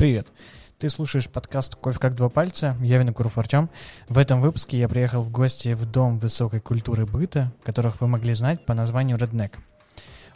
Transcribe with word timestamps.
Привет. 0.00 0.28
Ты 0.78 0.88
слушаешь 0.88 1.28
подкаст 1.28 1.76
«Кофе 1.76 1.98
как 1.98 2.14
два 2.14 2.30
пальца». 2.30 2.74
Я 2.80 2.96
Винокуров 2.96 3.36
Артем. 3.36 3.68
В 4.08 4.16
этом 4.16 4.40
выпуске 4.40 4.78
я 4.78 4.88
приехал 4.88 5.20
в 5.20 5.30
гости 5.30 5.74
в 5.74 5.84
Дом 5.84 6.18
высокой 6.18 6.60
культуры 6.60 7.04
быта, 7.04 7.52
которых 7.64 8.00
вы 8.00 8.06
могли 8.06 8.32
знать 8.32 8.64
по 8.64 8.72
названию 8.72 9.18
Redneck. 9.18 9.52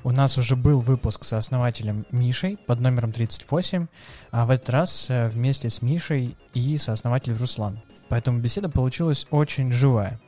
У 0.02 0.10
нас 0.10 0.36
уже 0.36 0.54
был 0.54 0.80
выпуск 0.80 1.24
со 1.24 1.38
основателем 1.38 2.04
Мишей 2.10 2.58
под 2.58 2.80
номером 2.80 3.10
38, 3.12 3.86
а 4.32 4.44
в 4.44 4.50
этот 4.50 4.68
раз 4.68 5.06
э, 5.08 5.28
вместе 5.28 5.70
с 5.70 5.80
Мишей 5.80 6.36
и 6.52 6.76
сооснователем 6.76 7.38
Руслан. 7.38 7.80
Поэтому 8.10 8.40
беседа 8.40 8.68
получилась 8.68 9.26
очень 9.30 9.72
живая. 9.72 10.20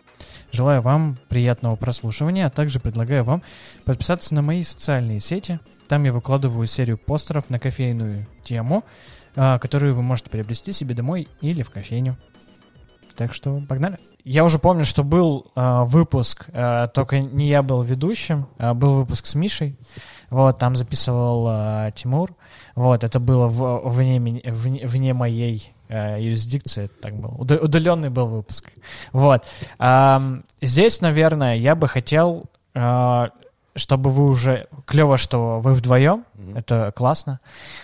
Желаю 0.51 0.81
вам 0.81 1.19
приятного 1.29 1.77
прослушивания, 1.77 2.47
а 2.47 2.51
также 2.51 2.81
предлагаю 2.81 3.23
вам 3.23 3.43
подписаться 3.85 4.35
на 4.35 4.41
мои 4.41 4.63
социальные 4.63 5.21
сети. 5.21 5.61
Там 5.89 6.05
я 6.05 6.13
выкладываю 6.13 6.67
серию 6.67 6.99
постеров 6.99 7.51
на 7.51 7.59
кофейную 7.61 8.27
тему, 8.45 8.83
которую 9.37 9.95
вы 9.95 10.03
можете 10.03 10.31
приобрести 10.31 10.73
себе 10.73 10.95
домой 10.95 11.29
или 11.41 11.63
в 11.63 11.71
кофейню. 11.71 12.17
Так 13.17 13.33
что 13.33 13.63
погнали. 13.69 13.99
Я 14.25 14.45
уже 14.45 14.59
помню, 14.59 14.85
что 14.85 15.05
был 15.05 15.53
э, 15.55 15.85
выпуск, 15.85 16.47
э, 16.49 16.89
только 16.93 17.21
не 17.21 17.47
я 17.47 17.63
был 17.63 17.83
ведущим, 17.83 18.49
а 18.59 18.75
был 18.75 18.95
выпуск 18.95 19.25
с 19.27 19.37
Мишей. 19.37 19.79
Вот, 20.31 20.59
там 20.59 20.75
записывал 20.75 21.47
э, 21.49 21.93
Тимур. 21.95 22.35
Вот, 22.75 23.05
это 23.05 23.21
было 23.21 23.47
в, 23.47 23.89
вне, 23.89 24.19
вне, 24.19 24.85
вне 24.85 25.15
моей 25.15 25.73
э, 25.89 26.17
юрисдикции, 26.21 26.91
так 27.01 27.15
был. 27.15 27.41
Удаленный 27.41 28.11
был 28.11 28.27
выпуск. 28.27 28.73
Вот. 29.13 29.45
Э, 29.79 30.19
здесь, 30.61 31.01
наверное, 31.01 31.55
я 31.55 31.77
бы 31.77 31.87
хотел 31.87 32.47
э, 32.75 33.29
чтобы 33.77 34.11
вы 34.11 34.27
уже... 34.27 34.69
Клево, 34.87 35.17
что 35.17 35.61
вы 35.61 35.73
вдвоем, 35.73 36.25
mm-hmm. 36.35 36.59
это 36.59 36.93
классно. 36.95 37.41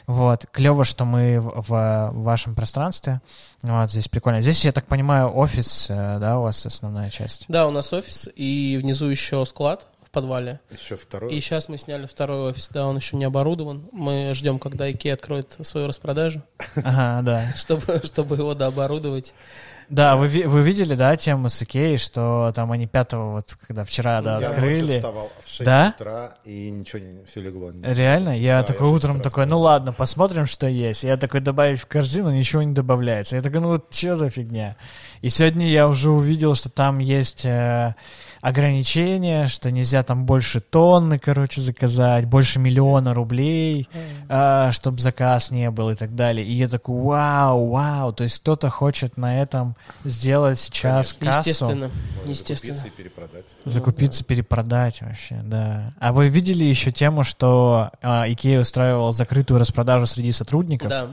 Вот. 0.06 0.46
Клево, 0.51 0.84
что 0.84 1.05
мы 1.05 1.41
в, 1.41 1.65
в 1.68 2.12
вашем 2.23 2.55
пространстве. 2.55 3.20
Вот, 3.62 3.91
здесь 3.91 4.09
прикольно. 4.09 4.43
Здесь, 4.43 4.65
я 4.65 4.73
так 4.73 4.87
понимаю, 4.87 5.35
офис, 5.35 5.87
э, 5.90 6.18
да, 6.20 6.38
у 6.38 6.43
вас 6.43 6.65
основная 6.66 7.10
часть? 7.10 7.45
Да, 7.48 7.66
у 7.66 7.70
нас 7.70 7.93
офис, 7.93 8.29
и 8.35 8.79
внизу 8.80 9.07
еще 9.07 9.45
склад 9.46 9.87
в 10.02 10.10
подвале. 10.10 10.60
Еще 10.70 10.96
второй. 10.96 11.32
И 11.32 11.40
сейчас 11.40 11.68
мы 11.68 11.79
сняли 11.79 12.07
второй 12.07 12.51
офис, 12.51 12.68
да, 12.68 12.87
он 12.87 12.96
еще 12.96 13.16
не 13.16 13.24
оборудован. 13.24 13.88
Мы 13.93 14.32
ждем, 14.35 14.59
когда 14.59 14.88
IKEA 14.90 15.13
откроет 15.13 15.57
свою 15.63 15.87
распродажу. 15.87 16.43
Ага, 16.76 17.23
да. 17.23 17.52
Чтобы, 17.57 18.01
чтобы 18.04 18.37
его 18.37 18.54
дооборудовать. 18.54 19.35
Да, 19.35 19.71
вы, 20.16 20.29
вы 20.46 20.62
видели, 20.62 20.95
да, 20.95 21.16
тему 21.16 21.48
с 21.48 21.62
Икеей, 21.62 21.98
что 21.98 22.52
там 22.54 22.73
они 22.73 22.87
пятого, 22.87 23.32
вот 23.32 23.57
когда 23.66 23.85
вчера, 23.85 24.23
да, 24.23 24.40
я 24.40 24.51
открыли. 24.51 24.93
Я 24.93 24.98
вставал 24.98 25.30
в 25.45 25.48
6 25.48 25.65
да? 25.65 25.95
утра, 25.95 26.35
и 26.45 26.71
ничего 26.71 26.98
не, 27.01 27.24
все 27.26 27.40
легло. 27.43 27.71
Не 27.73 27.93
Реально? 27.93 28.38
Я 28.38 28.60
да, 28.60 28.68
такой 28.68 28.88
я 28.88 28.95
утром 28.95 29.20
такой, 29.20 29.46
ну 29.46 29.59
ладно, 29.60 29.93
посмотрим, 29.93 30.46
что 30.46 30.66
есть. 30.66 31.04
Я 31.04 31.16
такой 31.16 31.40
добавить 31.40 31.80
в 31.80 31.87
корзину, 31.87 32.30
ничего 32.30 32.63
не 32.63 32.73
добавляется. 32.73 33.37
Я 33.37 33.43
такой, 33.43 33.60
ну 33.60 33.68
вот 33.68 33.93
что 33.93 34.16
за 34.16 34.30
фигня? 34.30 34.76
И 35.20 35.29
сегодня 35.29 35.68
я 35.68 35.87
уже 35.88 36.10
увидел, 36.10 36.54
что 36.54 36.70
там 36.70 36.98
есть... 36.98 37.45
Э, 37.45 37.95
ограничения, 38.43 39.46
что 39.46 39.71
нельзя 39.71 40.02
там 40.02 40.26
больше 40.26 40.60
тонны, 40.60 41.18
короче, 41.18 41.60
заказать, 41.60 42.26
больше 42.26 42.59
миллиона 42.59 43.15
рублей, 43.15 43.88
э, 44.29 44.68
чтобы 44.73 44.98
заказ 44.98 45.52
не 45.52 45.71
был 45.71 45.90
и 45.90 45.95
так 45.95 46.16
далее. 46.16 46.45
И 46.45 46.52
я 46.52 46.68
такой, 46.68 47.01
вау, 47.01 47.68
вау, 47.68 48.13
то 48.13 48.24
есть 48.24 48.40
кто-то 48.40 48.68
хочет 48.68 49.16
на 49.16 49.40
этом 49.40 49.76
сделать 50.04 50.59
сейчас 50.59 51.13
Конечно. 51.13 51.37
кассу. 51.37 51.51
Естественно, 51.51 51.90
естественно. 52.26 52.76
Закупиться 52.76 52.88
и 52.88 53.02
перепродать. 53.02 53.45
Закупиться, 53.65 54.24
перепродать 54.24 55.02
вообще, 55.02 55.40
да. 55.45 55.93
А 56.01 56.13
вы 56.13 56.29
видели 56.29 56.65
еще 56.65 56.90
тему, 56.90 57.23
что 57.23 57.93
э, 58.02 58.32
Икея 58.32 58.60
устраивала 58.60 59.13
закрытую 59.13 59.60
распродажу 59.60 60.07
среди 60.07 60.32
сотрудников? 60.32 60.88
Да. 60.88 61.10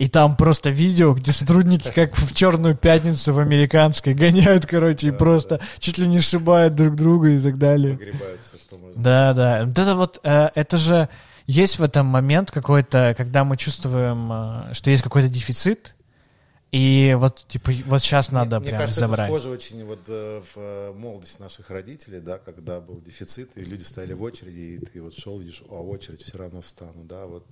И 0.00 0.08
там 0.08 0.34
просто 0.34 0.70
видео, 0.70 1.12
где 1.12 1.30
сотрудники 1.30 1.90
как 1.94 2.16
в 2.16 2.34
черную 2.34 2.74
пятницу 2.74 3.34
в 3.34 3.38
американской 3.38 4.14
гоняют, 4.14 4.64
короче, 4.64 5.08
и 5.08 5.10
просто 5.10 5.60
чуть 5.78 5.98
ли 5.98 6.08
не 6.08 6.20
сшибают 6.20 6.74
друг 6.74 6.96
друга 6.96 7.28
и 7.28 7.38
так 7.38 7.58
далее. 7.58 7.98
Да, 8.96 9.34
да. 9.34 9.64
Вот 9.66 9.78
это 9.78 9.94
вот, 9.94 10.18
э, 10.22 10.48
это 10.54 10.78
же 10.78 11.10
есть 11.46 11.78
в 11.78 11.82
этом 11.82 12.06
момент 12.06 12.50
какой-то, 12.50 13.14
когда 13.14 13.44
мы 13.44 13.58
чувствуем, 13.58 14.30
э, 14.32 14.72
что 14.72 14.90
есть 14.90 15.02
какой-то 15.02 15.28
дефицит, 15.28 15.94
и 16.72 17.16
вот, 17.18 17.44
типа, 17.48 17.72
вот 17.86 18.00
сейчас 18.00 18.30
надо 18.30 18.60
мне, 18.60 18.68
прям 18.68 18.78
мне 18.78 18.86
кажется, 18.86 19.00
забрать. 19.00 19.28
это 19.28 19.40
схоже 19.40 19.50
очень 19.50 19.84
вот 19.84 20.00
э, 20.06 20.40
в 20.40 20.56
э, 20.56 20.92
молодость 20.92 21.40
наших 21.40 21.68
родителей, 21.70 22.20
да, 22.20 22.38
когда 22.38 22.80
был 22.80 23.00
дефицит, 23.00 23.56
и 23.56 23.64
люди 23.64 23.82
стояли 23.82 24.12
в 24.12 24.22
очереди, 24.22 24.60
и 24.60 24.78
ты 24.78 25.02
вот 25.02 25.18
шел, 25.18 25.40
видишь, 25.40 25.64
а 25.68 25.74
очередь 25.74 26.22
все 26.22 26.38
равно 26.38 26.62
встану, 26.62 27.02
да, 27.04 27.26
вот 27.26 27.44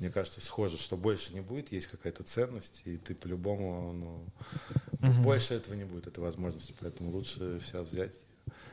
мне 0.00 0.10
кажется, 0.10 0.40
схоже, 0.40 0.76
что 0.76 0.96
больше 0.96 1.34
не 1.34 1.40
будет, 1.40 1.70
есть 1.70 1.86
какая-то 1.86 2.24
ценность, 2.24 2.82
и 2.84 2.96
ты 2.96 3.14
по-любому, 3.14 3.92
ну, 3.92 5.08
угу. 5.08 5.22
больше 5.22 5.54
этого 5.54 5.74
не 5.74 5.84
будет, 5.84 6.08
этой 6.08 6.20
возможности, 6.20 6.74
поэтому 6.80 7.12
лучше 7.12 7.60
сейчас 7.64 7.86
взять 7.86 8.14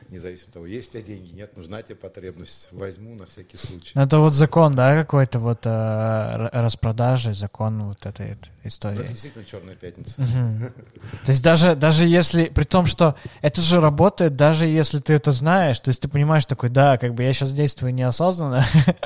независимо 0.08 0.48
от 0.48 0.54
того, 0.54 0.66
есть 0.66 0.90
у 0.90 0.92
тебя 0.92 1.02
деньги, 1.02 1.32
нет, 1.32 1.56
нужна 1.56 1.82
тебе 1.82 1.96
потребность, 1.96 2.68
возьму 2.72 3.14
на 3.14 3.26
всякий 3.26 3.56
случай. 3.56 3.92
Ну, 3.94 4.02
это 4.02 4.18
вот 4.18 4.34
закон, 4.34 4.74
да, 4.74 4.94
какой-то 4.94 5.38
вот 5.38 5.60
э, 5.64 6.48
распродажи, 6.52 7.34
закон 7.34 7.82
вот 7.84 8.06
этой, 8.06 8.26
этой 8.26 8.50
истории. 8.64 9.00
Это 9.00 9.08
действительно 9.08 9.44
черная 9.44 9.74
пятница. 9.74 10.20
Угу. 10.20 10.72
То 11.24 11.32
есть 11.32 11.42
даже, 11.42 11.74
даже 11.74 12.06
если, 12.06 12.46
при 12.46 12.64
том, 12.64 12.86
что 12.86 13.16
это 13.42 13.60
же 13.60 13.80
работает, 13.80 14.36
даже 14.36 14.66
если 14.66 15.00
ты 15.00 15.14
это 15.14 15.32
знаешь, 15.32 15.78
то 15.80 15.88
есть 15.88 16.00
ты 16.00 16.08
понимаешь 16.08 16.44
такой, 16.46 16.68
да, 16.68 16.98
как 16.98 17.14
бы 17.14 17.22
я 17.22 17.32
сейчас 17.32 17.52
действую 17.52 17.94
неосознанно, 17.94 18.64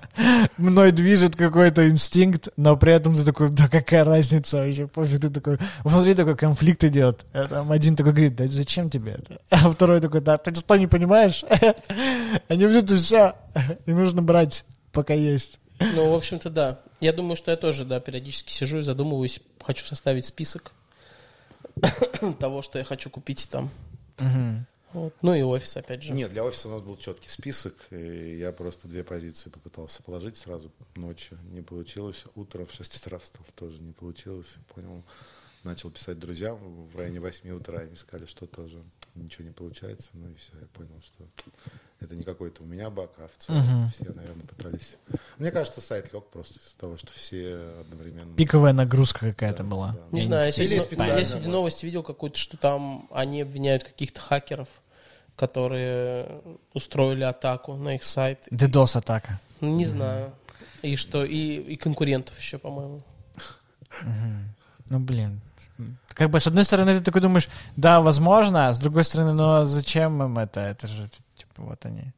мной 0.57 0.93
движет 0.93 1.37
какой-то 1.37 1.89
инстинкт, 1.89 2.49
но 2.57 2.77
при 2.77 2.93
этом 2.93 3.17
ты 3.17 3.25
такой, 3.25 3.51
да 3.51 3.69
какая 3.69 4.05
разница 4.05 4.59
вообще, 4.59 4.87
пофиг, 4.87 5.21
ты 5.21 5.31
такой, 5.31 5.59
внутри 5.85 6.15
такой 6.15 6.37
конфликт 6.37 6.85
идет, 6.85 7.25
там 7.33 7.71
один 7.71 7.97
такой 7.97 8.13
говорит, 8.13 8.37
да 8.37 8.49
зачем 8.49 8.91
тебе 8.91 9.13
это, 9.13 9.41
а 9.51 9.71
второй 9.71 10.01
такой, 10.01 10.21
да 10.21 10.37
ты 10.39 10.55
что 10.55 10.77
не 10.81 10.87
понимаешь? 10.87 11.45
Они 12.49 12.65
везут 12.65 12.91
и 12.91 12.97
все. 12.97 13.37
И 13.87 13.93
нужно 13.93 14.23
брать, 14.23 14.65
пока 14.93 15.15
есть. 15.15 15.61
Ну, 15.79 16.11
в 16.11 16.15
общем-то, 16.15 16.51
да. 16.51 16.81
Я 17.01 17.13
думаю, 17.13 17.37
что 17.37 17.51
я 17.51 17.57
тоже, 17.57 17.85
да, 17.85 18.01
периодически 18.01 18.53
сижу 18.53 18.79
и 18.79 18.83
задумываюсь, 18.83 19.41
хочу 19.61 19.85
составить 19.85 20.27
список 20.27 20.73
того, 22.39 22.63
что 22.63 22.79
я 22.79 22.85
хочу 22.85 23.09
купить 23.09 23.49
там. 23.51 23.71
Вот. 24.93 25.15
Ну 25.23 25.35
и 25.35 25.43
офис, 25.43 25.77
опять 25.77 26.03
же. 26.03 26.13
Нет, 26.13 26.33
для 26.33 26.45
офиса 26.45 26.69
у 26.69 26.73
нас 26.73 26.83
был 26.83 26.97
четкий 26.97 27.29
список, 27.29 27.75
и 27.91 28.39
я 28.39 28.51
просто 28.51 28.89
две 28.89 29.05
позиции 29.05 29.49
попытался 29.49 30.03
положить 30.03 30.37
сразу 30.37 30.73
ночью. 30.97 31.39
Не 31.53 31.63
получилось. 31.63 32.25
Утром 32.35 32.67
в 32.67 32.75
6 32.75 32.97
утра 32.97 33.19
встал, 33.19 33.47
тоже 33.55 33.81
не 33.81 33.93
получилось. 33.93 34.57
Понял, 34.75 35.05
начал 35.65 35.91
писать 35.91 36.19
друзьям 36.19 36.59
в 36.87 36.97
районе 36.97 37.21
8 37.21 37.51
утра, 37.51 37.83
и 37.85 37.95
сказали, 37.95 38.27
что 38.27 38.47
тоже 38.47 38.83
ничего 39.15 39.45
не 39.45 39.53
получается. 39.53 40.11
Ну 40.15 40.31
и 40.31 40.35
все, 40.35 40.53
я 40.61 40.67
понял, 40.69 41.01
что 41.03 41.25
это 42.01 42.15
не 42.15 42.23
какой-то 42.23 42.63
у 42.63 42.67
меня 42.67 42.89
баг, 42.91 43.11
а 43.19 43.29
в 43.29 43.37
целом 43.37 43.63
uh-huh. 43.63 43.93
все, 43.93 44.13
наверное, 44.13 44.47
пытались. 44.47 44.97
Мне 45.39 45.51
кажется, 45.51 45.81
сайт 45.81 46.13
лег 46.13 46.25
просто 46.29 46.59
из-за 46.59 46.79
того, 46.79 46.97
что 46.97 47.13
все 47.13 47.75
одновременно. 47.81 48.35
Пиковая 48.37 48.73
нагрузка 48.73 49.31
какая-то 49.31 49.63
да, 49.63 49.69
была. 49.69 49.93
Да. 49.93 50.17
Не, 50.17 50.23
знаю, 50.23 50.47
я 50.47 50.53
сегодня, 50.53 51.19
я 51.19 51.25
сегодня 51.25 51.49
новости 51.51 51.85
видел 51.85 52.03
какую-то, 52.03 52.39
что 52.39 52.57
там 52.57 53.09
они 53.11 53.43
обвиняют 53.43 53.85
каких-то 53.85 54.21
хакеров, 54.21 54.69
которые 55.37 56.41
устроили 56.73 57.25
атаку 57.25 57.75
на 57.77 57.97
их 57.97 58.05
сайт. 58.05 58.47
DDoS 58.51 58.99
атака. 58.99 59.41
Не 59.61 59.85
uh-huh. 59.85 59.89
знаю. 59.89 60.33
И 60.83 60.97
что, 60.97 61.25
и, 61.25 61.61
и 61.61 61.77
конкурентов 61.77 62.39
еще, 62.39 62.57
по-моему. 62.57 63.03
Uh-huh. 63.37 64.45
Ну, 64.89 64.99
блин, 64.99 65.41
как 66.09 66.31
бы 66.31 66.41
с 66.41 66.47
одной 66.47 66.65
стороны 66.65 66.99
ты 66.99 67.05
такой 67.05 67.21
думаешь, 67.21 67.49
да, 67.77 68.01
возможно, 68.01 68.69
а 68.69 68.75
с 68.75 68.81
другой 68.81 69.05
стороны, 69.05 69.33
ну 69.33 69.65
зачем 69.65 70.23
им 70.23 70.39
это? 70.39 70.61
Это 70.61 70.87
же, 70.87 71.09
типа, 71.37 71.63
вот 71.63 71.85
они. 71.87 72.13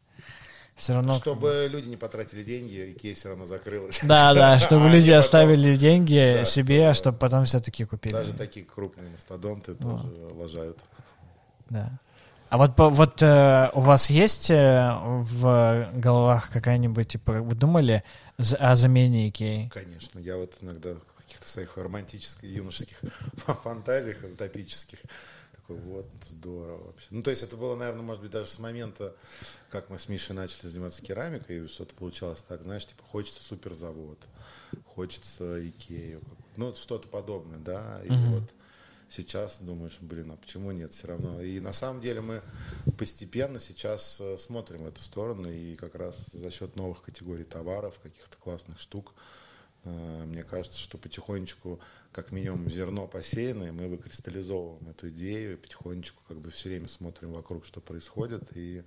Все 0.77 0.95
равно... 0.95 1.13
Чтобы 1.13 1.69
люди 1.71 1.89
не 1.89 1.97
потратили 1.97 2.43
деньги, 2.43 2.95
Икея 2.97 3.15
все 3.15 3.29
равно 3.29 3.47
закрылась. 3.47 4.01
Да, 4.03 4.35
да, 4.35 4.59
чтобы 4.61 4.89
люди 4.89 5.13
оставили 5.13 5.77
деньги 5.77 6.45
себе, 6.45 6.93
чтобы 6.95 7.19
потом 7.19 7.45
все-таки 7.45 7.85
купили. 7.85 8.13
Даже 8.13 8.33
такие 8.33 8.65
крупные 8.65 9.09
мастодонты 9.11 9.75
тоже 9.75 10.09
лажают. 10.33 10.79
Да. 11.69 11.91
А 12.49 12.59
вот, 12.59 12.73
вот 12.77 13.23
э, 13.23 13.71
у 13.73 13.81
вас 13.81 14.11
есть 14.11 14.51
э, 14.51 14.95
в 15.01 15.89
головах 15.95 16.51
какая-нибудь, 16.51 17.09
типа, 17.09 17.33
вы 17.41 17.55
думали 17.55 18.03
о 18.59 18.77
замене 18.77 19.31
Икеи? 19.31 19.71
Конечно, 19.73 20.19
я 20.19 20.37
вот 20.37 20.53
иногда 20.61 20.91
каких-то 21.43 21.49
своих 21.49 21.77
романтических, 21.77 22.45
юношеских 22.45 23.01
фантазиях 23.63 24.19
утопических. 24.25 24.99
Такой, 25.53 25.77
вот, 25.77 26.07
здорово 26.29 26.87
вообще. 26.87 27.07
Ну, 27.11 27.23
то 27.23 27.31
есть 27.31 27.43
это 27.43 27.57
было, 27.57 27.77
наверное, 27.77 28.03
может 28.03 28.23
быть, 28.23 28.31
даже 28.31 28.51
с 28.51 28.59
момента, 28.59 29.15
как 29.71 29.91
мы 29.91 29.99
с 29.99 30.09
Мишей 30.09 30.35
начали 30.35 30.69
заниматься 30.69 31.03
керамикой, 31.03 31.65
и 31.65 31.69
что-то 31.69 31.95
получалось 31.95 32.43
так, 32.43 32.63
знаешь, 32.63 32.87
типа, 32.87 33.03
хочется 33.05 33.43
суперзавод, 33.43 34.19
хочется 34.87 35.69
Икею, 35.69 36.23
ну, 36.57 36.75
что-то 36.75 37.09
подобное, 37.09 37.59
да, 37.59 38.01
и 38.05 38.09
uh-huh. 38.09 38.41
вот 38.41 38.51
сейчас 39.09 39.59
думаешь, 39.61 39.99
блин, 40.01 40.33
а 40.33 40.37
почему 40.37 40.73
нет 40.73 40.93
все 40.95 41.09
равно? 41.09 41.41
И 41.41 41.61
на 41.61 41.73
самом 41.73 42.01
деле 42.01 42.23
мы 42.23 42.43
постепенно 42.99 43.61
сейчас 43.61 44.19
э, 44.21 44.37
смотрим 44.39 44.85
в 44.85 44.87
эту 44.89 45.03
сторону, 45.03 45.51
и 45.51 45.77
как 45.77 45.95
раз 45.95 46.17
за 46.33 46.51
счет 46.51 46.77
новых 46.77 47.03
категорий 47.03 47.45
товаров, 47.45 48.01
каких-то 48.03 48.37
классных 48.39 48.81
штук, 48.81 49.15
мне 49.85 50.45
кажется, 50.45 50.79
что 50.79 50.97
потихонечку, 50.99 51.81
как 52.13 52.31
минимум, 52.31 52.71
зерно 52.71 53.07
посеяно, 53.09 53.65
и 53.65 53.71
мы 53.71 53.89
выкристаллизовываем 53.89 54.89
эту 54.89 55.09
идею, 55.11 55.55
и 55.55 55.57
потихонечку 55.57 56.23
как 56.29 56.39
бы 56.39 56.51
все 56.51 56.69
время 56.69 56.89
смотрим 56.89 57.33
вокруг, 57.33 57.65
что 57.65 57.81
происходит, 57.81 58.43
и 58.55 58.85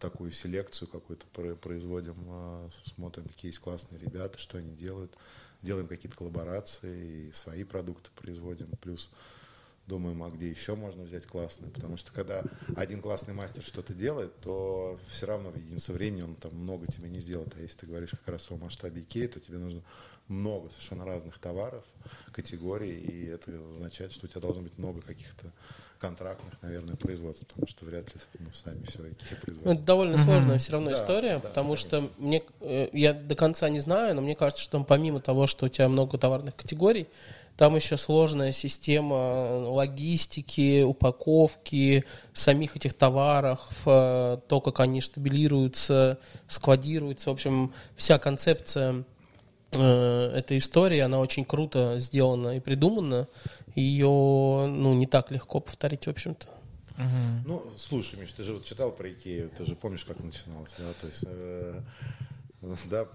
такую 0.00 0.32
селекцию 0.32 0.88
какую-то 0.88 1.26
производим, 1.56 2.16
э, 2.26 2.70
смотрим, 2.86 3.28
какие 3.28 3.50
есть 3.50 3.60
классные 3.60 4.00
ребята, 4.00 4.38
что 4.38 4.58
они 4.58 4.74
делают, 4.74 5.16
делаем 5.62 5.86
какие-то 5.86 6.16
коллаборации, 6.16 7.28
и 7.28 7.32
свои 7.32 7.64
продукты 7.64 8.10
производим, 8.16 8.68
плюс 8.80 9.12
думаем, 9.90 10.22
а 10.22 10.30
где 10.30 10.48
еще 10.48 10.76
можно 10.76 11.02
взять 11.02 11.26
классные, 11.26 11.70
потому 11.70 11.96
что 11.96 12.12
когда 12.12 12.42
один 12.76 13.02
классный 13.02 13.34
мастер 13.34 13.62
что-то 13.62 13.92
делает, 13.92 14.32
то 14.40 14.98
все 15.08 15.26
равно 15.26 15.50
в 15.50 15.56
единицу 15.56 15.92
времени 15.92 16.22
он 16.22 16.36
там 16.36 16.54
много 16.54 16.86
тебе 16.86 17.10
не 17.10 17.20
сделает, 17.20 17.54
а 17.56 17.60
если 17.60 17.78
ты 17.78 17.86
говоришь 17.86 18.10
как 18.10 18.28
раз 18.28 18.50
о 18.50 18.56
масштабе 18.56 19.02
Икеи, 19.02 19.26
то 19.26 19.40
тебе 19.40 19.58
нужно 19.58 19.82
много 20.28 20.70
совершенно 20.70 21.04
разных 21.04 21.38
товаров, 21.38 21.84
категорий, 22.32 23.00
и 23.00 23.26
это 23.26 23.50
означает, 23.72 24.12
что 24.12 24.26
у 24.26 24.28
тебя 24.28 24.40
должно 24.40 24.62
быть 24.62 24.78
много 24.78 25.00
каких-то 25.00 25.52
контрактных, 25.98 26.54
наверное, 26.62 26.94
производств, 26.94 27.46
потому 27.46 27.66
что 27.66 27.84
вряд 27.84 28.14
ли 28.14 28.20
ну, 28.38 28.46
сами 28.54 28.82
все 28.84 29.00
Икеи 29.00 29.36
производят. 29.42 29.74
Это 29.74 29.82
довольно 29.84 30.18
сложная 30.18 30.58
все 30.58 30.72
равно 30.72 30.90
да, 30.90 30.96
история, 30.96 31.34
да, 31.34 31.40
потому 31.40 31.74
конечно. 31.74 31.88
что 31.88 32.10
мне, 32.18 32.42
э, 32.60 32.88
я 32.92 33.12
до 33.12 33.34
конца 33.34 33.68
не 33.68 33.80
знаю, 33.80 34.14
но 34.14 34.22
мне 34.22 34.36
кажется, 34.36 34.62
что 34.62 34.82
помимо 34.84 35.20
того, 35.20 35.48
что 35.48 35.66
у 35.66 35.68
тебя 35.68 35.88
много 35.88 36.16
товарных 36.16 36.54
категорий, 36.54 37.08
там 37.56 37.76
еще 37.76 37.96
сложная 37.96 38.52
система 38.52 39.68
логистики, 39.68 40.82
упаковки 40.82 42.04
самих 42.32 42.76
этих 42.76 42.94
товаров, 42.94 43.60
э, 43.84 44.38
то, 44.48 44.60
как 44.60 44.80
они 44.80 45.00
штабилируются, 45.00 46.18
складируются. 46.48 47.30
В 47.30 47.34
общем, 47.34 47.72
вся 47.96 48.18
концепция 48.18 49.04
э, 49.72 50.32
этой 50.34 50.58
истории, 50.58 51.00
она 51.00 51.20
очень 51.20 51.44
круто 51.44 51.98
сделана 51.98 52.56
и 52.56 52.60
придумана. 52.60 53.28
Ее 53.74 54.06
ну, 54.08 54.94
не 54.94 55.06
так 55.06 55.30
легко 55.30 55.60
повторить, 55.60 56.06
в 56.06 56.10
общем-то. 56.10 56.48
Ну, 57.46 57.64
слушай, 57.76 58.18
Миш, 58.18 58.32
ты 58.32 58.44
же 58.44 58.54
вот 58.54 58.64
читал 58.64 58.92
про 58.92 59.10
Икею, 59.10 59.50
ты 59.56 59.64
же 59.64 59.74
помнишь, 59.74 60.04
как 60.04 60.18
начиналось, 60.20 60.74
да? 60.78 60.92
То 61.00 61.06
есть 61.06 61.24
э, 61.26 61.80
да, 62.90 63.06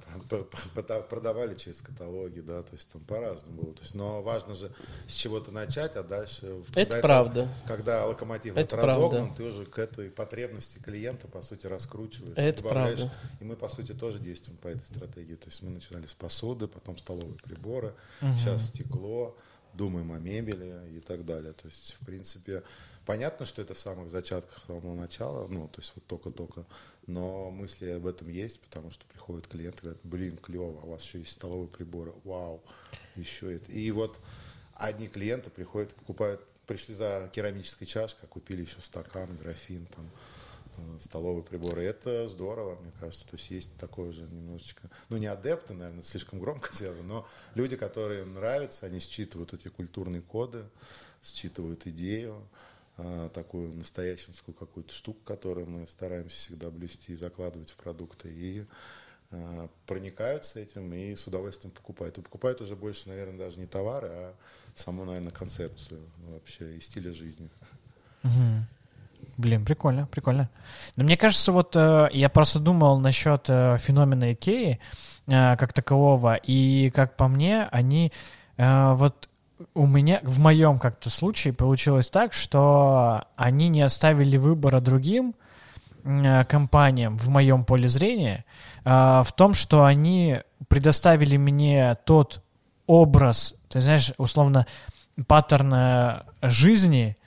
продавали 1.01 1.55
через 1.55 1.81
каталоги, 1.81 2.39
да, 2.39 2.63
то 2.63 2.73
есть 2.73 2.89
там 2.89 3.01
по-разному 3.01 3.61
было. 3.61 3.73
То 3.73 3.81
есть, 3.81 3.93
но 3.93 4.21
важно 4.21 4.55
же 4.55 4.71
с 5.07 5.13
чего-то 5.13 5.51
начать, 5.51 5.95
а 5.95 6.03
дальше... 6.03 6.63
Это 6.73 6.99
правда. 6.99 7.41
Это, 7.41 7.67
когда 7.67 8.05
локомотив 8.05 8.57
это 8.57 8.77
разогнан, 8.77 9.35
ты 9.35 9.43
уже 9.43 9.65
к 9.65 9.77
этой 9.77 10.09
потребности 10.09 10.79
клиента, 10.79 11.27
по 11.27 11.41
сути, 11.43 11.67
раскручиваешь. 11.67 12.37
Это 12.37 12.63
правда. 12.63 13.11
И 13.39 13.43
мы, 13.43 13.55
по 13.55 13.69
сути, 13.69 13.93
тоже 13.93 14.19
действуем 14.19 14.57
по 14.57 14.67
этой 14.67 14.83
стратегии. 14.85 15.35
То 15.35 15.47
есть 15.47 15.61
мы 15.61 15.69
начинали 15.69 16.07
с 16.07 16.13
посуды, 16.13 16.67
потом 16.67 16.97
столовые 16.97 17.37
приборы, 17.37 17.93
угу. 18.21 18.33
сейчас 18.33 18.67
стекло, 18.67 19.37
думаем 19.73 20.11
о 20.11 20.17
мебели 20.17 20.97
и 20.97 20.99
так 21.01 21.25
далее. 21.25 21.53
То 21.53 21.67
есть, 21.67 21.97
в 21.99 22.05
принципе, 22.05 22.63
понятно, 23.05 23.45
что 23.45 23.61
это 23.61 23.73
в 23.73 23.79
самых 23.79 24.09
зачатках 24.09 24.63
самого 24.65 24.95
начала, 24.95 25.47
ну, 25.47 25.67
то 25.67 25.81
есть 25.81 25.93
вот 25.95 26.05
только-только 26.05 26.65
но 27.07 27.51
мысли 27.51 27.91
об 27.91 28.07
этом 28.07 28.29
есть, 28.29 28.59
потому 28.61 28.91
что 28.91 29.05
приходят 29.05 29.47
клиенты, 29.47 29.81
говорят, 29.81 30.01
блин, 30.03 30.37
клево, 30.37 30.79
у 30.81 30.91
вас 30.91 31.03
еще 31.03 31.19
есть 31.19 31.33
столовые 31.33 31.67
приборы, 31.67 32.13
вау, 32.23 32.63
еще 33.15 33.55
это. 33.55 33.71
И 33.71 33.91
вот 33.91 34.19
одни 34.73 35.07
клиенты 35.07 35.49
приходят, 35.49 35.93
покупают, 35.93 36.41
пришли 36.65 36.95
за 36.95 37.29
керамической 37.31 37.85
чашкой, 37.85 38.25
а 38.25 38.27
купили 38.27 38.61
еще 38.61 38.81
стакан, 38.81 39.37
графин, 39.37 39.85
там, 39.95 40.09
э, 40.77 40.99
столовые 40.99 41.43
приборы. 41.43 41.83
Это 41.83 42.27
здорово, 42.27 42.75
мне 42.81 42.91
кажется. 42.99 43.27
То 43.27 43.37
есть 43.37 43.51
есть 43.51 43.77
такое 43.77 44.11
же 44.11 44.23
немножечко, 44.23 44.89
ну 45.09 45.17
не 45.17 45.27
адепты, 45.27 45.73
наверное, 45.73 46.03
слишком 46.03 46.39
громко 46.39 46.75
связано, 46.75 47.07
но 47.07 47.27
люди, 47.53 47.75
которые 47.75 48.25
нравятся, 48.25 48.87
они 48.87 48.99
считывают 48.99 49.53
эти 49.53 49.67
культурные 49.67 50.23
коды, 50.23 50.65
считывают 51.21 51.85
идею, 51.85 52.47
такую 53.33 53.73
настоященскую 53.73 54.55
какую-то 54.55 54.93
штуку, 54.93 55.19
которую 55.25 55.67
мы 55.69 55.85
стараемся 55.85 56.37
всегда 56.37 56.69
блюсти 56.69 57.13
и 57.13 57.15
закладывать 57.15 57.71
в 57.71 57.75
продукты, 57.75 58.29
и 58.29 58.65
а, 59.31 59.67
проникаются 59.85 60.59
этим 60.59 60.93
и 60.93 61.15
с 61.15 61.27
удовольствием 61.27 61.71
покупают. 61.71 62.17
И 62.17 62.21
покупают 62.21 62.61
уже 62.61 62.75
больше, 62.75 63.09
наверное, 63.09 63.37
даже 63.37 63.59
не 63.59 63.65
товары, 63.65 64.07
а 64.09 64.33
саму, 64.75 65.05
наверное, 65.05 65.31
концепцию 65.31 66.01
вообще 66.27 66.77
и 66.77 66.79
стиля 66.79 67.11
жизни. 67.11 67.49
Блин, 69.37 69.65
прикольно, 69.65 70.07
прикольно. 70.07 70.49
Но 70.95 71.03
мне 71.03 71.17
кажется, 71.17 71.51
вот 71.51 71.75
э, 71.75 72.09
я 72.11 72.29
просто 72.29 72.59
думал 72.59 72.99
насчет 72.99 73.49
э, 73.49 73.77
феномена 73.79 74.33
Икеи 74.33 74.79
э, 75.27 75.57
как 75.57 75.73
такового, 75.73 76.35
и 76.35 76.89
как 76.91 77.17
по 77.17 77.27
мне, 77.27 77.63
они 77.71 78.11
э, 78.57 78.93
вот 78.93 79.29
у 79.73 79.87
меня, 79.87 80.19
в 80.23 80.39
моем 80.39 80.79
как-то 80.79 81.09
случае 81.09 81.53
получилось 81.53 82.09
так, 82.09 82.33
что 82.33 83.23
они 83.35 83.69
не 83.69 83.81
оставили 83.81 84.37
выбора 84.37 84.81
другим 84.81 85.35
э, 86.03 86.43
компаниям 86.45 87.17
в 87.17 87.29
моем 87.29 87.63
поле 87.63 87.87
зрения 87.87 88.45
э, 88.83 88.89
в 88.89 89.31
том, 89.35 89.53
что 89.53 89.85
они 89.85 90.41
предоставили 90.67 91.37
мне 91.37 91.95
тот 92.05 92.41
образ, 92.87 93.55
ты 93.69 93.79
знаешь, 93.79 94.11
условно, 94.17 94.67
паттерна 95.27 96.25
жизни, 96.41 97.17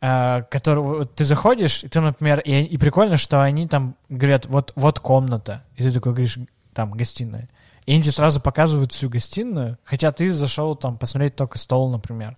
э, 0.00 0.42
который 0.50 1.06
ты 1.06 1.24
заходишь, 1.24 1.84
и 1.84 1.88
ты, 1.88 2.00
например, 2.00 2.40
и, 2.40 2.62
и 2.62 2.76
прикольно, 2.78 3.16
что 3.16 3.42
они 3.42 3.66
там 3.66 3.96
говорят, 4.08 4.46
вот, 4.46 4.72
вот 4.76 5.00
комната, 5.00 5.64
и 5.76 5.82
ты 5.82 5.92
такой 5.92 6.12
говоришь, 6.12 6.38
там, 6.74 6.92
гостиная. 6.92 7.48
И 7.88 7.94
они 7.94 8.02
тебе 8.02 8.12
сразу 8.12 8.38
показывают 8.38 8.92
всю 8.92 9.08
гостиную, 9.08 9.78
хотя 9.82 10.12
ты 10.12 10.34
зашел 10.34 10.74
там 10.74 10.98
посмотреть 10.98 11.36
только 11.36 11.56
стол, 11.56 11.88
например. 11.88 12.36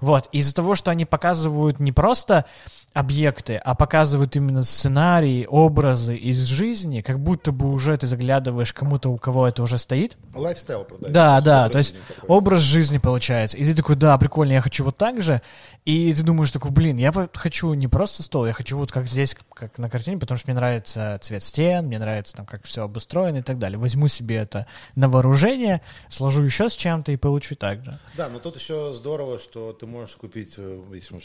Вот. 0.00 0.28
Из-за 0.30 0.54
того, 0.54 0.76
что 0.76 0.92
они 0.92 1.04
показывают 1.04 1.80
не 1.80 1.90
просто 1.90 2.44
объекты, 2.92 3.56
а 3.56 3.74
показывают 3.74 4.36
именно 4.36 4.64
сценарии, 4.64 5.46
образы 5.48 6.14
из 6.14 6.42
жизни, 6.42 7.00
как 7.00 7.20
будто 7.20 7.52
бы 7.52 7.72
уже 7.72 7.96
ты 7.96 8.06
заглядываешь 8.06 8.72
кому-то, 8.72 9.08
у 9.10 9.16
кого 9.16 9.48
это 9.48 9.62
уже 9.62 9.78
стоит. 9.78 10.16
Lifestyle 10.34 10.84
продает. 10.84 11.12
Да, 11.12 11.40
да, 11.40 11.68
то 11.68 11.78
есть 11.78 11.94
такой. 12.06 12.28
образ 12.36 12.60
жизни 12.60 12.98
получается. 12.98 13.56
И 13.56 13.64
ты 13.64 13.74
такой, 13.74 13.96
да, 13.96 14.16
прикольно, 14.18 14.52
я 14.52 14.60
хочу 14.60 14.84
вот 14.84 14.96
так 14.96 15.22
же. 15.22 15.40
И 15.84 16.12
ты 16.12 16.22
думаешь 16.22 16.50
такой, 16.50 16.70
блин, 16.70 16.98
я 16.98 17.12
хочу 17.34 17.72
не 17.74 17.88
просто 17.88 18.22
стол, 18.22 18.46
я 18.46 18.52
хочу 18.52 18.76
вот 18.76 18.92
как 18.92 19.06
здесь, 19.06 19.36
как 19.54 19.78
на 19.78 19.88
картине, 19.88 20.18
потому 20.18 20.38
что 20.38 20.48
мне 20.48 20.54
нравится 20.54 21.18
цвет 21.22 21.42
стен, 21.42 21.86
мне 21.86 21.98
нравится 21.98 22.34
там, 22.36 22.46
как 22.46 22.64
все 22.64 22.84
обустроено 22.84 23.38
и 23.38 23.42
так 23.42 23.58
далее. 23.58 23.78
Возьму 23.78 24.06
себе 24.08 24.36
это 24.36 24.66
на 24.96 25.08
вооружение, 25.08 25.82
сложу 26.08 26.42
еще 26.42 26.68
с 26.68 26.74
чем-то 26.74 27.12
и 27.12 27.16
получу 27.16 27.56
так 27.56 27.84
же. 27.84 27.98
Да, 28.16 28.28
но 28.28 28.38
тут 28.38 28.56
еще 28.56 28.92
здорово, 28.92 29.38
что 29.38 29.72
ты 29.72 29.86
можешь 29.86 30.16
купить, 30.16 30.54
э, 30.58 30.82
если 30.92 31.14
мы 31.14 31.20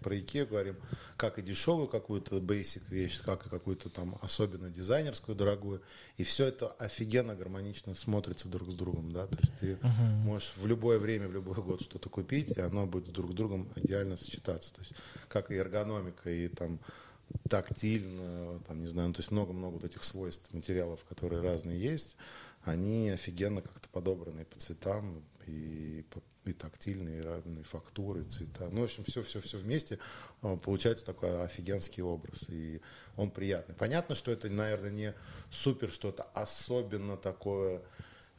про 0.00 0.18
Икею 0.18 0.46
говорим, 0.46 0.76
как 1.16 1.38
и 1.38 1.42
дешевую 1.42 1.86
какую-то 1.86 2.36
basic 2.36 2.82
вещь, 2.88 3.20
как 3.22 3.46
и 3.46 3.50
какую-то 3.50 3.90
там 3.90 4.16
особенную 4.22 4.72
дизайнерскую 4.72 5.36
дорогую. 5.36 5.82
И 6.16 6.22
все 6.22 6.46
это 6.46 6.68
офигенно 6.68 7.34
гармонично 7.34 7.94
смотрится 7.94 8.48
друг 8.48 8.70
с 8.70 8.74
другом, 8.74 9.12
да. 9.12 9.26
То 9.26 9.36
есть 9.38 9.54
ты 9.58 9.72
uh-huh. 9.72 10.14
можешь 10.24 10.52
в 10.56 10.66
любое 10.66 10.98
время, 10.98 11.28
в 11.28 11.32
любой 11.32 11.56
год 11.56 11.82
что-то 11.82 12.08
купить, 12.08 12.50
и 12.56 12.60
оно 12.60 12.86
будет 12.86 13.12
друг 13.12 13.32
с 13.32 13.34
другом 13.34 13.70
идеально 13.76 14.16
сочетаться. 14.16 14.72
То 14.74 14.80
есть 14.80 14.94
как 15.28 15.50
и 15.50 15.54
эргономика, 15.54 16.30
и 16.30 16.48
там 16.48 16.80
тактильно, 17.48 18.60
там, 18.66 18.80
не 18.80 18.86
знаю, 18.86 19.08
ну, 19.08 19.14
то 19.14 19.20
есть 19.20 19.30
много-много 19.30 19.74
вот 19.74 19.84
этих 19.84 20.04
свойств 20.04 20.52
материалов, 20.52 21.00
которые 21.08 21.42
разные 21.42 21.80
есть, 21.80 22.16
они 22.64 23.10
офигенно 23.10 23.62
как-то 23.62 23.88
подобраны 23.88 24.44
по 24.44 24.58
цветам 24.58 25.22
и 25.46 26.04
и 26.44 26.52
тактильные, 26.52 27.18
и 27.18 27.22
разные 27.22 27.64
фактуры, 27.64 28.24
цвета. 28.24 28.68
Ну, 28.70 28.82
в 28.82 28.84
общем, 28.84 29.04
все-все-все 29.04 29.58
вместе 29.58 29.98
а, 30.42 30.56
получается 30.56 31.04
такой 31.04 31.44
офигенский 31.44 32.02
образ, 32.02 32.46
и 32.48 32.80
он 33.16 33.30
приятный. 33.30 33.74
Понятно, 33.74 34.14
что 34.14 34.30
это, 34.30 34.48
наверное, 34.48 34.90
не 34.90 35.14
супер 35.50 35.90
что-то 35.90 36.22
особенно 36.34 37.16
такое, 37.18 37.82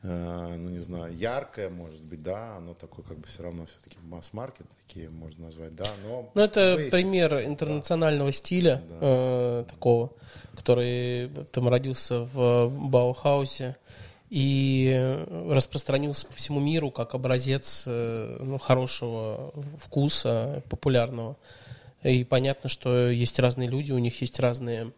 э, 0.02 0.56
ну, 0.58 0.70
не 0.70 0.80
знаю, 0.80 1.16
яркое, 1.16 1.70
может 1.70 2.02
быть, 2.02 2.24
да, 2.24 2.58
оно 2.58 2.74
такое, 2.74 3.06
как 3.06 3.20
бы, 3.20 3.28
все 3.28 3.44
равно 3.44 3.68
все-таки 3.68 3.98
масс-маркет, 4.02 4.66
такие 4.88 5.10
можно 5.10 5.46
назвать, 5.46 5.76
да, 5.76 5.88
но... 6.04 6.32
Ну, 6.34 6.42
это 6.42 6.76
basic, 6.80 6.90
пример 6.90 7.42
интернационального 7.42 8.30
да. 8.30 8.34
стиля 8.34 8.84
да. 8.90 8.98
Э, 9.02 9.66
такого, 9.70 10.12
который 10.56 11.30
там 11.52 11.70
родился 11.70 12.22
в 12.22 12.70
Баухаусе, 12.90 13.78
и 14.32 15.26
распространился 15.50 16.26
по 16.26 16.34
всему 16.34 16.62
миру 16.62 16.90
как 16.90 17.16
образец 17.16 17.84
э, 17.86 18.38
ну, 18.40 18.58
хорошего 18.58 19.54
вкуса, 19.78 20.64
популярного. 20.70 21.36
И 22.02 22.24
понятно, 22.24 22.70
что 22.70 23.10
есть 23.10 23.38
разные 23.40 23.68
люди, 23.68 23.92
у 23.92 23.98
них 23.98 24.22
есть 24.22 24.40
разные 24.40 24.94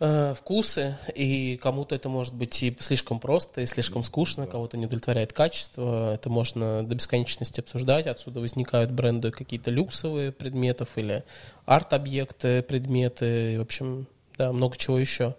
э, 0.00 0.34
вкусы, 0.34 0.96
и 1.14 1.58
кому-то 1.58 1.94
это 1.94 2.08
может 2.08 2.32
быть 2.32 2.62
и 2.62 2.74
слишком 2.80 3.20
просто, 3.20 3.60
и 3.60 3.66
слишком 3.66 4.02
скучно, 4.02 4.46
кого-то 4.46 4.78
не 4.78 4.86
удовлетворяет 4.86 5.34
качество, 5.34 6.14
это 6.14 6.30
можно 6.30 6.82
до 6.82 6.94
бесконечности 6.94 7.60
обсуждать, 7.60 8.06
отсюда 8.06 8.40
возникают 8.40 8.90
бренды 8.90 9.30
какие-то 9.32 9.70
люксовые 9.70 10.32
предметов 10.32 10.88
или 10.96 11.24
арт-объекты, 11.66 12.62
предметы, 12.62 13.58
в 13.58 13.62
общем, 13.62 14.06
да, 14.38 14.50
много 14.50 14.78
чего 14.78 14.98
еще. 14.98 15.36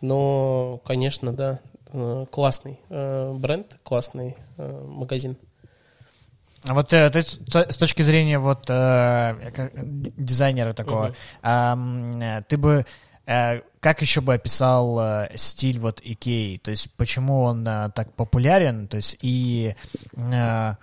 Но, 0.00 0.80
конечно, 0.84 1.32
да, 1.32 1.60
э, 1.72 1.73
классный 2.30 2.80
э, 2.88 3.32
бренд, 3.34 3.78
классный 3.82 4.36
э, 4.56 4.86
магазин. 4.86 5.36
А 6.66 6.74
вот 6.74 6.92
э, 6.92 7.10
ты 7.10 7.22
с 7.22 7.76
точки 7.76 8.02
зрения 8.02 8.38
вот 8.38 8.66
э, 8.68 9.70
дизайнера 10.16 10.72
такого, 10.72 11.14
э, 11.42 12.42
ты 12.48 12.56
бы 12.56 12.86
э, 13.26 13.60
как 13.80 14.00
еще 14.00 14.20
бы 14.22 14.34
описал 14.34 14.98
э, 14.98 15.30
стиль 15.36 15.78
вот 15.78 16.00
Икеи? 16.02 16.56
То 16.56 16.70
есть 16.70 16.90
почему 16.96 17.42
он 17.42 17.66
э, 17.68 17.90
так 17.94 18.12
популярен? 18.14 18.88
То 18.88 18.96
есть 18.96 19.18
и 19.20 19.74
э, 20.16 20.32
э, 20.32 20.74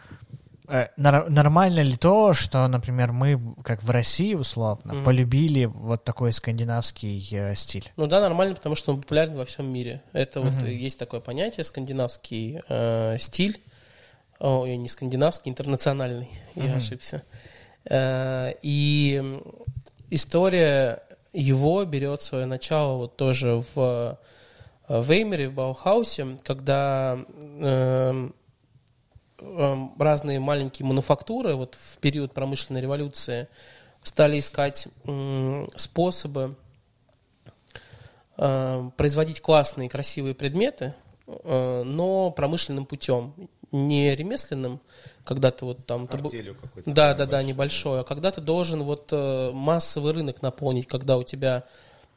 нормально 0.98 1.82
ли 1.82 1.96
то, 1.96 2.34
что, 2.34 2.68
например, 2.68 3.12
мы, 3.12 3.40
как 3.64 3.84
в 3.84 3.90
России 3.90 4.34
условно, 4.34 4.94
Мгм. 4.96 5.04
полюбили 5.04 5.66
вот 5.66 6.04
такой 6.04 6.32
скандинавский 6.34 7.28
э, 7.32 7.56
стиль? 7.56 7.92
Ну 7.98 8.08
да, 8.08 8.20
нормально, 8.22 8.56
потому 8.56 8.76
что 8.76 8.94
он 8.94 9.02
популярен 9.02 9.36
во 9.36 9.46
всем 9.46 9.72
мире. 9.72 10.02
Это 10.14 10.42
вот 10.42 10.54
Мгм. 10.54 10.66
э, 10.66 10.74
есть 10.74 10.98
такое 11.00 11.20
понятие 11.20 11.64
скандинавский 11.64 12.62
э, 12.68 13.18
стиль. 13.20 13.62
О, 14.40 14.66
я 14.66 14.78
не 14.78 14.88
скандинавский, 14.88 15.52
интернациональный. 15.52 16.30
Я 16.56 16.64
Мгм. 16.64 16.78
ошибся. 16.78 17.24
Э, 17.86 18.54
и 18.62 19.40
история 20.10 21.04
его 21.34 21.84
берет 21.86 22.22
свое 22.22 22.46
начало 22.46 22.98
вот 22.98 23.18
тоже 23.18 23.64
в 23.76 24.18
э, 24.90 25.04
Веймере, 25.04 25.50
в 25.50 25.54
Баухаусе, 25.54 26.38
когда 26.44 27.18
эм, 27.42 28.36
разные 29.98 30.40
маленькие 30.40 30.86
мануфактуры 30.86 31.56
вот 31.56 31.76
в 31.76 31.98
период 32.00 32.34
промышленной 32.34 32.82
революции 32.82 33.48
стали 34.04 34.40
искать 34.40 34.88
способы 35.76 36.56
э, 38.38 38.90
производить 38.98 39.42
классные, 39.42 39.90
красивые 39.90 40.36
предметы, 40.36 40.96
э, 41.28 41.84
но 41.84 42.32
промышленным 42.32 42.86
путем, 42.86 43.34
не 43.72 44.16
ремесленным, 44.16 44.80
когда 45.24 45.52
ты 45.52 45.66
вот 45.66 45.86
там... 45.86 46.08
ты 46.08 46.18
Артелью 46.18 46.58
да, 46.86 47.14
да, 47.14 47.26
да, 47.26 47.26
большой. 47.26 47.44
небольшой. 47.46 48.00
А 48.02 48.04
когда 48.04 48.32
ты 48.32 48.42
должен 48.42 48.84
вот 48.84 49.10
э, 49.12 49.52
массовый 49.54 50.14
рынок 50.14 50.42
наполнить, 50.42 50.88
когда 50.88 51.18
у 51.18 51.24
тебя 51.24 51.64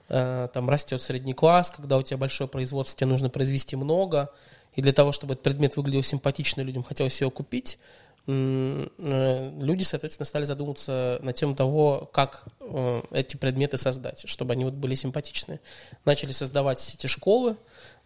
э, 0.08 0.48
там 0.52 0.68
растет 0.68 1.00
средний 1.00 1.34
класс, 1.34 1.70
когда 1.70 1.96
у 1.96 2.02
тебя 2.02 2.16
большое 2.16 2.48
производство, 2.48 2.98
тебе 2.98 3.08
нужно 3.08 3.30
произвести 3.30 3.76
много, 3.76 4.30
и 4.74 4.82
для 4.82 4.92
того, 4.92 5.12
чтобы 5.12 5.34
этот 5.34 5.44
предмет 5.44 5.76
выглядел 5.76 6.02
симпатично, 6.02 6.62
людям 6.62 6.82
хотелось 6.82 7.20
его 7.20 7.30
купить, 7.30 7.78
э, 8.26 9.52
люди, 9.60 9.82
соответственно, 9.82 10.26
стали 10.26 10.44
задумываться 10.44 11.18
на 11.22 11.32
тему 11.32 11.54
того, 11.54 12.08
как 12.12 12.46
э, 12.60 13.02
эти 13.12 13.36
предметы 13.36 13.76
создать, 13.76 14.28
чтобы 14.28 14.54
они 14.54 14.64
вот 14.64 14.74
были 14.74 14.94
симпатичные. 14.94 15.60
Начали 16.04 16.32
создавать 16.32 16.94
эти 16.94 17.06
школы. 17.06 17.56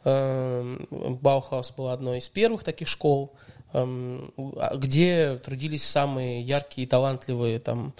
Э, 0.04 0.76
Баухаус 0.90 1.72
была 1.72 1.92
одной 1.92 2.18
из 2.18 2.28
первых 2.28 2.64
таких 2.64 2.88
школ, 2.88 3.34
эм, 3.72 4.32
а- 4.56 4.76
где 4.76 5.36
трудились 5.36 5.84
самые 5.84 6.42
яркие 6.42 6.86
и 6.86 6.88
талантливые 6.88 7.58
там 7.60 7.94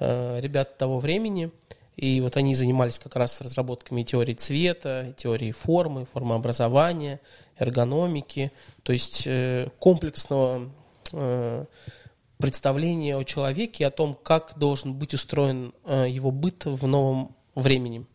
ребята 0.00 0.78
того 0.78 1.00
времени. 1.00 1.50
И 1.98 2.20
вот 2.20 2.36
они 2.36 2.54
занимались 2.54 3.00
как 3.00 3.16
раз 3.16 3.40
разработками 3.40 4.04
теории 4.04 4.34
цвета, 4.34 5.12
теории 5.16 5.50
формы, 5.50 6.06
формообразования, 6.06 7.18
эргономики, 7.58 8.52
то 8.82 8.92
есть 8.92 9.24
э, 9.26 9.68
комплексного 9.78 10.70
э, 11.12 11.64
представления 12.38 13.16
о 13.16 13.24
человеке, 13.24 13.86
о 13.86 13.90
том, 13.90 14.14
как 14.14 14.58
должен 14.58 14.94
быть 14.94 15.14
устроен 15.14 15.74
э, 15.84 16.06
его 16.08 16.30
быт 16.30 16.64
в 16.64 16.86
новом 16.86 17.34
времени. 17.54 18.06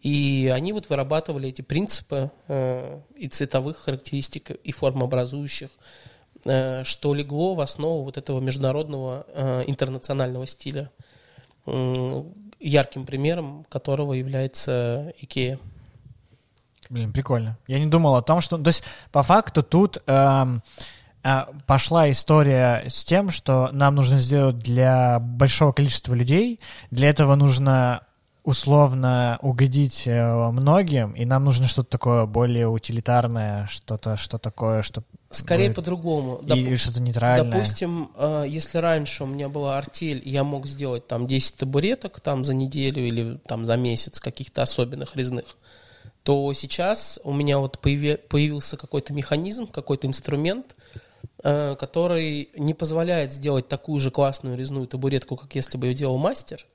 И 0.00 0.50
они 0.54 0.72
вот 0.72 0.88
вырабатывали 0.88 1.48
эти 1.48 1.60
принципы 1.60 2.30
и 2.48 3.28
цветовых 3.28 3.78
характеристик, 3.78 4.50
и 4.50 4.70
формообразующих, 4.70 5.70
что 6.44 7.14
легло 7.14 7.56
в 7.56 7.60
основу 7.60 8.04
вот 8.04 8.16
этого 8.16 8.38
международного 8.38 9.64
интернационального 9.66 10.46
стиля, 10.46 10.92
ярким 11.66 13.06
примером 13.06 13.66
которого 13.68 14.12
является 14.12 15.12
Икея. 15.18 15.58
Блин, 16.90 17.12
прикольно. 17.12 17.58
Я 17.66 17.78
не 17.78 17.86
думал 17.86 18.16
о 18.16 18.22
том, 18.22 18.40
что... 18.40 18.58
То 18.58 18.68
есть, 18.68 18.82
по 19.12 19.22
факту, 19.22 19.62
тут 19.62 19.98
эм, 20.06 20.62
э, 21.22 21.44
пошла 21.66 22.10
история 22.10 22.84
с 22.88 23.04
тем, 23.04 23.30
что 23.30 23.70
нам 23.72 23.94
нужно 23.94 24.18
сделать 24.18 24.58
для 24.58 25.18
большого 25.18 25.72
количества 25.72 26.14
людей. 26.14 26.60
Для 26.90 27.10
этого 27.10 27.34
нужно 27.34 28.02
условно 28.48 29.38
угодить 29.42 30.04
э, 30.06 30.50
многим, 30.50 31.12
и 31.12 31.26
нам 31.26 31.44
нужно 31.44 31.66
что-то 31.66 31.90
такое 31.90 32.24
более 32.24 32.66
утилитарное, 32.66 33.66
что-то 33.66 34.16
что 34.16 34.38
такое, 34.38 34.80
что... 34.80 35.02
Скорее 35.30 35.66
будет- 35.66 35.76
по-другому. 35.76 36.40
Или 36.46 36.74
что-то 36.76 37.02
нейтральное. 37.02 37.50
Допустим, 37.50 38.10
э, 38.16 38.46
если 38.48 38.78
раньше 38.78 39.24
у 39.24 39.26
меня 39.26 39.50
была 39.50 39.76
артель, 39.76 40.22
и 40.24 40.30
я 40.30 40.44
мог 40.44 40.66
сделать 40.66 41.06
там 41.06 41.26
10 41.26 41.56
табуреток 41.56 42.20
там 42.20 42.42
за 42.46 42.54
неделю 42.54 43.06
или 43.06 43.36
там 43.46 43.66
за 43.66 43.76
месяц 43.76 44.18
каких-то 44.18 44.62
особенных 44.62 45.14
резных, 45.14 45.44
то 46.28 46.52
сейчас 46.52 47.18
у 47.24 47.32
меня 47.32 47.58
вот 47.58 47.78
появи- 47.82 48.18
появился 48.18 48.76
какой-то 48.76 49.14
механизм, 49.14 49.66
какой-то 49.66 50.06
инструмент, 50.06 50.76
э, 51.42 51.74
который 51.76 52.50
не 52.54 52.74
позволяет 52.74 53.32
сделать 53.32 53.66
такую 53.66 53.98
же 53.98 54.10
классную 54.10 54.54
резную 54.54 54.86
табуретку, 54.86 55.36
как 55.36 55.54
если 55.54 55.78
бы 55.78 55.86
ее 55.86 55.94
делал 55.94 56.18
мастер, 56.18 56.66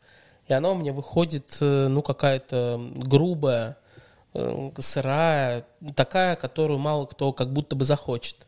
и 0.48 0.53
она 0.53 0.72
у 0.72 0.75
меня 0.75 0.91
выходит, 0.91 1.55
э, 1.62 1.88
ну, 1.88 2.01
какая-то 2.01 2.81
грубая, 2.95 3.77
э, 4.33 4.72
сырая, 4.79 5.67
такая, 5.95 6.36
которую 6.36 6.79
мало 6.79 7.05
кто 7.05 7.31
как 7.31 7.53
будто 7.53 7.75
бы 7.75 7.86
захочет. 7.86 8.48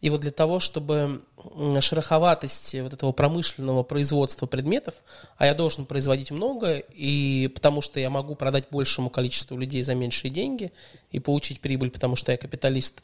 И 0.00 0.08
вот 0.08 0.20
для 0.22 0.30
того, 0.30 0.60
чтобы 0.60 1.22
м, 1.56 1.80
шероховатости 1.80 2.78
вот 2.78 2.92
этого 2.94 3.12
промышленного 3.12 3.82
производства 3.82 4.46
предметов, 4.46 4.94
а 5.36 5.46
я 5.46 5.54
должен 5.54 5.84
производить 5.84 6.30
много, 6.30 6.76
и 6.78 7.50
потому 7.54 7.82
что 7.82 8.00
я 8.00 8.08
могу 8.08 8.34
продать 8.34 8.64
большему 8.70 9.10
количеству 9.10 9.58
людей 9.58 9.82
за 9.82 9.94
меньшие 9.94 10.30
деньги 10.30 10.72
и 11.12 11.20
получить 11.20 11.60
прибыль, 11.60 11.90
потому 11.90 12.16
что 12.16 12.32
я 12.32 12.38
капиталист, 12.38 13.02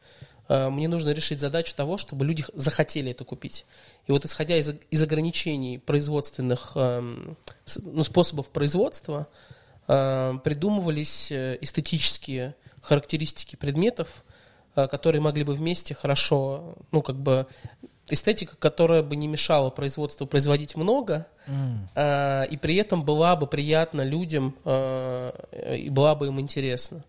э, 0.48 0.70
мне 0.70 0.88
нужно 0.88 1.10
решить 1.10 1.40
задачу 1.40 1.74
того, 1.76 1.98
чтобы 1.98 2.24
люди 2.24 2.44
захотели 2.54 3.10
это 3.10 3.24
купить. 3.24 3.66
И 4.06 4.12
вот 4.12 4.24
исходя 4.24 4.56
из, 4.56 4.72
из 4.90 5.02
ограничений 5.02 5.78
производственных 5.78 6.72
с- 6.74 7.78
ну, 7.82 8.04
способов 8.04 8.48
производства, 8.48 9.26
э, 9.88 10.34
придумывались 10.42 11.30
э, 11.30 11.58
эстетические 11.60 12.54
характеристики 12.80 13.56
предметов, 13.56 14.24
э, 14.25 14.25
которые 14.86 15.22
могли 15.22 15.44
бы 15.44 15.54
вместе 15.54 15.94
хорошо, 15.94 16.74
ну, 16.92 17.00
как 17.02 17.16
бы, 17.16 17.46
эстетика, 18.08 18.54
которая 18.56 19.02
бы 19.02 19.16
не 19.16 19.26
мешала 19.26 19.70
производству 19.70 20.26
производить 20.26 20.76
много, 20.76 21.26
М. 21.48 21.88
э, 21.94 22.46
и 22.50 22.56
при 22.56 22.76
этом 22.76 23.02
была 23.04 23.34
бы 23.36 23.46
приятна 23.46 24.02
людям, 24.02 24.54
э, 24.64 25.76
и 25.78 25.88
была 25.90 26.14
бы 26.14 26.26
им 26.28 26.38
интересна. 26.40 27.02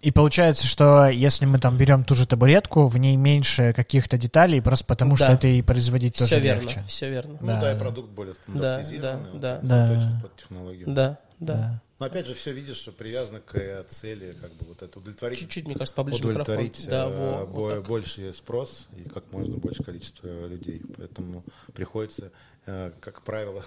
И 0.00 0.10
получается, 0.12 0.66
что 0.66 1.08
если 1.08 1.44
мы 1.44 1.58
там 1.58 1.76
берем 1.76 2.02
ту 2.02 2.14
же 2.14 2.26
табуретку, 2.26 2.86
в 2.86 2.96
ней 2.96 3.16
меньше 3.16 3.74
каких-то 3.74 4.16
деталей, 4.16 4.62
просто 4.62 4.86
потому 4.86 5.14
что 5.16 5.26
Да. 5.26 5.32
это 5.34 5.46
и 5.48 5.60
производить 5.60 6.14
Все 6.16 6.24
тоже 6.26 6.40
верно, 6.40 6.60
легче. 6.62 6.82
все 6.88 7.10
верно. 7.10 7.36
Ну 7.40 7.46
Да, 7.48 7.60
да, 7.60 7.70
и 7.72 7.74
да. 7.74 7.78
продукт 7.80 8.08
более 8.08 8.32
Да, 8.34 8.40
стандартизированный. 8.80 9.30
да, 9.38 9.38
да. 9.38 9.60
ну, 9.62 9.68
Да. 9.68 9.94
Точно 9.94 10.20
под 10.22 10.36
технологию. 10.36 10.84
Да, 10.88 11.18
да. 11.38 11.54
Да. 11.54 11.80
Но 11.98 12.06
опять 12.06 12.26
же, 12.26 12.34
все 12.34 12.52
видишь, 12.52 12.76
что 12.76 12.92
привязано 12.92 13.40
к 13.40 13.56
э, 13.56 13.84
цели, 13.88 14.34
как 14.40 14.52
бы 14.52 14.66
вот 14.66 14.82
это 14.82 14.98
удовлетворить. 14.98 15.40
Чуть-чуть, 15.40 15.64
мне 15.66 15.74
кажется, 15.74 15.94
поближе 15.96 16.20
удовлетворить 16.22 16.86
Да, 16.88 17.06
э, 17.06 17.18
во, 17.18 17.44
вот 17.44 17.48
бо- 17.48 17.70
так. 17.70 17.88
больший 17.88 18.32
спрос 18.34 18.86
и 18.96 19.08
как 19.08 19.24
можно 19.32 19.56
больше 19.56 19.82
количество 19.82 20.46
людей. 20.46 20.80
Поэтому 20.96 21.42
приходится, 21.74 22.30
э, 22.66 22.92
как 23.00 23.22
правило, 23.22 23.64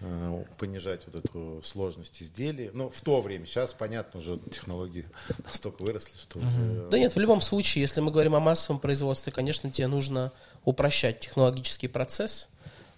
э, 0.00 0.44
понижать 0.58 1.02
вот 1.06 1.24
эту 1.24 1.62
сложность 1.64 2.22
изделий. 2.22 2.70
Ну, 2.74 2.90
в 2.90 3.00
то 3.00 3.22
время, 3.22 3.46
сейчас, 3.46 3.72
понятно, 3.72 4.20
уже 4.20 4.38
технологии 4.50 5.06
настолько 5.44 5.82
выросли, 5.82 6.16
что 6.18 6.40
уже... 6.40 6.88
Да 6.90 6.98
нет, 6.98 7.14
в 7.14 7.18
любом 7.18 7.40
случае, 7.40 7.80
если 7.82 8.02
мы 8.02 8.10
говорим 8.10 8.34
о 8.34 8.40
массовом 8.40 8.78
производстве, 8.78 9.32
конечно, 9.32 9.70
тебе 9.70 9.86
нужно 9.86 10.32
упрощать 10.66 11.20
технологический 11.20 11.88
процесс 11.88 12.48
э, 12.50 12.53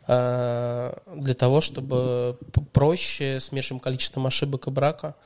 для 0.06 1.34
того, 1.36 1.60
чтобы 1.60 2.38
проще 2.72 3.40
с 3.40 3.50
меньшим 3.50 3.80
количеством 3.80 4.26
ошибок 4.26 4.68
и 4.68 4.70
брака 4.70 5.16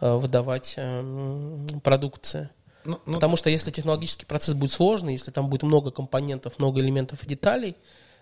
э, 0.00 0.14
выдавать 0.14 0.74
э, 0.76 1.66
продукции. 1.82 2.50
Ну, 2.84 3.00
ну, 3.06 3.14
Потому 3.14 3.36
что 3.36 3.50
если 3.50 3.70
технологический 3.70 4.26
процесс 4.26 4.54
будет 4.54 4.72
сложный, 4.72 5.12
если 5.12 5.30
там 5.30 5.48
будет 5.48 5.62
много 5.62 5.90
компонентов, 5.90 6.58
много 6.58 6.80
элементов 6.80 7.24
и 7.24 7.26
деталей, 7.26 7.76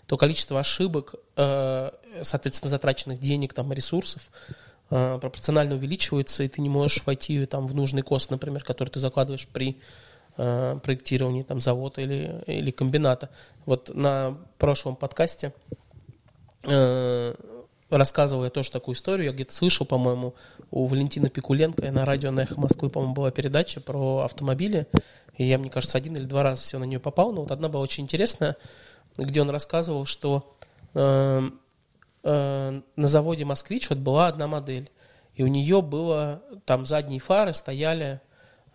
то 0.07 0.17
количество 0.17 0.61
ошибок, 0.61 1.15
э, 1.37 1.91
соответственно, 2.23 2.71
затраченных 2.71 3.21
денег, 3.21 3.53
там, 3.53 3.73
ресурсов, 3.73 4.23
э, 4.91 5.19
пропорционально 5.21 5.75
увеличивается, 5.75 6.43
и 6.43 6.49
ты 6.49 6.61
не 6.61 6.69
можешь 6.69 7.05
войти 7.05 7.45
там, 7.47 7.67
в 7.67 7.75
нужный 7.75 8.03
кост, 8.03 8.31
например, 8.31 8.63
который 8.65 8.89
ты 8.91 9.01
закладываешь 9.01 9.49
при 9.49 9.79
э, 10.37 10.79
проектировании 10.83 11.43
там, 11.43 11.61
завода 11.61 12.01
или, 12.01 12.43
или 12.47 12.71
комбината. 12.71 13.31
Вот 13.67 13.95
на 13.95 14.37
прошлом 14.59 14.97
подкасте 14.97 15.53
э, 15.71 15.75
рассказывал 17.91 18.45
я 18.45 18.51
тоже 18.51 18.71
такую 18.71 18.95
историю, 18.95 19.27
я 19.27 19.33
где-то 19.33 19.55
слышал, 19.55 19.87
по-моему, 19.87 20.35
у 20.71 20.87
Валентина 20.87 21.29
Пикуленко 21.29 21.91
на 21.91 22.05
радио 22.05 22.31
на 22.31 22.41
«Эхо 22.41 22.61
Москвы», 22.61 22.91
по-моему, 22.91 23.15
была 23.15 23.31
передача 23.31 23.81
про 23.81 24.21
автомобили, 24.21 24.87
И 25.37 25.45
я, 25.45 25.59
мне 25.59 25.71
кажется, 25.71 25.99
один 25.99 26.17
или 26.17 26.25
два 26.25 26.43
раза 26.43 26.63
все 26.63 26.79
на 26.79 26.85
нее 26.85 27.01
попал. 27.01 27.33
Но 27.33 27.43
вот 27.43 27.51
одна 27.51 27.69
была 27.69 27.83
очень 27.83 28.05
интересная, 28.05 28.57
где 29.17 29.41
он 29.43 29.51
рассказывал, 29.51 30.05
что 30.05 30.57
э, 30.95 31.51
э, 32.23 32.81
на 32.97 33.07
заводе 33.07 33.45
«Москвич» 33.45 33.91
вот 33.91 33.99
была 33.99 34.29
одна 34.29 34.47
модель. 34.47 34.91
И 35.35 35.43
у 35.43 35.49
нее 35.49 35.83
было, 35.83 36.43
там 36.65 36.87
задние 36.87 37.19
фары 37.19 37.53
стояли 37.53 38.21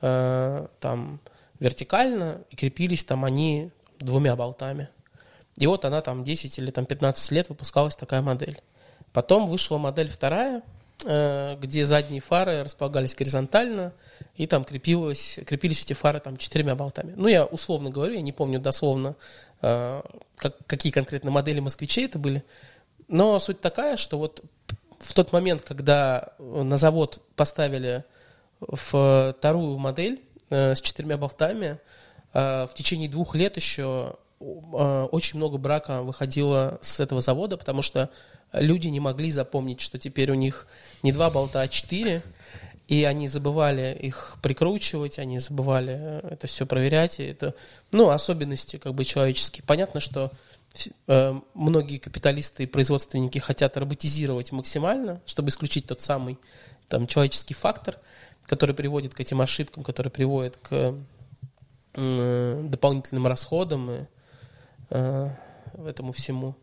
э, 0.02 0.68
там 0.82 1.22
вертикально, 1.60 2.42
и 2.50 2.56
крепились 2.56 3.06
там 3.06 3.24
они 3.24 3.72
двумя 4.00 4.36
болтами. 4.36 4.90
И 5.60 5.68
вот 5.68 5.86
она 5.86 6.02
там 6.02 6.24
10 6.24 6.58
или 6.58 6.72
там 6.72 6.86
15 6.86 7.32
лет 7.32 7.50
выпускалась 7.50 7.96
такая 7.96 8.22
модель. 8.22 8.60
Потом 9.12 9.48
вышла 9.48 9.78
модель 9.78 10.08
вторая, 10.08 10.64
э, 11.06 11.58
где 11.60 11.86
задние 11.86 12.22
фары 12.22 12.64
располагались 12.64 13.14
горизонтально, 13.14 13.92
и 14.36 14.48
там 14.48 14.64
крепилось, 14.64 15.38
крепились 15.46 15.84
эти 15.84 15.94
фары 15.94 16.22
там 16.22 16.38
четырьмя 16.38 16.76
болтами. 16.76 17.14
Ну, 17.18 17.28
я 17.28 17.46
условно 17.46 17.90
говорю, 17.90 18.14
я 18.14 18.22
не 18.22 18.32
помню 18.32 18.60
дословно, 18.62 19.16
э, 19.62 20.02
как, 20.38 20.56
какие 20.66 20.94
конкретно 20.94 21.30
модели 21.30 21.60
москвичей 21.60 22.06
это 22.06 22.20
были. 22.20 22.44
Но 23.10 23.38
суть 23.40 23.60
такая, 23.60 23.98
что 23.98 24.18
вот 24.18 24.42
в 25.00 25.14
тот 25.14 25.34
момент, 25.34 25.62
когда 25.62 26.34
на 26.40 26.78
завод 26.78 27.22
поставили 27.36 28.06
вторую 28.62 29.78
модель 29.78 30.22
э, 30.50 30.74
с 30.74 30.82
четырьмя 30.82 31.18
болтами, 31.18 31.80
в 32.32 32.70
течение 32.76 33.10
двух 33.10 33.34
лет 33.34 33.56
еще 33.56 34.18
очень 34.40 35.38
много 35.38 35.58
брака 35.58 36.02
выходило 36.02 36.80
с 36.82 37.00
этого 37.00 37.20
завода, 37.22 37.58
потому 37.58 37.82
что 37.82 38.10
люди 38.54 38.88
не 38.88 39.00
могли 39.00 39.32
запомнить, 39.32 39.82
что 39.82 39.98
теперь 39.98 40.32
у 40.32 40.36
них 40.36 40.68
не 41.04 41.12
два 41.12 41.30
болта, 41.30 41.62
а 41.62 41.68
четыре, 41.68 42.22
и 42.90 43.04
они 43.04 43.28
забывали 43.28 43.96
их 44.02 44.38
прикручивать, 44.42 45.20
они 45.20 45.38
забывали 45.38 45.96
э, 46.00 46.28
это 46.32 46.48
все 46.48 46.66
проверять, 46.66 47.20
и 47.20 47.24
это, 47.24 47.54
ну, 47.92 48.10
особенности 48.10 48.78
как 48.78 48.96
бы 48.96 49.06
человеческие. 49.06 49.64
Понятно, 49.64 50.00
что 50.00 50.32
э, 51.06 51.40
многие 51.54 52.00
капиталисты 52.00 52.64
и 52.64 52.66
производственники 52.66 53.38
хотят 53.38 53.78
роботизировать 53.78 54.52
максимально, 54.52 55.22
чтобы 55.28 55.50
исключить 55.50 55.86
тот 55.86 56.02
самый 56.02 56.40
там 56.88 57.06
человеческий 57.06 57.54
фактор, 57.54 57.98
который 58.48 58.74
приводит 58.74 59.14
к 59.14 59.20
этим 59.20 59.40
ошибкам, 59.40 59.84
который 59.84 60.10
приводит 60.10 60.58
к 60.58 60.96
э, 61.94 62.64
дополнительным 62.64 63.28
расходам 63.28 63.92
и 63.92 64.06
э, 64.90 65.30
этому 65.86 66.12
всему. 66.12 66.56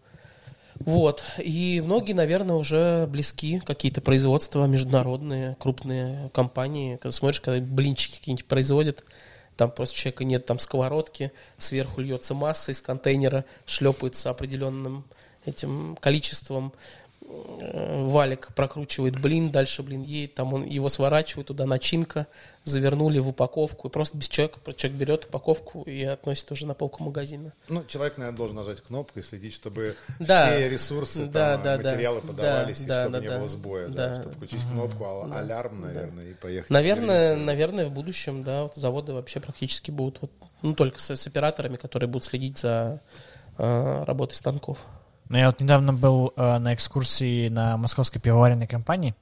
Вот. 0.81 1.25
И 1.39 1.83
многие, 1.85 2.13
наверное, 2.13 2.57
уже 2.57 3.07
близки, 3.07 3.61
какие-то 3.61 4.01
производства 4.01 4.67
международные, 4.67 5.57
крупные 5.59 6.31
компании. 6.35 6.97
Когда 6.97 7.13
смотришь, 7.13 7.41
когда 7.41 7.65
блинчики 7.65 8.19
какие-нибудь 8.19 8.47
производят, 8.47 9.05
там 9.57 9.71
просто 9.71 9.97
человека 9.97 10.25
нет, 10.25 10.45
там 10.45 10.59
сковородки, 10.59 11.33
сверху 11.57 12.03
льется 12.03 12.35
масса 12.35 12.73
из 12.73 12.83
контейнера, 12.83 13.45
шлепается 13.65 14.31
определенным 14.31 15.05
этим 15.47 15.97
количеством 16.01 16.73
валик 17.29 18.55
прокручивает 18.55 19.21
блин, 19.21 19.51
дальше 19.51 19.83
блин 19.83 20.03
едет, 20.03 20.35
там 20.35 20.55
он 20.55 20.65
его 20.65 20.89
сворачивает, 20.89 21.49
туда 21.49 21.67
начинка, 21.67 22.27
завернули 22.65 23.19
в 23.19 23.29
упаковку, 23.29 23.89
и 23.89 23.91
просто 23.91 24.19
без 24.19 24.29
человека, 24.29 24.61
человек 24.75 24.99
берет 24.99 25.25
упаковку 25.27 25.83
и 25.83 26.03
относит 26.05 26.51
уже 26.51 26.67
на 26.67 26.75
полку 26.75 27.03
магазина. 27.05 27.53
Ну, 27.69 27.85
человек, 27.87 28.19
наверное, 28.19 28.37
должен 28.37 28.57
нажать 28.57 28.81
кнопку 28.81 29.19
и 29.19 29.23
следить, 29.23 29.55
чтобы 29.55 29.97
да. 30.19 30.47
все 30.47 30.69
ресурсы, 30.69 31.27
да, 31.27 31.55
там, 31.55 31.63
да, 31.63 31.77
материалы 31.77 32.21
да, 32.23 32.29
подавались, 32.29 32.81
да, 32.81 32.85
и 32.85 32.89
да, 32.89 33.03
чтобы 33.03 33.13
да, 33.13 33.21
не 33.21 33.29
да, 33.29 33.39
было 33.39 33.49
сбоя, 33.49 33.89
да. 33.89 34.09
да, 34.09 34.15
чтобы 34.17 34.35
включить 34.35 34.63
кнопку, 34.63 35.05
а- 35.05 35.29
Да. 35.29 35.39
алярм, 35.41 35.81
наверное, 35.81 36.31
и 36.31 36.35
поехать. 36.35 36.71
Наверное, 36.71 37.37
наверное, 37.37 37.87
в 37.87 37.93
будущем, 37.93 38.43
да, 38.43 38.65
вот 38.65 38.75
заводы 38.77 39.13
вообще 39.13 39.41
практически 39.41 39.91
будут, 39.91 40.23
вот, 40.23 40.31
ну, 40.63 40.75
только 40.75 41.01
с, 41.01 41.11
с 41.11 41.27
операторами, 41.27 41.77
которые 41.77 42.09
будут 42.09 42.25
следить 42.25 42.59
за 42.59 43.01
э, 43.59 44.05
работой 44.05 44.35
станков. 44.35 44.79
Ну, 45.29 45.39
я 45.39 45.47
вот 45.47 45.61
недавно 45.61 45.93
был 45.93 46.33
э, 46.37 46.59
на 46.59 46.75
экскурсии 46.75 47.49
на 47.49 47.77
московской 47.77 48.21
пивоваренной 48.21 48.67
компании. 48.67 49.15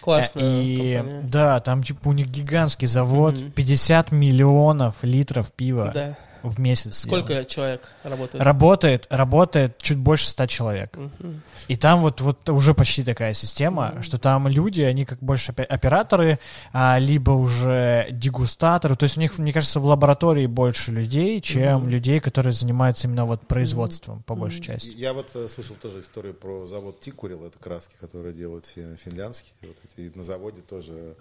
Классно. 0.00 0.40
Э, 0.40 0.62
И 0.62 1.04
да, 1.24 1.60
там 1.60 1.82
типа 1.82 2.08
у 2.08 2.12
них 2.12 2.28
гигантский 2.28 2.86
завод, 2.86 3.34
50 3.54 4.12
миллионов 4.12 4.96
литров 5.02 5.52
пива 5.52 5.90
Да. 5.92 6.16
В 6.42 6.60
месяц. 6.60 6.98
Сколько 6.98 7.28
делают. 7.28 7.48
человек 7.48 7.88
работает? 8.02 8.44
Работает, 8.44 9.06
работает 9.10 9.78
чуть 9.78 9.98
больше 9.98 10.28
100 10.28 10.46
человек. 10.46 10.96
Мгм. 10.96 11.42
И 11.68 11.76
там 11.76 12.00
вот, 12.02 12.20
вот 12.20 12.48
уже 12.50 12.74
почти 12.74 13.02
такая 13.04 13.34
система, 13.34 13.88
Мгм. 13.94 14.02
что 14.02 14.18
там 14.18 14.48
люди, 14.48 14.82
они 14.82 15.04
как 15.04 15.18
больше 15.20 15.52
опе- 15.52 15.64
операторы, 15.64 16.38
а, 16.72 16.98
либо 16.98 17.32
уже 17.32 18.08
дегустаторы. 18.10 18.96
То 18.96 19.04
есть 19.04 19.16
у 19.16 19.20
них, 19.20 19.38
мне 19.38 19.52
кажется, 19.52 19.80
в 19.80 19.84
лаборатории 19.86 20.46
больше 20.46 20.92
людей, 20.92 21.40
чем 21.40 21.80
Мгм. 21.82 21.88
людей, 21.88 22.20
которые 22.20 22.52
занимаются 22.52 23.08
именно 23.08 23.24
вот 23.26 23.46
производством, 23.46 24.22
по 24.24 24.34
большей 24.34 24.58
Мгм. 24.58 24.64
части. 24.66 24.90
Я 24.96 25.12
вот 25.12 25.30
э, 25.34 25.48
слышал 25.48 25.76
тоже 25.76 26.00
историю 26.00 26.34
про 26.34 26.66
завод 26.66 27.00
Тикурил, 27.00 27.44
это 27.46 27.58
краски, 27.58 27.94
которые 28.00 28.34
делают 28.34 28.66
фи- 28.66 28.96
финляндские. 29.04 29.52
Вот 29.62 29.76
эти, 29.84 30.06
и 30.06 30.16
на 30.16 30.22
заводе 30.22 30.60
тоже 30.60 31.14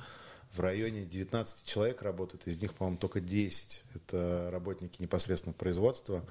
в 0.56 0.60
районе 0.60 1.04
19 1.06 1.66
человек 1.66 2.02
работают, 2.02 2.48
из 2.48 2.62
них, 2.62 2.74
по-моему, 2.74 2.98
только 2.98 3.20
10 3.20 3.84
это 3.94 4.50
работники 4.52 5.02
непосредственно 5.02 5.54
производства. 5.54 6.24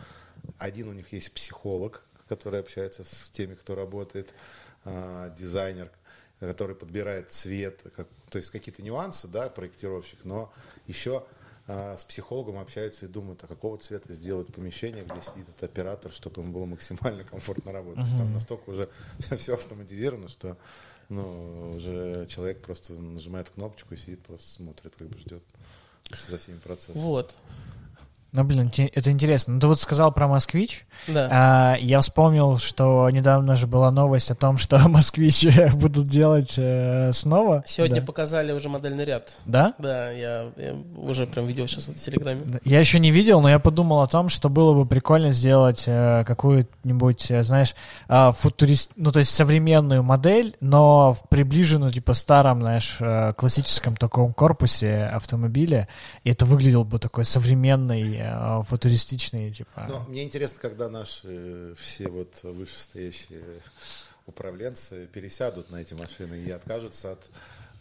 Один 0.58 0.88
у 0.88 0.92
них 0.92 1.12
есть 1.12 1.32
психолог, 1.32 2.02
который 2.28 2.60
общается 2.60 3.04
с 3.04 3.30
теми, 3.30 3.54
кто 3.54 3.74
работает, 3.74 4.32
а, 4.84 5.30
дизайнер, 5.30 5.90
который 6.40 6.74
подбирает 6.76 7.30
цвет, 7.30 7.80
как- 7.96 8.08
то 8.30 8.38
есть 8.38 8.50
какие-то 8.50 8.82
нюансы, 8.82 9.28
да, 9.28 9.48
проектировщик, 9.48 10.20
но 10.24 10.52
еще 10.86 11.24
а, 11.66 11.96
с 11.96 12.04
психологом 12.04 12.58
общаются 12.58 13.06
и 13.06 13.08
думают, 13.08 13.42
а 13.42 13.46
какого 13.46 13.78
цвета 13.78 14.12
сделать 14.12 14.52
помещение, 14.52 15.02
где 15.02 15.22
сидит 15.22 15.48
этот 15.48 15.62
оператор, 15.64 16.12
чтобы 16.12 16.42
ему 16.42 16.52
было 16.52 16.66
максимально 16.66 17.24
комфортно 17.24 17.72
работать. 17.72 18.04
Есть 18.04 18.18
Там 18.18 18.34
настолько 18.34 18.68
уже 18.68 18.90
все 19.38 19.54
автоматизировано, 19.54 20.28
что 20.28 20.58
ну, 21.08 21.74
уже 21.76 22.26
человек 22.28 22.62
просто 22.62 22.94
нажимает 22.94 23.50
кнопочку 23.50 23.94
и 23.94 23.96
сидит, 23.96 24.22
просто 24.22 24.48
смотрит, 24.48 24.94
как 24.96 25.08
бы 25.08 25.18
ждет 25.18 25.42
за 26.28 26.38
всеми 26.38 26.58
процессами. 26.58 27.02
Вот. 27.02 27.36
Ну, 28.34 28.42
блин, 28.42 28.70
это 28.76 29.12
интересно. 29.12 29.54
Ну, 29.54 29.60
ты 29.60 29.68
вот 29.68 29.78
сказал 29.78 30.10
про 30.10 30.26
«Москвич». 30.26 30.86
Да. 31.06 31.28
А, 31.30 31.76
я 31.78 32.00
вспомнил, 32.00 32.58
что 32.58 33.08
недавно 33.10 33.54
же 33.54 33.68
была 33.68 33.92
новость 33.92 34.32
о 34.32 34.34
том, 34.34 34.58
что 34.58 34.76
«Москвич» 34.88 35.46
будут 35.74 36.08
делать 36.08 36.54
э, 36.58 37.12
снова. 37.12 37.62
Сегодня 37.64 38.00
да. 38.00 38.06
показали 38.06 38.50
уже 38.50 38.68
модельный 38.68 39.04
ряд. 39.04 39.34
Да? 39.44 39.74
Да, 39.78 40.10
я, 40.10 40.46
я 40.56 40.74
уже 40.96 41.26
прям 41.26 41.46
видел 41.46 41.68
сейчас 41.68 41.86
вот 41.86 41.96
в 41.96 42.00
Телеграме. 42.00 42.40
Я 42.64 42.80
еще 42.80 42.98
не 42.98 43.12
видел, 43.12 43.40
но 43.40 43.48
я 43.48 43.60
подумал 43.60 44.00
о 44.00 44.08
том, 44.08 44.28
что 44.28 44.48
было 44.48 44.74
бы 44.74 44.84
прикольно 44.84 45.30
сделать 45.30 45.84
э, 45.86 46.24
какую-нибудь, 46.26 47.30
э, 47.30 47.44
знаешь, 47.44 47.76
э, 48.08 48.32
футурист, 48.36 48.90
ну 48.96 49.12
то 49.12 49.20
есть 49.20 49.32
современную 49.32 50.02
модель, 50.02 50.56
но 50.58 51.14
в 51.14 51.28
приближенную 51.28 51.92
типа 51.92 52.14
старом, 52.14 52.62
знаешь, 52.62 52.96
э, 52.98 53.32
классическом 53.36 53.94
таком 53.94 54.34
корпусе 54.34 55.04
автомобиля, 55.04 55.86
и 56.24 56.30
это 56.30 56.46
выглядело 56.46 56.82
бы 56.82 56.98
такой 56.98 57.24
современный, 57.24 58.23
э, 58.24 58.62
футуристичный, 58.64 59.50
типа. 59.52 59.86
Но 59.88 60.04
мне 60.08 60.24
интересно, 60.24 60.58
когда 60.60 60.88
наши 60.88 61.28
э, 61.28 61.74
все 61.76 62.08
вот 62.08 62.42
вышестоящие 62.42 63.60
управленцы 64.26 65.06
пересядут 65.06 65.70
на 65.70 65.76
эти 65.76 65.94
машины 65.94 66.34
и 66.36 66.50
откажутся 66.50 67.12
от 67.12 67.20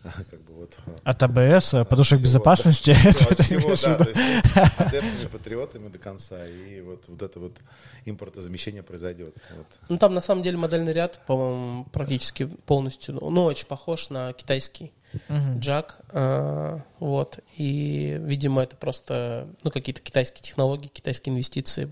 как 0.30 0.42
бы 0.42 0.54
вот 0.54 0.78
От 1.04 1.24
АБС, 1.24 1.74
э, 1.76 1.86
подушек 1.86 2.18
всего, 2.18 2.28
безопасности. 2.28 2.96
да, 3.04 3.10
это 3.10 3.30
от 3.34 3.40
всего, 3.40 3.76
да, 3.76 4.04
то 4.04 4.10
есть 4.10 4.58
адептами, 4.80 5.28
патриотами 5.32 5.88
до 5.90 5.98
конца, 5.98 6.46
и 6.46 6.82
вот, 6.82 7.04
вот 7.08 7.22
это 7.22 7.40
вот 7.40 7.58
импортозамещение 8.06 8.84
произойдет. 8.84 9.36
Вот. 9.56 9.68
Ну, 9.90 9.98
там 9.98 10.14
на 10.14 10.22
самом 10.22 10.44
деле 10.44 10.58
модельный 10.58 10.94
ряд, 10.94 11.22
по-моему, 11.26 11.86
практически 11.86 12.46
полностью, 12.46 13.16
ну, 13.16 13.30
ну, 13.30 13.44
очень 13.46 13.68
похож 13.68 14.10
на 14.10 14.34
китайский 14.34 14.92
Мгм. 15.30 15.60
джак. 15.60 16.00
а, 16.10 16.82
вот. 17.00 17.40
И, 17.56 18.18
видимо, 18.22 18.64
это 18.64 18.76
просто, 18.76 19.48
ну, 19.64 19.72
какие-то 19.72 20.02
китайские 20.02 20.44
технологии, 20.44 20.88
китайские 20.88 21.34
инвестиции, 21.34 21.90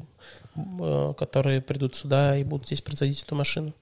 э, 0.56 1.14
которые 1.18 1.62
придут 1.62 1.96
сюда 1.96 2.36
и 2.38 2.44
будут 2.44 2.68
здесь 2.68 2.82
производить 2.82 3.24
эту 3.24 3.36
машину. 3.36 3.74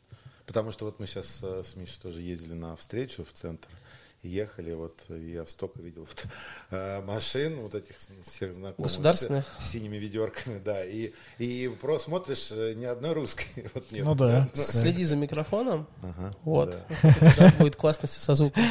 Потому 0.45 0.71
что 0.71 0.85
вот 0.85 0.99
мы 0.99 1.05
сейчас 1.05 1.41
э, 1.43 1.61
с 1.63 1.75
Мишей 1.75 1.99
тоже 2.01 2.21
ездили 2.21 2.53
на 2.53 2.75
встречу 2.75 3.23
в 3.23 3.31
центр, 3.33 3.69
и 3.69 3.88
ехали, 4.23 4.73
вот 4.73 4.99
я 5.09 5.45
столько 5.45 5.81
видел 5.81 6.01
вот, 6.01 6.25
э, 6.71 7.01
машин, 7.01 7.59
вот 7.61 7.75
этих 7.75 7.95
всех 8.23 8.53
знакомых. 8.53 8.89
Государственных? 8.91 9.45
С, 9.59 9.69
синими 9.69 9.97
ведерками, 9.97 10.59
да. 10.59 10.83
И, 10.85 11.11
и 11.37 11.67
просто 11.81 12.09
смотришь, 12.09 12.49
э, 12.51 12.73
ни 12.75 12.85
одной 12.85 13.13
русской 13.13 13.47
вот 13.73 13.91
нет. 13.91 14.05
Ну 14.05 14.15
да. 14.15 14.49
Следи 14.53 15.03
за 15.03 15.15
микрофоном, 15.15 15.87
Ага, 16.01 16.33
вот. 16.43 16.75
да. 17.01 17.53
Будет 17.59 17.75
классно 17.75 18.07
все 18.07 18.19
со 18.19 18.33
звуком. 18.33 18.63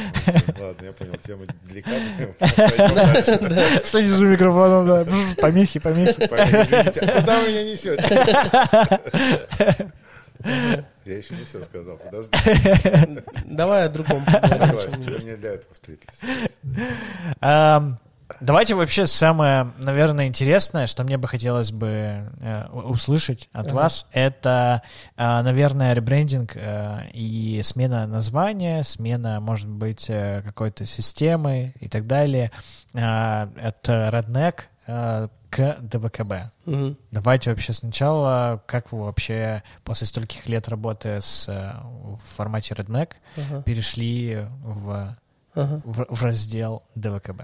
Ладно, 0.59 0.85
я 0.85 0.93
понял, 0.93 1.15
тема 1.23 1.45
деликатная. 1.63 2.35
Следи 3.85 4.09
за 4.09 4.25
микрофоном, 4.25 4.87
да. 4.87 5.07
Помехи, 5.41 5.79
помехи. 5.79 6.23
А 6.23 7.19
Куда 7.21 7.41
вы 7.41 7.49
меня 7.49 7.63
несете? 7.63 8.03
Я 10.43 11.17
еще 11.17 11.35
не 11.35 11.43
все 11.45 11.63
сказал, 11.63 11.97
подожди. 11.97 12.31
Давай 13.45 13.85
о 13.85 13.89
другом 13.89 14.23
поговорим. 14.25 14.57
Согласен, 14.57 15.03
вы 15.03 15.23
не 15.23 15.35
для 15.35 15.53
этого 15.53 15.73
встретились. 15.73 16.19
Ам, 17.41 17.99
давайте 18.39 18.75
вообще 18.75 19.07
самое, 19.07 19.71
наверное, 19.79 20.27
интересное, 20.27 20.87
что 20.87 21.03
мне 21.03 21.17
бы 21.17 21.27
хотелось 21.27 21.71
бы 21.71 22.29
э, 22.39 22.67
услышать 22.71 23.49
от 23.51 23.67
Ага. 23.67 23.75
вас, 23.75 24.07
это, 24.11 24.81
э, 25.17 25.41
наверное, 25.41 25.93
ребрендинг 25.93 26.51
э, 26.55 27.09
и 27.11 27.61
смена 27.63 28.07
названия, 28.07 28.83
смена, 28.83 29.39
может 29.39 29.67
быть, 29.67 30.05
э, 30.09 30.41
какой-то 30.45 30.85
системы 30.85 31.73
и 31.79 31.89
так 31.89 32.07
далее. 32.07 32.51
Э, 32.93 33.47
это 33.61 34.09
Redneck 34.13 34.55
э, 34.87 35.27
к 35.49 35.77
ДВКБ. 35.81 36.51
Мгм. 36.65 36.97
Давайте 37.11 37.49
вообще 37.49 37.73
сначала, 37.73 38.61
как 38.67 38.91
вы 38.91 39.05
вообще 39.05 39.63
после 39.83 40.05
стольких 40.07 40.47
лет 40.47 40.67
работы 40.67 41.21
с, 41.21 41.47
э, 41.49 41.73
в 41.83 42.17
формате 42.17 42.75
Redneck 42.75 43.13
Ага. 43.37 43.63
перешли 43.63 44.45
в, 44.63 45.15
Ага. 45.55 45.81
в, 45.83 46.05
в 46.09 46.23
раздел 46.23 46.83
ДВКБ? 46.95 47.41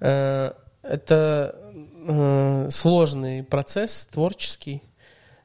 Э, 0.00 0.52
Это 0.82 1.54
э, 2.08 2.68
сложный 2.70 3.42
процесс, 3.42 4.06
творческий, 4.06 4.82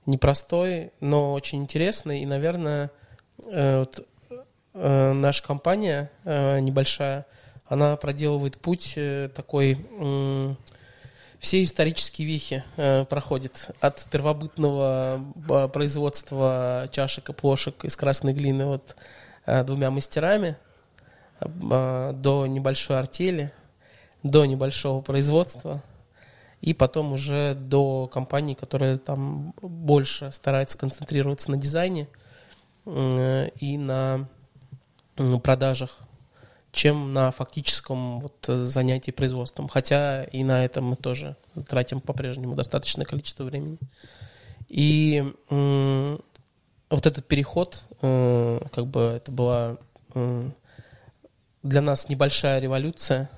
непростой, 0.05 0.91
но 1.01 1.33
очень 1.33 1.61
интересный. 1.63 2.21
И, 2.21 2.25
наверное, 2.25 2.89
э, 3.45 3.79
вот, 3.79 4.07
э, 4.73 5.11
наша 5.13 5.43
компания 5.43 6.09
э, 6.23 6.59
небольшая, 6.59 7.25
она 7.67 7.95
проделывает 7.97 8.57
путь 8.57 8.93
э, 8.97 9.29
такой... 9.35 9.73
м, 9.99 10.57
Все 11.45 11.63
исторические 11.63 12.27
вехи 12.27 12.63
э, 12.75 13.05
проходит 13.05 13.69
от 13.79 14.03
первобытного 14.09 15.21
э, 15.47 15.67
производства 15.67 16.89
чашек 16.91 17.29
и 17.29 17.33
плошек 17.33 17.85
из 17.85 17.95
красной 17.95 18.33
глины 18.33 18.65
вот, 18.65 18.95
э, 19.45 19.63
двумя 19.63 19.91
мастерами 19.91 20.57
э, 21.39 22.13
до 22.15 22.47
небольшой 22.47 22.97
артели, 22.97 23.53
до 24.23 24.45
небольшого 24.45 25.03
производства 25.03 25.83
и 26.61 26.73
потом 26.73 27.13
уже 27.13 27.53
до 27.53 28.07
компаний, 28.07 28.55
которые 28.55 28.97
там 28.97 29.53
больше 29.61 30.31
стараются 30.31 30.79
концентрироваться 30.79 31.51
на 31.51 31.57
дизайне 31.57 32.07
э, 32.87 33.49
и 33.59 33.77
на 33.77 34.27
м, 35.15 35.39
продажах, 35.39 35.99
чем 36.75 37.13
на 37.13 37.31
фактическом 37.31 38.19
вот 38.19 38.35
занятии 38.45 39.11
производством. 39.11 39.67
Хотя 39.67 40.25
и 40.25 40.43
на 40.43 40.63
этом 40.65 40.85
мы 40.85 40.95
тоже 40.95 41.35
тратим 41.67 42.01
по-прежнему 42.01 42.55
достаточное 42.55 43.05
количество 43.05 43.45
времени. 43.45 43.77
И 44.67 45.23
вот 46.89 47.05
этот 47.05 47.27
переход, 47.27 47.83
э, 48.01 48.59
как 48.71 48.87
бы 48.87 48.99
это 49.17 49.31
была 49.31 49.77
м, 50.13 50.53
для 51.63 51.81
нас 51.81 52.09
небольшая 52.09 52.59
революция, 52.59 53.29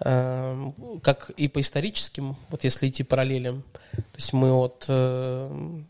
э, 0.00 0.72
как 1.02 1.30
и 1.30 1.48
по 1.48 1.60
историческим, 1.60 2.36
вот 2.50 2.64
если 2.64 2.88
идти 2.88 3.02
параллелям, 3.02 3.62
то 3.92 4.16
есть 4.16 4.32
мы 4.32 4.52
от 4.52 4.86
э, 4.88 5.82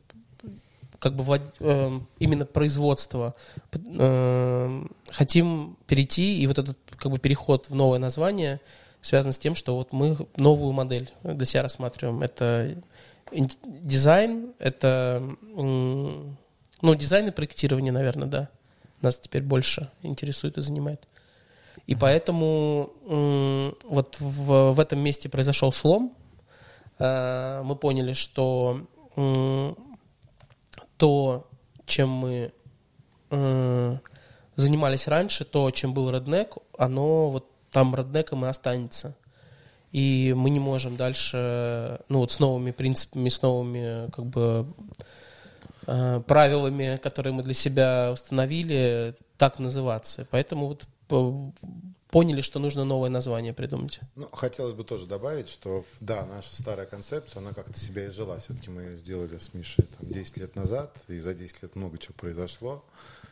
как 1.04 1.16
бы 1.16 1.22
влад- 1.22 1.54
э, 1.60 2.00
именно 2.18 2.46
производства 2.46 3.34
э, 3.74 4.86
хотим 5.10 5.76
перейти, 5.86 6.38
и 6.38 6.46
вот 6.46 6.58
этот 6.58 6.78
как 6.96 7.12
бы 7.12 7.18
переход 7.18 7.68
в 7.68 7.74
новое 7.74 7.98
название 7.98 8.58
связан 9.02 9.34
с 9.34 9.38
тем, 9.38 9.54
что 9.54 9.76
вот 9.76 9.92
мы 9.92 10.16
новую 10.38 10.72
модель 10.72 11.10
для 11.22 11.44
себя 11.44 11.62
рассматриваем. 11.62 12.22
Это 12.22 12.74
дизайн, 13.30 14.54
это 14.58 15.22
ну, 15.54 16.94
дизайн 16.94 17.28
и 17.28 17.30
проектирование, 17.32 17.92
наверное, 17.92 18.28
да. 18.28 18.48
Нас 19.02 19.18
теперь 19.18 19.42
больше 19.42 19.90
интересует 20.00 20.56
и 20.56 20.62
занимает. 20.62 21.06
И 21.86 21.94
поэтому 21.94 22.94
вот 23.84 24.16
в, 24.20 24.72
в 24.72 24.80
этом 24.80 25.00
месте 25.00 25.28
произошел 25.28 25.70
слом. 25.70 26.16
Э, 26.98 27.62
Мы 27.62 27.76
поняли, 27.76 28.14
что 28.14 28.80
то, 30.96 31.46
чем 31.86 32.08
мы 32.08 32.52
м, 33.30 34.00
занимались 34.56 35.08
раньше, 35.08 35.44
то, 35.44 35.70
чем 35.70 35.94
был 35.94 36.10
Redneck, 36.10 36.62
оно 36.78 37.30
вот 37.30 37.46
там 37.70 37.94
Redneckом 37.94 38.44
и 38.44 38.48
останется. 38.48 39.16
И 39.92 40.34
мы 40.36 40.50
не 40.50 40.60
можем 40.60 40.96
дальше, 40.96 42.00
ну 42.08 42.18
вот 42.18 42.32
с 42.32 42.40
новыми 42.40 42.72
принципами, 42.72 43.28
с 43.28 43.42
новыми 43.42 44.10
как 44.10 44.26
бы 44.26 44.66
э, 45.86 46.20
правилами, 46.26 46.98
которые 47.02 47.32
мы 47.32 47.42
для 47.42 47.54
себя 47.54 48.10
установили, 48.12 49.14
так 49.38 49.58
называться. 49.58 50.26
Поэтому 50.30 50.66
вот 50.66 50.84
по- 51.06 51.52
поняли, 52.14 52.42
что 52.42 52.60
нужно 52.60 52.84
новое 52.84 53.10
название 53.10 53.52
придумать. 53.52 53.98
Ну, 54.14 54.28
хотелось 54.28 54.72
бы 54.72 54.84
тоже 54.84 55.04
добавить, 55.04 55.48
что, 55.48 55.84
да, 55.98 56.24
наша 56.24 56.54
старая 56.54 56.86
концепция, 56.86 57.40
она 57.40 57.52
как-то 57.52 57.76
себя 57.76 58.06
и 58.06 58.10
жила. 58.10 58.38
Все-таки 58.38 58.70
мы 58.70 58.82
ее 58.82 58.96
сделали 58.96 59.36
с 59.36 59.52
Мишей 59.52 59.84
там, 59.98 60.08
10 60.08 60.36
лет 60.36 60.54
назад, 60.54 60.96
и 61.08 61.18
за 61.18 61.34
10 61.34 61.62
лет 61.62 61.74
много 61.74 61.98
чего 61.98 62.14
произошло. 62.16 62.84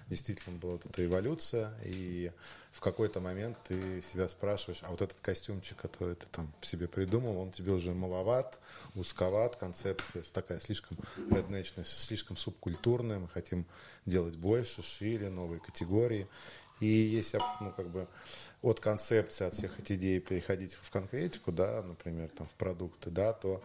Действительно 0.09 0.59
была 0.59 0.73
вот 0.73 0.85
эта 0.85 1.05
эволюция, 1.05 1.73
и 1.85 2.33
в 2.73 2.81
какой-то 2.81 3.21
момент 3.21 3.57
ты 3.69 4.03
себя 4.13 4.29
спрашиваешь, 4.29 4.81
а 4.83 4.91
вот 4.91 5.01
этот 5.01 5.21
костюмчик, 5.21 5.77
который 5.77 6.17
ты 6.17 6.27
там 6.33 6.53
себе 6.61 6.89
придумал, 6.89 7.39
он 7.39 7.53
тебе 7.53 7.71
уже 7.71 7.93
маловат, 7.93 8.59
узковат, 8.97 9.55
концепция 9.55 10.25
такая 10.33 10.59
слишком 10.59 10.99
реднечная, 11.31 11.85
слишком 11.85 12.37
субкультурная, 12.37 13.21
мы 13.21 13.29
хотим 13.29 13.65
делать 14.07 14.35
больше, 14.35 14.83
шире, 14.83 15.31
новые 15.31 15.61
категории. 15.61 16.27
И 16.81 16.87
если 16.87 17.39
ну, 17.61 17.71
как 17.71 17.91
бы 17.91 18.09
от 18.63 18.81
концепции, 18.81 19.47
от 19.47 19.55
всех 19.55 19.79
этих 19.79 19.97
идей 19.97 20.21
переходить 20.21 20.75
в 20.75 20.91
конкретику, 20.91 21.53
да, 21.53 21.83
например, 21.83 22.31
там, 22.31 22.47
в 22.47 22.53
продукты, 22.53 23.11
да, 23.11 23.33
то 23.33 23.61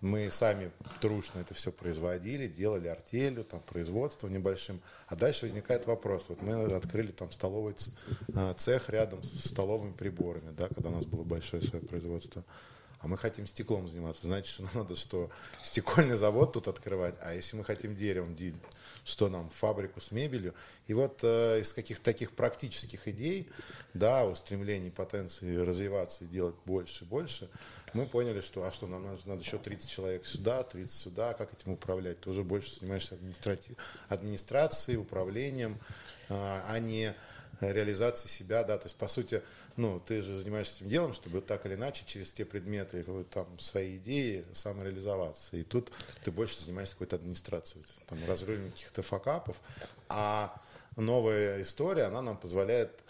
мы 0.00 0.30
сами 0.30 0.70
трушно 1.00 1.40
это 1.40 1.54
все 1.54 1.72
производили, 1.72 2.46
делали 2.46 2.86
артелью, 2.86 3.44
там, 3.44 3.60
производством 3.60 4.32
небольшим. 4.32 4.80
А 5.08 5.16
дальше 5.16 5.46
возникает 5.46 5.86
вопрос. 5.86 6.26
Вот 6.28 6.42
мы 6.42 6.64
открыли 6.64 7.12
там 7.12 7.32
столовый 7.32 7.74
э, 8.34 8.54
цех 8.56 8.90
рядом 8.90 9.22
с 9.22 9.48
столовыми 9.48 9.92
приборами, 9.92 10.52
да, 10.56 10.68
когда 10.68 10.90
у 10.90 10.92
нас 10.92 11.06
было 11.06 11.24
большое 11.24 11.62
свое 11.62 11.84
производство. 11.84 12.44
А 13.00 13.08
мы 13.08 13.18
хотим 13.18 13.46
стеклом 13.46 13.88
заниматься. 13.88 14.22
Значит, 14.24 14.48
что 14.48 14.68
надо 14.74 14.96
что? 14.96 15.30
Стекольный 15.62 16.16
завод 16.16 16.52
тут 16.52 16.68
открывать. 16.68 17.14
А 17.20 17.34
если 17.34 17.56
мы 17.56 17.64
хотим 17.64 17.94
деревом, 17.94 18.36
что 19.04 19.28
нам? 19.28 19.50
Фабрику 19.50 20.00
с 20.00 20.10
мебелью. 20.10 20.54
И 20.86 20.94
вот 20.94 21.20
э, 21.22 21.60
из 21.60 21.72
каких-то 21.72 22.04
таких 22.04 22.32
практических 22.32 23.06
идей, 23.08 23.50
да, 23.94 24.24
устремлений, 24.26 24.90
потенции 24.90 25.56
развиваться 25.56 26.24
и 26.24 26.28
делать 26.28 26.56
больше 26.64 27.04
и 27.04 27.06
больше, 27.06 27.48
мы 27.92 28.06
поняли, 28.06 28.40
что, 28.40 28.64
а 28.64 28.72
что, 28.72 28.86
нам 28.86 29.04
надо, 29.04 29.18
надо 29.26 29.42
еще 29.42 29.58
30 29.58 29.88
человек 29.88 30.26
сюда, 30.26 30.62
30 30.62 30.92
сюда, 30.92 31.34
как 31.34 31.52
этим 31.52 31.72
управлять? 31.72 32.20
Ты 32.20 32.30
уже 32.30 32.42
больше 32.42 32.74
занимаешься 32.78 33.16
администрацией, 34.08 34.98
управлением, 34.98 35.78
а 36.28 36.64
а 36.68 36.78
не 36.78 37.14
реализацией 37.60 38.30
себя, 38.30 38.64
да, 38.64 38.78
то 38.78 38.86
есть, 38.86 38.96
по 38.96 39.08
сути, 39.08 39.42
ну, 39.76 40.00
ты 40.00 40.22
же 40.22 40.38
занимаешься 40.38 40.76
этим 40.76 40.88
делом, 40.88 41.14
чтобы 41.14 41.40
так 41.40 41.66
или 41.66 41.74
иначе 41.74 42.04
через 42.06 42.32
те 42.32 42.44
предметы, 42.44 43.04
там 43.30 43.58
свои 43.58 43.96
идеи 43.96 44.44
самореализоваться. 44.52 45.56
И 45.56 45.62
тут 45.62 45.92
ты 46.24 46.30
больше 46.30 46.60
занимаешься 46.60 46.94
какой-то 46.94 47.16
администрацией, 47.16 47.84
там, 48.06 48.18
разрывом 48.26 48.70
каких-то 48.70 49.02
факапов. 49.02 49.56
А 50.08 50.60
новая 50.96 51.60
история, 51.62 52.04
она 52.04 52.22
нам 52.22 52.36
позволяет 52.36 53.02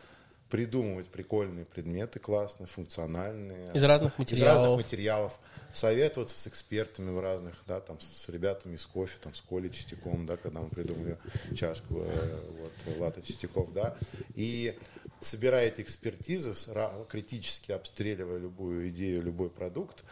придумывать 0.51 1.09
прикольные 1.09 1.65
предметы, 1.65 2.19
классные, 2.19 2.67
функциональные. 2.67 3.73
Из 3.75 3.83
разных 3.83 4.13
Из 4.15 4.19
материалов. 4.19 4.61
разных 4.61 4.77
материалов. 4.77 5.41
Советоваться 5.73 6.39
с 6.39 6.47
экспертами 6.47 7.11
в 7.11 7.21
разных, 7.21 7.63
да, 7.67 7.81
там, 7.81 8.01
с 8.01 8.29
ребятами 8.29 8.77
из 8.77 8.87
кофе, 8.87 9.19
там, 9.21 9.35
с 9.35 9.41
Колей 9.41 9.71
Чистяком, 9.71 10.25
да, 10.25 10.37
когда 10.37 10.61
мы 10.61 10.69
придумали 10.69 11.19
чашку, 11.55 12.03
э, 12.03 12.41
вот, 12.61 12.99
Лата 12.99 13.23
Чистяков, 13.23 13.73
да. 13.73 13.97
И 14.35 14.79
собирая 15.21 15.69
эти 15.69 15.81
экспертизы, 15.81 16.55
критически 17.09 17.73
обстреливая 17.73 18.39
любую 18.39 18.91
идею, 18.91 19.23
любой 19.23 19.51
продукт, 19.51 20.05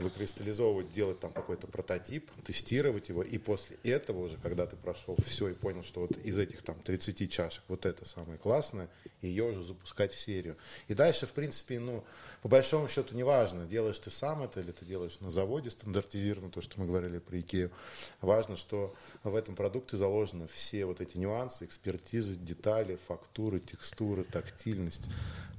выкристаллизовывать, 0.00 0.92
делать 0.92 1.20
там 1.20 1.32
какой-то 1.32 1.66
прототип, 1.66 2.30
тестировать 2.44 3.08
его, 3.08 3.22
и 3.22 3.38
после 3.38 3.76
этого 3.84 4.20
уже, 4.20 4.36
когда 4.36 4.66
ты 4.66 4.76
прошел 4.76 5.16
все 5.26 5.48
и 5.48 5.54
понял, 5.54 5.84
что 5.84 6.00
вот 6.00 6.16
из 6.18 6.38
этих 6.38 6.62
там 6.62 6.76
30 6.80 7.30
чашек 7.30 7.62
вот 7.68 7.86
это 7.86 8.06
самое 8.06 8.38
классное, 8.38 8.88
ее 9.22 9.44
уже 9.44 9.62
запускать 9.62 10.12
в 10.12 10.18
серию. 10.18 10.56
И 10.88 10.94
дальше, 10.94 11.26
в 11.26 11.32
принципе, 11.32 11.78
ну, 11.78 12.04
по 12.42 12.48
большому 12.48 12.88
счету, 12.88 13.14
неважно, 13.14 13.66
делаешь 13.66 13.98
ты 13.98 14.10
сам 14.10 14.42
это 14.42 14.60
или 14.60 14.72
ты 14.72 14.84
делаешь 14.84 15.20
на 15.20 15.30
заводе 15.30 15.70
стандартизированно, 15.70 16.50
то, 16.50 16.62
что 16.62 16.80
мы 16.80 16.86
говорили 16.86 17.18
про 17.18 17.38
Икею. 17.38 17.70
Важно, 18.20 18.56
что 18.56 18.94
в 19.22 19.34
этом 19.34 19.54
продукте 19.54 19.96
заложены 19.96 20.46
все 20.46 20.84
вот 20.84 21.00
эти 21.00 21.18
нюансы, 21.18 21.64
экспертизы, 21.64 22.36
детали, 22.36 22.98
фактуры, 23.06 23.60
текстуры, 23.60 24.24
тактильность, 24.24 25.04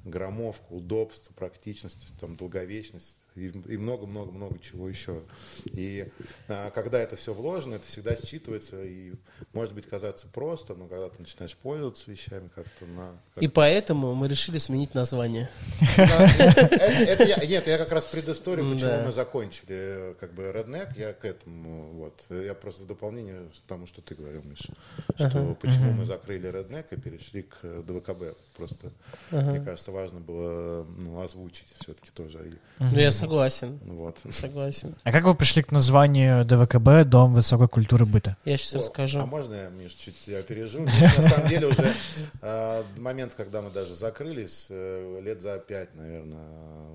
граммовка, 0.05 0.71
удобство, 0.71 1.33
практичность, 1.33 2.13
там, 2.19 2.35
долговечность 2.35 3.17
и 3.47 3.77
много-много-много 3.77 4.59
чего 4.59 4.87
еще. 4.89 5.21
И 5.65 6.07
а, 6.47 6.71
когда 6.71 6.99
это 6.99 7.15
все 7.15 7.33
вложено, 7.33 7.75
это 7.75 7.87
всегда 7.87 8.13
считывается 8.13 8.85
и 8.85 9.13
может 9.53 9.73
быть 9.73 9.87
казаться 9.87 10.27
просто, 10.27 10.73
но 10.75 10.87
когда 10.87 11.09
ты 11.09 11.19
начинаешь 11.19 11.55
пользоваться 11.55 12.09
вещами 12.09 12.49
как-то 12.53 12.85
на... 12.85 13.11
И 13.39 13.47
поэтому 13.47 14.13
мы 14.15 14.27
решили 14.27 14.57
сменить 14.57 14.93
название. 14.93 15.49
Нет, 15.97 17.67
я 17.67 17.77
как 17.77 17.91
раз 17.91 18.05
предысторию, 18.05 18.71
почему 18.73 19.05
мы 19.05 19.11
закончили 19.11 19.65
э, 19.69 20.13
как 20.19 20.33
бы 20.33 20.43
Redneck, 20.43 20.97
я 20.97 21.13
к 21.13 21.25
этому, 21.25 21.91
вот. 21.93 22.23
Я 22.29 22.53
просто 22.53 22.83
в 22.83 22.87
дополнение 22.87 23.49
к 23.49 23.67
тому, 23.67 23.87
что 23.87 24.01
ты 24.01 24.15
говорил, 24.15 24.41
Миша, 24.43 24.73
что 25.15 25.55
почему 25.61 25.91
мы 25.91 26.05
закрыли 26.05 26.49
Redneck 26.49 26.85
и 26.91 26.99
перешли 26.99 27.43
к 27.43 27.61
ДВКБ. 27.61 28.37
Просто, 28.57 28.91
мне 29.31 29.59
кажется, 29.61 29.91
важно 29.91 30.19
было 30.19 30.83
ну, 30.83 31.21
озвучить 31.21 31.67
все-таки 31.79 32.11
тоже. 32.13 32.51
Ну, 32.79 32.97
я 32.97 33.11
согласен. 33.31 33.79
ну, 33.83 33.95
вот. 33.95 34.17
Согласен. 34.29 34.95
А 35.03 35.11
как 35.11 35.23
вы 35.23 35.35
пришли 35.35 35.63
к 35.63 35.71
названию 35.71 36.43
ДВКБ 36.45 37.07
«Дом 37.07 37.33
высокой 37.33 37.67
культуры 37.67 38.05
быта»? 38.05 38.35
Я 38.45 38.57
сейчас 38.57 38.73
О, 38.73 38.77
расскажу. 38.79 39.19
А 39.19 39.25
можно 39.25 39.53
я, 39.53 39.69
Миш, 39.69 39.93
чуть 39.93 40.27
я 40.27 40.39
опережу? 40.39 40.85
Здесь, 40.85 41.17
на 41.17 41.23
самом 41.23 41.47
деле 41.47 41.67
уже 41.67 41.93
э, 42.41 42.83
момент, 42.97 43.33
когда 43.35 43.61
мы 43.61 43.69
даже 43.69 43.95
закрылись, 43.95 44.67
э, 44.69 45.21
лет 45.23 45.41
за 45.41 45.57
пять, 45.59 45.95
наверное, 45.95 46.45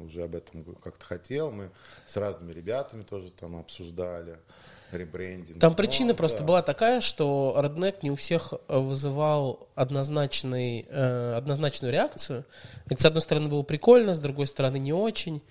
уже 0.04 0.24
об 0.24 0.34
этом 0.34 0.64
как-то 0.82 1.04
хотел. 1.04 1.50
Мы 1.50 1.70
с 2.06 2.16
разными 2.16 2.52
ребятами 2.52 3.02
тоже 3.02 3.30
там 3.30 3.56
обсуждали 3.56 4.36
ребрендинг. 4.92 5.58
Там 5.58 5.74
причина 5.74 6.14
просто 6.14 6.40
да. 6.40 6.44
была 6.44 6.62
такая, 6.62 7.00
что 7.00 7.54
Redneck 7.58 7.98
не 8.02 8.10
у 8.10 8.16
всех 8.16 8.52
э, 8.68 8.78
вызывал 8.78 9.68
однозначный, 9.74 10.86
э, 10.88 11.34
однозначную 11.36 11.92
реакцию. 11.92 12.44
Это, 12.88 13.02
с 13.02 13.04
одной 13.04 13.22
стороны, 13.22 13.48
было 13.48 13.62
прикольно, 13.62 14.14
с 14.14 14.18
другой 14.18 14.46
стороны, 14.46 14.78
не 14.78 14.92
очень. 14.92 15.42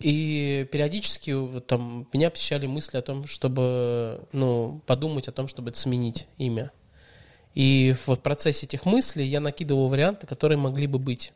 И 0.00 0.66
периодически 0.72 1.32
вот 1.32 1.66
там 1.66 2.08
меня 2.12 2.30
посещали 2.30 2.66
мысли 2.66 2.96
о 2.96 3.02
том, 3.02 3.26
чтобы 3.26 4.26
ну, 4.32 4.80
подумать 4.86 5.28
о 5.28 5.32
том, 5.32 5.46
чтобы 5.46 5.74
сменить 5.74 6.26
имя. 6.38 6.72
И 7.54 7.94
в 8.06 8.16
процессе 8.16 8.64
этих 8.64 8.86
мыслей 8.86 9.26
я 9.26 9.40
накидывал 9.40 9.88
варианты, 9.88 10.26
которые 10.26 10.56
могли 10.56 10.86
бы 10.86 10.98
быть. 10.98 11.32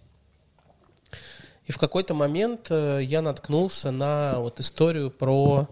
И 1.66 1.72
в 1.72 1.78
какой-то 1.78 2.14
момент 2.14 2.68
э, 2.70 3.00
я 3.02 3.20
наткнулся 3.20 3.90
на 3.90 4.38
вот 4.38 4.60
историю 4.60 5.10
про 5.10 5.68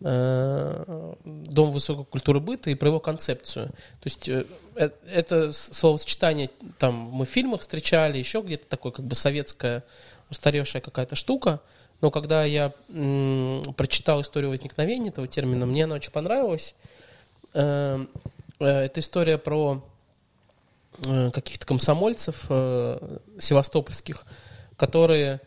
э, 0.00 1.14
Дом 1.24 1.70
высокой 1.70 2.04
культуры 2.04 2.40
быта 2.40 2.70
и 2.70 2.74
про 2.74 2.88
его 2.88 3.00
концепцию. 3.00 3.68
То 3.68 4.04
есть 4.04 4.28
э, 4.28 4.44
э, 4.76 4.90
это 5.10 5.52
словосочетание 5.52 6.50
там 6.78 6.94
мы 6.94 7.24
в 7.24 7.28
фильмах 7.28 7.62
встречали, 7.62 8.18
еще 8.18 8.40
где-то 8.40 8.66
такое 8.68 8.92
как 8.92 9.04
бы 9.04 9.14
советская 9.14 9.84
устаревшая 10.30 10.82
какая-то 10.82 11.14
штука. 11.14 11.60
Но 12.02 12.10
когда 12.10 12.44
я 12.44 12.72
м, 12.88 13.62
прочитал 13.76 14.20
историю 14.20 14.50
возникновения 14.50 15.08
этого 15.08 15.28
термина, 15.28 15.66
мне 15.66 15.84
она 15.84 15.94
очень 15.94 16.10
понравилась. 16.10 16.74
Э, 17.54 18.04
э, 18.58 18.66
это 18.66 19.00
история 19.00 19.38
про 19.38 19.84
э, 21.06 21.30
каких-то 21.30 21.64
комсомольцев 21.64 22.42
севастопольских, 23.38 24.26
которые 24.76 25.40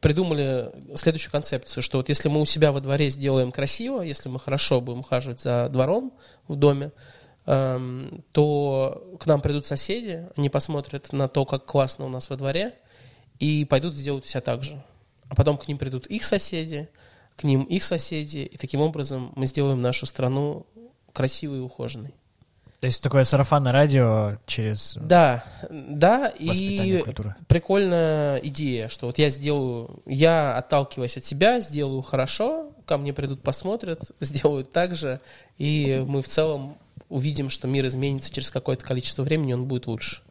придумали 0.00 0.70
следующую 0.96 1.32
концепцию, 1.32 1.82
что 1.82 1.98
вот 1.98 2.08
если 2.08 2.28
мы 2.28 2.40
у 2.40 2.44
себя 2.44 2.72
во 2.72 2.80
дворе 2.80 3.10
сделаем 3.10 3.52
красиво, 3.52 4.02
если 4.02 4.28
мы 4.28 4.38
хорошо 4.38 4.80
будем 4.80 5.00
ухаживать 5.00 5.40
за 5.40 5.68
двором 5.68 6.12
в 6.48 6.56
доме, 6.56 6.92
эм, 7.46 8.24
то 8.32 9.16
к 9.18 9.26
нам 9.26 9.40
придут 9.40 9.66
соседи, 9.66 10.28
они 10.36 10.48
посмотрят 10.48 11.12
на 11.12 11.28
то, 11.28 11.44
как 11.44 11.64
классно 11.64 12.06
у 12.06 12.08
нас 12.08 12.30
во 12.30 12.36
дворе, 12.36 12.74
и 13.42 13.64
пойдут 13.64 13.96
сделать 13.96 14.24
все 14.24 14.40
так 14.40 14.62
же. 14.62 14.80
А 15.28 15.34
потом 15.34 15.58
к 15.58 15.66
ним 15.66 15.76
придут 15.76 16.06
их 16.06 16.22
соседи, 16.22 16.88
к 17.34 17.42
ним 17.42 17.64
их 17.64 17.82
соседи, 17.82 18.38
и 18.38 18.56
таким 18.56 18.80
образом 18.80 19.32
мы 19.34 19.46
сделаем 19.46 19.82
нашу 19.82 20.06
страну 20.06 20.64
красивой 21.12 21.58
и 21.58 21.60
ухоженной. 21.60 22.14
То 22.78 22.86
есть 22.86 23.02
такое 23.02 23.24
сарафанное 23.24 23.72
радио 23.72 24.38
через 24.46 24.96
Да, 25.00 25.44
да, 25.70 26.32
воспитание 26.38 27.00
и 27.00 27.02
культуры. 27.02 27.34
прикольная 27.48 28.36
идея, 28.38 28.88
что 28.88 29.06
вот 29.06 29.18
я 29.18 29.28
сделаю, 29.28 30.02
я 30.06 30.56
отталкиваясь 30.56 31.16
от 31.16 31.24
себя, 31.24 31.60
сделаю 31.60 32.02
хорошо, 32.02 32.70
ко 32.86 32.96
мне 32.96 33.12
придут, 33.12 33.42
посмотрят, 33.42 34.12
сделают 34.20 34.70
так 34.70 34.94
же, 34.94 35.20
и 35.58 36.04
мы 36.06 36.22
в 36.22 36.28
целом 36.28 36.76
увидим, 37.08 37.50
что 37.50 37.66
мир 37.66 37.86
изменится 37.86 38.32
через 38.32 38.52
какое-то 38.52 38.84
количество 38.84 39.24
времени, 39.24 39.52
он 39.52 39.64
будет 39.64 39.88
лучше. 39.88 40.22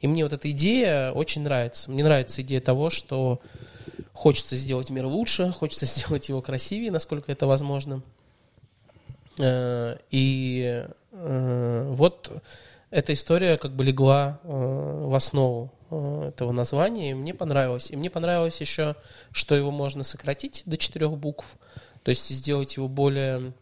И 0.00 0.08
мне 0.08 0.22
вот 0.22 0.32
эта 0.32 0.50
идея 0.50 1.12
очень 1.12 1.42
нравится. 1.42 1.90
Мне 1.90 2.04
нравится 2.04 2.42
идея 2.42 2.60
того, 2.60 2.90
что 2.90 3.40
хочется 4.12 4.56
сделать 4.56 4.90
мир 4.90 5.06
лучше, 5.06 5.52
хочется 5.58 5.86
сделать 5.86 6.28
его 6.28 6.42
красивее, 6.42 6.90
насколько 6.90 7.30
это 7.32 7.46
возможно. 7.46 8.02
Э, 9.38 9.96
И 10.10 10.86
э, 11.12 11.90
вот 11.92 12.32
эта 12.90 13.12
история 13.12 13.56
как 13.58 13.72
бы 13.72 13.84
легла 13.84 14.38
э, 14.42 14.48
в 14.48 15.14
основу 15.14 15.72
этого 15.90 16.50
названия, 16.50 17.10
и 17.10 17.14
мне 17.14 17.34
понравилось. 17.34 17.90
И 17.90 17.96
мне 17.96 18.10
понравилось 18.10 18.60
еще, 18.60 18.96
что 19.30 19.54
его 19.54 19.70
можно 19.70 20.02
сократить 20.02 20.62
до 20.66 20.76
четырех 20.76 21.16
букв, 21.16 21.46
то 22.02 22.08
есть 22.08 22.28
сделать 22.30 22.76
его 22.76 22.88
более 22.88 23.52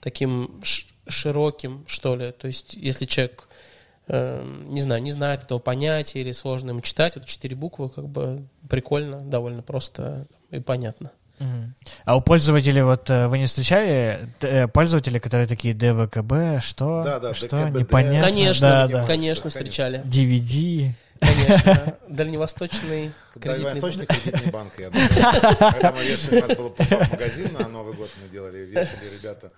таким 0.00 0.60
широким, 1.08 1.84
что 1.88 2.14
ли. 2.14 2.30
То 2.30 2.46
есть 2.46 2.74
если 2.74 3.06
человек, 3.06 3.48
э, 4.10 4.42
не 4.66 4.80
знаю, 4.80 5.02
не 5.02 5.12
знает 5.12 5.44
этого 5.44 5.58
понятия 5.58 6.20
или 6.20 6.32
сложно 6.32 6.70
ему 6.70 6.80
читать, 6.80 7.14
вот 7.16 7.26
четыре 7.26 7.54
буквы 7.56 7.88
как 7.88 8.08
бы 8.08 8.44
прикольно, 8.68 9.20
довольно 9.20 9.62
просто 9.62 10.26
и 10.50 10.60
понятно. 10.60 11.12
А 12.04 12.16
у 12.16 12.20
пользователей, 12.20 12.82
вот 12.82 13.08
э, 13.08 13.28
вы 13.28 13.38
не 13.38 13.46
встречали 13.46 14.28
э, 14.42 14.68
пользователи, 14.68 15.18
которые 15.18 15.46
такие 15.46 15.72
ДВКБ, 15.72 16.62
что? 16.62 17.02
Да, 17.02 17.18
да, 17.18 17.32
что? 17.32 17.48
ДКБД. 17.64 17.78
Непонятно. 17.80 18.28
Конечно, 18.28 18.68
Да, 18.68 18.76
конечно. 18.82 19.00
да. 19.00 19.06
конечно, 19.06 19.50
встречали. 19.50 20.02
DVD. 20.04 20.92
Конечно. 21.20 21.96
Дальневосточный 22.08 23.12
Когда 23.34 23.54
кредитный 23.54 23.80
Восточный 23.80 24.06
кредитный 24.06 24.50
банк, 24.50 24.72
я 24.78 24.90
думаю. 24.90 25.08
Когда 25.72 25.92
мы 25.92 26.04
вешали, 26.04 26.40
у 26.42 26.48
нас 26.48 26.56
был 26.56 26.74
магазин 27.10 27.52
на 27.58 27.68
Новый 27.68 27.94
год, 27.94 28.10
мы 28.22 28.28
делали, 28.30 28.58
вешали 28.64 29.18
ребята, 29.18 29.50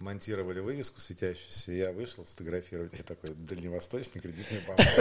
монтировали 0.00 0.60
вывеску 0.60 1.00
светящуюся, 1.00 1.72
я 1.72 1.92
вышел 1.92 2.24
сфотографировать, 2.24 2.94
и 2.98 3.02
такой, 3.02 3.30
дальневосточный 3.34 4.20
кредитный 4.20 4.60
банк. 4.66 4.80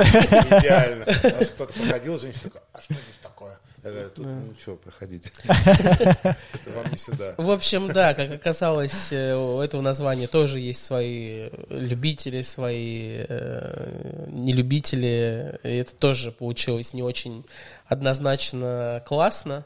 Идеально. 0.60 1.06
Что 1.14 1.46
кто-то 1.54 1.74
проходил, 1.74 2.20
женщина 2.20 2.44
такая, 2.44 2.64
а 2.74 2.82
что 2.82 2.94
здесь 2.94 3.20
такое? 3.22 3.60
Я 3.84 3.92
говорю, 3.92 4.10
тут, 4.10 4.26
ну 4.26 4.54
что, 4.60 4.76
проходите. 4.76 5.32
Это 5.46 6.36
вам 6.76 6.92
не 6.92 6.98
сюда. 6.98 7.36
В 7.38 7.52
общем, 7.52 7.88
да, 7.90 8.14
как 8.14 8.32
оказалось, 8.32 9.12
э, 9.12 9.36
у 9.36 9.62
этого 9.62 9.82
названия 9.82 10.28
тоже 10.28 10.60
есть 10.60 10.84
свои 10.84 11.50
любители, 11.70 12.42
свои 12.42 13.26
э, 13.28 14.26
нелюбители. 14.28 15.60
И 15.64 15.78
это 15.78 15.96
тоже 15.96 16.32
получилось 16.32 16.94
не 16.94 17.04
очень 17.04 17.46
однозначно 17.86 19.04
классно. 19.06 19.66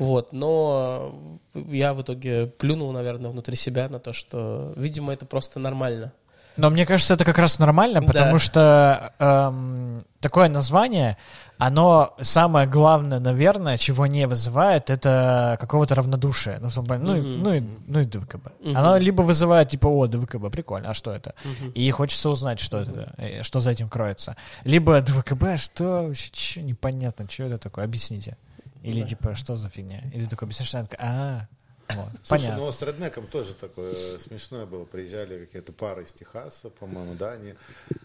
Вот, 0.00 0.32
но 0.32 1.14
я 1.54 1.94
в 1.94 2.00
итоге 2.02 2.46
плюнул, 2.46 2.90
наверное, 2.92 3.30
внутри 3.30 3.54
себя 3.56 3.88
на 3.88 3.98
то, 3.98 4.12
что, 4.12 4.72
видимо, 4.76 5.12
это 5.12 5.26
просто 5.26 5.60
нормально. 5.60 6.12
Но 6.56 6.68
мне 6.68 6.84
кажется, 6.84 7.14
это 7.14 7.24
как 7.24 7.38
раз 7.38 7.58
нормально, 7.58 8.00
Да. 8.00 8.06
потому 8.06 8.38
что 8.38 9.12
эм, 9.18 9.98
такое 10.20 10.48
название, 10.48 11.16
оно 11.58 12.14
самое 12.20 12.66
главное, 12.66 13.20
наверное, 13.20 13.76
чего 13.78 14.06
не 14.06 14.26
вызывает, 14.26 14.90
это 14.90 15.56
какого-то 15.60 15.94
равнодушия. 15.94 16.58
Ну, 16.60 16.68
ну, 16.98 17.16
и- 17.16 17.20
Мгм. 17.20 17.42
ну, 17.42 17.54
и, 17.54 17.62
ну 17.86 18.00
и 18.00 18.04
ДВКБ. 18.04 18.48
Мгм. 18.60 18.76
Оно 18.76 18.96
либо 18.98 19.22
вызывает, 19.22 19.68
типа, 19.70 19.86
о, 19.86 20.06
ДВКБ, 20.06 20.50
прикольно, 20.50 20.90
а 20.90 20.94
что 20.94 21.12
это? 21.12 21.34
Мгм. 21.44 21.70
И 21.70 21.90
хочется 21.92 22.28
узнать, 22.30 22.58
что 22.60 22.78
это, 22.78 23.14
э, 23.16 23.42
что 23.42 23.60
за 23.60 23.70
этим 23.70 23.88
кроется. 23.88 24.36
Либо 24.64 25.00
ДВКБ, 25.00 25.56
что, 25.56 26.12
чё, 26.32 26.62
непонятно, 26.62 27.26
что 27.30 27.44
это 27.44 27.58
такое, 27.58 27.84
объясните. 27.84 28.36
Или 28.82 29.02
Да. 29.02 29.06
типа, 29.08 29.34
что 29.34 29.56
за 29.56 29.68
фигня? 29.68 30.02
Или 30.12 30.24
ты 30.24 30.30
такой 30.30 30.46
объясняешь, 30.46 30.74
она 30.74 30.86
такая, 30.86 31.06
а, 31.06 31.48
вот, 31.94 32.08
Слушай, 32.22 32.42
понятно. 32.44 32.64
ну 32.66 32.72
с 32.72 32.82
Реднеком 32.82 33.26
тоже 33.26 33.54
такое 33.54 34.18
смешное 34.20 34.64
было. 34.64 34.84
Приезжали 34.84 35.44
какие-то 35.44 35.72
пары 35.72 36.04
из 36.04 36.12
Техаса, 36.12 36.70
по-моему, 36.70 37.14
да, 37.14 37.32
они 37.32 37.54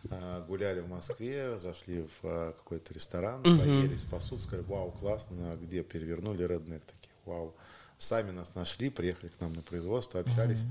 а, 0.09 0.41
гуляли 0.45 0.79
в 0.81 0.89
Москве, 0.89 1.57
зашли 1.57 2.01
в 2.01 2.09
а, 2.23 2.53
какой-то 2.53 2.93
ресторан, 2.93 3.43
поели, 3.43 3.95
спасут, 3.97 4.41
сказали, 4.41 4.65
вау, 4.67 4.91
классно, 4.91 5.53
а 5.53 5.57
где 5.57 5.83
перевернули 5.83 6.43
Реднек, 6.43 6.81
такие, 6.83 7.11
вау. 7.25 7.53
Сами 7.97 8.31
нас 8.31 8.55
нашли, 8.55 8.89
приехали 8.89 9.29
к 9.29 9.39
нам 9.39 9.53
на 9.53 9.61
производство, 9.61 10.19
общались. 10.19 10.63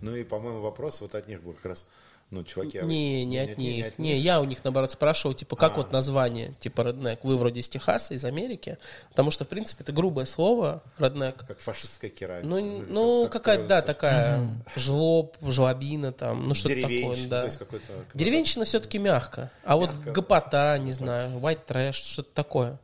Ну 0.00 0.14
и, 0.14 0.22
по-моему, 0.22 0.60
вопрос 0.60 1.00
вот 1.00 1.14
от 1.16 1.26
них 1.26 1.42
был 1.42 1.54
как 1.54 1.64
раз, 1.64 1.86
Ну, 2.30 2.44
чуваки... 2.44 2.76
а 2.78 2.82
вы- 2.84 2.88
Не, 2.90 3.24
не 3.24 3.38
от 3.38 3.48
нет, 3.48 3.58
них. 3.58 3.86
от 3.86 3.98
Не, 3.98 4.18
я 4.18 4.40
у 4.40 4.44
них, 4.44 4.62
наоборот, 4.62 4.90
спрашивал, 4.90 5.32
типа, 5.34 5.56
как 5.56 5.72
А. 5.72 5.76
вот 5.78 5.92
название, 5.92 6.52
типа, 6.60 6.82
redneck? 6.82 7.20
Вы 7.22 7.38
вроде 7.38 7.60
из 7.60 7.68
Техаса, 7.70 8.12
из 8.12 8.24
Америки? 8.26 8.76
Потому 9.08 9.30
что, 9.30 9.44
в 9.44 9.48
принципе, 9.48 9.82
это 9.82 9.92
грубое 9.92 10.26
слово, 10.26 10.82
redneck. 10.98 11.46
Как 11.46 11.58
фашистская 11.60 12.10
керамика. 12.10 12.46
Ну, 12.46 12.58
или 12.58 12.84
ну 12.90 13.22
как- 13.24 13.32
какая-то, 13.44 13.66
да, 13.66 13.80
такая 13.82 14.40
жлоб, 14.76 15.36
жлобина 15.40 16.12
там, 16.12 16.42
ну 16.44 16.52
что-то 16.54 16.74
такое, 16.82 17.16
да. 17.28 17.40
то 17.40 17.46
есть 17.46 17.58
какой-то... 17.58 17.92
Деревенщина 18.12 18.66
все-таки 18.66 18.98
мягко, 18.98 19.50
а 19.64 19.76
вот 19.76 19.94
Мягко. 19.94 20.10
гопота, 20.12 20.76
не 20.78 20.92
знаю, 20.92 21.38
white 21.38 21.60
trash, 21.66 21.92
что-то 21.92 22.28
такое. 22.34 22.78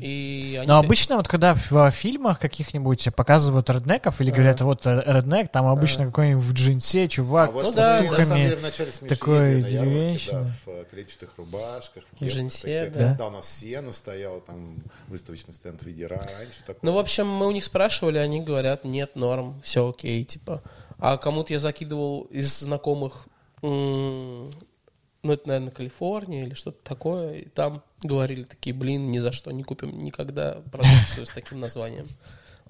И 0.00 0.56
они 0.58 0.66
Но 0.66 0.80
ты- 0.80 0.86
обычно 0.86 1.16
вот 1.16 1.28
когда 1.28 1.54
в 1.54 1.90
фильмах 1.90 2.38
каких-нибудь 2.40 3.08
показывают 3.14 3.68
реднеков 3.70 4.20
или 4.20 4.30
говорят, 4.30 4.60
вот 4.62 4.86
реднек, 4.86 5.50
там 5.50 5.66
обычно 5.66 6.06
какой-нибудь 6.06 6.42
в 6.44 6.52
джинсе 6.52 7.08
чувак 7.08 7.50
А 7.50 7.52
вот 7.52 7.64
Ну 7.64 7.70
с 7.72 7.74
да. 7.74 8.02
мы, 8.02 8.16
на 8.16 8.22
самом 8.24 8.42
деле, 8.44 8.56
в 8.56 8.62
начале 8.62 8.85
такой 9.08 9.62
на 9.62 9.66
ярмарке, 9.66 9.70
деревенщина. 9.70 10.42
да, 10.42 10.50
в 10.64 10.68
э, 10.68 10.84
клетчатых 10.90 11.30
рубашках, 11.36 12.04
в, 12.04 12.10
кепках 12.10 12.28
джинсе, 12.28 12.84
таких. 12.84 12.98
да. 12.98 13.14
Да, 13.14 13.26
у 13.28 13.30
нас 13.30 13.48
сена 13.48 13.92
стояла, 13.92 14.40
там 14.40 14.76
выставочный 15.08 15.54
стенд 15.54 15.82
в 15.82 15.86
виде 15.86 16.04
ра- 16.04 16.18
раньше 16.38 16.60
такой. 16.60 16.78
Ну, 16.82 16.92
в 16.92 16.98
общем, 16.98 17.26
мы 17.26 17.46
у 17.46 17.50
них 17.50 17.64
спрашивали, 17.64 18.18
они 18.18 18.40
говорят, 18.40 18.84
нет, 18.84 19.16
норм, 19.16 19.60
все 19.62 19.88
окей, 19.88 20.24
типа. 20.24 20.62
А 20.98 21.16
кому-то 21.18 21.52
я 21.52 21.58
закидывал 21.58 22.22
из 22.24 22.60
знакомых, 22.60 23.28
ну, 23.62 25.32
это, 25.32 25.48
наверное, 25.48 25.72
Калифорния 25.72 26.44
или 26.44 26.54
что-то 26.54 26.78
такое, 26.84 27.34
и 27.34 27.48
там 27.48 27.82
говорили 28.02 28.44
такие, 28.44 28.74
блин, 28.74 29.10
ни 29.10 29.18
за 29.18 29.32
что 29.32 29.50
не 29.50 29.64
купим 29.64 30.04
никогда 30.04 30.62
продукцию 30.70 31.26
с 31.26 31.30
таким 31.30 31.58
названием. 31.58 32.06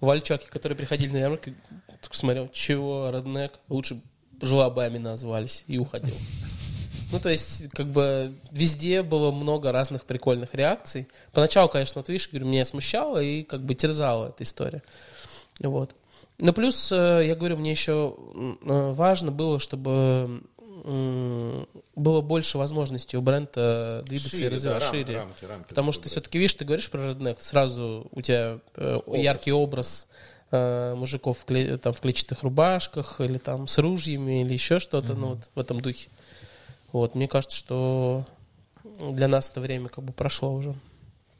Вальчаки, 0.01 0.47
которые 0.49 0.77
приходили 0.77 1.13
на 1.13 1.19
ярмарку, 1.19 1.51
смотрел, 2.11 2.49
чего, 2.53 3.11
роднек, 3.11 3.53
лучше 3.69 4.01
жлобами 4.41 4.99
назвались, 4.99 5.65
и 5.67 5.79
уходил. 5.79 6.15
Ну, 7.13 7.21
то 7.21 7.29
есть, 7.29 7.69
как 7.71 7.87
бы, 7.87 8.33
везде 8.51 9.05
было 9.05 9.31
много 9.31 9.71
разных 9.71 10.05
прикольных 10.05 10.55
реакций. 10.55 11.07
Поначалу, 11.33 11.69
конечно, 11.69 12.01
вот 12.01 12.09
видишь, 12.09 12.29
говорю, 12.29 12.47
меня 12.47 12.65
смущало 12.65 13.23
и 13.23 13.45
как 13.45 13.61
бы 13.61 13.75
терзала 13.75 14.31
эта 14.31 14.43
история. 14.43 14.83
Вот. 15.61 15.95
Но 16.41 16.53
плюс, 16.53 16.91
э, 16.91 17.23
я 17.27 17.37
говорю, 17.37 17.59
мне 17.59 17.71
еще 17.71 18.17
э, 18.61 18.93
важно 18.93 19.31
было, 19.31 19.61
чтобы 19.61 20.43
было 21.97 22.21
больше 22.21 22.59
возможностей 22.59 23.17
у 23.17 23.21
бренда 23.23 24.03
двигаться 24.05 24.37
и 24.37 24.41
Шире, 24.41 24.51
да, 24.51 24.55
развиваться 24.57 24.89
рам- 24.89 24.95
шире. 24.95 25.17
рамки, 25.17 25.45
рамки 25.45 25.69
Потому 25.69 25.93
что 25.93 26.09
все-таки, 26.09 26.39
видишь, 26.39 26.55
ты 26.55 26.65
говоришь 26.65 26.91
про 26.91 27.01
Redneck, 27.11 27.39
сразу 27.41 28.07
у 28.13 28.21
тебя 28.21 28.61
э, 28.77 28.97
Образ. 29.05 29.23
яркий 29.23 29.53
образ 29.53 30.07
э, 30.51 30.95
мужиков 30.95 31.39
в, 31.39 31.45
кле- 31.47 31.77
там, 31.79 31.93
в 31.93 32.01
клетчатых 32.01 32.43
рубашках 32.43 33.21
или 33.21 33.39
там 33.39 33.67
с 33.67 33.79
ружьями 33.79 34.43
или 34.43 34.53
еще 34.55 34.79
что-то, 34.79 35.15
ну 35.15 35.29
вот 35.31 35.51
в 35.55 35.59
этом 35.61 35.81
духе. 35.81 36.09
Вот, 36.93 37.15
мне 37.15 37.29
кажется, 37.29 37.57
что 37.57 38.25
для 38.99 39.29
нас 39.29 39.51
это 39.51 39.61
время 39.61 39.89
как 39.89 40.05
бы 40.05 40.13
прошло 40.13 40.53
уже. 40.55 40.75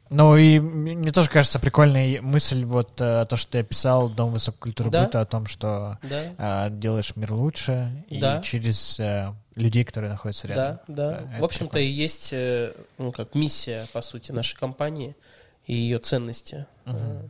Ну 0.09 0.37
и 0.37 0.57
мне 0.59 1.11
тоже 1.11 1.29
кажется 1.29 1.59
прикольной 1.59 2.21
мысль, 2.21 2.63
вот 2.63 3.01
э, 3.01 3.25
то, 3.29 3.35
что 3.35 3.51
ты 3.51 3.57
описал, 3.59 4.07
Дом 4.07 4.31
высокой 4.31 4.59
культуры 4.59 4.89
Да. 4.89 5.03
быта, 5.03 5.19
о 5.19 5.25
том, 5.25 5.45
что 5.47 5.99
Да? 6.03 6.67
э, 6.67 6.69
делаешь 6.71 7.13
мир 7.17 7.33
лучше 7.33 8.05
и 8.07 8.21
Да. 8.21 8.41
через 8.41 8.99
э, 9.01 9.33
людей, 9.55 9.83
которые 9.83 10.09
находятся 10.09 10.47
рядом. 10.47 10.79
Да, 10.87 11.09
да. 11.09 11.21
это 11.33 11.41
В 11.41 11.43
общем-то, 11.43 11.79
и 11.79 11.87
есть, 11.87 12.29
э, 12.31 12.73
ну, 12.97 13.11
как 13.11 13.35
миссия, 13.35 13.85
по 13.91 14.01
сути, 14.01 14.31
нашей 14.31 14.55
компании 14.57 15.13
и 15.65 15.73
ее 15.75 15.97
ценности. 15.99 16.65
Э, 16.85 17.23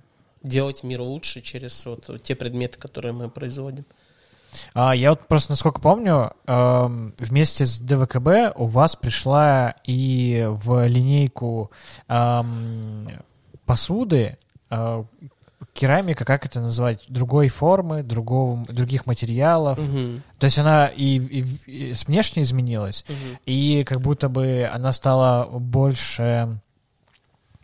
Делать 0.47 0.83
мир 0.83 1.01
лучше 1.01 1.41
через 1.41 1.85
вот 1.85 2.09
те 2.23 2.35
предметы, 2.35 2.77
которые 2.79 3.11
мы 3.13 3.29
производим. 3.29 3.85
А, 4.73 4.95
я 4.95 5.09
вот 5.09 5.27
просто, 5.27 5.51
насколько 5.51 5.81
помню, 5.81 6.31
эм, 6.45 7.13
вместе 7.19 7.65
с 7.65 7.79
ДВКБ 7.79 8.53
у 8.55 8.65
вас 8.65 8.95
пришла 8.95 9.75
и 9.83 10.45
в 10.49 10.87
линейку 10.87 11.69
эм, 12.07 13.09
посуды 13.65 14.37
э, 14.69 15.03
керамика, 15.73 16.23
как 16.25 16.45
это 16.45 16.61
назвать, 16.61 17.03
другой 17.09 17.49
формы, 17.49 18.03
другого, 18.03 18.63
других 18.67 19.05
материалов. 19.05 19.77
Мгм. 19.77 20.23
То 20.39 20.45
есть 20.45 20.57
она 20.59 20.87
и, 20.87 21.17
и- 21.19 21.89
и 21.89 21.93
внешне 22.07 22.43
изменилась, 22.43 23.03
Мгм. 23.07 23.39
и 23.45 23.83
как 23.83 23.99
будто 24.01 24.29
бы 24.29 24.69
она 24.73 24.91
стала 24.93 25.45
больше, 25.59 26.59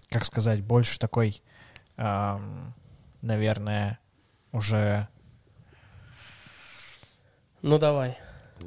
как 0.09 0.25
сказать, 0.25 0.61
больше 0.61 0.99
такой, 0.99 1.41
эм, 1.97 2.73
наверное, 3.21 3.99
уже 4.51 5.07
Ну, 7.63 7.79
давай. 7.79 8.17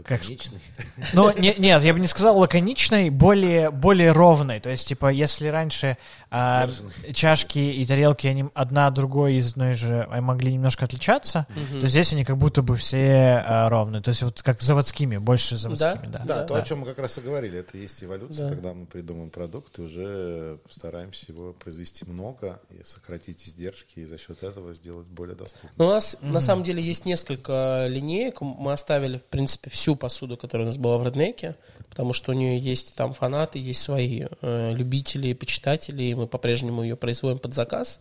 Как 0.02 0.20
Лаконичный. 0.20 0.60
Ну, 1.12 1.32
не- 1.38 1.54
нет, 1.58 1.82
я 1.82 1.92
бы 1.92 2.00
не 2.00 2.06
сказал 2.06 2.38
лаконичной, 2.38 3.10
более, 3.10 3.70
более 3.70 4.12
ровной. 4.12 4.60
То 4.60 4.70
есть, 4.70 4.88
типа, 4.88 5.10
если 5.10 5.48
раньше 5.48 5.96
а, 6.30 6.68
чашки 7.12 7.58
и 7.58 7.84
тарелки, 7.86 8.26
они 8.26 8.46
одна 8.54 8.90
другой 8.90 9.34
из 9.34 9.52
одной 9.52 9.74
же 9.74 10.06
а, 10.10 10.20
могли 10.20 10.52
немножко 10.52 10.84
отличаться, 10.84 11.46
Мгм. 11.50 11.80
то 11.80 11.86
здесь 11.88 12.12
они 12.12 12.24
как 12.24 12.36
будто 12.38 12.62
бы 12.62 12.76
все 12.76 13.42
а, 13.46 13.68
ровные. 13.68 14.02
То 14.02 14.10
есть, 14.10 14.22
вот 14.22 14.42
как 14.42 14.60
заводскими, 14.62 15.16
больше 15.18 15.56
заводскими, 15.56 16.06
да. 16.10 16.18
Да, 16.26 16.42
то, 16.44 16.54
Да. 16.54 16.60
о 16.60 16.64
чем 16.64 16.80
мы 16.80 16.86
как 16.86 16.98
раз 16.98 17.18
и 17.18 17.20
говорили, 17.20 17.58
это 17.60 17.76
и 17.78 17.82
есть 17.82 18.02
эволюция, 18.02 18.48
Да. 18.48 18.54
когда 18.54 18.74
мы 18.74 18.86
придумываем 18.86 19.30
продукт 19.30 19.78
и 19.78 19.82
уже 19.82 20.58
стараемся 20.70 21.26
его 21.28 21.52
произвести 21.52 22.04
много 22.06 22.60
и 22.70 22.82
сократить 22.84 23.46
издержки, 23.48 24.00
и 24.00 24.04
за 24.04 24.18
счет 24.18 24.42
этого 24.42 24.74
сделать 24.74 25.06
более 25.06 25.36
доступным. 25.36 25.72
Ну, 25.76 25.86
у 25.86 25.90
нас 25.90 26.16
на 26.20 26.40
самом 26.40 26.64
деле 26.64 26.82
есть 26.82 27.04
несколько 27.04 27.86
линеек. 27.88 28.40
Мы 28.40 28.72
оставили, 28.72 29.18
в 29.18 29.24
принципе, 29.24 29.70
всю 29.86 29.94
посуду, 29.94 30.36
которая 30.36 30.66
у 30.66 30.68
нас 30.68 30.78
была 30.78 30.98
в 30.98 31.06
Реднеке, 31.06 31.54
потому 31.90 32.12
что 32.12 32.32
у 32.32 32.34
нее 32.34 32.58
есть 32.58 32.96
там 32.96 33.12
фанаты, 33.12 33.60
есть 33.60 33.80
свои 33.80 34.24
э, 34.40 34.72
любители, 34.74 35.32
почитатели, 35.32 36.02
и 36.02 36.14
мы 36.16 36.26
по-прежнему 36.26 36.82
ее 36.82 36.96
производим 36.96 37.38
под 37.38 37.54
заказ. 37.54 38.00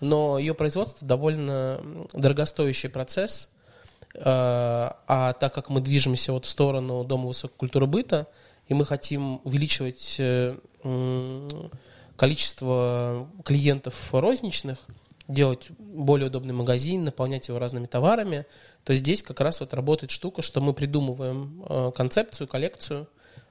Но 0.00 0.38
ее 0.38 0.54
производство 0.54 1.06
довольно 1.06 1.80
дорогостоящий 2.12 2.88
процесс. 2.88 3.48
Э, 4.14 4.90
а 5.06 5.36
так 5.38 5.54
как 5.54 5.68
мы 5.68 5.80
движемся 5.80 6.32
вот 6.32 6.46
в 6.46 6.48
сторону 6.48 7.04
Дома 7.04 7.28
высокой 7.28 7.58
культуры 7.58 7.86
быта, 7.86 8.26
и 8.66 8.74
мы 8.74 8.84
хотим 8.84 9.40
увеличивать 9.44 10.16
э, 10.18 10.56
м, 10.82 11.70
количество 12.16 13.28
клиентов 13.44 13.94
розничных, 14.12 14.78
делать 15.28 15.68
более 15.78 16.26
удобный 16.26 16.54
магазин, 16.54 17.04
наполнять 17.04 17.46
его 17.46 17.60
разными 17.60 17.86
товарами, 17.86 18.46
то 18.84 18.94
здесь 18.94 19.22
как 19.22 19.40
раз 19.40 19.60
вот 19.60 19.74
работает 19.74 20.10
штука, 20.10 20.42
что 20.42 20.60
мы 20.60 20.74
придумываем 20.74 21.64
э, 21.68 21.92
концепцию, 21.96 22.46
коллекцию, 22.46 23.08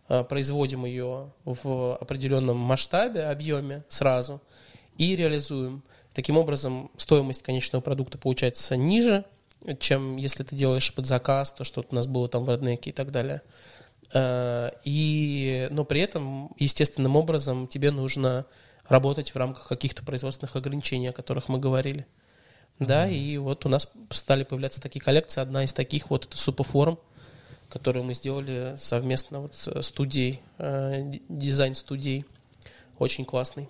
э, 0.08 0.24
производим 0.24 0.86
ее 0.86 1.34
в 1.44 1.96
определенном 1.98 2.58
масштабе, 2.58 3.24
объеме 3.26 3.84
сразу 3.90 4.42
и 4.98 5.16
реализуем. 5.16 5.84
Таким 6.14 6.38
образом, 6.38 6.92
стоимость 6.98 7.42
конечного 7.42 7.82
продукта 7.82 8.20
получается 8.20 8.78
ниже, 8.78 9.26
чем 9.80 10.18
если 10.18 10.44
ты 10.44 10.56
делаешь 10.56 10.94
под 10.94 11.08
заказ, 11.08 11.52
то, 11.52 11.64
что 11.64 11.84
у 11.90 11.96
нас 11.96 12.06
было 12.06 12.28
там 12.28 12.46
в 12.46 12.50
Redneck 12.50 12.82
и 12.84 12.92
так 12.92 13.12
далее. 13.12 13.42
Э, 14.14 14.70
И, 14.84 15.68
но 15.72 15.84
при 15.84 16.02
этом, 16.02 16.54
естественным 16.60 17.16
образом, 17.16 17.68
тебе 17.68 17.90
нужно 17.90 18.46
работать 18.88 19.32
в 19.32 19.36
рамках 19.38 19.68
каких-то 19.68 20.04
производственных 20.04 20.56
ограничений, 20.56 21.08
о 21.08 21.14
которых 21.14 21.50
мы 21.50 21.58
говорили. 21.58 22.06
Да, 22.86 23.08
и 23.08 23.38
вот 23.38 23.66
у 23.66 23.70
нас 23.70 23.90
стали 24.10 24.44
появляться 24.44 24.82
такие 24.82 25.02
коллекции. 25.02 25.42
Одна 25.42 25.64
из 25.64 25.74
таких 25.74 26.10
вот 26.10 26.26
это 26.26 26.38
супоформ, 26.38 26.98
которую 27.70 28.04
мы 28.04 28.14
сделали 28.14 28.76
совместно 28.78 29.40
вот 29.42 29.56
с 29.56 29.82
студией, 29.82 30.42
э, 30.58 31.02
ди- 31.06 31.22
дизайн-студией. 31.30 32.26
Очень 33.00 33.26
классный. 33.26 33.68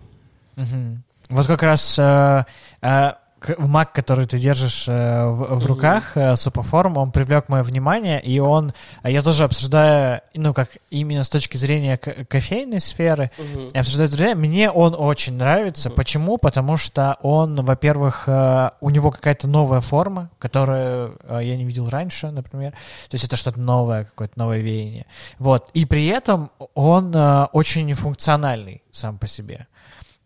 Мгм. 0.56 1.04
Вот 1.30 1.48
как 1.48 1.64
раз 1.64 1.98
э, 1.98 2.46
э, 2.82 3.14
к- 3.44 3.50
Mac, 3.60 3.90
который 3.94 4.26
ты 4.26 4.40
держишь 4.40 4.86
э, 4.88 5.26
в, 5.28 5.60
в 5.60 5.66
руках, 5.66 6.16
э, 6.16 6.36
Супоформ, 6.36 6.98
он 6.98 7.12
привлек 7.12 7.50
мое 7.50 7.62
внимание, 7.64 8.22
и 8.22 8.40
он, 8.40 8.72
а 9.02 9.10
я 9.10 9.22
тоже 9.22 9.44
обсуждаю, 9.44 10.22
ну, 10.34 10.54
как 10.54 10.70
именно 10.90 11.24
с 11.24 11.30
точки 11.30 11.58
зрения 11.58 11.98
ко- 11.98 12.26
кофейной 12.26 12.80
сферы, 12.80 13.32
Мгм. 13.38 13.70
я 13.74 13.82
обсуждаю 13.82 14.08
с 14.08 14.12
друзьями, 14.12 14.48
мне 14.48 14.72
он 14.72 14.96
очень 14.98 15.34
нравится. 15.34 15.90
Мгм. 15.90 15.96
Почему? 15.98 16.38
Потому 16.38 16.78
что 16.78 17.18
он, 17.22 17.64
во-первых, 17.66 18.24
э, 18.28 18.70
у 18.80 18.90
него 18.90 19.12
какая-то 19.12 19.48
новая 19.48 19.82
форма, 19.82 20.30
которую 20.40 21.18
э, 21.24 21.40
я 21.44 21.58
не 21.58 21.66
видел 21.66 21.90
раньше, 21.90 22.32
например. 22.32 22.72
То 22.72 23.16
есть 23.16 23.26
это 23.26 23.36
что-то 23.36 23.60
новое, 23.60 24.06
какое-то 24.06 24.40
новое 24.40 24.60
веяние. 24.60 25.06
Вот. 25.40 25.70
И 25.74 25.86
при 25.86 26.08
этом 26.08 26.50
он 26.74 27.14
э, 27.16 27.46
очень 27.52 27.94
функциональный 27.94 28.82
сам 28.92 29.18
по 29.18 29.28
себе. 29.28 29.68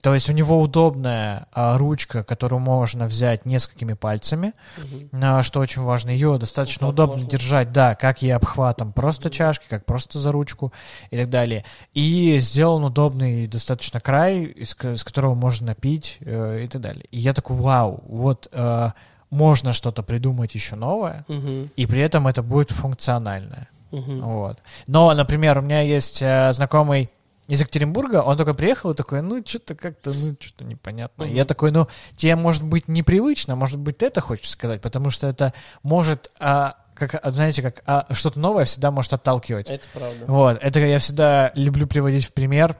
То 0.01 0.13
есть 0.13 0.29
у 0.29 0.33
него 0.33 0.61
удобная 0.61 1.47
а, 1.51 1.77
ручка, 1.77 2.23
которую 2.23 2.59
можно 2.59 3.07
взять 3.07 3.45
несколькими 3.45 3.93
пальцами, 3.93 4.53
Мгм. 4.77 5.09
а, 5.23 5.41
что 5.43 5.59
очень 5.59 5.81
важно. 5.81 6.11
Ее 6.11 6.37
достаточно 6.37 6.87
так 6.87 6.93
удобно 6.93 7.13
можно. 7.15 7.29
держать, 7.29 7.71
да, 7.71 7.95
как 7.95 8.21
и 8.21 8.29
обхватом 8.29 8.93
просто 8.93 9.29
чашки, 9.31 9.65
как 9.69 9.85
просто 9.85 10.19
за 10.19 10.31
ручку 10.31 10.71
и 11.09 11.17
так 11.17 11.29
далее. 11.29 11.65
И 11.93 12.37
сделан 12.39 12.83
удобный 12.83 13.47
достаточно 13.47 13.99
край, 13.99 14.43
из, 14.43 14.75
из 14.83 15.03
которого 15.03 15.33
можно 15.33 15.73
пить 15.73 16.17
э, 16.21 16.61
и 16.65 16.67
так 16.67 16.81
далее. 16.81 17.05
И 17.09 17.17
я 17.19 17.33
такой, 17.33 17.57
вау, 17.57 18.03
вот 18.07 18.47
э, 18.51 18.91
можно 19.31 19.73
что-то 19.73 20.03
придумать 20.03 20.53
еще 20.53 20.75
новое, 20.75 21.25
Мгм. 21.27 21.71
и 21.75 21.85
при 21.87 22.01
этом 22.01 22.27
это 22.27 22.43
будет 22.43 22.69
функциональное. 22.71 23.67
Мгм. 23.91 24.21
Вот. 24.21 24.59
Но, 24.85 25.13
например, 25.13 25.57
у 25.59 25.61
меня 25.61 25.81
есть 25.81 26.21
э, 26.21 26.51
знакомый 26.53 27.09
из 27.47 27.61
Екатеринбурга, 27.61 28.21
он 28.21 28.37
только 28.37 28.53
приехал 28.53 28.91
и 28.91 28.95
такой, 28.95 29.21
ну, 29.21 29.41
что-то 29.45 29.75
как-то, 29.75 30.11
ну, 30.13 30.35
что-то 30.39 30.65
непонятно. 30.65 31.25
Мгм. 31.25 31.33
Я 31.33 31.45
такой, 31.45 31.71
ну, 31.71 31.87
тебе 32.15 32.35
может 32.35 32.63
быть 32.63 32.87
непривычно, 32.87 33.55
может 33.55 33.79
быть, 33.79 33.97
ты 33.97 34.07
это 34.07 34.21
хочешь 34.21 34.49
сказать, 34.49 34.81
потому 34.81 35.09
что 35.09 35.27
это 35.27 35.53
может, 35.81 36.29
а, 36.39 36.75
как, 36.93 37.19
а, 37.21 37.31
знаете, 37.31 37.61
как 37.61 37.83
а, 37.85 38.05
что-то 38.13 38.39
новое 38.39 38.65
всегда 38.65 38.91
может 38.91 39.13
отталкивать. 39.13 39.69
Это 39.69 39.87
правда. 39.93 40.25
Вот, 40.27 40.57
это 40.61 40.79
я 40.79 40.99
всегда 40.99 41.51
люблю 41.55 41.87
приводить 41.87 42.25
в 42.25 42.33
пример, 42.33 42.75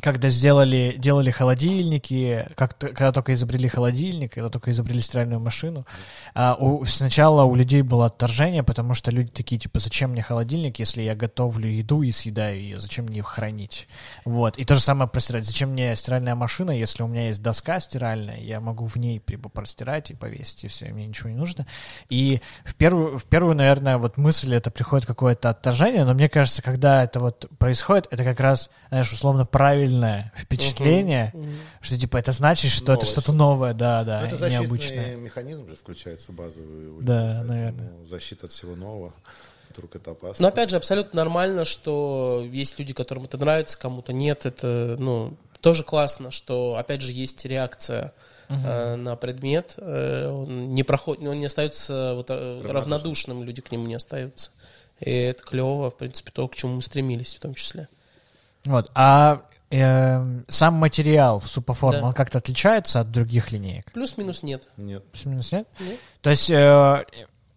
когда 0.00 0.28
сделали, 0.28 0.94
делали 0.98 1.30
холодильники, 1.30 2.48
как 2.56 2.78
когда 2.78 3.12
только 3.12 3.34
изобрели 3.34 3.68
холодильник, 3.68 4.34
когда 4.34 4.48
только 4.48 4.70
изобрели 4.70 5.00
стиральную 5.00 5.40
машину, 5.40 5.86
а, 6.34 6.54
у- 6.58 6.84
сначала 6.84 7.44
у 7.44 7.54
людей 7.54 7.82
было 7.82 8.06
отторжение, 8.06 8.62
потому 8.62 8.94
что 8.94 9.10
люди 9.10 9.30
такие, 9.30 9.58
типа, 9.58 9.78
зачем 9.80 10.10
мне 10.10 10.22
холодильник, 10.22 10.78
если 10.78 11.02
я 11.02 11.14
готовлю 11.14 11.68
еду 11.68 12.02
и 12.02 12.10
съедаю 12.12 12.60
ее, 12.60 12.78
зачем 12.78 13.06
мне 13.06 13.18
ее 13.18 13.22
хранить? 13.24 13.88
Вот, 14.24 14.56
и 14.58 14.64
то 14.64 14.74
же 14.74 14.80
самое 14.80 15.08
про 15.10 15.20
стирать. 15.20 15.44
Зачем 15.46 15.70
мне 15.70 15.94
стиральная 15.96 16.34
машина, 16.34 16.70
если 16.70 17.02
у 17.02 17.06
меня 17.06 17.26
есть 17.28 17.42
доска 17.42 17.80
стиральная, 17.80 18.38
я 18.40 18.60
могу 18.60 18.86
в 18.86 18.96
ней 18.96 19.18
прибо- 19.20 19.48
простирать 19.48 20.10
и 20.10 20.14
повесить, 20.14 20.64
и 20.64 20.68
все, 20.68 20.86
мне 20.92 21.06
ничего 21.06 21.30
не 21.30 21.36
нужно. 21.36 21.66
И 22.08 22.40
в 22.64 22.74
первую, 22.76 23.18
в 23.18 23.24
первую, 23.24 23.54
наверное, 23.56 23.98
вот 23.98 24.16
мысль 24.16 24.54
это 24.54 24.70
приходит 24.70 25.06
какое-то 25.06 25.50
отторжение, 25.50 26.04
но 26.04 26.14
мне 26.14 26.28
кажется, 26.28 26.62
когда 26.62 27.02
это 27.04 27.20
вот 27.20 27.46
происходит, 27.58 28.06
это 28.10 28.24
как 28.24 28.40
раз, 28.40 28.70
знаешь, 28.90 29.12
условно 29.12 29.44
правильное 29.88 30.32
впечатление, 30.36 31.30
Мгм. 31.34 31.56
что 31.80 31.98
типа 31.98 32.16
это 32.18 32.32
значит, 32.32 32.70
что 32.70 32.92
Новость. 32.92 33.02
это 33.12 33.20
что-то 33.20 33.32
новое, 33.32 33.74
да, 33.74 34.04
да, 34.04 34.20
Ну, 34.20 34.26
это 34.26 34.36
защитный 34.36 34.62
необычное. 34.64 35.16
механизм 35.16 35.68
же 35.68 35.76
включается 35.76 36.32
базовый. 36.32 37.02
Да, 37.02 37.42
наверное. 37.44 37.90
Защита 38.08 38.46
от 38.46 38.52
всего 38.52 38.76
нового. 38.76 39.12
Вдруг 39.70 39.96
это 39.96 40.12
опасно. 40.12 40.42
Но 40.42 40.48
опять 40.48 40.70
же, 40.70 40.76
абсолютно 40.76 41.16
нормально, 41.16 41.64
что 41.64 42.44
есть 42.50 42.78
люди, 42.78 42.92
которым 42.94 43.24
это 43.24 43.36
нравится, 43.36 43.78
кому-то 43.78 44.12
нет. 44.12 44.46
Это, 44.46 44.96
ну, 44.98 45.36
тоже 45.60 45.84
классно, 45.84 46.30
что, 46.30 46.76
опять 46.76 47.02
же, 47.02 47.12
есть 47.12 47.44
реакция 47.44 48.12
э, 48.48 48.94
на 48.96 49.14
предмет. 49.16 49.74
э, 49.76 50.28
он 50.30 50.70
не 50.70 50.82
проходит, 50.84 51.22
он 51.28 51.38
не 51.38 51.44
остается 51.46 52.14
вот, 52.14 52.26
э, 52.30 52.62
равнодушным, 52.64 53.44
люди 53.44 53.60
к 53.60 53.70
нему 53.70 53.86
не 53.86 53.94
остаются. 53.94 54.50
И 55.00 55.10
это 55.10 55.42
клево, 55.44 55.90
в 55.90 55.96
принципе, 55.96 56.30
то, 56.32 56.48
к 56.48 56.56
чему 56.56 56.76
мы 56.76 56.82
стремились 56.82 57.34
в 57.36 57.40
том 57.40 57.54
числе. 57.54 57.88
Вот, 58.64 58.90
а 58.94 59.42
эм, 59.70 60.44
сам 60.48 60.74
материал 60.74 61.40
в 61.40 61.46
супоформе, 61.48 62.00
Да. 62.00 62.06
он 62.06 62.12
как-то 62.12 62.38
отличается 62.38 63.00
от 63.00 63.10
других 63.10 63.52
линеек? 63.52 63.90
Плюс-минус 63.92 64.42
нет. 64.42 64.68
Нет. 64.76 65.04
Плюс-минус 65.12 65.52
нет? 65.52 65.68
Нет. 65.80 65.98
То 66.22 66.30
есть 66.30 66.50
э, 66.50 67.04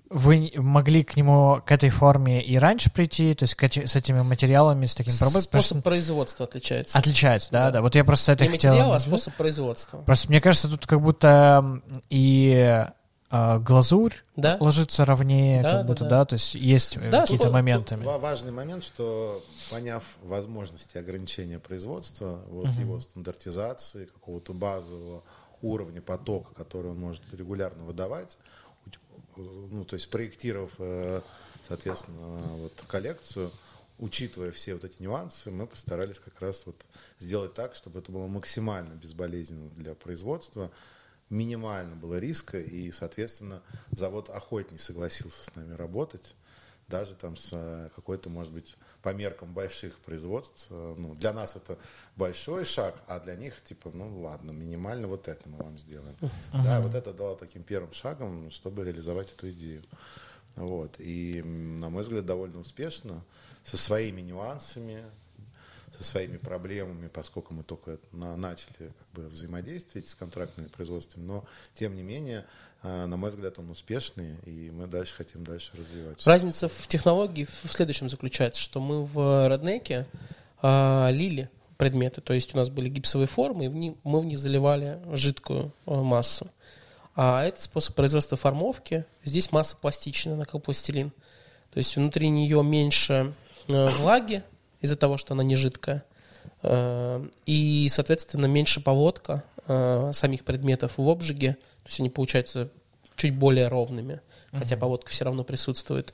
вы 0.09 0.51
могли 0.55 1.03
к 1.03 1.15
нему, 1.15 1.61
к 1.65 1.71
этой 1.71 1.89
форме 1.89 2.41
и 2.43 2.57
раньше 2.57 2.91
прийти, 2.91 3.33
то 3.33 3.43
есть 3.43 3.55
к 3.55 3.63
эти- 3.63 3.85
с 3.85 3.95
этими 3.95 4.19
материалами, 4.21 4.85
с 4.85 4.93
таким 4.93 5.13
проблемой? 5.17 5.41
Способ 5.43 5.83
производства 5.83 6.45
отличается. 6.45 6.97
Отличается, 6.97 7.49
да, 7.51 7.65
да, 7.65 7.71
Да. 7.71 7.81
Вот 7.81 7.95
я 7.95 8.03
просто 8.03 8.33
это 8.33 8.43
Не 8.43 8.49
хотел... 8.51 8.71
материал, 8.71 8.93
а 8.93 8.99
способ 8.99 9.33
производства. 9.35 9.99
Просто 10.01 10.27
мне 10.27 10.41
кажется, 10.41 10.67
тут 10.67 10.85
как 10.85 11.01
будто 11.01 11.81
и 12.09 12.85
э, 13.31 13.59
глазурь 13.59 14.13
Да? 14.35 14.57
ложится 14.59 15.05
ровнее, 15.05 15.61
Да, 15.61 15.71
как 15.71 15.81
да, 15.81 15.87
будто, 15.87 16.03
да. 16.03 16.09
да, 16.09 16.25
то 16.25 16.33
есть 16.33 16.55
есть 16.55 16.97
э, 16.97 17.09
Да, 17.09 17.21
какие-то 17.21 17.45
Тут- 17.45 17.53
моменты. 17.53 17.95
тут 17.95 18.03
ва- 18.03 18.17
важный 18.17 18.51
момент, 18.51 18.83
что 18.83 19.43
поняв 19.69 20.03
возможности 20.23 20.97
ограничения 20.97 21.59
производства, 21.59 22.41
вот 22.49 22.67
Мгм. 22.67 22.79
его 22.81 22.99
стандартизации, 22.99 24.05
какого-то 24.05 24.53
базового 24.53 25.23
уровня 25.61 26.01
потока, 26.01 26.53
который 26.55 26.91
он 26.91 26.99
может 26.99 27.23
регулярно 27.33 27.83
выдавать, 27.83 28.37
ну, 29.37 29.85
то 29.85 29.95
есть 29.95 30.09
проектировав, 30.09 30.71
э, 30.79 31.21
соответственно, 31.67 32.41
вот 32.57 32.73
коллекцию, 32.87 33.51
учитывая 33.99 34.51
все 34.51 34.73
вот 34.73 34.83
эти 34.83 35.01
нюансы, 35.01 35.51
мы 35.51 35.67
постарались 35.67 36.19
как 36.19 36.39
раз 36.41 36.63
вот 36.65 36.75
сделать 37.19 37.53
так, 37.53 37.75
чтобы 37.75 37.99
это 37.99 38.11
было 38.11 38.27
максимально 38.27 38.93
безболезненно 38.95 39.69
для 39.77 39.93
производства, 39.93 40.71
минимально 41.31 41.95
было 41.95 42.19
риска, 42.19 42.59
и, 42.59 42.91
соответственно, 42.91 43.63
завод 43.91 44.29
охотней 44.29 44.77
согласился 44.77 45.43
с 45.43 45.55
нами 45.55 45.73
работать, 45.73 46.35
даже 46.87 47.15
там 47.15 47.37
с 47.37 47.49
э, 47.53 47.89
какой-то, 47.95 48.29
может 48.29 48.51
быть, 48.51 48.75
по 49.01 49.13
меркам 49.13 49.53
больших 49.53 49.97
производств. 49.99 50.67
э, 50.69 50.95
Ну, 50.97 51.15
для 51.15 51.31
нас 51.31 51.55
это 51.55 51.79
большой 52.17 52.65
шаг, 52.65 53.01
а 53.07 53.19
для 53.21 53.35
них, 53.35 53.63
типа, 53.63 53.91
ну 53.93 54.19
ладно, 54.21 54.51
минимально 54.51 55.07
вот 55.07 55.29
это 55.29 55.47
мы 55.47 55.57
вам 55.57 55.77
сделаем. 55.77 56.15
Да, 56.51 56.81
вот 56.81 56.93
это 56.93 57.13
дало 57.13 57.35
таким 57.35 57.63
первым 57.63 57.93
шагом, 57.93 58.51
чтобы 58.51 58.83
реализовать 58.83 59.31
эту 59.31 59.49
идею. 59.51 59.83
Вот. 60.57 60.95
И, 60.99 61.41
на 61.43 61.89
мой 61.89 62.03
взгляд, 62.03 62.25
довольно 62.25 62.59
успешно, 62.59 63.23
со 63.63 63.77
своими 63.77 64.19
нюансами, 64.19 65.05
со 65.97 66.03
своими 66.03 66.37
проблемами, 66.37 67.07
поскольку 67.07 67.53
мы 67.53 67.63
только 67.63 67.99
на- 68.11 68.35
начали 68.37 68.73
как 68.77 69.07
бы, 69.13 69.27
взаимодействовать 69.27 70.07
с 70.07 70.15
контрактными 70.15 70.67
производствами, 70.67 71.25
но 71.25 71.45
тем 71.73 71.95
не 71.95 72.01
менее, 72.01 72.45
э, 72.83 73.05
на 73.05 73.17
мой 73.17 73.29
взгляд, 73.29 73.59
он 73.59 73.69
успешный, 73.69 74.35
и 74.45 74.71
мы 74.71 74.87
дальше 74.87 75.15
хотим 75.15 75.43
дальше 75.43 75.71
развивать. 75.77 76.25
Разница 76.25 76.69
в 76.69 76.87
технологии 76.87 77.45
в 77.45 77.71
следующем 77.73 78.09
заключается, 78.09 78.61
что 78.61 78.79
мы 78.79 79.05
в 79.05 79.47
Роднеке 79.47 80.07
а, 80.63 81.09
лили 81.11 81.49
предметы, 81.77 82.21
то 82.21 82.33
есть 82.33 82.53
у 82.53 82.57
нас 82.57 82.69
были 82.69 82.87
гипсовые 82.87 83.27
формы, 83.27 83.65
и 83.65 83.67
в 83.67 83.75
ни- 83.75 83.97
мы 84.03 84.21
в 84.21 84.25
них 84.25 84.37
заливали 84.37 84.99
жидкую 85.13 85.73
а, 85.87 86.01
массу. 86.03 86.49
А 87.15 87.43
это 87.43 87.61
способ 87.61 87.95
производства 87.95 88.37
формовки. 88.37 89.05
Здесь 89.23 89.51
масса 89.51 89.75
пластичная, 89.75 90.35
она 90.35 90.45
как 90.45 90.61
пластилин. 90.63 91.11
То 91.71 91.77
есть 91.77 91.95
внутри 91.97 92.29
нее 92.29 92.63
меньше 92.63 93.33
э, 93.67 93.85
влаги 93.97 94.43
из-за 94.81 94.97
того, 94.97 95.17
что 95.17 95.33
она 95.33 95.43
не 95.43 95.55
жидкая. 95.55 96.03
Э, 96.63 97.25
И, 97.45 97.87
соответственно, 97.89 98.47
меньше 98.47 98.81
поводка 98.81 99.43
э, 99.67 100.11
самих 100.13 100.43
предметов 100.43 100.97
в 100.97 101.09
обжиге. 101.09 101.53
То 101.83 101.87
есть 101.87 101.99
они 101.99 102.09
получаются 102.09 102.69
чуть 103.15 103.35
более 103.35 103.67
ровными, 103.67 104.21
хотя 104.51 104.77
поводка 104.77 105.09
все 105.09 105.25
равно 105.25 105.43
присутствует. 105.43 106.13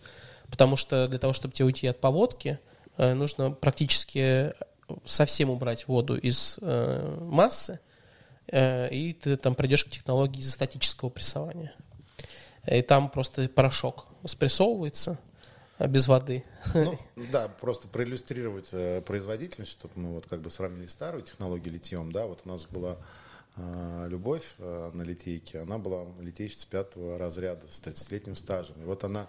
Потому 0.49 0.76
что 0.76 1.07
для 1.07 1.20
того, 1.20 1.34
чтобы 1.34 1.53
тебе 1.53 1.65
уйти 1.65 1.88
от 1.88 1.99
поводки, 1.99 2.59
э, 2.97 3.13
нужно 3.13 3.51
практически 3.51 4.53
совсем 5.05 5.49
убрать 5.49 5.88
воду 5.88 6.15
из 6.15 6.59
массы, 6.61 7.82
и 8.49 9.18
ты 9.22 9.36
там 9.36 9.53
придешь 9.53 9.84
к 9.84 9.89
технологии 9.89 10.39
изостатического 10.39 11.09
прессования. 11.09 11.74
И 12.65 12.82
там 12.82 13.09
просто 13.09 13.49
порошок 13.49 14.05
спрессовывается 14.26 15.20
без 15.80 16.07
воды. 16.07 16.43
Ну, 16.73 16.97
да, 17.32 17.47
просто 17.47 17.88
проиллюстрировать 17.88 18.67
э, 18.71 19.01
производительность, 19.01 19.71
чтобы 19.71 19.93
мы 19.95 20.13
вот 20.13 20.25
как 20.25 20.41
бы 20.41 20.49
сравнили 20.49 20.88
старую 20.88 21.23
технологию 21.23 21.73
литьем, 21.73 22.11
да, 22.11 22.25
вот 22.25 22.41
у 22.45 22.49
нас 22.49 22.65
была 22.65 22.97
э, 23.55 24.07
любовь 24.09 24.55
э, 24.57 24.91
на 24.93 25.03
литейке, 25.03 25.59
она 25.59 25.78
была 25.78 26.05
литейщица 26.19 26.67
пятого 26.67 27.17
разряда 27.17 27.67
с 27.67 27.82
30-летним 27.82 28.36
стажем, 28.36 28.75
и 28.82 28.86
вот 28.86 29.03
она 29.03 29.28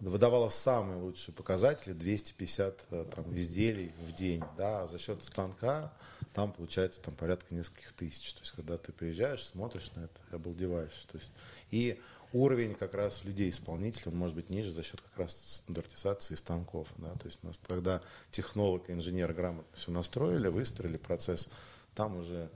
выдавала 0.00 0.48
самые 0.48 1.00
лучшие 1.00 1.34
показатели, 1.34 1.92
250 1.92 2.84
э, 2.90 3.04
там, 3.14 3.36
изделий 3.36 3.92
в 4.06 4.12
день, 4.12 4.42
да, 4.56 4.82
а 4.82 4.86
за 4.86 4.98
счет 4.98 5.22
станка 5.24 5.92
там 6.34 6.52
получается 6.52 7.02
там 7.02 7.14
порядка 7.14 7.54
нескольких 7.54 7.92
тысяч, 7.92 8.32
то 8.34 8.40
есть 8.40 8.52
когда 8.52 8.78
ты 8.78 8.92
приезжаешь, 8.92 9.44
смотришь 9.44 9.90
на 9.96 10.04
это, 10.04 10.20
обалдеваешь, 10.30 11.06
то 11.10 11.18
есть 11.18 11.32
и 11.70 12.00
уровень 12.32 12.74
как 12.74 12.94
раз 12.94 13.24
людей 13.24 13.50
исполнителей, 13.50 14.12
он 14.12 14.16
может 14.16 14.36
быть 14.36 14.50
ниже 14.50 14.70
за 14.70 14.82
счет 14.82 15.00
как 15.00 15.18
раз 15.18 15.36
стандартизации 15.62 16.34
станков, 16.34 16.88
да, 16.98 17.12
то 17.14 17.26
есть 17.26 17.40
у 17.42 17.46
нас 17.46 17.60
когда 17.66 18.02
технолог 18.30 18.88
и 18.90 18.92
инженер 18.92 19.32
грамотно 19.32 19.76
все 19.76 19.90
настроили, 19.90 20.48
выстроили 20.48 20.96
процесс, 20.96 21.48
там 21.94 22.16
уже 22.16 22.50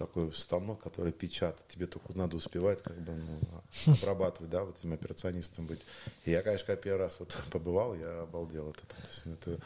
такой 0.00 0.32
станок, 0.32 0.82
который 0.82 1.12
печатает. 1.12 1.68
Тебе 1.68 1.86
только 1.86 2.16
надо 2.16 2.34
успевать 2.36 2.82
как 2.82 2.98
бы 3.02 3.12
ну, 3.12 3.92
обрабатывать, 3.92 4.50
да, 4.50 4.64
вот 4.64 4.78
этим 4.78 4.94
операционистом 4.94 5.66
быть. 5.66 5.84
И 6.24 6.30
я, 6.30 6.42
конечно, 6.42 6.66
когда 6.66 6.80
первый 6.80 7.00
раз 7.00 7.16
вот 7.18 7.36
побывал, 7.50 7.94
я 7.94 8.22
обалдел 8.22 8.70
от 8.70 8.78
этого. 8.78 9.02
То 9.02 9.08
есть 9.08 9.26
это 9.26 9.60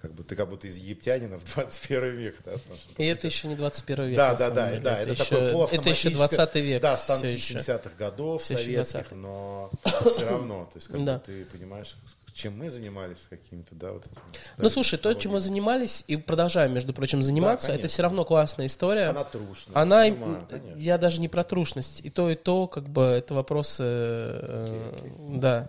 как 0.00 0.14
бы 0.14 0.22
ты 0.24 0.34
как 0.36 0.48
будто 0.48 0.66
из 0.66 0.76
египтянина 0.76 1.38
в 1.38 1.54
21 1.54 2.02
век, 2.16 2.36
да, 2.44 2.52
И 2.98 3.04
это 3.06 3.26
еще 3.26 3.48
не 3.48 3.54
21 3.54 4.04
век. 4.06 4.16
да, 4.16 4.34
да, 4.34 4.50
да, 4.50 4.68
деле. 4.70 4.80
да, 4.82 4.98
это, 5.00 5.12
еще, 5.12 5.24
такое 5.24 5.66
это 5.66 5.88
еще 5.90 6.10
20 6.10 6.54
век. 6.56 6.82
Да, 6.82 6.96
станки 6.96 7.26
еще. 7.28 7.54
70-х 7.54 7.90
годов 7.98 8.42
Всё 8.42 8.54
еще 8.54 8.64
советских, 8.64 9.00
20-х. 9.00 9.16
но 9.16 9.70
все 10.10 10.24
равно, 10.28 10.64
то 10.72 10.76
есть 10.76 10.88
как 10.88 11.04
Да. 11.04 11.14
бы 11.14 11.22
ты 11.26 11.44
понимаешь, 11.46 11.96
чем 12.32 12.56
мы 12.56 12.70
занимались 12.70 13.18
какими-то, 13.28 13.74
да, 13.74 13.92
вот 13.92 14.06
этими. 14.06 14.22
Ну, 14.56 14.68
слушай, 14.68 14.98
то, 14.98 15.12
чем 15.14 15.32
мы 15.32 15.40
занимались 15.40 16.04
и 16.06 16.16
продолжаем, 16.16 16.72
между 16.72 16.94
прочим, 16.94 17.22
заниматься, 17.22 17.66
конечно. 17.68 17.80
это 17.86 17.92
все 17.92 18.02
равно 18.02 18.24
классная 18.24 18.66
история. 18.66 19.08
Она 19.08 19.24
трушная. 19.24 19.76
Она, 19.76 20.04
я 20.04 20.12
понимаю, 20.14 20.46
конечно. 20.48 20.80
я 20.80 20.96
даже 20.96 21.20
не 21.20 21.28
про 21.28 21.42
трушность. 21.44 22.00
И 22.04 22.08
то, 22.10 22.30
и 22.30 22.36
то, 22.36 22.66
как 22.68 22.88
бы, 22.88 23.02
это 23.02 23.34
вопросы, 23.34 23.82
э, 23.84 24.92
да. 25.28 25.68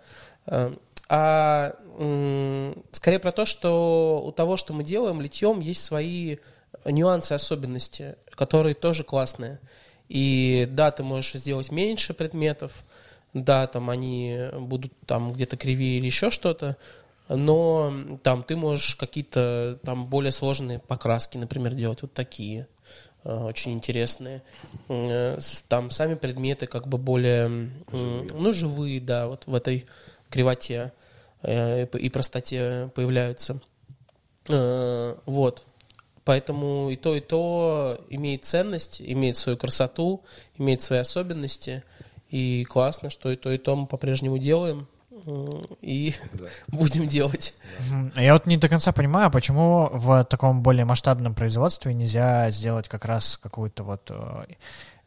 А 1.13 1.75
скорее 2.93 3.19
про 3.19 3.33
то, 3.33 3.45
что 3.45 4.23
у 4.25 4.31
того, 4.31 4.55
что 4.55 4.71
мы 4.73 4.85
делаем 4.85 5.19
литьем, 5.19 5.59
есть 5.59 5.83
свои 5.83 6.37
нюансы, 6.85 7.33
особенности, 7.33 8.15
которые 8.29 8.75
тоже 8.75 9.03
классные. 9.03 9.59
И 10.07 10.69
да, 10.71 10.89
ты 10.91 11.03
можешь 11.03 11.33
сделать 11.33 11.69
меньше 11.69 12.13
предметов, 12.13 12.71
да, 13.33 13.67
там 13.67 13.89
они 13.89 14.39
будут 14.57 14.93
там 15.05 15.33
где-то 15.33 15.57
кривее 15.57 15.97
или 15.97 16.05
еще 16.05 16.29
что-то, 16.29 16.77
но 17.27 17.93
там 18.23 18.43
ты 18.43 18.55
можешь 18.55 18.95
какие-то 18.95 19.79
там 19.83 20.07
более 20.07 20.31
сложные 20.31 20.79
покраски, 20.79 21.37
например, 21.37 21.73
делать 21.73 22.03
вот 22.03 22.13
такие, 22.13 22.67
э, 23.25 23.33
очень 23.35 23.73
интересные. 23.73 24.43
Э, 24.87 25.39
Там 25.67 25.91
сами 25.91 26.15
предметы 26.15 26.67
как 26.67 26.87
бы 26.87 26.97
более, 26.97 27.47
м, 27.47 28.27
ну, 28.33 28.53
живые, 28.53 29.01
да, 29.01 29.27
вот 29.27 29.43
в 29.45 29.53
этой 29.53 29.85
кривоте 30.29 30.93
и 31.43 32.09
простоте 32.09 32.89
появляются. 32.95 33.59
Э, 34.47 35.15
Вот. 35.25 35.65
Поэтому 36.23 36.89
и 36.91 36.95
то, 36.95 37.15
и 37.15 37.19
то 37.19 37.99
имеет 38.09 38.45
ценность, 38.45 39.01
имеет 39.01 39.37
свою 39.37 39.57
красоту, 39.57 40.23
имеет 40.57 40.81
свои 40.81 40.99
особенности. 40.99 41.83
И 42.29 42.63
классно, 42.65 43.09
что 43.09 43.31
и 43.31 43.35
то, 43.35 43.51
и 43.51 43.57
то 43.57 43.75
мы 43.75 43.87
по-прежнему 43.87 44.37
делаем. 44.37 44.87
М, 45.25 45.67
И 45.81 46.13
Да. 46.33 46.45
будем 46.67 47.07
делать. 47.07 47.55
Мгм. 47.89 48.13
Я 48.15 48.33
вот 48.33 48.45
не 48.45 48.57
до 48.57 48.69
конца 48.69 48.91
понимаю, 48.91 49.29
почему 49.31 49.89
в 49.91 50.23
таком 50.25 50.61
более 50.61 50.85
масштабном 50.85 51.33
производстве 51.35 51.93
нельзя 51.93 52.49
сделать 52.51 52.87
как 52.87 53.05
раз 53.05 53.37
какую-то 53.37 53.83
вот 53.83 54.09
э, 54.09 54.45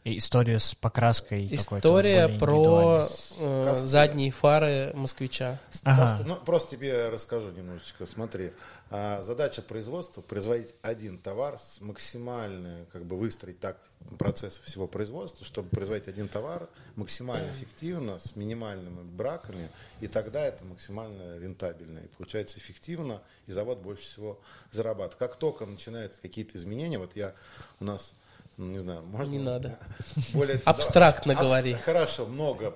историю 0.04 0.60
с 0.60 0.74
покраской. 0.74 1.48
История 1.50 2.28
про 2.28 3.08
э, 3.38 3.74
задние 3.74 4.30
фары 4.30 4.92
москвича. 4.94 5.58
Ага. 5.84 6.22
Ну, 6.26 6.36
просто 6.36 6.76
тебе 6.76 7.08
расскажу 7.08 7.50
немножечко. 7.50 8.06
Смотри, 8.06 8.52
а, 8.90 9.22
задача 9.22 9.62
производства 9.62 10.20
производить 10.20 10.74
один 10.82 11.16
товар 11.18 11.58
с 11.58 11.80
максимально, 11.80 12.84
как 12.92 13.06
бы 13.06 13.16
выстроить 13.16 13.58
так 13.60 13.78
процесс 14.18 14.58
всего 14.58 14.86
производства, 14.86 15.46
чтобы 15.46 15.70
производить 15.70 16.06
один 16.06 16.28
товар 16.28 16.68
максимально 16.96 17.50
эффективно, 17.52 18.18
с 18.18 18.36
минимальными 18.36 19.02
браками, 19.02 19.70
и 20.02 20.06
тогда 20.06 20.44
это 20.44 20.64
максимально 20.64 21.38
рентабельно. 21.38 22.00
И 22.00 22.08
получается 22.08 22.58
эффективно, 22.58 23.22
и 23.46 23.52
завод 23.52 23.78
больше 23.78 24.04
всего 24.04 24.38
зарабатывает. 24.70 25.16
Как 25.16 25.36
только 25.36 25.64
начинаются 25.64 26.20
какие-то 26.20 26.58
изменения, 26.58 26.98
вот 26.98 27.16
я 27.16 27.34
у 27.80 27.84
нас 27.84 28.12
ну, 28.56 28.66
не 28.66 28.78
знаю, 28.78 29.02
можно... 29.02 29.32
Не 29.32 29.38
надо. 29.38 29.78
Более, 30.34 30.60
Абстрактно 30.64 31.32
Абс- 31.32 31.42
говори. 31.42 31.74
Хорошо, 31.74 32.26
много 32.26 32.74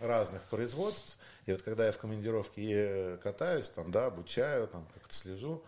разных 0.00 0.42
производств. 0.44 1.18
И 1.46 1.52
вот 1.52 1.62
когда 1.62 1.86
я 1.86 1.92
в 1.92 1.98
командировке 1.98 2.62
э, 2.68 3.18
катаюсь, 3.22 3.68
там, 3.68 3.90
да, 3.90 4.06
обучаю, 4.06 4.68
там, 4.68 4.86
как-то 4.94 5.14
слежу, 5.14 5.62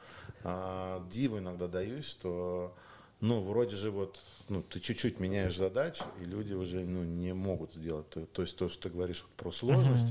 а, 0.44 1.04
диву 1.10 1.38
иногда 1.38 1.66
даюсь, 1.66 2.04
что, 2.04 2.74
ну, 3.20 3.42
вроде 3.42 3.76
же 3.76 3.90
вот, 3.90 4.18
ну, 4.48 4.62
ты 4.62 4.80
чуть-чуть 4.80 5.20
меняешь 5.20 5.56
задачу, 5.56 6.04
и 6.20 6.24
люди 6.24 6.52
уже, 6.52 6.80
ну, 6.80 7.04
не 7.04 7.32
могут 7.32 7.74
сделать. 7.74 8.08
То, 8.10 8.26
то 8.26 8.42
есть 8.42 8.56
то, 8.56 8.68
что 8.68 8.82
ты 8.84 8.90
говоришь 8.90 9.24
про 9.36 9.52
сложность, 9.52 10.08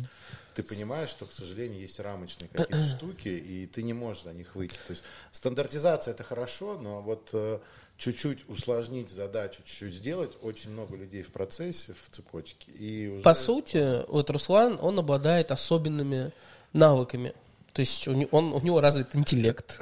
ты 0.55 0.63
понимаешь, 0.63 1.09
что, 1.09 1.25
к 1.25 1.31
сожалению, 1.31 1.79
есть 1.79 1.99
рамочные 1.99 2.49
какие-то 2.49 2.85
штуки, 2.97 3.29
и 3.29 3.67
ты 3.67 3.83
не 3.83 3.93
можешь 3.93 4.23
на 4.23 4.31
них 4.31 4.55
выйти. 4.55 4.75
То 4.87 4.91
есть 4.91 5.03
стандартизация 5.31 6.13
это 6.13 6.23
хорошо, 6.23 6.77
но 6.77 7.01
вот 7.01 7.29
э, 7.33 7.59
чуть-чуть 8.01 8.49
усложнить 8.49 9.11
задачу, 9.11 9.61
чуть-чуть 9.63 9.93
сделать, 9.93 10.31
очень 10.41 10.71
много 10.71 10.95
людей 10.95 11.21
в 11.21 11.29
процессе, 11.29 11.93
в 11.93 12.09
цепочке. 12.09 12.71
И 12.71 13.07
уже... 13.07 13.21
По 13.21 13.35
сути, 13.35 14.03
вот 14.07 14.29
Руслан, 14.31 14.79
он 14.81 14.97
обладает 14.97 15.51
особенными 15.51 16.31
навыками. 16.73 17.33
То 17.73 17.81
есть 17.81 18.07
у, 18.07 18.27
он, 18.31 18.53
у 18.53 18.61
него 18.61 18.81
развит 18.81 19.15
интеллект. 19.15 19.79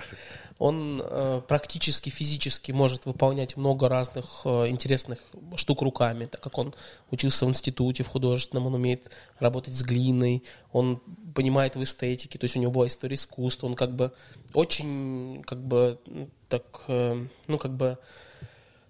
Он 0.60 1.02
э, 1.02 1.42
практически 1.48 2.10
физически 2.10 2.74
может 2.74 3.06
выполнять 3.06 3.56
много 3.56 3.88
разных 3.88 4.42
э, 4.44 4.68
интересных 4.68 5.20
штук 5.56 5.82
руками, 5.82 6.26
так 6.26 6.42
как 6.42 6.58
он 6.58 6.76
учился 7.12 7.46
в 7.46 7.50
институте 7.50 8.04
в 8.04 8.08
художественном, 8.10 8.68
он 8.68 8.76
умеет 8.76 9.10
работать 9.40 9.74
с 9.74 9.84
глиной, 9.84 10.44
он 10.74 11.02
понимает 11.34 11.78
в 11.78 11.84
эстетике, 11.84 12.38
то 12.38 12.44
есть 12.44 12.58
у 12.58 12.60
него 12.60 12.72
была 12.74 12.88
история 12.88 13.16
искусства, 13.16 13.68
он 13.68 13.76
как 13.76 13.96
бы 13.96 14.12
очень, 14.54 15.44
как 15.48 15.64
бы, 15.64 15.98
так, 16.50 16.66
э, 16.90 17.26
ну, 17.48 17.58
как 17.58 17.74
бы, 17.74 17.98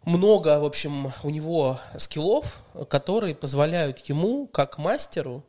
много, 0.06 0.60
в 0.60 0.66
общем, 0.66 1.12
у 1.22 1.30
него 1.30 1.80
скиллов, 1.98 2.64
которые 2.90 3.36
позволяют 3.36 4.00
ему, 4.10 4.48
как 4.48 4.80
мастеру, 4.80 5.44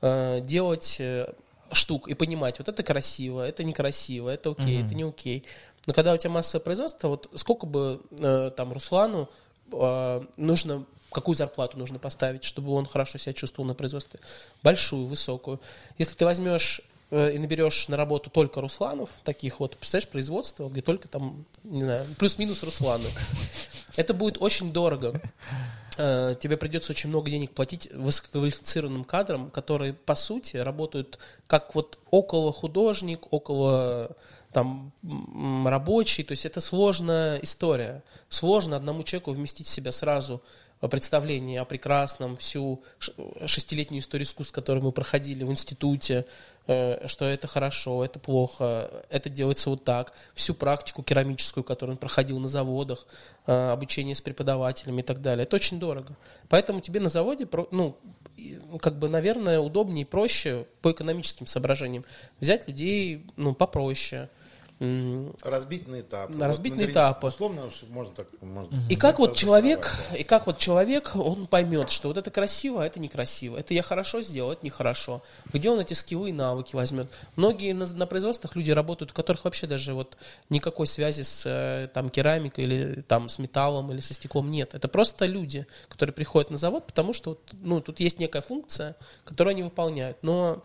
э, 0.00 0.40
делать 0.40 0.96
э, 1.00 1.34
штук 1.72 2.08
и 2.08 2.14
понимать, 2.14 2.58
вот 2.58 2.68
это 2.68 2.82
красиво, 2.82 3.46
это 3.46 3.64
некрасиво, 3.64 4.28
это 4.28 4.50
окей, 4.50 4.82
это 4.84 4.94
не 4.94 5.04
окей. 5.04 5.44
Но 5.86 5.94
когда 5.94 6.12
у 6.12 6.16
тебя 6.16 6.30
массовое 6.30 6.62
производство, 6.62 7.08
вот 7.08 7.30
сколько 7.34 7.66
бы 7.66 8.00
э, 8.10 8.50
там 8.56 8.72
Руслану 8.72 9.28
э, 9.72 10.22
нужно, 10.36 10.84
какую 11.12 11.36
зарплату 11.36 11.78
нужно 11.78 11.98
поставить, 11.98 12.44
чтобы 12.44 12.72
он 12.72 12.86
хорошо 12.86 13.18
себя 13.18 13.32
чувствовал 13.32 13.68
на 13.68 13.74
производстве? 13.74 14.18
Большую, 14.62 15.06
высокую. 15.06 15.60
Если 15.96 16.16
ты 16.16 16.24
возьмешь 16.24 16.80
э, 17.10 17.34
и 17.34 17.38
наберешь 17.38 17.86
на 17.88 17.96
работу 17.96 18.30
только 18.30 18.60
Русланов, 18.60 19.10
таких 19.22 19.60
вот, 19.60 19.76
представляешь, 19.76 20.08
производство, 20.08 20.68
где 20.68 20.82
только 20.82 21.06
там, 21.06 21.44
не 21.62 21.82
знаю, 21.82 22.06
плюс-минус 22.18 22.64
Русланы, 22.64 23.08
это 23.96 24.12
будет 24.12 24.42
очень 24.42 24.72
дорого. 24.72 25.20
Э, 25.96 26.34
Тебе 26.38 26.56
придется 26.56 26.92
очень 26.92 27.08
много 27.08 27.30
денег 27.30 27.52
платить 27.52 27.90
высококвалифицированным 27.92 29.04
кадрам, 29.04 29.50
которые, 29.50 29.94
по 29.94 30.14
сути, 30.14 30.56
работают 30.56 31.18
как 31.46 31.74
вот 31.74 31.98
около 32.10 32.52
художник, 32.52 33.32
около 33.32 34.16
там 34.52 34.92
рабочий. 35.66 36.22
То 36.22 36.32
есть 36.32 36.46
это 36.46 36.60
сложная 36.60 37.38
история. 37.38 38.02
Сложно 38.28 38.76
одному 38.76 39.02
человеку 39.02 39.32
вместить 39.32 39.66
в 39.66 39.70
себя 39.70 39.92
сразу 39.92 40.42
представление 40.80 41.60
о 41.60 41.64
прекрасном, 41.64 42.36
всю 42.36 42.82
шестилетнюю 43.46 44.00
историю 44.00 44.26
искусств, 44.26 44.52
которую 44.52 44.84
мы 44.84 44.92
проходили 44.92 45.42
в 45.42 45.50
институте, 45.50 46.26
что 46.66 47.26
это 47.26 47.46
хорошо, 47.46 48.04
это 48.04 48.18
плохо, 48.18 48.90
это 49.08 49.28
делается 49.28 49.70
вот 49.70 49.84
так, 49.84 50.12
всю 50.34 50.52
практику 50.54 51.02
керамическую, 51.02 51.62
которую 51.62 51.94
он 51.94 51.98
проходил 51.98 52.38
на 52.38 52.48
заводах, 52.48 53.06
э, 53.46 53.70
обучение 53.70 54.14
с 54.14 54.20
преподавателями 54.20 55.00
и 55.00 55.04
так 55.04 55.22
далее. 55.22 55.44
Это 55.44 55.56
очень 55.56 55.78
дорого. 55.78 56.16
Поэтому 56.48 56.80
тебе 56.80 57.00
на 57.00 57.08
заводе, 57.08 57.48
ну, 57.70 57.96
ну, 58.36 58.78
как 58.78 58.98
бы, 58.98 59.08
наверное, 59.08 59.60
удобнее 59.60 60.02
и 60.02 60.04
проще 60.04 60.66
по 60.82 60.92
экономическим 60.92 61.46
соображениям 61.46 62.04
взять 62.40 62.68
людей, 62.68 63.26
ну, 63.36 63.54
попроще. 63.54 64.28
Разбить 64.78 65.88
на 65.88 66.00
этапы. 66.00 66.32
На 66.34 66.48
разбить 66.48 66.76
на 66.76 66.84
этапы. 66.84 67.28
Условно, 67.28 67.70
можно 67.88 68.14
так, 68.14 68.26
можно 68.42 68.78
И 68.90 68.96
как 68.96 69.18
вот 69.18 69.34
человек, 69.34 69.96
да. 70.10 70.16
и 70.18 70.22
как 70.22 70.46
вот 70.46 70.58
человек, 70.58 71.16
он 71.16 71.46
поймет, 71.46 71.88
что 71.88 72.08
вот 72.08 72.18
это 72.18 72.30
красиво, 72.30 72.82
а 72.82 72.86
это 72.86 73.00
некрасиво. 73.00 73.56
Это 73.56 73.72
я 73.72 73.82
хорошо 73.82 74.20
сделал, 74.20 74.52
это 74.52 74.66
нехорошо. 74.66 75.22
Где 75.50 75.70
он 75.70 75.80
эти 75.80 75.94
скиллы 75.94 76.28
и 76.28 76.32
навыки 76.32 76.76
возьмет? 76.76 77.10
Многие 77.36 77.72
на, 77.72 77.86
на 77.86 78.06
производствах 78.06 78.54
люди 78.54 78.70
работают, 78.70 79.12
у 79.12 79.14
которых 79.14 79.44
вообще 79.44 79.66
даже 79.66 79.94
вот 79.94 80.18
никакой 80.50 80.86
связи 80.86 81.22
с 81.22 81.46
э, 81.46 81.88
там 81.94 82.10
керамикой 82.10 82.64
или 82.64 83.00
там 83.08 83.30
с 83.30 83.38
металлом 83.38 83.90
или 83.92 84.00
со 84.00 84.12
стеклом 84.12 84.50
нет. 84.50 84.74
Это 84.74 84.88
просто 84.88 85.24
люди, 85.24 85.66
которые 85.88 86.12
приходят 86.12 86.50
на 86.50 86.58
завод, 86.58 86.86
потому 86.86 87.14
что 87.14 87.38
ну, 87.62 87.80
тут 87.80 88.00
есть 88.00 88.18
некая 88.18 88.42
функция, 88.42 88.96
которую 89.24 89.52
они 89.52 89.62
выполняют. 89.62 90.18
Но 90.20 90.64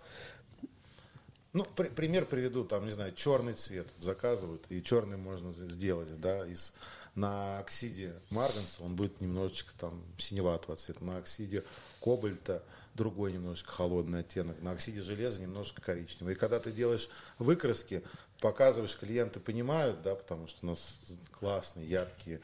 Ну, 1.53 1.65
при- 1.65 1.89
пример 1.89 2.25
приведу, 2.25 2.63
там, 2.63 2.85
не 2.85 2.91
знаю, 2.91 3.13
черный 3.13 3.53
цвет 3.53 3.87
заказывают, 3.99 4.63
и 4.69 4.81
черный 4.81 5.17
можно 5.17 5.51
сделать, 5.51 6.19
да, 6.19 6.45
из 6.47 6.73
на 7.13 7.59
оксиде 7.59 8.13
марганца 8.29 8.81
он 8.81 8.95
будет 8.95 9.19
немножечко 9.19 9.73
там 9.77 10.01
синеватого 10.17 10.77
цвета, 10.77 11.03
на 11.03 11.17
оксиде 11.17 11.65
кобальта 11.99 12.63
другой 12.93 13.33
немножечко 13.33 13.71
холодный 13.71 14.21
оттенок, 14.21 14.61
на 14.61 14.71
оксиде 14.71 15.01
железа 15.01 15.41
немножко 15.41 15.81
коричневый. 15.81 16.33
И 16.35 16.37
когда 16.37 16.61
ты 16.61 16.71
делаешь 16.71 17.09
выкраски, 17.37 18.01
показываешь, 18.39 18.97
клиенты 18.97 19.41
понимают, 19.41 20.01
да, 20.01 20.15
потому 20.15 20.47
что 20.47 20.65
у 20.65 20.69
нас 20.69 20.97
классные, 21.31 21.85
яркие, 21.85 22.39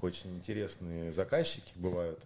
очень 0.00 0.36
интересные 0.36 1.10
заказчики 1.10 1.72
бывают, 1.74 2.20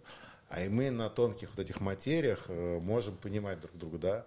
а 0.49 0.61
и 0.63 0.69
мы 0.69 0.91
на 0.91 1.09
тонких 1.09 1.49
вот 1.49 1.59
этих 1.59 1.81
материях 1.81 2.45
э, 2.47 2.79
можем 2.79 3.17
понимать 3.17 3.59
друг 3.59 3.75
друга, 3.75 3.97
да. 3.97 4.25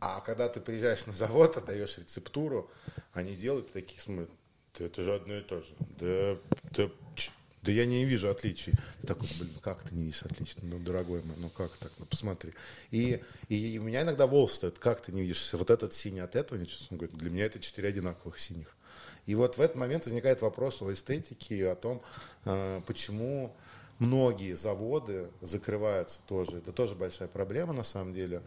А 0.00 0.20
когда 0.20 0.48
ты 0.48 0.60
приезжаешь 0.60 1.06
на 1.06 1.12
завод, 1.12 1.56
отдаешь 1.56 1.98
рецептуру, 1.98 2.70
они 3.12 3.34
делают 3.34 3.72
такие, 3.72 4.00
смотрят, 4.00 4.30
«Да 4.78 4.84
это 4.84 5.02
же 5.02 5.14
одно 5.14 5.34
и 5.34 5.42
то 5.42 5.60
же. 5.60 5.74
Да, 5.98 6.38
да, 6.76 6.90
да 7.62 7.72
я 7.72 7.84
не 7.84 8.04
вижу 8.04 8.30
отличий. 8.30 8.72
Ты 9.00 9.06
такой, 9.08 9.28
блин, 9.40 9.52
как 9.60 9.82
ты 9.82 9.94
не 9.94 10.04
видишь 10.04 10.22
отличий? 10.22 10.58
Ну, 10.62 10.78
дорогой 10.78 11.22
мой, 11.22 11.36
ну 11.38 11.50
как 11.50 11.76
так? 11.78 11.90
Ну, 11.98 12.06
посмотри. 12.06 12.54
И, 12.92 13.20
и 13.48 13.78
у 13.78 13.82
меня 13.82 14.02
иногда 14.02 14.26
волос 14.28 14.52
встает, 14.52 14.78
как 14.78 15.02
ты 15.02 15.10
не 15.12 15.22
видишь? 15.22 15.52
Вот 15.52 15.70
этот 15.70 15.92
синий 15.94 16.20
от 16.20 16.36
этого. 16.36 16.58
Он 16.58 16.96
говорит, 16.96 17.16
для 17.16 17.30
меня 17.30 17.46
это 17.46 17.58
четыре 17.58 17.88
одинаковых 17.88 18.38
синих. 18.38 18.74
И 19.26 19.34
вот 19.34 19.58
в 19.58 19.60
этот 19.60 19.76
момент 19.76 20.04
возникает 20.06 20.40
вопрос 20.40 20.80
о 20.80 20.92
эстетике, 20.92 21.70
о 21.70 21.74
том, 21.74 22.02
э, 22.44 22.80
почему 22.86 23.54
многие 23.98 24.54
заводы 24.54 25.28
закрываются 25.40 26.20
тоже. 26.26 26.58
Это 26.58 26.72
тоже 26.72 26.94
большая 26.94 27.28
проблема 27.28 27.72
на 27.72 27.82
самом 27.82 28.14
деле, 28.14 28.42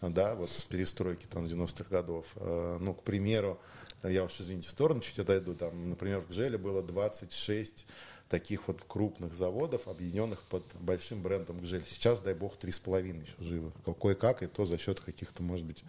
да, 0.00 0.34
вот 0.34 0.50
с 0.50 0.64
перестройки 0.64 1.26
там 1.26 1.44
90-х 1.44 1.86
годов. 1.90 2.26
Э, 2.36 2.78
Ну, 2.80 2.94
к 2.94 3.02
примеру, 3.02 3.58
я 4.02 4.24
уж, 4.24 4.40
извините, 4.40 4.68
в 4.68 4.72
сторону 4.72 5.00
чуть 5.00 5.18
отойду, 5.18 5.54
там, 5.54 5.88
например, 5.90 6.20
в 6.20 6.28
Гжеле 6.28 6.58
было 6.58 6.82
26 6.82 7.86
таких 8.28 8.68
вот 8.68 8.82
крупных 8.86 9.34
заводов, 9.34 9.86
объединенных 9.86 10.42
под 10.44 10.64
большим 10.80 11.22
брендом 11.22 11.60
Гжель. 11.60 11.84
Сейчас, 11.88 12.20
дай 12.20 12.34
бог, 12.34 12.56
три 12.56 12.72
с 12.72 12.78
половиной 12.78 13.24
еще 13.24 13.34
живы. 13.38 13.72
Кое-как, 14.00 14.42
и 14.42 14.46
то 14.46 14.64
за 14.64 14.78
счет 14.78 15.00
каких-то, 15.00 15.42
может 15.42 15.66
быть, 15.66 15.84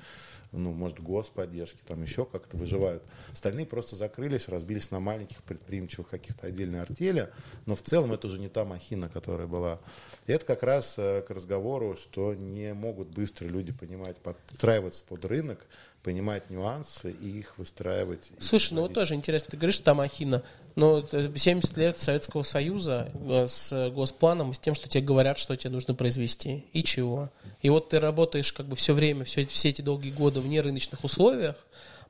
ну, 0.52 0.72
может, 0.72 1.00
господдержки, 1.00 1.80
там 1.88 2.02
еще 2.02 2.26
как-то 2.26 2.58
выживают. 2.58 3.04
Остальные 3.32 3.66
просто 3.66 3.96
закрылись, 3.96 4.48
разбились 4.48 4.92
на 4.92 5.00
маленьких 5.00 5.42
предприимчивых 5.44 6.10
каких-то 6.10 6.48
отдельные 6.48 6.82
артели, 6.82 7.30
но 7.66 7.76
в 7.76 7.82
целом 7.82 8.12
это 8.12 8.28
уже 8.28 8.40
не 8.40 8.50
та 8.50 8.66
махина, 8.66 9.10
которая 9.10 9.48
была. 9.48 9.80
И 10.28 10.32
это 10.32 10.46
как 10.46 10.64
раз 10.64 10.96
э, 10.98 11.22
к 11.22 11.30
разговору, 11.30 11.96
что 11.96 12.34
не 12.34 12.74
могут 12.74 13.10
быстро 13.10 13.48
люди 13.48 13.72
понимать, 13.72 14.18
подстраиваться 14.18 15.04
под 15.08 15.26
рынок, 15.26 15.66
понимать 16.06 16.52
нюансы 16.52 17.10
и 17.10 17.40
их 17.40 17.58
выстраивать. 17.58 18.30
Слушай, 18.40 18.74
ну 18.74 18.84
вот 18.84 18.94
тоже 18.94 19.16
интересно, 19.16 19.50
ты 19.50 19.58
говоришь, 19.58 19.80
там 19.80 20.00
Ахина, 20.00 20.44
но 20.76 21.04
70 21.04 21.76
лет 21.78 21.98
Советского 21.98 22.44
Союза 22.44 23.10
э, 23.16 23.48
с 23.50 23.90
госпланом, 23.90 24.54
с 24.54 24.60
тем, 24.60 24.76
что 24.76 24.88
тебе 24.88 25.04
говорят, 25.04 25.40
что 25.40 25.56
тебе 25.56 25.72
нужно 25.72 25.96
произвести, 25.96 26.64
и 26.74 26.84
чего. 26.84 27.32
И 27.64 27.72
вот 27.72 27.90
ты 27.90 28.00
работаешь 28.00 28.54
как 28.54 28.68
бы 28.68 28.76
все 28.76 28.94
время, 28.94 29.26
все, 29.26 29.48
все 29.48 29.70
эти 29.70 29.82
долгие 29.82 30.12
годы 30.12 30.42
в 30.42 30.48
нерыночных 30.48 31.04
условиях, 31.04 31.56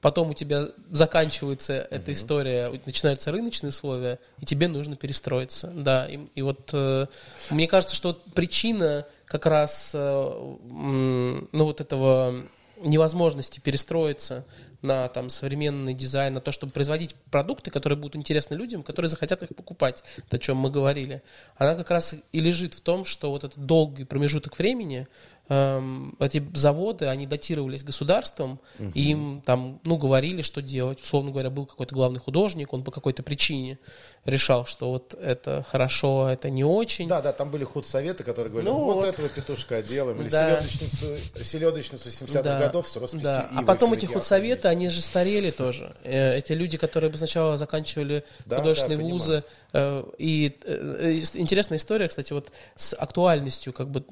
потом 0.01 0.31
у 0.31 0.33
тебя 0.33 0.67
заканчивается 0.91 1.87
эта 1.89 2.11
история, 2.11 2.77
начинаются 2.85 3.31
рыночные 3.31 3.69
условия, 3.69 4.19
и 4.41 4.45
тебе 4.45 4.67
нужно 4.67 4.97
перестроиться. 4.97 5.67
Да, 5.73 6.05
и, 6.05 6.19
и 6.35 6.41
вот 6.41 6.69
э, 6.73 7.07
мне 7.49 7.69
кажется, 7.69 7.95
что 7.95 8.09
вот 8.09 8.25
причина 8.33 9.07
как 9.25 9.45
раз 9.45 9.91
э, 9.93 10.55
ну 10.69 11.47
вот 11.63 11.79
этого 11.79 12.43
невозможности 12.81 13.59
перестроиться 13.59 14.45
на 14.81 15.07
там, 15.07 15.29
современный 15.29 15.93
дизайн, 15.93 16.33
на 16.33 16.41
то, 16.41 16.51
чтобы 16.51 16.71
производить 16.71 17.15
продукты, 17.31 17.71
которые 17.71 17.97
будут 17.97 18.15
интересны 18.15 18.55
людям, 18.55 18.83
которые 18.83 19.09
захотят 19.09 19.43
их 19.43 19.49
покупать, 19.55 20.03
то, 20.29 20.37
о 20.37 20.39
чем 20.39 20.57
мы 20.57 20.69
говорили, 20.69 21.23
она 21.57 21.75
как 21.75 21.89
раз 21.91 22.15
и 22.31 22.39
лежит 22.39 22.73
в 22.73 22.81
том, 22.81 23.03
что 23.03 23.31
вот 23.31 23.43
этот 23.43 23.65
долгий 23.65 24.03
промежуток 24.03 24.57
времени, 24.57 25.07
эти 25.47 26.43
заводы, 26.55 27.05
они 27.05 27.27
датировались 27.27 27.83
государством, 27.83 28.59
угу. 28.79 28.91
и 28.95 29.11
им 29.11 29.43
там, 29.45 29.79
ну, 29.83 29.97
говорили, 29.97 30.41
что 30.41 30.61
делать. 30.61 31.01
Условно 31.01 31.31
говоря, 31.31 31.49
был 31.49 31.65
какой-то 31.65 31.93
главный 31.93 32.19
художник, 32.19 32.73
он 32.73 32.83
по 32.83 32.91
какой-то 32.91 33.21
причине 33.21 33.77
решал, 34.25 34.65
что 34.65 34.89
вот 34.91 35.13
это 35.13 35.63
хорошо, 35.69 36.27
это 36.29 36.49
не 36.49 36.63
очень. 36.63 37.07
Да, 37.07 37.21
да, 37.21 37.31
там 37.31 37.51
были 37.51 37.63
худсоветы, 37.63 38.23
которые 38.23 38.51
говорили, 38.51 38.71
ну, 38.71 38.79
вот, 38.79 38.95
вот 38.95 39.05
этого 39.05 39.29
петушка 39.29 39.83
делаем, 39.83 40.19
или 40.21 40.29
да. 40.29 40.59
селедочницу, 40.61 41.43
селедочницу 41.43 42.09
70-х 42.09 42.41
да. 42.41 42.59
годов 42.59 42.87
с 42.87 42.95
росписью 42.95 43.23
да. 43.23 43.49
А 43.55 43.61
потом 43.61 43.93
эти 43.93 44.07
худсоветы, 44.07 44.67
они 44.67 44.89
же 44.89 45.01
старели 45.01 45.51
тоже. 45.51 45.95
Э, 46.03 46.37
эти 46.37 46.53
люди, 46.53 46.77
которые 46.77 47.11
бы 47.11 47.17
сначала 47.17 47.57
заканчивали 47.57 48.23
да, 48.45 48.57
художественные 48.57 48.97
да, 48.97 49.03
вузы, 49.03 49.43
э, 49.73 50.03
и 50.17 50.57
э, 50.63 51.19
интересная 51.35 51.77
история, 51.77 52.07
кстати, 52.07 52.33
вот 52.33 52.51
с 52.75 52.95
актуальностью 52.95 53.73
как 53.73 53.89
бы 53.89 54.03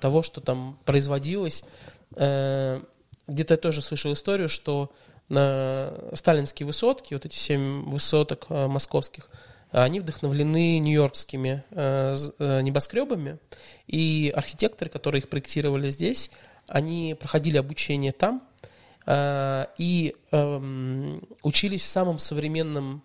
того, 0.00 0.22
что 0.22 0.40
там 0.40 0.51
производилось. 0.84 1.64
Где-то 2.12 3.54
я 3.54 3.56
тоже 3.56 3.82
слышал 3.82 4.12
историю, 4.12 4.48
что 4.48 4.92
на 5.32 5.94
сталинские 6.12 6.66
высотки, 6.66 7.14
вот 7.14 7.24
эти 7.24 7.36
семь 7.36 7.84
высоток 7.84 8.46
э, 8.50 8.66
московских, 8.66 9.30
они 9.70 10.00
вдохновлены 10.00 10.78
нью-йоркскими 10.78 11.64
э, 11.70 12.14
э, 12.38 12.60
небоскребами, 12.60 13.38
и 13.86 14.30
архитекторы, 14.36 14.90
которые 14.90 15.20
их 15.20 15.30
проектировали 15.30 15.88
здесь, 15.88 16.30
они 16.68 17.16
проходили 17.18 17.56
обучение 17.56 18.12
там 18.12 18.42
и 19.04 20.14
эм, 20.30 21.22
учились 21.42 21.84
самым 21.84 22.20
современным 22.20 23.02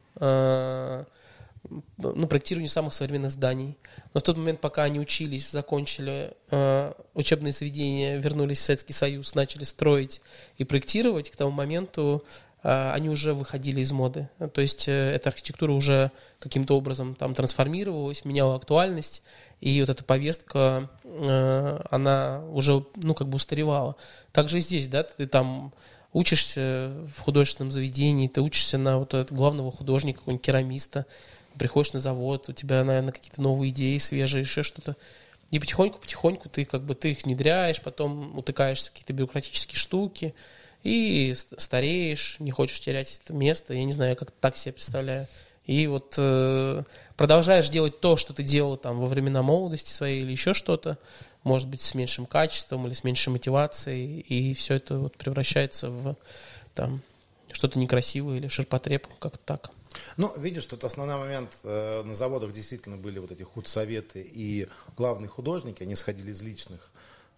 ну, 1.98 2.28
проектированию 2.28 2.70
самых 2.70 2.94
современных 2.94 3.32
зданий. 3.32 3.78
Но 4.14 4.20
в 4.20 4.24
тот 4.24 4.38
момент, 4.38 4.62
пока 4.62 4.84
они 4.84 5.00
учились, 5.00 5.50
закончили 5.50 6.34
э, 6.50 6.94
учебные 7.14 7.52
заведения, 7.52 8.18
вернулись 8.18 8.60
в 8.60 8.64
Советский 8.64 8.94
Союз, 8.94 9.36
начали 9.36 9.64
строить 9.64 10.22
и 10.58 10.64
проектировать, 10.64 11.30
к 11.30 11.36
тому 11.36 11.52
моменту 11.52 12.24
э, 12.64 12.92
они 12.92 13.10
уже 13.10 13.34
выходили 13.34 13.82
из 13.82 13.92
моды. 13.92 14.30
То 14.54 14.62
есть 14.62 14.88
э, 14.88 14.92
эта 14.92 15.30
архитектура 15.30 15.72
уже 15.72 16.12
каким-то 16.40 16.78
образом 16.78 17.16
там 17.16 17.34
трансформировалась, 17.36 18.26
меняла 18.26 18.56
актуальность, 18.56 19.24
и 19.60 19.80
вот 19.80 19.90
эта 19.90 20.04
повестка, 20.04 20.90
э, 21.04 21.80
она 21.90 22.44
уже, 22.52 22.86
ну, 22.96 23.14
как 23.14 23.28
бы 23.28 23.38
устаревала. 23.38 23.96
Также 24.32 24.60
и 24.60 24.62
здесь, 24.62 24.88
да, 24.88 25.04
ты 25.04 25.26
там 25.26 25.74
учишься 26.14 26.94
в 27.16 27.22
художественном 27.22 27.72
заведении, 27.72 28.28
ты 28.28 28.42
учишься 28.42 28.78
на 28.78 29.00
вот 29.00 29.14
этого 29.14 29.38
главного 29.38 29.72
художника, 29.72 30.20
какого-нибудь 30.20 30.46
керамиста, 30.46 31.06
приходишь 31.58 31.94
на 31.94 32.00
завод, 32.00 32.50
у 32.50 32.54
тебя, 32.54 32.84
наверное, 32.84 33.14
какие-то 33.14 33.42
новые 33.42 33.72
идеи 33.72 33.98
свежие, 33.98 34.42
еще 34.42 34.64
что-то. 34.64 34.96
И 35.52 35.60
потихоньку-потихоньку 35.60 36.50
ты 36.50 36.66
как 36.66 36.84
бы 36.84 36.94
ты 36.94 37.12
их 37.12 37.24
внедряешь, 37.24 37.82
потом 37.82 38.38
утыкаешься 38.38 38.90
в 38.90 38.92
какие-то 38.92 39.14
бюрократические 39.14 39.78
штуки, 39.78 40.34
и 40.84 41.36
стареешь, 41.58 42.38
не 42.40 42.52
хочешь 42.52 42.80
терять 42.80 43.20
это 43.24 43.34
место. 43.34 43.74
Я 43.74 43.84
не 43.84 43.94
знаю, 43.94 44.16
как 44.16 44.32
так 44.32 44.58
себе 44.58 44.74
представляю. 44.74 45.28
И 45.66 45.86
вот 45.88 46.16
э, 46.18 46.84
продолжаешь 47.18 47.68
делать 47.68 48.00
то, 48.00 48.16
что 48.16 48.34
ты 48.34 48.42
делал 48.42 48.78
там 48.78 49.00
во 49.00 49.08
времена 49.08 49.42
молодости 49.42 49.92
своей 49.92 50.22
или 50.22 50.32
еще 50.32 50.54
что-то, 50.54 50.98
может 51.44 51.68
быть, 51.68 51.82
с 51.82 51.94
меньшим 51.94 52.26
качеством 52.26 52.88
или 52.88 52.94
с 52.94 53.04
меньшей 53.04 53.30
мотивацией, 53.30 54.22
и 54.22 54.54
все 54.54 54.76
это 54.76 54.98
вот 54.98 55.18
превращается 55.18 55.90
в 55.90 56.16
там 56.74 57.02
что-то 57.52 57.80
некрасивое 57.80 58.38
или 58.38 58.48
ширпотреб, 58.48 59.08
как-то 59.20 59.44
так. 59.44 59.72
Ну, 60.18 60.34
видишь, 60.38 60.66
тут 60.66 60.84
основной 60.84 61.18
момент, 61.18 61.52
э, 61.64 62.04
на 62.04 62.14
заводах 62.14 62.54
действительно 62.54 62.98
были 62.98 63.20
вот 63.20 63.32
эти 63.32 63.44
худсоветы 63.44 64.22
и 64.22 64.68
главные 64.96 65.30
художники, 65.30 65.84
они 65.84 65.96
сходили 65.96 66.32
из 66.32 66.42
личных 66.42 66.92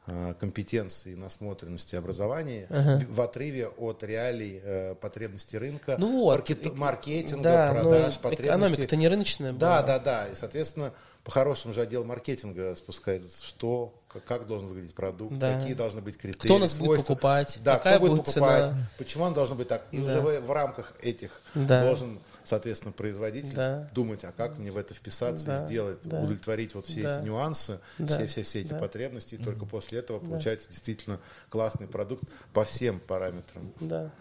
э, 0.07 0.33
компетенций, 0.39 1.15
насмотренности 1.15 1.95
образования 1.95 2.67
ага. 2.69 3.05
в 3.09 3.21
отрыве 3.21 3.67
от 3.67 4.03
реалий 4.03 4.61
э, 4.63 4.95
потребностей 4.95 5.57
рынка, 5.57 5.95
ну 5.97 6.21
вот, 6.21 6.37
маркет, 6.37 6.77
маркетинга, 6.77 7.43
да, 7.43 7.71
продаж, 7.71 8.17
потребностей. 8.17 8.43
Экономика-то 8.43 8.95
не 8.95 9.07
рыночная 9.07 9.53
была. 9.53 9.81
Да, 9.81 9.83
да, 9.83 9.99
да. 9.99 10.27
И, 10.27 10.35
соответственно, 10.35 10.93
по-хорошему 11.23 11.73
же 11.73 11.81
отдел 11.81 12.03
маркетинга 12.03 12.73
спускается, 12.75 13.45
что, 13.45 13.93
как 14.25 14.47
должен 14.47 14.67
выглядеть 14.69 14.95
продукт, 14.95 15.37
да. 15.37 15.59
какие 15.59 15.73
должны 15.73 16.01
быть 16.01 16.17
критерии. 16.17 16.47
Кто 16.47 16.57
нас 16.57 16.71
свойства. 16.71 16.85
будет 16.85 17.07
покупать, 17.07 17.59
да, 17.63 17.77
какая 17.77 17.97
кто 17.97 18.07
будет 18.07 18.25
покупать, 18.25 18.67
цена. 18.67 18.77
почему 18.97 19.23
он 19.25 19.33
должен 19.33 19.57
быть 19.57 19.67
так. 19.67 19.83
И 19.91 19.99
да. 19.99 20.05
уже 20.05 20.21
в, 20.21 20.45
в 20.47 20.51
рамках 20.51 20.93
этих 21.01 21.41
да. 21.53 21.83
должен 21.83 22.19
соответственно, 22.49 22.91
производитель 22.91 23.53
да. 23.53 23.89
думать, 23.93 24.23
а 24.23 24.31
как 24.31 24.57
мне 24.57 24.71
в 24.71 24.77
это 24.77 24.93
вписаться 24.93 25.45
да. 25.45 25.55
и 25.55 25.65
сделать, 25.65 25.99
да. 26.03 26.19
удовлетворить 26.19 26.73
вот 26.73 26.87
все 26.87 27.03
да. 27.03 27.19
эти 27.19 27.25
нюансы, 27.25 27.79
да. 27.97 28.07
все, 28.07 28.25
все, 28.25 28.43
все 28.43 28.61
эти 28.61 28.69
да. 28.69 28.79
потребности, 28.79 29.35
и 29.35 29.37
только 29.37 29.65
после 29.65 29.99
этого 29.99 30.19
да. 30.19 30.27
получается 30.27 30.69
действительно 30.69 31.19
классный 31.49 31.87
продукт 31.87 32.23
по 32.53 32.65
всем 32.65 32.99
параметрам. 32.99 33.71
Да, 33.79 34.11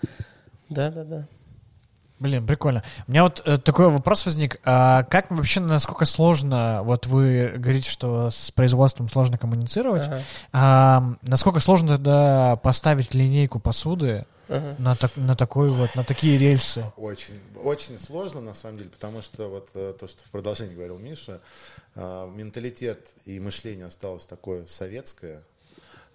да, 0.68 0.90
да, 0.90 1.04
да. 1.04 1.28
Блин, 2.20 2.46
прикольно. 2.46 2.82
У 3.06 3.12
меня 3.12 3.22
вот 3.22 3.42
э, 3.46 3.58
такой 3.58 3.88
вопрос 3.90 4.26
возник. 4.26 4.58
А 4.64 5.04
как 5.04 5.30
вообще, 5.30 5.60
насколько 5.60 6.04
сложно, 6.04 6.82
вот 6.82 7.06
вы 7.06 7.54
говорите, 7.56 7.88
что 7.88 8.30
с 8.30 8.50
производством 8.50 9.08
сложно 9.08 9.38
коммуницировать, 9.38 10.06
ага. 10.06 10.22
а, 10.52 11.14
насколько 11.22 11.60
сложно 11.60 11.90
тогда 11.90 12.56
поставить 12.56 13.14
линейку 13.14 13.60
посуды 13.60 14.26
ага. 14.48 14.76
на, 14.78 14.94
так, 14.94 15.16
на 15.16 15.36
такой 15.36 15.70
вот, 15.70 15.94
на 15.94 16.04
такие 16.04 16.38
рельсы? 16.38 16.84
Очень, 16.96 17.40
очень 17.62 17.98
сложно, 17.98 18.40
на 18.40 18.54
самом 18.54 18.78
деле, 18.78 18.90
потому 18.90 19.22
что 19.22 19.48
вот 19.48 19.70
э, 19.74 19.94
то, 19.98 20.08
что 20.08 20.24
в 20.24 20.30
продолжении 20.30 20.74
говорил 20.74 20.98
Миша, 20.98 21.40
э, 21.94 22.30
менталитет 22.34 23.08
и 23.24 23.38
мышление 23.40 23.86
осталось 23.86 24.26
такое 24.26 24.66
советское, 24.66 25.42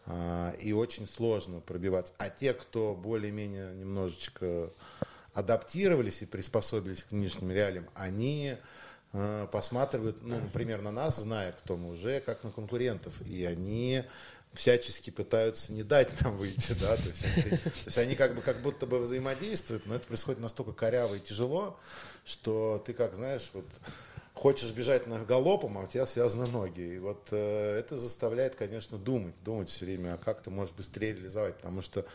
э, 0.05 0.53
и 0.61 0.73
очень 0.73 1.07
сложно 1.07 1.59
пробиваться. 1.59 2.13
А 2.17 2.29
те, 2.29 2.53
кто 2.53 2.95
более-менее 2.95 3.73
немножечко 3.75 4.69
адаптировались 5.33 6.21
и 6.21 6.25
приспособились 6.25 7.03
к 7.03 7.11
нынешним 7.11 7.51
реалиям, 7.51 7.89
они 7.95 8.55
посматривают, 9.51 10.23
ну, 10.23 10.39
например, 10.39 10.81
на 10.81 10.91
нас, 10.91 11.17
зная, 11.17 11.51
кто 11.51 11.77
мы 11.77 11.91
уже, 11.91 12.19
как 12.19 12.43
на 12.43 12.49
конкурентов, 12.49 13.13
и 13.27 13.45
они 13.45 14.05
всячески 14.53 15.09
пытаются 15.09 15.73
не 15.73 15.83
дать 15.83 16.21
нам 16.21 16.37
выйти, 16.37 16.73
да, 16.79 16.95
то 16.95 17.07
есть, 17.07 17.23
они, 17.23 17.57
то 17.57 17.71
есть 17.85 17.97
они 17.97 18.15
как 18.15 18.35
бы 18.35 18.41
как 18.41 18.61
будто 18.61 18.85
бы 18.85 18.99
взаимодействуют, 18.99 19.85
но 19.85 19.95
это 19.95 20.07
происходит 20.07 20.39
настолько 20.39 20.73
коряво 20.73 21.15
и 21.15 21.19
тяжело, 21.19 21.79
что 22.25 22.81
ты 22.85 22.93
как 22.93 23.15
знаешь, 23.15 23.49
вот 23.53 23.65
хочешь 24.33 24.71
бежать 24.71 25.07
на 25.07 25.19
галопом, 25.19 25.77
а 25.77 25.81
у 25.83 25.87
тебя 25.87 26.05
связаны 26.05 26.47
ноги. 26.47 26.81
И 26.81 26.99
вот 26.99 27.27
э, 27.31 27.79
это 27.79 27.97
заставляет, 27.97 28.55
конечно, 28.55 28.97
думать, 28.97 29.35
думать 29.43 29.69
все 29.69 29.85
время, 29.85 30.13
а 30.13 30.17
как 30.17 30.41
ты 30.41 30.49
можешь 30.49 30.73
быстрее 30.73 31.13
реализовать, 31.13 31.55
потому 31.55 31.81
что 31.81 32.05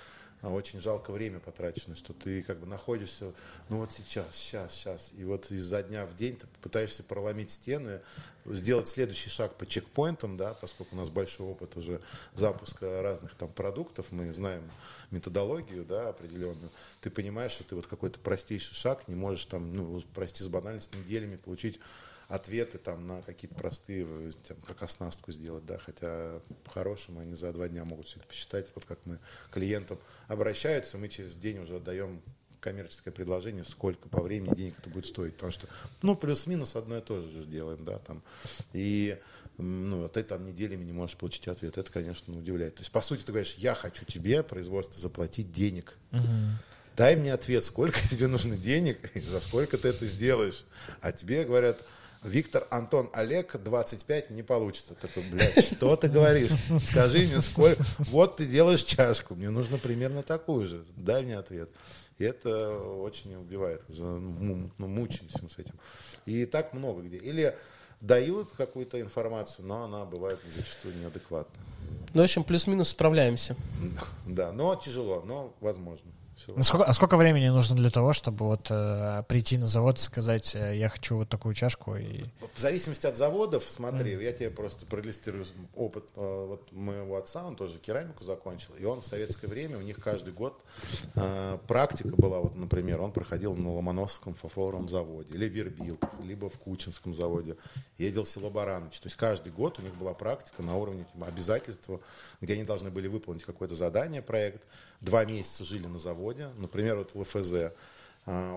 очень 0.43 0.81
жалко 0.81 1.11
время 1.11 1.41
потрачено, 1.41 1.97
что 1.97 2.13
ты 2.13 2.43
как 2.43 2.61
бы 2.61 2.67
находишься, 2.67 3.33
ну 3.69 3.79
вот 3.79 3.93
сейчас, 3.93 4.35
сейчас, 4.35 4.73
сейчас, 4.73 5.11
и 5.17 5.25
вот 5.25 5.51
изо 5.51 5.83
дня 5.83 6.07
в 6.07 6.15
день 6.15 6.37
ты 6.37 6.47
пытаешься 6.63 7.03
проломить 7.03 7.51
стены, 7.51 8.01
сделать 8.45 8.89
следующий 8.89 9.31
шаг 9.31 9.55
по 9.57 9.67
чекпоинтам, 9.67 10.37
да, 10.37 10.55
поскольку 10.55 10.95
у 10.95 10.99
нас 10.99 11.11
большой 11.11 11.49
опыт 11.49 11.77
уже 11.77 12.01
запуска 12.35 13.03
разных 13.03 13.35
там 13.35 13.49
продуктов, 13.49 14.07
мы 14.11 14.33
знаем 14.33 14.63
методологию, 15.11 15.85
да, 15.85 16.09
определенную, 16.11 16.71
ты 17.01 17.11
понимаешь, 17.11 17.53
что 17.53 17.65
ты 17.65 17.75
вот 17.75 17.87
какой-то 17.87 18.19
простейший 18.21 18.75
шаг 18.75 19.09
не 19.09 19.15
можешь 19.15 19.47
там, 19.47 19.75
ну, 19.75 20.01
прости 20.15 20.43
за 20.43 20.51
банальность, 20.51 20.95
неделями 20.95 21.37
получить 21.37 21.81
ответы 22.29 22.77
там 22.77 23.07
на 23.07 23.23
какие-то 23.23 23.57
простые, 23.57 24.07
э, 24.07 24.31
там, 24.47 24.59
как 24.59 24.83
оснастку 24.83 25.33
сделать, 25.33 25.65
да, 25.65 25.79
хотя 25.79 26.41
по-хорошему 26.65 27.21
они 27.21 27.35
за 27.35 27.53
два 27.53 27.69
дня 27.69 27.85
могут 27.85 28.07
все 28.07 28.19
это 28.19 28.29
посчитать, 28.29 28.69
вот 28.75 28.85
как 28.85 28.99
мы 29.07 29.19
клиентам 29.51 29.99
обращаются, 30.29 30.99
мы 30.99 31.09
через 31.09 31.35
день 31.37 31.59
уже 31.59 31.77
отдаем 31.77 32.23
коммерческое 32.61 33.15
предложение, 33.15 33.65
сколько 33.65 34.09
по 34.09 34.21
времени 34.21 34.55
денег 34.55 34.75
это 34.79 34.91
будет 34.91 35.07
стоить, 35.07 35.35
потому 35.35 35.53
что, 35.53 35.69
ну, 36.03 36.15
плюс-минус 36.15 36.77
одно 36.77 36.99
и 36.99 37.01
то 37.01 37.23
же 37.23 37.45
делаем, 37.45 37.85
да, 37.85 37.99
там, 37.99 38.23
и, 38.75 39.19
ну, 39.57 40.05
а 40.05 40.09
ты 40.09 40.23
там 40.23 40.45
неделями 40.45 40.85
не 40.85 40.93
можешь 40.93 41.17
получить 41.17 41.49
ответ, 41.49 41.79
это, 41.79 41.91
конечно, 41.91 42.37
удивляет. 42.37 42.75
То 42.75 42.81
есть, 42.83 42.93
по 42.93 43.01
сути, 43.01 43.23
ты 43.23 43.33
говоришь, 43.33 43.55
я 43.55 43.75
хочу 43.75 44.05
тебе, 44.05 44.43
производство, 44.43 45.01
заплатить 45.01 45.51
денег, 45.51 45.97
дай 46.95 47.17
мне 47.17 47.33
ответ, 47.33 47.65
сколько 47.65 48.01
тебе 48.11 48.27
нужно 48.27 48.57
денег 48.57 49.17
и 49.17 49.21
за 49.21 49.41
сколько 49.41 49.79
ты 49.79 49.89
это 49.89 50.05
сделаешь. 50.05 50.65
А 51.01 51.13
тебе 51.13 51.45
говорят, 51.45 51.85
Виктор, 52.23 52.67
Антон, 52.71 53.11
Олег, 53.13 53.57
25 53.57 54.31
не 54.31 54.43
получится. 54.43 54.95
Такой, 54.95 55.23
блядь, 55.31 55.65
что 55.65 55.97
ты 55.97 56.09
говоришь? 56.09 56.51
Скажи 56.87 57.21
мне, 57.21 57.41
сколько... 57.41 57.83
Вот 57.99 58.39
ты 58.39 58.47
делаешь 58.47 58.83
чашку, 58.83 59.35
мне 59.35 59.51
нужно 59.51 59.79
примерно 59.79 60.23
такую 60.23 60.67
же. 60.67 60.85
Дай 60.97 61.23
мне 61.23 61.39
ответ. 61.39 61.71
И 62.19 62.25
это 62.25 62.77
очень 62.77 63.37
убивает. 63.37 63.83
Ну, 63.89 64.71
ну, 64.79 64.89
мучаемся 64.89 65.39
мы 65.43 65.49
с 65.49 65.59
этим. 65.59 65.75
И 66.27 66.45
так 66.47 66.75
много 66.75 67.03
где. 67.03 67.17
Или 67.17 67.57
дают 68.01 68.51
какую-то 68.57 69.01
информацию, 69.01 69.67
но 69.67 69.85
она 69.85 70.05
бывает 70.05 70.41
зачастую 70.53 70.97
неадекватна. 70.97 71.63
Ну, 72.15 72.23
в 72.23 72.25
общем, 72.25 72.43
плюс-минус 72.43 72.89
справляемся. 72.89 73.57
Да, 74.27 74.53
но 74.53 74.75
тяжело, 74.75 75.23
но 75.25 75.55
возможно. 75.61 76.11
Всё. 76.49 76.57
Ну, 76.57 76.63
сколько- 76.63 76.85
а 76.85 76.93
сколько 76.95 77.17
времени 77.17 77.49
нужно 77.49 77.77
для 77.77 77.91
того, 77.91 78.13
чтобы 78.13 78.47
вот 78.47 78.69
э, 78.71 79.23
прийти 79.29 79.59
на 79.59 79.67
завод 79.67 79.99
и 79.99 80.01
сказать, 80.01 80.55
э, 80.55 80.77
я 80.77 80.89
хочу 80.89 81.17
вот 81.17 81.29
такую 81.29 81.55
чашку 81.55 81.97
и... 81.97 82.23
В 82.55 82.61
зависимости 82.61 83.07
от 83.07 83.17
заводов, 83.17 83.65
смотри, 83.65 84.13
я 84.23 84.33
тебе 84.33 84.51
просто 84.51 84.87
проиллюстрирую 84.87 85.47
опыт. 85.77 86.05
э, 86.17 86.47
Вот 86.49 86.73
моего 86.73 87.17
отца, 87.17 87.45
он 87.45 87.55
тоже 87.57 87.79
керамику 87.79 88.25
закончил, 88.25 88.75
и 88.79 88.85
он 88.85 89.01
в 89.03 89.07
советское 89.07 89.47
время, 89.47 89.77
у 89.79 89.83
них 89.83 89.97
каждый 90.03 90.33
год 90.33 90.65
э, 91.15 91.59
практика 91.67 92.11
была, 92.17 92.39
вот, 92.41 92.57
например, 92.57 93.01
он 93.03 93.13
проходил 93.13 93.55
на 93.55 93.75
Ломоносовском 93.75 94.35
фарфоровом 94.35 94.89
заводе, 94.89 95.33
или 95.35 95.49
в 95.49 95.53
Вербилках, 95.53 96.11
либо 96.25 96.49
в 96.49 96.59
Кучинском 96.59 97.15
заводе, 97.15 97.57
ездил 97.99 98.25
в 98.25 98.29
село 98.29 98.51
Баранович. 98.51 98.99
То 99.01 99.07
есть 99.09 99.17
каждый 99.17 99.53
год 99.53 99.79
у 99.79 99.83
них 99.83 99.95
была 99.97 100.15
практика 100.15 100.63
на 100.63 100.77
уровне 100.77 101.05
типа, 101.13 101.27
обязательства, 101.27 102.01
где 102.41 102.55
они 102.55 102.65
должны 102.65 102.91
были 102.91 103.09
выполнить 103.09 103.45
какое-то 103.45 103.75
задание, 103.75 104.23
проект, 104.23 104.67
два 105.01 105.25
месяца 105.25 105.65
жили 105.65 105.87
на 105.87 105.99
заводе, 105.99 106.38
например, 106.57 106.97
вот 106.97 107.15
в 107.15 107.21
ЛФЗ. 107.21 107.53
Э, 107.53 107.73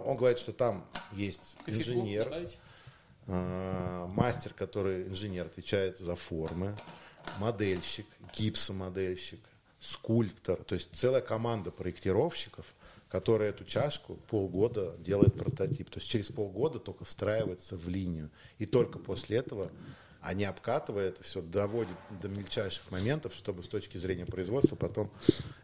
Он 0.06 0.18
говорит, 0.18 0.40
что 0.40 0.54
там 0.54 0.86
есть 1.14 1.58
инженер, 1.68 2.50
э, 3.28 4.08
мастер, 4.10 4.54
который 4.54 5.08
инженер, 5.08 5.48
отвечает 5.48 6.00
за 6.00 6.16
формы, 6.16 6.76
модельщик, 7.40 8.06
гипсомодельщик, 8.34 9.40
скульптор, 9.80 10.64
то 10.64 10.76
есть 10.76 10.90
целая 10.94 11.22
команда 11.22 11.72
проектировщиков, 11.72 12.66
которая 13.10 13.50
эту 13.50 13.66
чашку 13.66 14.16
полгода 14.30 14.96
делает 15.00 15.34
прототип. 15.34 15.90
То 15.90 16.00
есть 16.00 16.10
через 16.10 16.28
полгода 16.28 16.80
только 16.80 17.04
встраивается 17.04 17.76
в 17.76 17.90
линию. 17.90 18.30
И 18.58 18.66
только 18.66 19.00
после 19.00 19.38
этого 19.38 19.70
они, 20.22 20.46
обкатывая 20.46 21.10
это 21.10 21.24
все, 21.24 21.42
доводят 21.42 21.98
до 22.22 22.30
мельчайших 22.30 22.90
моментов, 22.92 23.34
чтобы 23.34 23.64
с 23.64 23.68
точки 23.68 23.98
зрения 23.98 24.26
производства 24.26 24.76
потом 24.76 25.10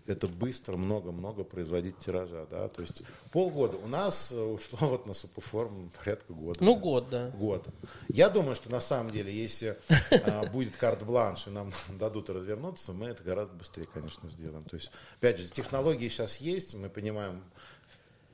это 0.08 0.28
быстро, 0.28 0.78
много-много 0.78 1.44
производить 1.44 2.00
тиража. 2.00 2.48
Да? 2.50 2.68
То 2.68 2.82
есть 2.82 3.04
полгода. 3.32 3.78
У 3.78 3.88
нас 3.88 4.32
э, 4.32 4.42
ушло 4.42 4.88
вот 4.88 5.06
на 5.06 5.14
супоформ 5.14 5.92
порядка 5.98 6.34
года. 6.34 6.64
Ну, 6.64 6.74
да. 6.74 6.82
год, 6.82 7.10
да. 7.10 7.30
Год. 7.32 7.68
Я 8.08 8.30
думаю, 8.30 8.56
что 8.56 8.72
на 8.72 8.82
самом 8.82 9.12
деле, 9.12 9.32
если 9.32 9.78
а, 10.26 10.48
будет 10.48 10.76
карт-бланш 10.76 11.48
и 11.48 11.52
нам 11.52 11.72
дадут 12.00 12.30
развернуться, 12.32 12.94
мы 12.94 13.08
это 13.08 13.22
гораздо 13.22 13.56
быстрее, 13.56 13.88
конечно, 13.94 14.28
сделаем. 14.28 14.64
То 14.64 14.78
есть, 14.78 14.92
опять 15.20 15.38
же, 15.38 15.50
технологии 15.50 16.10
сейчас 16.10 16.38
есть, 16.38 16.74
мы 16.74 16.90
понимаем 16.90 17.44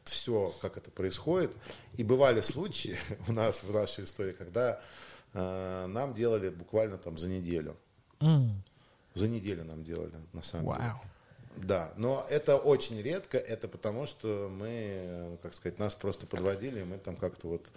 все, 0.05 0.53
как 0.61 0.78
это 0.78 0.89
происходит. 0.89 1.51
И 1.97 2.03
бывали 2.03 2.39
случаи 2.39 2.97
у 3.28 3.34
нас 3.34 3.63
в 3.63 3.74
нашей 3.74 4.05
истории, 4.05 4.32
когда 4.32 4.80
а, 4.80 4.82
нам 5.34 6.14
делали 6.14 6.50
буквально 6.50 6.98
там 6.98 7.18
за 7.18 7.28
неделю. 7.28 7.76
М, 8.22 8.64
За 9.16 9.28
неделю 9.28 9.64
нам 9.64 9.84
делали, 9.84 10.14
на 10.34 10.42
самом 10.42 10.74
деле. 10.74 10.88
Вау. 10.90 11.02
Да, 11.58 11.94
но 11.98 12.26
это 12.30 12.58
очень 12.58 13.00
редко, 13.02 13.38
это 13.38 13.68
потому 13.68 14.08
что 14.08 14.50
мы, 14.52 14.68
э, 14.70 15.38
как 15.44 15.54
сказать, 15.54 15.78
нас 15.78 15.94
просто 15.94 16.26
подводили, 16.26 16.82
мы 16.84 16.98
там 16.98 17.16
как-то 17.16 17.48
вот 17.48 17.70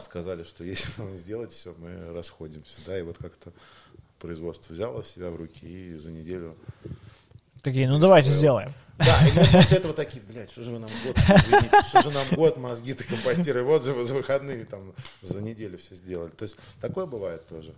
сказали, 0.00 0.44
что 0.44 0.64
если 0.64 0.88
нам 0.98 1.12
сделать 1.12 1.52
все, 1.52 1.74
мы 1.78 2.12
расходимся, 2.14 2.74
да, 2.86 2.98
и 2.98 3.02
вот 3.02 3.18
как-то 3.18 3.52
производство 4.18 4.72
взяло 4.72 5.04
себя 5.04 5.30
в 5.30 5.36
руки 5.36 5.66
и 5.66 5.96
за 5.96 6.10
неделю... 6.10 6.56
Такие, 7.62 7.88
ну 7.88 7.98
давайте 7.98 8.30
сделаем. 8.30 8.72
Да, 9.04 9.26
и 9.26 9.32
мы 9.32 9.46
после 9.46 9.78
этого 9.78 9.94
такие, 9.94 10.22
блядь, 10.22 10.50
что 10.50 10.62
же 10.62 10.72
вы 10.72 10.78
нам 10.78 10.90
год, 11.04 11.16
извините, 11.16 11.70
что 11.88 12.02
же 12.02 12.10
нам 12.10 12.26
год 12.32 12.56
мозги-то 12.56 13.04
компостируем, 13.04 13.66
вот 13.66 13.84
же 13.84 13.92
вы 13.92 14.04
за 14.04 14.14
выходные 14.14 14.64
там 14.64 14.92
за 15.20 15.42
неделю 15.42 15.78
все 15.78 15.94
сделали. 15.94 16.30
То 16.30 16.44
есть 16.44 16.56
такое 16.80 17.06
бывает 17.06 17.46
тоже. 17.48 17.74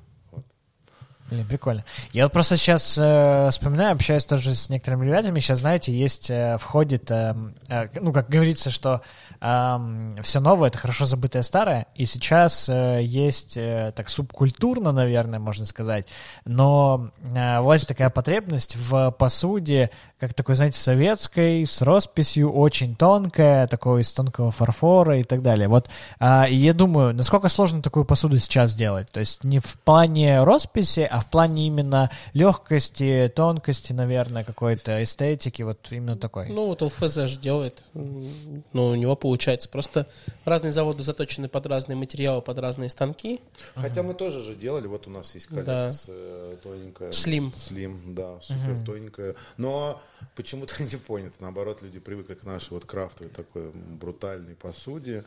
Блин, 1.31 1.47
прикольно. 1.47 1.85
Я 2.12 2.25
вот 2.25 2.33
просто 2.33 2.59
сейчас 2.59 2.99
э, 3.01 3.49
вспоминаю, 3.51 3.95
общаюсь 3.95 4.27
тоже 4.27 4.55
с 4.55 4.68
некоторыми 4.68 5.07
ребятами. 5.07 5.41
Сейчас, 5.41 5.61
знаете, 5.61 5.91
есть, 5.91 6.29
э, 6.29 6.59
входит, 6.59 7.11
эм, 7.11 7.55
э, 7.68 7.89
ну, 7.99 8.12
как 8.12 8.29
говорится, 8.29 8.70
что 8.70 9.03
все 9.41 10.41
новое— 10.41 10.68
это 10.70 10.79
хорошо 10.79 11.05
забытое 11.05 11.43
старое. 11.43 11.87
И 11.95 12.07
сейчас 12.07 12.66
э, 12.70 13.01
есть, 13.03 13.59
э, 13.59 13.93
так, 13.95 14.09
субкультурно, 14.09 14.91
наверное, 14.91 15.39
можно 15.39 15.66
сказать, 15.66 16.07
но 16.47 17.11
э, 17.20 17.61
влазит 17.61 17.89
такая 17.89 18.09
потребность 18.09 18.75
в 18.77 19.11
посуде, 19.11 19.91
как 20.25 20.35
такой, 20.35 20.55
знаете, 20.55 20.81
советской, 20.81 21.64
с 21.66 21.83
росписью, 21.83 22.51
очень 22.53 22.97
тонкая, 22.97 23.66
такой 23.66 24.01
из 24.01 24.12
тонкого 24.12 24.51
фарфора 24.51 25.18
и 25.18 25.25
так 25.25 25.43
далее. 25.43 25.68
Вот, 25.68 25.89
а, 26.18 26.47
и 26.49 26.55
я 26.55 26.72
думаю, 26.72 27.14
насколько 27.14 27.49
сложно 27.49 27.83
такую 27.83 28.05
посуду 28.05 28.39
сейчас 28.39 28.75
делать? 28.75 29.11
То 29.11 29.20
есть 29.20 29.45
не 29.45 29.59
в 29.59 29.79
плане 29.81 30.43
росписи, 30.43 31.07
а 31.11 31.20
в 31.20 31.27
плане 31.27 31.66
именно 31.66 32.11
легкости, 32.33 33.31
тонкости, 33.35 33.93
наверное, 33.93 34.45
какой-то 34.45 35.03
эстетики, 35.03 35.62
вот 35.62 35.79
именно 35.91 36.16
такой. 36.16 36.49
Ну, 36.49 36.66
вот 36.66 36.83
ЛФЗ 36.83 37.14
же 37.27 37.39
делает. 37.39 37.83
Ну, 37.93 38.87
у 38.87 38.95
него 38.95 39.16
получается. 39.16 39.68
Просто 39.68 40.07
разные 40.45 40.72
заводы 40.72 41.03
заточены 41.03 41.49
под 41.49 41.66
разные 41.66 41.97
материалы, 41.97 42.43
под 42.43 42.59
разные 42.59 42.91
станки. 42.91 43.41
Хотя 43.75 44.03
мы 44.03 44.14
тоже 44.14 44.43
же 44.43 44.55
делали, 44.55 44.87
вот 44.87 45.07
у 45.07 45.11
нас 45.11 45.35
есть 45.35 45.47
коллекция 45.47 46.51
Да. 46.51 46.57
тоненькая. 46.62 47.12
Слим. 47.12 47.53
Слим, 47.57 48.14
да, 48.14 48.41
супер 48.41 48.85
тоненькая. 48.85 49.35
Но 49.57 50.01
почему-то 50.35 50.83
не 50.83 50.97
понято. 50.97 51.37
Наоборот, 51.41 51.83
люди 51.83 51.99
привыкли 51.99 52.35
к 52.35 52.45
нашей 52.45 52.71
вот 52.71 52.85
крафтовой 52.85 53.33
такой 53.33 53.71
брутальной 53.71 54.55
посуде. 54.55 55.25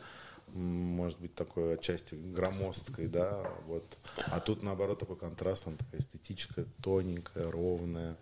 Может 0.54 1.20
быть, 1.20 1.34
такой 1.34 1.74
отчасти 1.74 2.14
громоздкой, 2.14 3.06
да, 3.06 3.52
вот. 3.66 3.84
А 4.16 4.40
тут, 4.40 4.62
наоборот, 4.62 4.98
такой 4.98 5.16
контраст, 5.16 5.66
она 5.66 5.76
такая 5.76 6.00
эстетическая, 6.00 6.66
тоненькая, 6.82 7.50
ровная. 7.50 8.16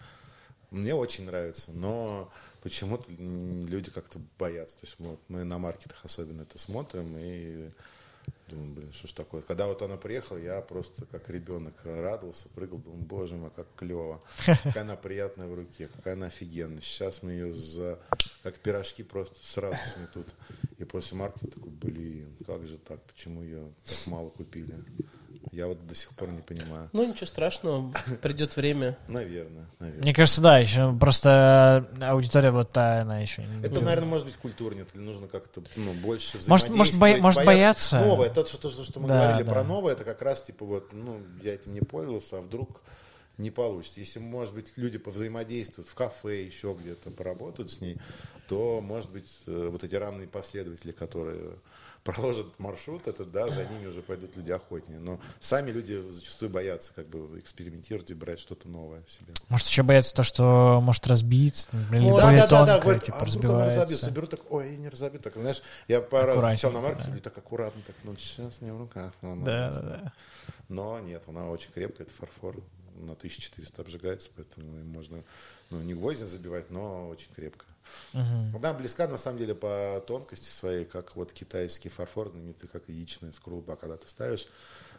Мне 0.73 0.95
очень 0.95 1.27
нравится, 1.27 1.71
но 1.73 2.33
почему-то 2.63 3.05
люди 3.13 3.93
как-то 3.93 4.21
боятся. 4.39 4.75
То 4.75 4.87
есть 4.87 4.97
вот 4.99 5.21
мы 5.29 5.45
на 5.45 5.59
маркетах 5.59 6.05
особенно 6.05 6.43
это 6.43 6.59
смотрим 6.59 7.17
и 7.17 7.71
думаю, 8.49 8.73
блин, 8.73 8.93
что 8.93 9.09
ж 9.09 9.13
такое. 9.13 9.43
Когда 9.43 9.67
вот 9.67 9.83
она 9.83 9.97
приехала, 9.97 10.39
я 10.39 10.61
просто 10.61 11.05
как 11.07 11.29
ребенок 11.31 11.75
радовался, 11.85 12.49
прыгал, 12.51 12.79
думал, 12.79 12.99
боже 12.99 13.37
мой, 13.37 13.51
как 13.51 13.67
клево. 13.77 14.23
Какая 14.47 14.83
она 14.83 14.97
приятная 14.97 15.49
в 15.49 15.55
руке, 15.55 15.89
какая 15.89 16.15
она 16.15 16.27
офигенная. 16.27 16.81
Сейчас 16.81 17.23
мы 17.23 17.33
ее 17.33 17.53
за, 17.53 17.99
как 18.43 18.59
пирожки 18.59 19.03
просто 19.03 19.37
сразу 19.43 19.79
сметут. 19.95 20.27
И 20.79 20.85
после 20.85 21.17
маркета 21.17 21.49
такой, 21.49 21.71
блин, 21.71 22.37
как 22.47 22.67
же 22.67 22.79
так, 22.79 23.03
почему 23.03 23.43
ее 23.43 23.73
так 23.85 24.07
мало 24.07 24.31
купили? 24.31 24.75
Я 25.53 25.69
вот 25.69 25.87
до 25.87 25.95
сих 25.95 26.11
пор 26.15 26.29
не 26.31 26.43
понимаю. 26.43 26.91
Ну, 26.93 27.07
ничего 27.09 27.27
страшного, 27.27 27.93
придет 28.23 28.57
время. 28.57 28.99
Наверное, 29.09 29.67
наверное. 29.79 30.03
Мне 30.03 30.15
кажется, 30.15 30.41
да, 30.41 30.59
еще 30.59 30.95
просто 30.99 31.89
аудитория 32.03 32.51
вот 32.51 32.73
та, 32.73 33.01
она 33.03 33.21
еще... 33.21 33.43
не- 33.43 33.65
Это, 33.67 33.81
наверное, 33.81 34.09
может 34.09 34.27
быть 34.27 34.37
культурнее, 34.37 34.87
или 34.93 35.01
нужно 35.03 35.29
как-то 35.29 35.63
ну, 35.77 35.93
больше 35.95 36.39
Может- 36.49 36.71
может, 36.71 36.93
взаимодействовать, 36.95 37.21
может, 37.23 37.45
бояться. 37.45 38.01
Новое, 38.01 38.29
то, 38.31 38.45
что, 38.47 38.59
то, 38.59 38.71
что 38.85 39.01
мы 39.01 39.09
Да, 39.09 39.15
говорили 39.23 39.47
да. 39.47 39.53
про 39.53 39.65
новое, 39.65 39.93
это 39.93 40.05
как 40.05 40.21
раз 40.23 40.43
типа 40.43 40.65
вот, 40.65 40.93
ну, 40.93 41.21
я 41.43 41.55
этим 41.55 41.75
не 41.75 41.81
пользовался, 41.81 42.39
а 42.39 42.41
вдруг 42.41 42.83
не 43.39 43.51
получится. 43.51 44.01
Если, 44.01 44.19
может 44.19 44.55
быть, 44.55 44.73
люди 44.77 44.99
повзаимодействуют 44.99 45.89
в 45.89 45.95
кафе, 45.95 46.45
еще 46.45 46.75
где-то 46.79 47.11
поработают 47.11 47.71
с 47.71 47.81
ней, 47.81 47.99
то, 48.49 48.81
может 48.81 49.11
быть, 49.11 49.31
э, 49.47 49.69
вот 49.71 49.85
эти 49.85 49.95
ранние 49.95 50.27
последователи, 50.27 50.93
которые 50.93 51.53
проложат 52.07 52.59
маршрут 52.59 53.07
этот, 53.09 53.31
да, 53.33 53.51
за 53.51 53.65
ними 53.65 53.87
уже 53.87 54.01
пойдут 54.01 54.37
люди 54.37 54.53
охотнее. 54.53 54.99
Но 54.99 55.21
сами 55.41 55.71
люди 55.71 56.03
зачастую 56.11 56.51
боятся 56.51 56.93
как 56.95 57.09
бы 57.09 57.39
экспериментировать 57.39 58.11
и 58.11 58.15
брать 58.15 58.41
что-то 58.41 58.69
новое 58.69 59.03
себе. 59.09 59.35
Может, 59.49 59.67
еще 59.67 59.83
боятся 59.83 60.15
то, 60.15 60.23
что 60.23 60.81
может 60.83 61.07
разбиться, 61.07 61.69
или 61.91 61.99
Ну, 61.99 62.11
более 62.11 62.41
да, 62.41 62.47
да, 62.47 62.47
да, 62.47 62.49
тонкое, 62.49 62.81
говорит, 62.81 63.03
типа, 63.05 63.19
а 63.19 63.21
она 63.21 63.27
разобьется? 63.27 64.07
разбивается. 64.07 64.11
Беру 64.11 64.27
так, 64.27 64.41
ой, 64.51 64.77
не 64.77 64.89
разобью. 64.89 65.21
Так, 65.21 65.37
знаешь, 65.37 65.63
я 65.89 66.01
пару 66.01 66.35
раз 66.35 66.45
встречал 66.45 66.73
на 66.73 66.81
маркете, 66.81 67.11
да. 67.11 67.19
так 67.19 67.37
аккуратно, 67.39 67.83
так, 67.87 67.97
ну, 68.05 68.17
сейчас 68.17 68.61
мне 68.61 68.73
в 68.73 68.79
руках. 68.79 69.13
Да, 69.23 69.71
да, 69.71 69.81
да. 69.83 70.13
Но 70.69 71.01
нет, 71.01 71.23
она 71.27 71.51
очень 71.51 71.71
крепкая, 71.73 72.07
это 72.07 72.15
фарфор. 72.17 72.57
На 72.95 73.13
1400 73.13 73.83
обжигается, 73.83 74.31
поэтому 74.35 74.79
им 74.79 74.89
можно, 74.89 75.23
ну, 75.69 75.83
не 75.83 75.93
гвозди 75.93 76.25
забивать, 76.25 76.71
но 76.71 77.09
очень 77.09 77.29
крепко. 77.35 77.67
Мгм. 78.13 78.57
Она 78.57 78.73
близка, 78.73 79.07
на 79.07 79.19
самом 79.19 79.39
деле, 79.39 79.55
по 79.55 80.03
тонкости 80.07 80.49
своей, 80.49 80.85
как 80.85 81.17
вот 81.17 81.33
китайский 81.33 81.89
фарфор, 81.89 82.31
знаменитый, 82.31 82.69
как 82.69 82.89
яичная 82.89 83.33
скорлупа, 83.33 83.77
когда 83.77 83.97
ты 83.97 84.09
ставишь 84.09 84.47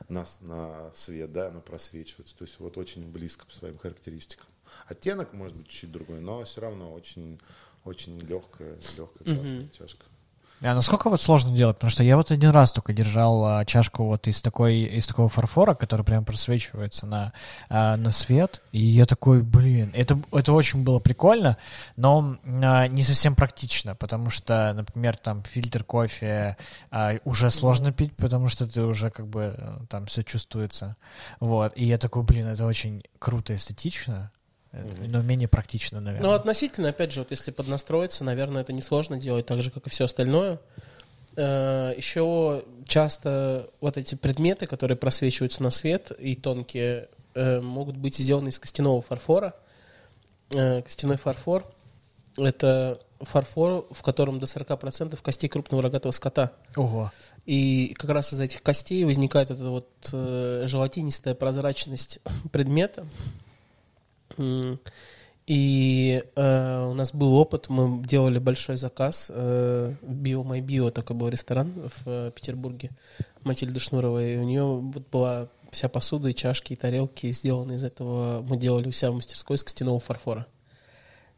на, 0.09 0.25
на 0.41 0.91
свет, 0.93 1.31
да, 1.31 1.47
оно 1.47 1.61
просвечивается. 1.61 2.37
То 2.37 2.43
есть 2.43 2.59
вот 2.59 2.77
очень 2.77 3.09
близко 3.11 3.45
по 3.45 3.53
своим 3.53 3.77
характеристикам. 3.77 4.47
Оттенок 4.87 5.33
может 5.33 5.57
быть 5.57 5.67
чуть 5.67 5.91
другой, 5.91 6.19
но 6.19 6.43
все 6.43 6.61
равно 6.61 6.93
очень, 6.93 7.39
очень 7.83 8.19
легкая, 8.19 8.77
легкая 8.97 9.35
Мгм. 9.37 9.71
чашка. 9.71 10.05
А 10.61 10.73
насколько 10.73 11.09
вот 11.09 11.21
сложно 11.21 11.55
делать? 11.55 11.75
Потому 11.75 11.91
что 11.91 12.03
я 12.03 12.17
вот 12.17 12.31
один 12.31 12.49
раз 12.49 12.71
только 12.71 12.91
держал 12.91 13.45
а, 13.45 13.65
чашку 13.65 14.05
вот 14.05 14.27
из 14.27 14.41
такой 14.41 14.79
из 14.79 15.05
такого 15.05 15.29
фарфора, 15.29 15.75
который 15.75 16.03
прям 16.03 16.25
просвечивается 16.25 17.05
на 17.05 17.33
а, 17.69 17.95
на 17.95 18.09
свет, 18.09 18.61
и 18.71 18.83
я 18.83 19.05
такой, 19.05 19.43
блин, 19.43 19.91
это 19.93 20.19
это 20.31 20.53
очень 20.53 20.83
было 20.83 20.97
прикольно, 20.97 21.57
но 21.95 22.37
а, 22.43 22.87
не 22.87 23.03
совсем 23.03 23.35
практично, 23.35 23.93
потому 23.95 24.31
что, 24.31 24.73
например, 24.73 25.15
там 25.17 25.43
фильтр 25.43 25.83
кофе 25.83 26.57
а, 26.89 27.17
уже 27.23 27.51
сложно 27.51 27.91
пить, 27.91 28.15
потому 28.15 28.47
что 28.47 28.67
ты 28.67 28.81
уже 28.81 29.11
как 29.11 29.27
бы 29.27 29.53
э, 29.55 29.77
там 29.89 30.07
все 30.07 30.23
чувствуется, 30.23 30.95
вот. 31.39 31.73
И 31.75 31.85
я 31.85 31.99
такой, 31.99 32.23
блин, 32.23 32.47
это 32.47 32.65
очень 32.65 33.03
круто, 33.19 33.53
эстетично, 33.53 34.31
Мгм. 34.71 35.11
но 35.11 35.21
менее 35.21 35.47
практично, 35.47 35.99
наверное. 35.99 36.29
Ну, 36.29 36.33
относительно, 36.35 36.89
опять 36.89 37.11
же, 37.11 37.21
вот 37.21 37.31
если 37.31 37.51
поднастроиться, 37.51 38.23
наверное, 38.23 38.61
это 38.61 38.73
несложно 38.73 39.17
делать 39.17 39.45
так 39.45 39.61
же, 39.61 39.71
как 39.71 39.87
и 39.87 39.89
все 39.89 40.05
остальное. 40.05 40.59
Э, 41.37 41.93
Еще 41.95 42.65
часто 42.87 43.69
вот 43.79 43.97
эти 43.97 44.15
предметы, 44.15 44.65
которые 44.65 44.97
просвечиваются 44.97 45.63
на 45.63 45.69
свет 45.71 46.11
и 46.17 46.35
тонкие, 46.35 47.09
э, 47.35 47.61
могут 47.61 47.95
быть 47.95 48.17
сделаны 48.17 48.49
из 48.49 48.59
костяного 48.59 49.01
фарфора. 49.01 49.53
Э, 50.53 50.81
Костяной 50.81 51.17
фарфор— 51.17 51.65
это 52.37 52.99
фарфор, 53.21 53.87
в 53.91 54.01
котором 54.01 54.39
до 54.39 54.47
40% 54.47 55.21
костей 55.21 55.47
крупного 55.47 55.83
рогатого 55.83 56.11
скота. 56.11 56.51
Ого. 56.75 57.11
И 57.45 57.93
как 57.97 58.09
раз 58.09 58.33
из 58.33 58.39
этих 58.39 58.61
костей 58.61 59.03
возникает 59.05 59.51
эта 59.51 59.69
вот 59.69 59.87
желатинистая 60.11 61.33
прозрачность 61.35 62.19
предмета. 62.51 63.07
И 65.47 66.23
э, 66.35 66.87
у 66.89 66.93
нас 66.93 67.13
был 67.13 67.35
опыт, 67.35 67.69
мы 67.69 68.03
делали 68.05 68.37
большой 68.37 68.75
заказ. 68.75 69.31
Э, 69.33 69.93
Bio 70.01 70.43
My 70.43 70.59
Bio, 70.59 70.91
такой 70.91 71.15
был 71.15 71.29
ресторан 71.29 71.73
в 71.87 72.01
э, 72.05 72.31
Петербурге, 72.35 72.91
Матильды 73.43 73.79
Шнуровой. 73.79 74.33
И 74.33 74.37
у 74.37 74.43
нее 74.43 74.65
вот 74.65 75.07
была 75.09 75.47
вся 75.71 75.87
посуда 75.87 76.29
и 76.29 76.35
чашки, 76.35 76.73
и 76.73 76.75
тарелки 76.75 77.31
сделаны 77.31 77.73
из 77.73 77.85
этого. 77.85 78.41
Мы 78.41 78.57
делали 78.57 78.89
у 78.89 78.91
себя 78.91 79.11
в 79.11 79.15
мастерской 79.15 79.55
из 79.55 79.63
костяного 79.63 80.01
фарфора. 80.01 80.47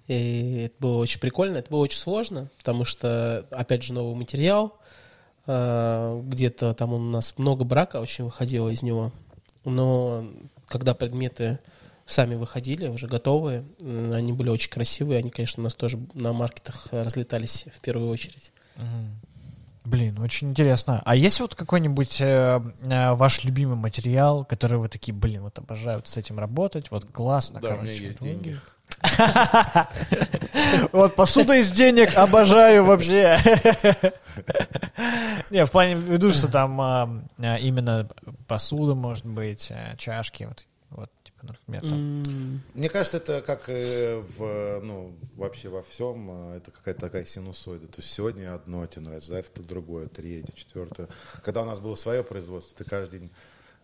И 0.07 0.63
это 0.65 0.75
было 0.79 0.97
очень 0.97 1.19
прикольно, 1.19 1.57
это 1.57 1.69
было 1.69 1.81
очень 1.81 1.99
сложно, 1.99 2.49
потому 2.57 2.83
что, 2.83 3.45
опять 3.51 3.83
же, 3.83 3.93
новый 3.93 4.15
материал, 4.15 4.79
э, 5.45 6.21
где-то 6.25 6.73
там 6.73 6.93
у 6.93 6.97
нас 6.97 7.35
много 7.37 7.63
брака 7.63 8.01
очень 8.01 8.23
выходило 8.23 8.69
из 8.69 8.81
него, 8.81 9.11
но 9.65 10.27
когда 10.67 10.95
предметы 10.95 11.59
сами 12.09 12.35
выходили, 12.35 12.87
уже 12.87 13.07
готовые, 13.07 13.65
они 13.79 14.33
были 14.33 14.49
очень 14.49 14.69
красивые, 14.69 15.19
они, 15.19 15.29
конечно, 15.29 15.61
у 15.61 15.63
нас 15.63 15.75
тоже 15.75 15.99
на 16.13 16.33
маркетах 16.33 16.87
разлетались 16.91 17.65
в 17.73 17.79
первую 17.81 18.09
очередь. 18.09 18.51
Блин, 19.85 20.19
очень 20.19 20.49
интересно. 20.49 21.01
А 21.05 21.15
есть 21.15 21.39
вот 21.39 21.55
какой-нибудь 21.55 22.21
э, 22.21 22.61
э, 22.83 23.13
ваш 23.13 23.43
любимый 23.43 23.75
материал, 23.75 24.45
который 24.45 24.77
вы 24.77 24.87
такие, 24.87 25.13
блин, 25.13 25.41
вот 25.43 25.57
обожаю 25.57 25.97
вот 25.97 26.07
с 26.07 26.15
этим 26.15 26.37
работать, 26.37 26.91
вот 26.91 27.05
классно, 27.05 27.59
Да, 27.59 27.69
у 27.69 27.71
меня 27.71 27.81
короче. 27.83 28.05
есть 28.05 28.19
деньги. 28.19 28.59
Вот 30.91 31.15
посуда 31.15 31.55
из 31.55 31.71
денег 31.71 32.15
обожаю 32.15 32.85
вообще. 32.85 33.37
Не, 35.49 35.65
в 35.65 35.71
плане 35.71 35.95
веду, 35.95 36.31
что 36.31 36.47
там 36.49 36.79
а, 36.81 37.09
а, 37.39 37.55
именно 37.57 38.07
посуда, 38.47 38.95
может 38.95 39.25
быть, 39.25 39.71
э, 39.71 39.95
чашки, 39.97 40.43
вот, 40.43 40.65
например, 41.43 41.81
там. 41.81 42.61
Мне 42.73 42.89
кажется, 42.89 43.17
это 43.17 43.41
как 43.41 43.69
э, 43.69 44.17
в, 44.37 44.81
ну, 44.83 45.15
вообще 45.35 45.69
во 45.69 45.81
всем, 45.81 46.53
э, 46.53 46.57
это 46.57 46.71
какая-то 46.71 47.01
такая 47.01 47.25
синусоида. 47.25 47.87
То 47.87 48.01
есть 48.01 48.11
сегодня 48.11 48.53
одно 48.53 48.85
тебе 48.85 49.03
нравится, 49.03 49.31
завтра 49.31 49.63
другое, 49.63 50.07
третье, 50.07 50.53
четвертое. 50.53 51.07
Когда 51.43 51.61
у 51.61 51.65
нас 51.65 51.79
было 51.79 51.95
свое 51.95 52.23
производство, 52.23 52.83
ты 52.83 52.89
каждый 52.89 53.19
день 53.19 53.29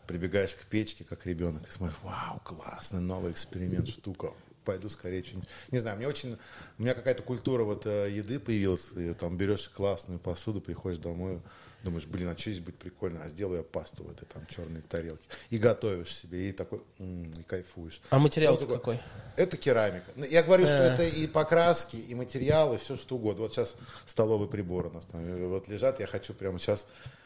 прибегаешь 0.08 0.54
к 0.54 0.66
печке, 0.66 1.04
как 1.04 1.26
ребенок, 1.26 1.68
и 1.68 1.72
смотришь, 1.72 1.98
вау, 2.04 2.40
классный 2.44 3.02
новый 3.02 3.32
эксперимент, 3.32 3.88
штука. 3.88 4.34
Пойду 4.64 4.90
скорее 4.90 5.24
что-нибудь. 5.24 5.48
Не 5.72 5.78
знаю, 5.78 5.98
мне 5.98 6.08
очень... 6.08 6.40
У 6.80 6.82
меня 6.82 6.96
какая-то 6.96 7.22
культура 7.22 7.64
вот 7.64 7.86
э, 7.86 8.10
еды 8.10 8.40
появилась. 8.40 8.90
И, 8.96 9.14
там 9.14 9.38
берешь 9.38 9.70
классную 9.70 10.20
посуду, 10.20 10.60
приходишь 10.60 10.98
домой, 10.98 11.40
думаешь, 11.86 12.06
блин, 12.06 12.28
а 12.30 12.38
что 12.38 12.50
здесь 12.52 12.62
будет 12.64 12.78
прикольно? 12.78 13.22
А 13.24 13.28
сделаю 13.30 13.58
я 13.60 13.64
пасту 13.64 14.04
в 14.04 14.12
этой 14.12 14.26
там 14.26 14.46
черной 14.48 14.82
тарелке. 14.82 15.24
И 15.50 15.58
готовишь 15.58 16.14
себе, 16.16 16.50
и 16.50 16.52
такой, 16.52 16.82
м, 17.00 17.24
и 17.24 17.44
кайфуешь. 17.44 18.02
А 18.10 18.20
материал 18.20 18.58
такой. 18.58 18.76
какой? 18.78 19.00
Это 19.38 19.56
керамика. 19.58 20.12
Ну, 20.16 20.26
Я 20.26 20.44
говорю, 20.44 20.66
что 20.66 20.76
Э. 20.76 20.94
это 20.94 21.04
и 21.04 21.28
покраски, 21.28 21.96
и 21.98 22.14
материалы, 22.16 22.78
все 22.78 22.98
что 22.98 23.16
угодно. 23.16 23.44
Вот 23.44 23.54
сейчас 23.54 23.76
столовые 24.06 24.50
приборы 24.50 24.90
у 24.90 24.94
нас 24.94 25.06
там 25.06 25.22
э, 25.26 25.48
вот 25.48 25.68
лежат. 25.70 26.00
Я 26.00 26.08
хочу 26.08 26.34
прямо 26.34 26.60
сейчас 26.60 26.86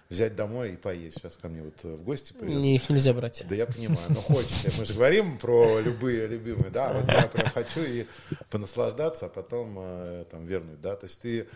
взять 0.09 0.35
домой 0.35 0.73
и 0.73 0.75
поесть. 0.75 1.17
Сейчас 1.19 1.35
ко 1.35 1.49
мне 1.49 1.61
вот 1.61 1.79
э, 1.83 1.93
в 1.93 2.03
гости 2.03 2.33
приедут. 2.33 2.63
Не, 2.63 2.75
их 2.75 2.89
нельзя 2.89 3.13
брать. 3.13 3.45
Да 3.47 3.53
я 3.53 3.67
понимаю, 3.67 4.07
но 4.09 4.15
хочется. 4.15 4.71
Мы 4.79 4.85
же 4.85 4.93
говорим 4.93 5.37
про 5.37 5.79
любые 5.79 6.27
любимые, 6.27 6.71
да, 6.71 6.93
вот 6.93 7.07
я 7.07 7.27
прям 7.27 7.49
хочу 7.51 7.81
и 7.81 8.05
понаслаждаться, 8.49 9.27
а 9.27 9.29
потом 9.29 9.75
э, 9.77 10.25
там 10.31 10.47
вернуть, 10.47 10.81
да, 10.81 10.95
то 10.95 11.05
есть 11.05 11.21
ты 11.21 11.47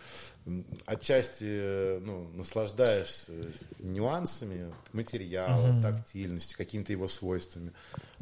отчасти 0.85 1.45
э, 1.47 1.99
ну, 2.03 2.27
наслаждаешься 2.33 3.31
нюансами 3.79 4.71
материала, 4.91 5.81
тактильности, 5.81 6.53
какими-то 6.53 6.91
его 6.91 7.07
свойствами. 7.07 7.71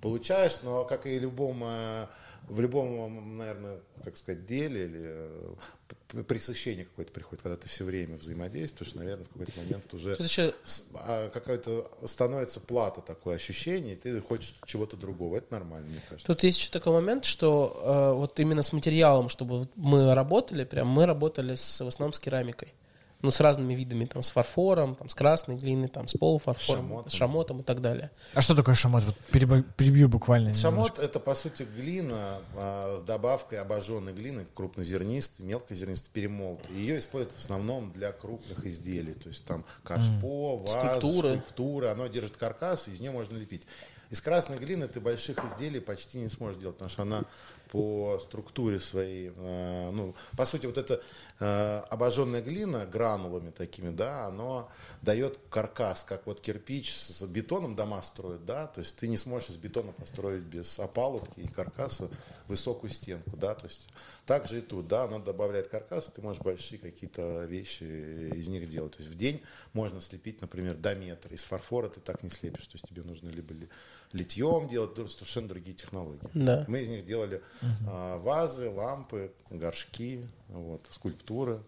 Получаешь, 0.02 0.60
но 0.64 0.86
как 0.86 1.08
и 1.08 1.20
любом, 1.20 1.62
э, 1.64 2.08
в 2.52 2.60
любом, 2.60 3.38
наверное, 3.38 3.80
как 4.04 4.18
сказать, 4.18 4.46
деле 4.46 4.84
или 4.84 5.02
э, 5.04 6.24
пресыщение 6.28 6.84
какое-то 6.84 7.14
приходит, 7.14 7.42
когда 7.42 7.56
ты 7.56 7.70
все 7.70 7.86
время 7.86 8.18
взаимодействуешь, 8.18 8.94
наверное, 8.94 9.24
в 9.24 9.30
какой-то 9.30 9.54
момент 9.58 9.94
уже 9.94 10.18
еще 10.20 10.54
а, 10.96 11.30
какая-то 11.30 11.90
становится 12.06 12.60
плата 12.60 13.00
такое 13.00 13.38
ощущение, 13.38 13.94
и 13.94 13.96
ты 13.96 14.20
хочешь 14.20 14.60
чего-то 14.66 14.98
другого. 14.98 15.38
Это 15.38 15.54
нормально, 15.54 15.88
мне 15.88 16.02
кажется. 16.10 16.28
Тут 16.28 16.44
есть 16.44 16.60
еще 16.60 16.70
такой 16.72 16.92
момент, 16.92 17.24
что 17.24 18.12
э, 18.14 18.18
вот 18.18 18.38
именно 18.42 18.64
с 18.64 18.74
материалом, 18.74 19.30
чтобы 19.30 19.70
мы 19.76 20.14
работали, 20.14 20.66
прям 20.66 20.90
мы 20.90 21.06
работали 21.06 21.56
с, 21.56 21.80
в 21.80 21.88
основном 21.88 22.12
с 22.12 22.20
керамикой. 22.20 22.74
Ну, 23.22 23.32
с 23.32 23.40
разными 23.40 23.74
видами, 23.74 24.06
там, 24.06 24.24
с 24.24 24.32
фарфором, 24.32 24.96
там, 24.96 25.08
с 25.10 25.16
красной 25.16 25.56
глиной, 25.56 25.88
там, 25.90 26.08
с 26.08 26.14
полуфарфором, 26.18 26.82
Шамотом. 26.88 27.10
с 27.10 27.14
шамотом 27.14 27.60
и 27.60 27.64
так 27.64 27.82
далее. 27.82 28.12
А 28.34 28.42
что 28.42 28.56
такое 28.56 28.74
шамот? 28.76 29.04
Вот 29.04 29.16
перебо- 29.32 29.64
перебью 29.78 30.10
буквально. 30.10 30.54
Шамот 30.54 30.98
это 31.00 31.20
по 31.20 31.36
сути 31.36 31.64
глина 31.76 32.40
а, 32.56 32.98
с 32.98 33.04
добавкой 33.04 33.60
обожженной 33.60 34.14
глины, 34.14 34.46
крупнозернистой, 34.56 35.46
мелкозернистой, 35.46 36.12
перемолотой. 36.14 36.76
Ее 36.76 37.00
используют 37.00 37.36
в 37.36 37.40
основном 37.44 37.92
для 37.92 38.12
крупных 38.12 38.66
изделий, 38.66 39.14
то 39.14 39.30
есть 39.30 39.46
там 39.46 39.64
кашпо, 39.84 40.58
вазы, 40.58 40.78
Скульптуры. 40.78 41.30
скульптуры. 41.38 41.88
Оно 41.88 42.08
держит 42.08 42.38
каркас, 42.38 42.88
из 42.88 43.00
нее 43.00 43.12
можно 43.12 43.38
лепить. 43.38 43.64
Из 44.10 44.20
красной 44.20 44.58
глины 44.58 44.88
ты 44.90 45.00
больших 45.00 45.38
изделий 45.46 45.80
почти 45.80 46.18
не 46.18 46.28
сможешь 46.30 46.60
делать, 46.60 46.76
потому 46.76 46.90
что 46.90 47.04
она 47.04 47.24
по 47.72 48.20
структуре 48.22 48.80
своей, 48.80 49.32
э, 49.34 49.90
ну, 49.92 50.14
по 50.38 50.46
сути, 50.46 50.66
вот 50.66 50.78
эта 50.78 51.02
э, 51.40 51.84
обожженная 51.90 52.42
глина 52.42 52.86
гранулами 52.86 53.50
такими, 53.50 53.90
да, 53.90 54.26
оно 54.26 54.70
дает 55.02 55.40
каркас, 55.50 56.04
как 56.04 56.28
вот 56.28 56.42
кирпич 56.42 56.94
с 56.94 57.22
бетоном 57.22 57.78
дома 57.78 58.02
строят, 58.02 58.46
да, 58.46 58.68
то 58.68 58.82
есть 58.82 58.98
ты 58.98 59.08
не 59.08 59.18
сможешь 59.18 59.52
из 59.52 59.56
бетона 59.56 59.94
построить 59.94 60.44
без 60.44 60.78
опалубки 60.80 61.40
и 61.40 61.48
каркаса 61.48 62.10
высокую 62.48 62.92
стенку, 62.92 63.38
да, 63.38 63.56
то 63.56 63.68
есть 63.68 63.88
так 64.26 64.48
же 64.48 64.60
и 64.60 64.62
тут, 64.62 64.90
да, 64.90 65.06
оно 65.06 65.20
добавляет 65.20 65.70
каркас, 65.70 66.12
ты 66.14 66.22
можешь 66.22 66.42
большие 66.42 66.78
какие-то 66.78 67.46
вещи 67.46 67.84
из 67.84 68.50
них 68.50 68.68
делать, 68.68 68.98
то 68.98 69.00
есть 69.00 69.14
в 69.14 69.16
день 69.16 69.42
можно 69.72 70.02
слепить, 70.02 70.42
например, 70.42 70.78
до 70.78 70.94
метра, 70.94 71.34
из 71.34 71.44
фарфора 71.44 71.88
ты 71.88 72.02
так 72.02 72.22
не 72.22 72.30
слепишь, 72.30 72.68
то 72.68 72.74
есть 72.76 72.90
тебе 72.90 73.04
нужно 73.04 73.30
либо 73.30 73.54
ли- 73.54 73.70
литьем 74.14 74.68
делать, 74.68 74.96
совершенно 75.12 75.48
другие 75.48 75.76
технологии. 75.76 76.20
Да. 76.34 76.66
Мы 76.68 76.82
из 76.82 76.90
них 76.90 77.06
делали 77.06 77.42
а, 77.88 78.18
вазы, 78.20 78.70
лампы, 78.70 79.32
горшки, 79.50 80.28
вот, 80.50 80.88
скульптуры, 80.92 81.60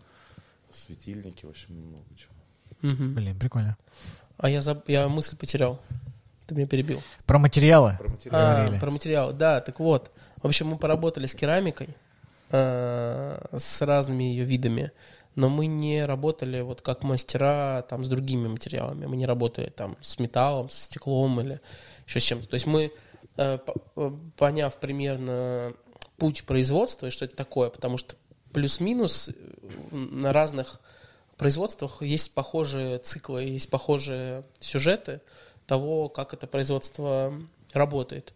светильники, 0.71 1.45
в 1.45 1.49
общем, 1.49 1.73
много 1.75 2.03
чего. 2.17 2.33
Мгм. 2.93 3.13
Блин, 3.15 3.39
прикольно. 3.39 3.77
А 4.37 4.49
я, 4.49 4.59
заб- 4.59 4.83
я 4.87 5.07
мысль 5.07 5.37
потерял. 5.37 5.79
Ты 6.47 6.55
меня 6.55 6.67
перебил. 6.67 7.01
Про 7.25 7.39
материалы. 7.39 7.95
Про 7.99 8.09
материалы. 8.09 8.43
А, 8.43 8.55
Говорили. 8.61 8.79
про 8.79 8.91
материал. 8.91 9.33
Да, 9.33 9.61
так 9.61 9.79
вот. 9.79 10.11
В 10.41 10.47
общем, 10.47 10.67
мы 10.67 10.77
поработали 10.77 11.25
с 11.25 11.33
керамикой, 11.35 11.89
э, 12.49 13.45
с 13.57 13.81
разными 13.81 14.23
ее 14.25 14.43
видами, 14.43 14.91
но 15.35 15.49
мы 15.49 15.67
не 15.67 16.05
работали 16.05 16.61
вот 16.61 16.81
как 16.81 17.03
мастера 17.03 17.83
там 17.89 18.03
с 18.03 18.07
другими 18.09 18.47
материалами. 18.49 19.05
Мы 19.05 19.15
не 19.15 19.25
работали 19.25 19.69
там 19.69 19.95
с 20.01 20.19
металлом, 20.19 20.69
с 20.69 20.83
стеклом 20.83 21.39
или 21.39 21.61
еще 22.07 22.19
с 22.19 22.23
чем-то. 22.23 22.47
То 22.47 22.53
есть 22.55 22.65
мы, 22.65 22.91
э, 23.37 23.59
э, 23.95 24.11
поняв 24.37 24.77
примерно 24.77 25.73
путь 26.17 26.43
производства 26.45 27.07
и 27.07 27.09
что 27.09 27.25
это 27.25 27.35
такое, 27.35 27.69
потому 27.69 27.97
что 27.97 28.15
плюс-минус 28.51 29.29
э, 29.29 29.95
на 29.95 30.31
разных 30.31 30.79
производствах 31.37 32.01
есть 32.01 32.33
похожие 32.33 32.99
циклы, 32.99 33.43
есть 33.43 33.69
похожие 33.69 34.43
сюжеты 34.59 35.21
того, 35.65 36.09
как 36.09 36.33
это 36.33 36.47
производство 36.47 37.33
работает. 37.73 38.33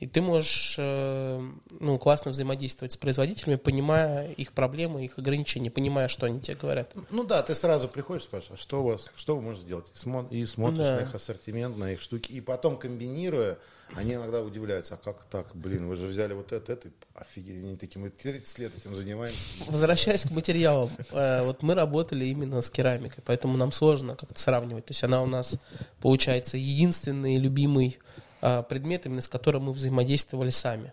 И 0.00 0.06
ты 0.06 0.20
можешь 0.20 0.76
э, 0.78 1.50
ну, 1.80 1.98
классно 1.98 2.30
взаимодействовать 2.30 2.92
с 2.92 2.96
производителями, 2.96 3.56
понимая 3.56 4.30
их 4.32 4.52
проблемы, 4.52 5.04
их 5.04 5.18
ограничения, 5.18 5.70
понимая, 5.70 6.08
что 6.08 6.26
они 6.26 6.40
тебе 6.40 6.56
говорят. 6.56 6.94
Ну 7.10 7.24
да, 7.24 7.42
ты 7.42 7.54
сразу 7.54 7.88
приходишь, 7.88 8.24
спрашиваешь, 8.24 8.60
а 8.60 8.62
что 8.62 8.80
у 8.82 8.86
вас, 8.88 9.06
что 9.16 9.36
вы 9.36 9.42
можете 9.42 9.66
сделать? 9.66 9.86
И, 9.94 9.98
смо- 9.98 10.28
и 10.30 10.46
смотришь 10.46 10.86
Да. 10.86 10.96
на 10.96 11.00
их 11.00 11.14
ассортимент, 11.14 11.76
на 11.76 11.92
их 11.92 12.00
штуки. 12.00 12.30
И 12.32 12.40
потом 12.40 12.76
комбинируя, 12.78 13.58
они 13.96 14.14
иногда 14.14 14.42
удивляются, 14.42 14.94
а 14.94 14.96
как 14.98 15.24
так, 15.24 15.48
блин, 15.54 15.88
вы 15.88 15.96
же 15.96 16.06
взяли 16.06 16.34
вот 16.34 16.52
это, 16.52 16.74
это, 16.74 16.88
офигеть, 17.14 17.56
они 17.64 17.76
такие, 17.76 18.00
мы 18.00 18.10
30 18.10 18.58
лет 18.58 18.72
этим 18.76 18.94
занимаемся. 18.94 19.38
Возвращаясь 19.66 20.22
к 20.24 20.30
материалам, 20.30 20.90
э, 21.10 21.42
вот 21.42 21.62
мы 21.62 21.74
работали 21.74 22.26
именно 22.26 22.60
с 22.62 22.70
керамикой, 22.70 23.22
поэтому 23.26 23.56
нам 23.56 23.72
сложно 23.72 24.14
как-то 24.14 24.38
сравнивать. 24.38 24.84
То 24.86 24.90
есть 24.92 25.02
она 25.04 25.22
у 25.22 25.26
нас, 25.26 25.58
получается, 26.00 26.56
единственный 26.58 27.38
любимый 27.38 27.98
э, 28.40 28.62
предмет, 28.62 29.06
именно 29.06 29.22
с 29.22 29.28
которым 29.28 29.64
мы 29.64 29.72
взаимодействовали 29.72 30.50
сами. 30.50 30.92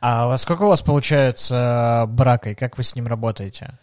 А 0.00 0.26
во 0.26 0.36
сколько 0.38 0.62
у 0.62 0.68
вас 0.68 0.82
получается 0.82 2.06
брака, 2.08 2.50
и 2.50 2.54
как 2.54 2.76
вы 2.76 2.82
с 2.82 2.94
ним 2.94 3.06
работаете? 3.06 3.74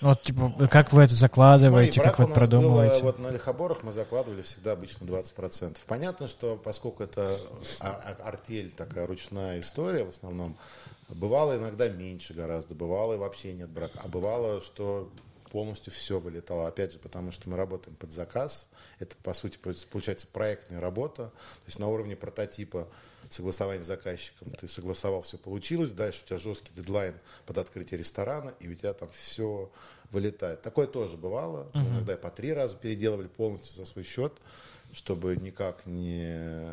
Вот, 0.00 0.22
типа, 0.22 0.68
как 0.70 0.92
вы 0.92 1.02
это 1.02 1.14
закладываете, 1.14 1.94
Смотри, 1.94 2.10
как 2.10 2.18
вы 2.20 2.24
это 2.26 2.28
нас 2.40 2.48
было, 2.48 2.60
продумываете? 2.60 3.02
вот 3.02 3.18
на 3.18 3.28
лихоборах 3.28 3.82
мы 3.82 3.90
закладывали 3.90 4.42
всегда 4.42 4.72
обычно 4.72 5.04
20%. 5.06 5.76
Понятно, 5.88 6.28
что 6.28 6.56
поскольку 6.56 7.02
это 7.02 7.36
а- 7.80 8.00
а- 8.04 8.28
артель, 8.28 8.70
такая 8.70 9.08
ручная 9.08 9.58
история 9.58 10.04
в 10.04 10.10
основном, 10.10 10.56
бывало 11.08 11.56
иногда 11.56 11.88
меньше 11.88 12.32
гораздо, 12.32 12.74
бывало 12.76 13.14
и 13.14 13.16
вообще 13.16 13.52
нет 13.52 13.70
брака, 13.70 14.00
а 14.04 14.06
бывало, 14.06 14.60
что 14.60 15.10
полностью 15.50 15.92
все 15.92 16.20
вылетало. 16.20 16.68
Опять 16.68 16.92
же, 16.92 17.00
потому 17.00 17.32
что 17.32 17.50
мы 17.50 17.56
работаем 17.56 17.96
под 17.96 18.12
заказ. 18.12 18.68
Это, 18.98 19.16
по 19.22 19.32
сути, 19.32 19.58
получается 19.90 20.26
проектная 20.26 20.80
работа. 20.80 21.26
То 21.26 21.66
есть 21.66 21.78
на 21.78 21.88
уровне 21.88 22.16
прототипа 22.16 22.88
согласования 23.30 23.82
с 23.82 23.86
заказчиком. 23.86 24.50
Ты 24.52 24.68
согласовал, 24.68 25.22
все 25.22 25.38
получилось. 25.38 25.92
Дальше 25.92 26.22
у 26.24 26.26
тебя 26.28 26.38
жесткий 26.38 26.72
дедлайн 26.74 27.14
под 27.46 27.58
открытие 27.58 27.98
ресторана, 27.98 28.54
и 28.60 28.68
у 28.68 28.74
тебя 28.74 28.92
там 28.94 29.08
все 29.10 29.70
вылетает. 30.10 30.62
Такое 30.62 30.86
тоже 30.86 31.16
бывало. 31.16 31.70
Мы 31.74 31.82
Иногда 31.82 32.14
и 32.14 32.16
по 32.16 32.30
три 32.30 32.52
раза 32.52 32.76
переделывали 32.76 33.28
полностью 33.28 33.74
за 33.76 33.84
свой 33.84 34.04
счет, 34.04 34.32
чтобы 34.92 35.36
никак 35.36 35.84
не 35.86 36.72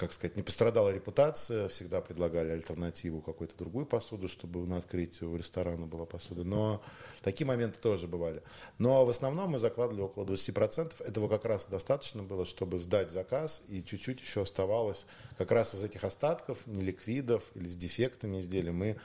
как 0.00 0.14
сказать, 0.14 0.34
не 0.34 0.42
пострадала 0.42 0.88
репутация, 0.88 1.68
всегда 1.68 2.00
предлагали 2.00 2.52
альтернативу, 2.52 3.20
какую-то 3.20 3.54
другую 3.58 3.84
посуду, 3.84 4.28
чтобы 4.28 4.66
на 4.66 4.78
открытии 4.78 5.24
у 5.24 5.36
ресторана 5.36 5.86
была 5.86 6.06
посуда. 6.06 6.42
Но 6.42 6.82
такие 7.20 7.46
моменты 7.46 7.78
тоже 7.78 8.08
бывали. 8.08 8.42
Но 8.78 9.04
в 9.04 9.10
основном 9.10 9.50
мы 9.50 9.58
закладывали 9.58 10.00
около 10.00 10.24
20%. 10.24 11.04
Этого 11.04 11.28
как 11.28 11.44
раз 11.44 11.66
достаточно 11.66 12.22
было, 12.22 12.46
чтобы 12.46 12.80
сдать 12.80 13.10
заказ, 13.10 13.62
и 13.68 13.84
чуть-чуть 13.84 14.20
еще 14.22 14.40
оставалось 14.40 15.04
как 15.36 15.52
раз 15.52 15.74
из 15.74 15.84
этих 15.84 16.02
остатков, 16.02 16.66
неликвидов 16.66 17.42
или 17.54 17.68
с 17.68 17.76
дефектами 17.76 18.40
изделий 18.40 18.70
мы 18.70 18.98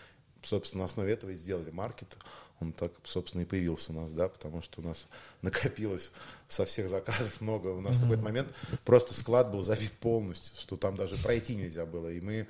собственно, 0.45 0.81
на 0.81 0.85
основе 0.85 1.13
этого 1.13 1.31
и 1.31 1.35
сделали 1.35 1.71
маркет. 1.71 2.15
Он 2.61 2.71
так, 2.71 2.93
собственно, 3.03 3.41
и 3.41 3.45
появился 3.45 3.91
у 3.91 3.95
нас, 3.95 4.11
да, 4.11 4.29
потому 4.29 4.61
что 4.61 4.79
у 4.79 4.83
нас 4.83 5.07
накопилось 5.41 6.11
со 6.47 6.65
всех 6.65 6.87
заказов 6.87 7.41
много. 7.41 7.67
У 7.67 7.81
нас 7.81 7.97
в 7.97 8.01
какой-то 8.01 8.23
момент 8.23 8.53
просто 8.85 9.13
склад 9.13 9.51
был 9.51 9.61
забит 9.61 9.91
полностью, 9.93 10.55
что 10.57 10.77
там 10.77 10.95
даже 10.95 11.17
пройти 11.17 11.55
нельзя 11.55 11.85
было. 11.85 12.09
И 12.09 12.21
мы 12.21 12.47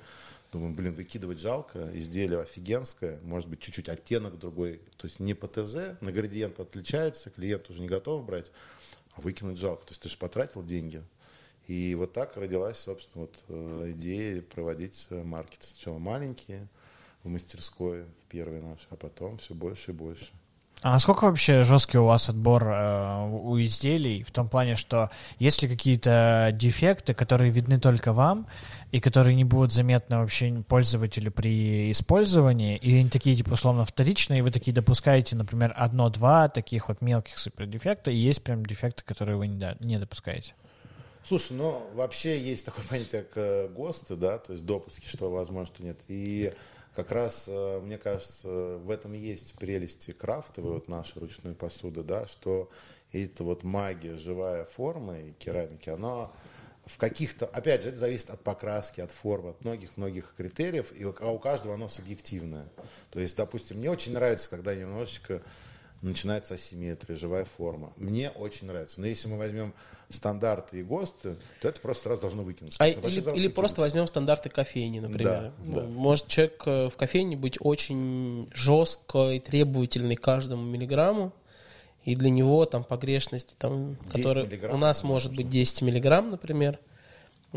думаем, 0.52 0.76
блин, 0.76 0.94
выкидывать 0.94 1.40
жалко, 1.40 1.90
изделие 1.92 2.40
офигенское, 2.40 3.18
может 3.22 3.48
быть, 3.48 3.60
чуть-чуть 3.60 3.88
оттенок 3.88 4.38
другой. 4.38 4.80
То 4.96 5.06
есть 5.06 5.18
не 5.18 5.34
по 5.34 5.48
ТЗ, 5.48 6.00
на 6.00 6.12
градиент 6.12 6.60
отличается, 6.60 7.30
клиент 7.30 7.68
уже 7.68 7.80
не 7.80 7.88
готов 7.88 8.24
брать, 8.24 8.52
а 9.14 9.20
выкинуть 9.20 9.58
жалко. 9.58 9.86
То 9.86 9.90
есть 9.90 10.02
ты 10.02 10.08
же 10.08 10.16
потратил 10.16 10.62
деньги. 10.62 11.02
И 11.66 11.96
вот 11.96 12.12
так 12.12 12.36
родилась, 12.36 12.78
собственно, 12.78 13.22
вот 13.22 13.44
э, 13.48 13.92
идея 13.92 14.40
проводить 14.40 15.08
э, 15.10 15.22
маркет. 15.22 15.64
Сначала 15.64 15.98
маленькие, 15.98 16.68
в 17.26 17.28
мастерской, 17.28 18.02
в 18.02 18.24
первый 18.28 18.62
наш, 18.62 18.86
а 18.90 18.96
потом 18.96 19.38
все 19.38 19.54
больше 19.54 19.90
и 19.90 19.94
больше. 19.94 20.32
А 20.82 20.92
насколько 20.92 21.24
вообще 21.24 21.64
жесткий 21.64 21.98
у 21.98 22.04
вас 22.04 22.28
отбор 22.28 22.64
э, 22.68 23.28
у 23.28 23.58
изделий 23.58 24.22
в 24.22 24.30
том 24.30 24.48
плане, 24.48 24.74
что 24.74 25.10
есть 25.38 25.62
ли 25.62 25.68
какие-то 25.68 26.50
дефекты, 26.52 27.14
которые 27.14 27.50
видны 27.50 27.80
только 27.80 28.12
вам 28.12 28.46
и 28.92 29.00
которые 29.00 29.34
не 29.34 29.44
будут 29.44 29.72
заметны 29.72 30.18
вообще 30.18 30.62
пользователю 30.68 31.32
при 31.32 31.90
использовании, 31.90 32.76
и 32.76 32.98
они 32.98 33.08
такие 33.08 33.34
типа 33.34 33.54
условно 33.54 33.86
вторичные, 33.86 34.40
и 34.40 34.42
вы 34.42 34.50
такие 34.50 34.74
допускаете, 34.74 35.34
например, 35.34 35.72
одно-два 35.76 36.48
таких 36.48 36.88
вот 36.88 37.00
мелких 37.00 37.38
супердефекта, 37.38 38.10
и 38.10 38.16
есть 38.16 38.44
прям 38.44 38.64
дефекты, 38.64 39.02
которые 39.02 39.38
вы 39.38 39.46
не, 39.48 39.58
да- 39.58 39.76
не 39.80 39.98
допускаете? 39.98 40.54
Слушай, 41.24 41.54
ну 41.54 41.82
вообще 41.94 42.38
есть 42.38 42.64
такое 42.64 42.84
понятие, 42.88 43.22
как 43.22 43.32
э, 43.36 43.68
ГОСТы, 43.74 44.14
да, 44.14 44.38
то 44.38 44.52
есть 44.52 44.64
допуски, 44.64 45.08
что 45.08 45.30
возможно, 45.30 45.74
что 45.74 45.82
нет. 45.82 45.98
И 46.06 46.52
как 46.96 47.12
раз, 47.12 47.44
э, 47.46 47.80
мне 47.80 47.98
кажется, 47.98 48.48
в 48.48 48.90
этом 48.90 49.12
есть 49.12 49.54
прелести 49.58 50.12
крафтовой, 50.12 50.72
вот 50.72 50.88
нашей 50.88 51.18
ручной 51.18 51.54
посуды, 51.54 52.02
да, 52.02 52.26
что 52.26 52.70
эта 53.12 53.44
вот 53.44 53.62
магия, 53.64 54.16
живая 54.16 54.64
форма 54.64 55.20
и 55.20 55.32
керамики, 55.32 55.90
она 55.90 56.32
в 56.86 56.96
каких-то, 56.96 57.44
опять 57.46 57.82
же, 57.82 57.90
это 57.90 57.98
зависит 57.98 58.30
от 58.30 58.40
покраски, 58.40 59.02
от 59.02 59.10
формы, 59.10 59.50
от 59.50 59.62
многих-многих 59.62 60.32
критериев, 60.36 60.90
и 60.98 61.04
у 61.04 61.14
а 61.20 61.30
у 61.30 61.38
каждого 61.38 61.74
оно 61.74 61.88
субъективное. 61.88 62.66
То 63.10 63.20
есть, 63.20 63.36
допустим, 63.36 63.76
мне 63.76 63.90
очень 63.90 64.14
нравится, 64.14 64.48
когда 64.48 64.74
немножечко 64.74 65.42
начинается 66.06 66.54
асимметрия, 66.54 67.16
живая 67.16 67.44
форма. 67.44 67.92
Мне 67.96 68.30
очень 68.30 68.66
нравится. 68.66 69.00
Но 69.00 69.06
если 69.06 69.28
мы 69.28 69.38
возьмем 69.38 69.74
стандарты 70.08 70.80
и 70.80 70.82
ГОСТы, 70.82 71.36
то 71.60 71.68
это 71.68 71.80
просто 71.80 72.04
сразу 72.04 72.20
должно 72.20 72.42
выкинуться. 72.42 72.82
А, 72.82 72.88
или, 72.88 73.36
или 73.36 73.48
просто 73.48 73.80
возьмем 73.80 74.06
стандарты 74.06 74.48
кофейни, 74.48 75.00
например. 75.00 75.52
Да, 75.58 75.80
да. 75.80 75.82
Может 75.82 76.28
человек 76.28 76.62
э, 76.66 76.88
в 76.88 76.96
кофейне 76.96 77.36
быть 77.36 77.56
очень 77.60 78.48
жестко 78.54 79.30
и 79.30 79.40
требовательный 79.40 80.16
каждому 80.16 80.62
миллиграмму, 80.62 81.32
и 82.04 82.14
для 82.14 82.30
него 82.30 82.64
там 82.66 82.84
погрешность, 82.84 83.56
там, 83.58 83.96
10 84.12 84.12
которая 84.12 84.72
у 84.72 84.76
нас 84.76 85.02
может 85.02 85.34
быть 85.34 85.48
10 85.48 85.82
миллиграмм, 85.82 86.30
например, 86.30 86.78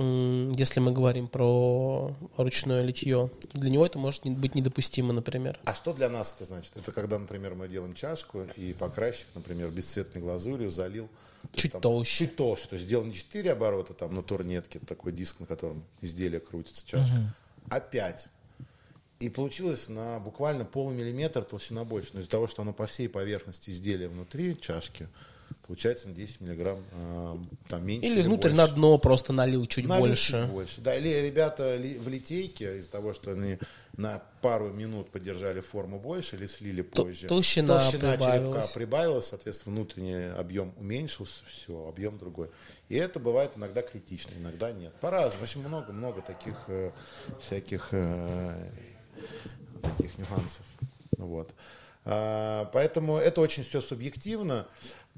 если 0.02 0.80
мы 0.80 0.94
говорим 0.94 1.28
про 1.28 2.16
ручное 2.38 2.84
литье, 2.84 3.30
для 3.54 3.70
него 3.70 3.86
это 3.86 4.00
может 4.00 4.26
быть 4.26 4.56
недопустимо, 4.56 5.12
например. 5.12 5.60
А 5.66 5.74
что 5.74 5.94
для 5.94 6.10
нас 6.10 6.34
это 6.36 6.46
значит? 6.46 6.72
Это 6.78 6.94
когда, 6.94 7.20
например, 7.20 7.56
мы 7.56 7.68
делаем 7.68 7.94
чашку, 7.94 8.44
и 8.56 8.74
покрасчик, 8.74 9.28
например, 9.36 9.70
бесцветной 9.70 10.22
глазурью 10.22 10.70
залил. 10.70 11.10
то 11.52 11.60
Чуть 11.60 11.74
там 11.74 11.82
толще. 11.82 12.28
Чуть 12.28 12.38
толще. 12.38 12.68
То 12.70 12.76
есть 12.76 12.86
сделал 12.86 13.04
не 13.04 13.14
4 13.14 13.52
оборота 13.52 13.94
там 13.94 14.16
на 14.16 14.24
турнетке, 14.24 14.80
такой 14.80 15.12
диск, 15.12 15.42
на 15.42 15.46
котором 15.46 15.84
изделие 16.00 16.40
крутится, 16.40 16.88
чашка, 16.88 17.36
а 17.70 17.82
5. 17.82 18.28
И 19.20 19.30
получилось 19.30 19.90
на 19.90 20.20
буквально 20.20 20.64
полмиллиметра 20.64 21.42
толщина 21.42 21.84
больше. 21.84 22.12
Но 22.14 22.22
из-за 22.22 22.30
того, 22.30 22.48
что 22.48 22.62
оно 22.62 22.72
по 22.72 22.88
всей 22.88 23.10
поверхности 23.10 23.70
изделия 23.70 24.08
внутри 24.08 24.58
чашки, 24.58 25.10
получается 25.68 26.08
на 26.08 26.16
10 26.16 26.42
миллиграмм 26.42 26.84
э, 26.92 27.38
там 27.68 27.86
меньше 27.86 28.08
Или 28.08 28.22
внутрь 28.22 28.50
больше. 28.50 28.58
на 28.58 28.68
дно 28.68 28.98
просто 28.98 29.34
налил 29.34 29.66
чуть 29.66 29.86
Налил 29.88 30.08
больше. 30.08 30.42
чуть 30.42 30.52
больше. 30.52 30.82
Да, 30.82 30.96
или 30.96 31.10
ребята 31.26 31.78
в 32.00 32.08
литейке 32.08 32.78
из-за 32.80 32.90
того, 32.92 33.14
что 33.14 33.32
они 33.32 33.58
на 33.98 34.22
пару 34.42 34.70
минут 34.72 35.10
поддержали 35.10 35.60
форму 35.62 36.00
больше 36.00 36.38
или 36.38 36.48
слили 36.48 36.82
позже. 36.82 37.28
толщина 37.28 37.80
черепка 37.92 38.14
прибавилась. 38.18 38.72
прибавилась, 38.72 39.26
соответственно, 39.28 39.76
внутренний 39.76 40.32
объем 40.32 40.74
уменьшился, 40.78 41.44
все, 41.52 41.88
объем 41.88 42.18
другой. 42.18 42.50
И 42.88 42.96
это 42.96 43.20
бывает 43.20 43.52
иногда 43.56 43.82
критично, 43.82 44.32
иногда 44.38 44.72
нет. 44.72 44.94
По-разному. 45.02 45.44
Очень 45.44 45.68
много-много 45.68 46.22
таких 46.22 46.56
э, 46.68 46.92
всяких 47.42 47.90
э, 47.92 48.70
таких 49.82 50.18
нюансов. 50.18 50.66
Вот. 51.18 51.54
А, 52.12 52.66
Поэтому 52.74 53.18
это 53.18 53.40
очень 53.40 53.64
все 53.64 53.82
субъективно. 53.82 54.68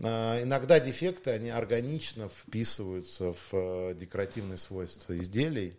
А, 0.04 0.42
Иногда 0.44 0.80
дефекты, 0.80 1.32
они 1.32 1.50
органично 1.50 2.28
вписываются 2.28 3.32
в 3.32 3.50
э, 3.54 3.96
декоративные 3.98 4.58
свойства 4.58 5.18
изделий. 5.18 5.78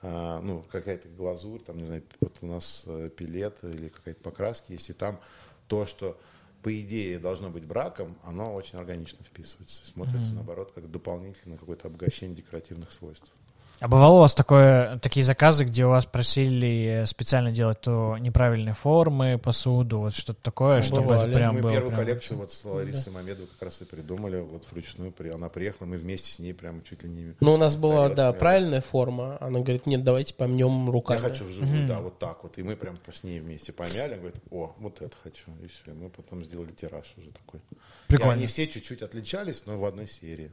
А, 0.00 0.40
Ну, 0.40 0.62
какая-то 0.62 1.08
глазурь, 1.08 1.60
там, 1.60 1.76
не 1.76 1.84
знаю, 1.84 2.02
вот 2.20 2.38
у 2.40 2.46
нас 2.46 2.84
э, 2.86 3.10
пилет 3.14 3.58
или 3.64 3.88
какая-то 3.88 4.22
покраска 4.22 4.72
есть, 4.72 4.88
и 4.88 4.94
там 4.94 5.20
то, 5.68 5.84
что 5.84 6.18
по 6.62 6.80
идее 6.80 7.18
должно 7.18 7.50
быть 7.50 7.64
браком, 7.64 8.16
оно 8.24 8.54
очень 8.54 8.78
органично 8.78 9.22
вписывается. 9.24 9.82
и 9.84 9.86
Смотрится, 9.86 10.32
наоборот, 10.32 10.72
как 10.74 10.90
дополнительное 10.90 11.58
какое-то 11.58 11.88
обогащение 11.88 12.34
декоративных 12.34 12.92
свойств. 12.92 13.30
А 13.78 13.88
бывало 13.88 14.16
у 14.16 14.20
вас 14.20 14.34
такое, 14.34 14.98
такие 15.00 15.22
заказы, 15.22 15.64
где 15.64 15.84
у 15.84 15.90
вас 15.90 16.06
просили 16.06 17.04
специально 17.06 17.52
делать 17.52 17.78
то 17.82 18.16
неправильные 18.16 18.72
формы 18.74 19.36
посуду, 19.36 19.98
вот 19.98 20.14
что-то 20.14 20.40
такое, 20.42 20.80
чтобы 20.80 21.02
Бывали. 21.08 21.28
это 21.28 21.38
прям 21.38 21.54
мы 21.56 21.60
было 21.60 21.72
первую 21.72 21.90
прям 21.92 22.00
коллекцию 22.06 22.38
вот 22.38 22.50
с 22.52 22.64
Ларисой 22.64 23.12
Мамедовой 23.12 23.48
как 23.48 23.60
раз 23.60 23.82
и 23.82 23.84
придумали, 23.84 24.40
вот 24.40 24.64
вручную. 24.70 25.12
при- 25.12 25.28
Она 25.28 25.50
приехала, 25.50 25.86
мы 25.86 25.98
вместе 25.98 26.32
с 26.32 26.38
ней 26.38 26.54
прямо 26.54 26.80
чуть 26.88 27.02
ли 27.02 27.10
не... 27.10 27.34
Ну, 27.40 27.52
у 27.52 27.56
нас 27.58 27.76
была, 27.76 28.08
да, 28.08 28.32
правильная 28.32 28.80
форма. 28.80 29.36
Она 29.40 29.60
говорит, 29.60 29.84
нет, 29.84 30.02
давайте 30.02 30.32
помнем 30.32 30.86
Я 30.86 30.92
руками. 30.92 31.18
хочу 31.20 31.44
вживую, 31.44 31.86
да, 31.86 32.00
вот 32.00 32.18
так 32.18 32.44
вот. 32.44 32.56
И 32.56 32.62
мы 32.62 32.76
прям 32.76 32.98
с 33.12 33.24
ней 33.24 33.40
вместе 33.40 33.72
помяли. 33.72 34.12
Она 34.12 34.16
говорит, 34.16 34.36
о, 34.50 34.74
вот 34.78 35.02
это 35.02 35.14
хочу. 35.22 35.50
И 35.62 35.66
все. 35.66 35.92
Мы 35.92 36.08
потом 36.08 36.42
сделали 36.44 36.70
тираж 36.70 37.12
уже 37.18 37.30
такой. 37.30 37.60
Прикольно. 38.08 38.30
И 38.32 38.34
они 38.36 38.46
все 38.46 38.66
чуть-чуть 38.66 39.02
отличались, 39.02 39.64
но 39.66 39.78
в 39.78 39.84
одной 39.84 40.06
серии. 40.08 40.50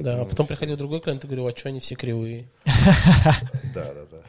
Да, 0.00 0.22
а 0.22 0.24
потом 0.24 0.46
приходил 0.46 0.76
другой 0.76 1.00
клиент 1.00 1.24
и 1.24 1.26
говорил, 1.26 1.46
а 1.46 1.56
что 1.56 1.68
они 1.68 1.80
все 1.80 1.94
кривые? 1.94 2.48
Да, 3.74 3.94
да, 3.94 4.06
да. 4.10 4.22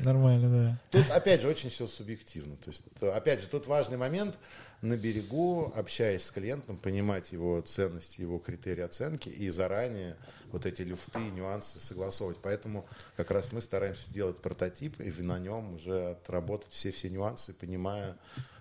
Нормально, 0.00 0.50
да. 0.50 0.80
Тут, 0.90 1.10
опять 1.10 1.40
же, 1.40 1.48
очень 1.48 1.70
все 1.70 1.86
субъективно. 1.86 2.56
То 2.56 2.70
есть, 2.70 2.82
опять 3.00 3.40
же, 3.40 3.48
тут 3.48 3.66
важный 3.66 3.96
момент 3.96 4.38
на 4.82 4.96
берегу, 4.96 5.72
общаясь 5.74 6.24
с 6.24 6.30
клиентом, 6.30 6.76
понимать 6.76 7.32
его 7.32 7.60
ценности, 7.62 8.20
его 8.20 8.38
критерии 8.38 8.82
оценки 8.82 9.30
и 9.30 9.48
заранее 9.48 10.16
вот 10.52 10.66
эти 10.66 10.82
люфты 10.82 11.20
и 11.20 11.30
нюансы 11.30 11.80
согласовывать. 11.80 12.38
Поэтому 12.42 12.86
как 13.16 13.30
раз 13.30 13.52
мы 13.52 13.62
стараемся 13.62 14.06
сделать 14.08 14.38
прототип 14.42 15.00
и 15.00 15.10
на 15.22 15.38
нем 15.38 15.74
уже 15.74 16.10
отработать 16.10 16.72
все-все 16.72 17.08
нюансы, 17.08 17.54
понимая, 17.54 18.16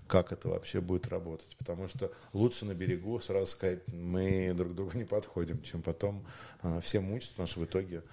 как 0.08 0.32
это 0.32 0.50
вообще 0.50 0.82
будет 0.82 1.08
работать. 1.08 1.56
Потому 1.58 1.88
что 1.88 2.12
лучше 2.34 2.66
на 2.66 2.74
берегу 2.74 3.20
сразу 3.20 3.48
сказать, 3.48 3.80
мы 3.88 4.54
друг 4.56 4.74
к 4.74 4.76
другу 4.76 4.92
не 4.98 5.06
подходим, 5.06 5.62
чем 5.64 5.82
потом 5.82 6.26
э, 6.62 6.80
все 6.82 7.00
мучиться, 7.00 7.32
потому 7.32 7.48
что 7.48 7.60
в 7.62 7.66
итоге 7.66 8.04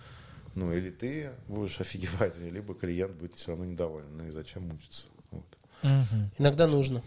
ну, 0.55 0.73
или 0.73 0.91
ты 0.91 1.31
будешь 1.49 1.81
офигевать, 1.81 2.37
либо 2.39 2.75
клиент 2.75 3.13
будет 3.13 3.35
все 3.35 3.53
равно 3.53 3.65
недоволен. 3.65 4.17
Ну 4.17 4.27
и 4.27 4.31
зачем 4.31 4.67
мучиться? 4.69 5.07
Вот. 5.31 5.47
Мгм. 5.83 6.31
Иногда 6.39 6.67
нужно. 6.67 7.03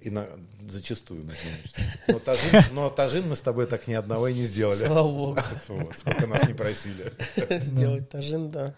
И 0.00 0.10
на, 0.10 0.28
зачастую 0.68 1.24
мучиться. 1.24 1.80
Но 2.08 2.18
тажин, 2.18 2.62
но 2.72 2.90
тажин 2.90 3.28
мы 3.28 3.36
с 3.36 3.40
тобой 3.40 3.66
так 3.66 3.86
ни 3.86 3.94
одного 3.94 4.28
и 4.28 4.34
не 4.34 4.44
сделали. 4.44 4.86
Слава 4.86 5.08
богу. 5.08 5.40
Вот, 5.68 5.96
сколько 5.96 6.26
нас 6.26 6.46
не 6.46 6.54
просили. 6.54 7.12
Сделать 7.58 8.08
тажин, 8.08 8.50
да. 8.50 8.74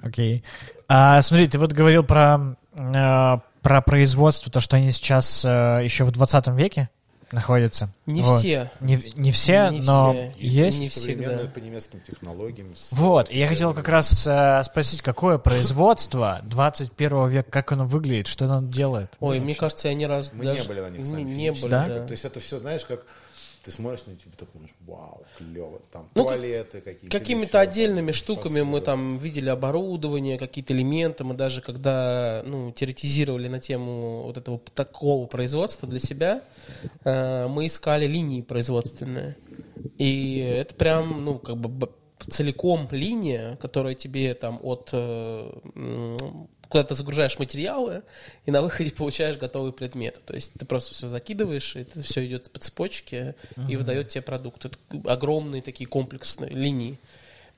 Окей. 0.00 0.44
А, 0.86 1.22
смотри, 1.22 1.48
ты 1.48 1.58
вот 1.58 1.72
говорил 1.72 2.04
про, 2.04 2.56
э, 2.78 3.38
про 3.62 3.80
производство, 3.82 4.50
то, 4.50 4.60
что 4.60 4.76
они 4.76 4.90
сейчас 4.92 5.44
э, 5.44 5.80
еще 5.84 6.04
в 6.04 6.10
20 6.10 6.48
веке 6.48 6.88
находятся. 7.30 7.88
Не 8.04 8.20
Вот. 8.20 8.40
все. 8.40 8.70
Не, 8.80 9.00
не 9.14 9.32
все, 9.32 9.70
Не 9.70 9.80
но 9.80 10.12
все. 10.12 10.32
есть. 10.36 10.78
Не 10.78 10.90
Современные 10.90 11.38
всегда. 11.38 11.50
по 11.50 11.58
немецким 11.60 12.00
технологиям. 12.00 12.74
Вот, 12.90 13.30
и 13.30 13.38
я 13.38 13.48
хотел 13.48 13.72
как 13.72 13.88
раз 13.88 14.26
э, 14.26 14.62
спросить, 14.64 15.00
какое 15.00 15.38
производство 15.38 16.40
21 16.44 17.28
века, 17.28 17.50
как 17.50 17.72
оно 17.72 17.86
выглядит, 17.86 18.26
что 18.26 18.44
оно 18.44 18.60
делает? 18.68 19.10
Ой, 19.20 19.40
мне 19.40 19.54
кажется, 19.54 19.88
я 19.88 19.94
ни 19.94 20.04
разу 20.04 20.32
Мы 20.34 20.44
даже... 20.44 20.60
не 20.62 20.68
были 20.68 20.80
на 20.80 20.90
них 20.90 21.06
сами 21.06 21.22
Не, 21.22 21.34
не 21.34 21.52
были, 21.52 21.70
Да? 21.70 21.86
да. 21.86 22.04
То 22.06 22.12
есть 22.12 22.24
это 22.26 22.38
все, 22.40 22.58
знаешь, 22.58 22.84
как 22.84 23.06
ты 23.62 23.70
смотришь 23.70 24.06
на 24.06 24.12
YouTube, 24.12 24.34
такой 24.36 24.54
думаешь, 24.54 24.74
вау, 24.86 25.22
клево. 25.38 25.80
Там 25.92 26.08
Ну, 26.14 26.24
туалеты 26.24 26.80
какие-то. 26.80 27.16
Какими-то 27.16 27.60
отдельными 27.60 28.06
там, 28.06 28.14
штуками 28.14 28.60
мы 28.62 28.80
посуда. 28.80 28.86
там 28.86 29.18
видели 29.18 29.48
оборудование, 29.48 30.38
какие-то 30.38 30.72
элементы. 30.72 31.22
Мы 31.22 31.34
даже 31.34 31.60
когда 31.60 32.42
ну, 32.44 32.72
теоретизировали 32.72 33.48
на 33.48 33.60
тему 33.60 34.24
вот 34.24 34.36
этого 34.36 34.58
такого 34.74 35.26
производства 35.26 35.88
для 35.88 36.00
себя, 36.00 36.42
э, 37.04 37.46
мы 37.46 37.66
искали 37.66 38.06
линии 38.06 38.42
производственные. 38.42 39.36
И 39.96 40.38
это 40.38 40.74
прям, 40.74 41.24
ну, 41.24 41.38
как 41.38 41.56
бы 41.56 41.90
целиком 42.28 42.88
линия, 42.90 43.56
которая 43.56 43.94
тебе 43.94 44.34
там 44.34 44.58
от... 44.62 44.90
э, 44.92 45.52
куда 46.72 46.84
ты 46.84 46.94
загружаешь 46.94 47.38
материалы, 47.38 48.02
и 48.46 48.50
на 48.50 48.62
выходе 48.62 48.90
получаешь 48.90 49.36
готовый 49.36 49.72
предмет. 49.72 50.20
То 50.24 50.34
есть 50.34 50.54
ты 50.58 50.64
просто 50.64 50.94
все 50.94 51.06
закидываешь, 51.06 51.76
и 51.76 51.80
это 51.80 52.02
все 52.02 52.26
идет 52.26 52.50
по 52.50 52.58
цепочке 52.58 53.34
и 53.68 53.76
выдает 53.76 54.08
тебе 54.08 54.22
продукт. 54.22 54.64
Это 54.64 54.78
огромные 55.04 55.60
такие 55.60 55.86
комплексные 55.86 56.50
линии. 56.50 56.98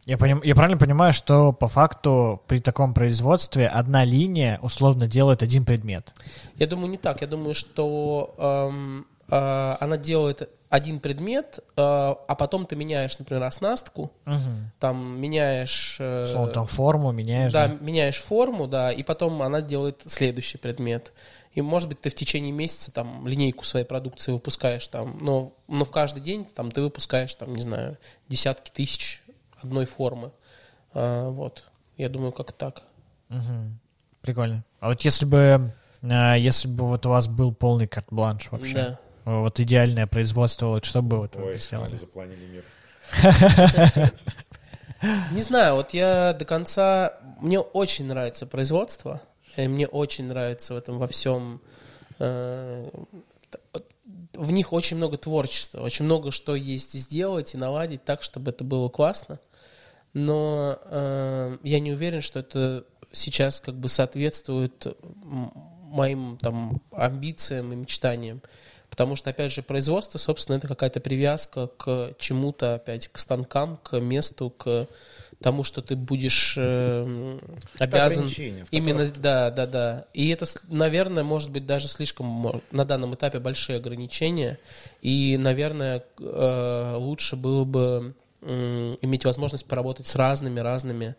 Я, 0.04 0.16
поним- 0.16 0.44
я 0.44 0.54
правильно 0.54 0.76
понимаю, 0.76 1.12
что 1.12 1.52
по 1.52 1.68
факту 1.68 2.42
при 2.48 2.58
таком 2.58 2.92
производстве 2.92 3.68
одна 3.68 4.04
линия 4.04 4.58
условно 4.60 5.06
делает 5.06 5.42
один 5.42 5.64
предмет? 5.64 6.12
Я 6.56 6.66
думаю, 6.66 6.90
не 6.90 6.98
так. 6.98 7.22
Я 7.22 7.26
думаю, 7.28 7.54
что 7.54 8.34
эм, 8.36 9.06
э, 9.30 9.76
она 9.80 9.96
делает 9.96 10.50
один 10.74 10.98
предмет, 10.98 11.60
э, 11.60 11.62
а 11.76 12.34
потом 12.34 12.66
ты 12.66 12.74
меняешь, 12.74 13.16
например, 13.20 13.44
оснастку, 13.44 14.10
там 14.80 15.20
меняешь... 15.20 15.98
э, 16.00 16.24
Условно, 16.24 16.52
там 16.52 16.66
форму 16.66 17.12
меняешь. 17.12 17.52
да, 17.52 17.68
да? 17.68 17.74
меняешь 17.74 18.20
форму, 18.20 18.66
да, 18.66 18.90
и 18.90 19.04
потом 19.04 19.40
она 19.42 19.60
делает 19.60 20.02
следующий 20.04 20.58
предмет. 20.58 21.12
И, 21.52 21.62
может 21.62 21.88
быть, 21.88 22.00
ты 22.00 22.10
в 22.10 22.14
течение 22.16 22.50
месяца 22.50 22.90
там 22.90 23.24
линейку 23.28 23.64
своей 23.64 23.86
продукции 23.86 24.32
выпускаешь 24.32 24.88
там, 24.88 25.16
но, 25.20 25.52
но 25.68 25.84
в 25.84 25.92
каждый 25.92 26.20
день 26.20 26.44
там 26.44 26.72
ты 26.72 26.82
выпускаешь 26.82 27.32
там, 27.36 27.54
не 27.54 27.62
знаю, 27.62 27.96
десятки 28.28 28.72
тысяч 28.72 29.22
одной 29.62 29.84
формы. 29.84 30.32
А, 30.92 31.30
вот. 31.30 31.70
Я 31.96 32.08
думаю, 32.08 32.32
как 32.32 32.50
так. 32.50 32.82
Мгм. 33.28 33.78
Прикольно. 34.22 34.64
А 34.80 34.88
вот 34.88 35.02
если 35.02 35.24
бы, 35.24 35.72
э, 36.02 36.34
если 36.40 36.66
бы 36.66 36.88
вот 36.88 37.06
у 37.06 37.10
вас 37.10 37.28
был 37.28 37.54
полный 37.54 37.86
карт-бланш 37.86 38.50
вообще, 38.50 38.74
Да. 38.74 38.98
Вот 39.24 39.60
идеальное 39.60 40.06
производство, 40.06 40.66
вот 40.66 40.84
что 40.84 41.02
бы 41.02 41.18
вот 41.18 41.36
Ой, 41.36 41.58
сделали? 41.58 41.96
Запланили 41.96 42.46
мир. 42.46 44.12
Не 45.32 45.40
знаю, 45.40 45.74
вот 45.76 45.94
я 45.94 46.32
до 46.32 46.44
конца... 46.44 47.18
Мне 47.40 47.58
очень 47.58 48.06
нравится 48.06 48.46
производство, 48.46 49.20
и 49.56 49.68
мне 49.68 49.86
очень 49.86 50.26
нравится 50.26 50.74
в 50.74 50.76
этом 50.78 50.98
во 50.98 51.06
всем... 51.06 51.60
э, 52.18 52.88
В 54.34 54.50
них 54.50 54.72
очень 54.72 54.96
много 54.96 55.18
творчества, 55.18 55.80
очень 55.82 56.06
много 56.06 56.30
что 56.30 56.54
есть 56.54 56.92
сделать 56.92 57.54
и 57.54 57.58
наладить 57.58 58.04
так, 58.04 58.22
чтобы 58.22 58.50
это 58.50 58.64
было 58.64 58.88
классно. 58.88 59.38
Но 60.14 60.78
э, 60.84 61.58
я 61.62 61.80
не 61.80 61.92
уверен, 61.92 62.20
что 62.20 62.40
это 62.40 62.84
сейчас 63.12 63.60
как 63.60 63.74
бы 63.74 63.88
соответствует 63.88 64.86
моим 65.22 66.38
там 66.40 66.80
амбициям 66.92 67.72
и 67.72 67.76
мечтаниям. 67.76 68.40
Потому 68.94 69.16
что, 69.16 69.30
опять 69.30 69.50
же, 69.50 69.62
производство, 69.62 70.18
собственно, 70.18 70.54
это 70.56 70.68
какая-то 70.68 71.00
привязка 71.00 71.66
к 71.66 72.14
чему-то, 72.16 72.74
опять, 72.74 73.08
к 73.08 73.18
станкам, 73.18 73.80
к 73.82 73.98
месту, 73.98 74.50
к 74.50 74.86
тому, 75.42 75.64
что 75.64 75.82
ты 75.82 75.96
будешь 75.96 76.54
э, 76.56 77.38
обязан... 77.80 78.22
Именно, 78.70 79.00
которых- 79.00 79.20
да, 79.20 79.50
да, 79.50 79.66
да. 79.66 80.04
И 80.14 80.28
это, 80.28 80.46
наверное, 80.68 81.24
может 81.24 81.50
быть 81.50 81.66
даже 81.66 81.88
слишком 81.88 82.62
на 82.70 82.84
данном 82.84 83.16
этапе 83.16 83.40
большие 83.40 83.78
ограничения. 83.78 84.60
И, 85.02 85.36
наверное, 85.38 86.04
э, 86.20 86.94
лучше 86.96 87.34
было 87.34 87.64
бы 87.64 88.14
м, 88.42 88.96
иметь 89.02 89.24
возможность 89.24 89.66
поработать 89.66 90.06
с 90.06 90.14
разными, 90.14 90.60
разными, 90.60 91.16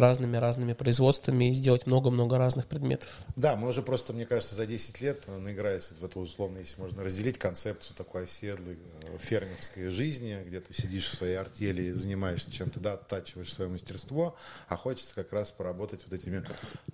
разными, 0.00 0.36
разными 0.36 0.72
производствами 0.72 1.50
и 1.50 1.54
сделать 1.54 1.86
много-много 1.86 2.38
разных 2.38 2.66
предметов. 2.66 3.08
Да, 3.36 3.56
мы 3.56 3.68
уже 3.68 3.82
просто, 3.82 4.12
мне 4.12 4.26
кажется, 4.26 4.54
за 4.54 4.66
10 4.66 5.00
лет 5.00 5.28
наигрались 5.28 5.92
в 5.92 6.04
эту 6.04 6.20
условно, 6.20 6.58
если 6.58 6.80
можно 6.80 7.02
разделить 7.04 7.38
концепцию 7.38 7.96
такой 7.96 8.24
оседлой 8.24 8.78
э, 9.02 9.18
фермерской 9.18 9.88
жизни, 9.88 10.38
где 10.46 10.60
ты 10.60 10.74
сидишь 10.74 11.06
в 11.10 11.16
своей 11.16 11.36
артели 11.36 11.92
занимаешься 11.92 12.50
чем-то, 12.50 12.80
да, 12.80 12.94
оттачиваешь 12.94 13.52
свое 13.52 13.70
мастерство, 13.70 14.36
а 14.68 14.76
хочется 14.76 15.14
как 15.14 15.32
раз 15.32 15.50
поработать 15.50 16.04
вот 16.04 16.12
этими, 16.14 16.44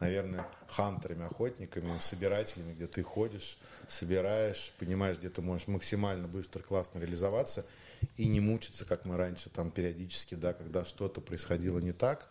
наверное, 0.00 0.46
хантерами, 0.68 1.26
охотниками, 1.26 1.98
собирателями, 2.00 2.74
где 2.74 2.86
ты 2.86 3.02
ходишь, 3.02 3.58
собираешь, 3.88 4.72
понимаешь, 4.78 5.18
где 5.18 5.28
ты 5.28 5.42
можешь 5.42 5.68
максимально 5.68 6.28
быстро, 6.28 6.60
классно 6.60 6.98
реализоваться 6.98 7.64
и 8.16 8.26
не 8.26 8.40
мучиться, 8.40 8.84
как 8.84 9.04
мы 9.04 9.16
раньше 9.16 9.50
там 9.50 9.70
периодически, 9.70 10.34
да, 10.34 10.52
когда 10.52 10.84
что-то 10.84 11.20
происходило 11.20 11.78
не 11.78 11.92
так, 11.92 12.28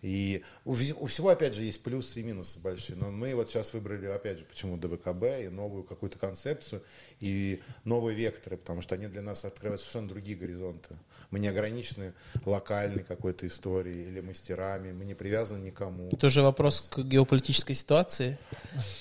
и 0.00 0.44
у, 0.64 0.72
у 0.72 1.06
всего, 1.06 1.30
опять 1.30 1.54
же, 1.54 1.64
есть 1.64 1.82
плюсы 1.82 2.20
и 2.20 2.22
минусы 2.22 2.60
большие. 2.60 2.96
Но 2.96 3.10
мы 3.10 3.34
вот 3.34 3.48
сейчас 3.48 3.72
выбрали, 3.72 4.06
опять 4.06 4.38
же, 4.38 4.44
почему 4.44 4.76
ДВКБ 4.76 5.42
и 5.42 5.48
новую 5.48 5.82
какую-то 5.82 6.18
концепцию 6.18 6.82
и 7.18 7.60
новые 7.84 8.16
векторы, 8.16 8.56
потому 8.56 8.80
что 8.80 8.94
они 8.94 9.08
для 9.08 9.22
нас 9.22 9.44
открывают 9.44 9.80
совершенно 9.80 10.08
другие 10.08 10.36
горизонты. 10.36 10.96
Мы 11.30 11.40
не 11.40 11.48
ограничены 11.48 12.14
локальной 12.44 13.02
какой-то 13.02 13.46
историей 13.46 14.08
или 14.08 14.20
мастерами, 14.20 14.92
мы 14.92 15.04
не 15.04 15.14
привязаны 15.14 15.64
никому. 15.64 16.08
Это 16.12 16.26
уже 16.26 16.42
вопрос 16.42 16.80
к 16.80 17.00
геополитической 17.00 17.74
ситуации. 17.74 18.38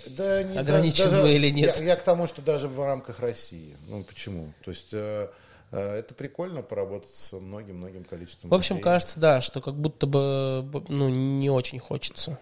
Да, 0.08 0.42
не, 0.44 0.58
ограничен 0.58 1.12
даже, 1.12 1.22
мы 1.22 1.34
или 1.34 1.50
нет. 1.50 1.78
Я, 1.78 1.84
я 1.84 1.96
к 1.96 2.04
тому, 2.04 2.28
что 2.28 2.42
даже 2.42 2.68
в 2.68 2.80
рамках 2.80 3.20
России. 3.20 3.78
Ну, 3.88 4.04
почему? 4.04 4.52
То 4.64 4.72
есть... 4.72 4.94
Э, 5.72 5.96
это 5.96 6.14
прикольно 6.14 6.62
поработать 6.62 7.10
с 7.14 7.34
многим-многим 7.34 8.04
количеством 8.04 8.50
В 8.50 8.54
общем, 8.54 8.76
людей. 8.76 8.84
кажется, 8.84 9.20
да, 9.20 9.42
что 9.42 9.62
как 9.62 9.76
будто 9.76 10.08
бы 10.08 10.66
ну, 10.90 11.10
не 11.10 11.50
очень 11.50 11.80
хочется. 11.80 12.40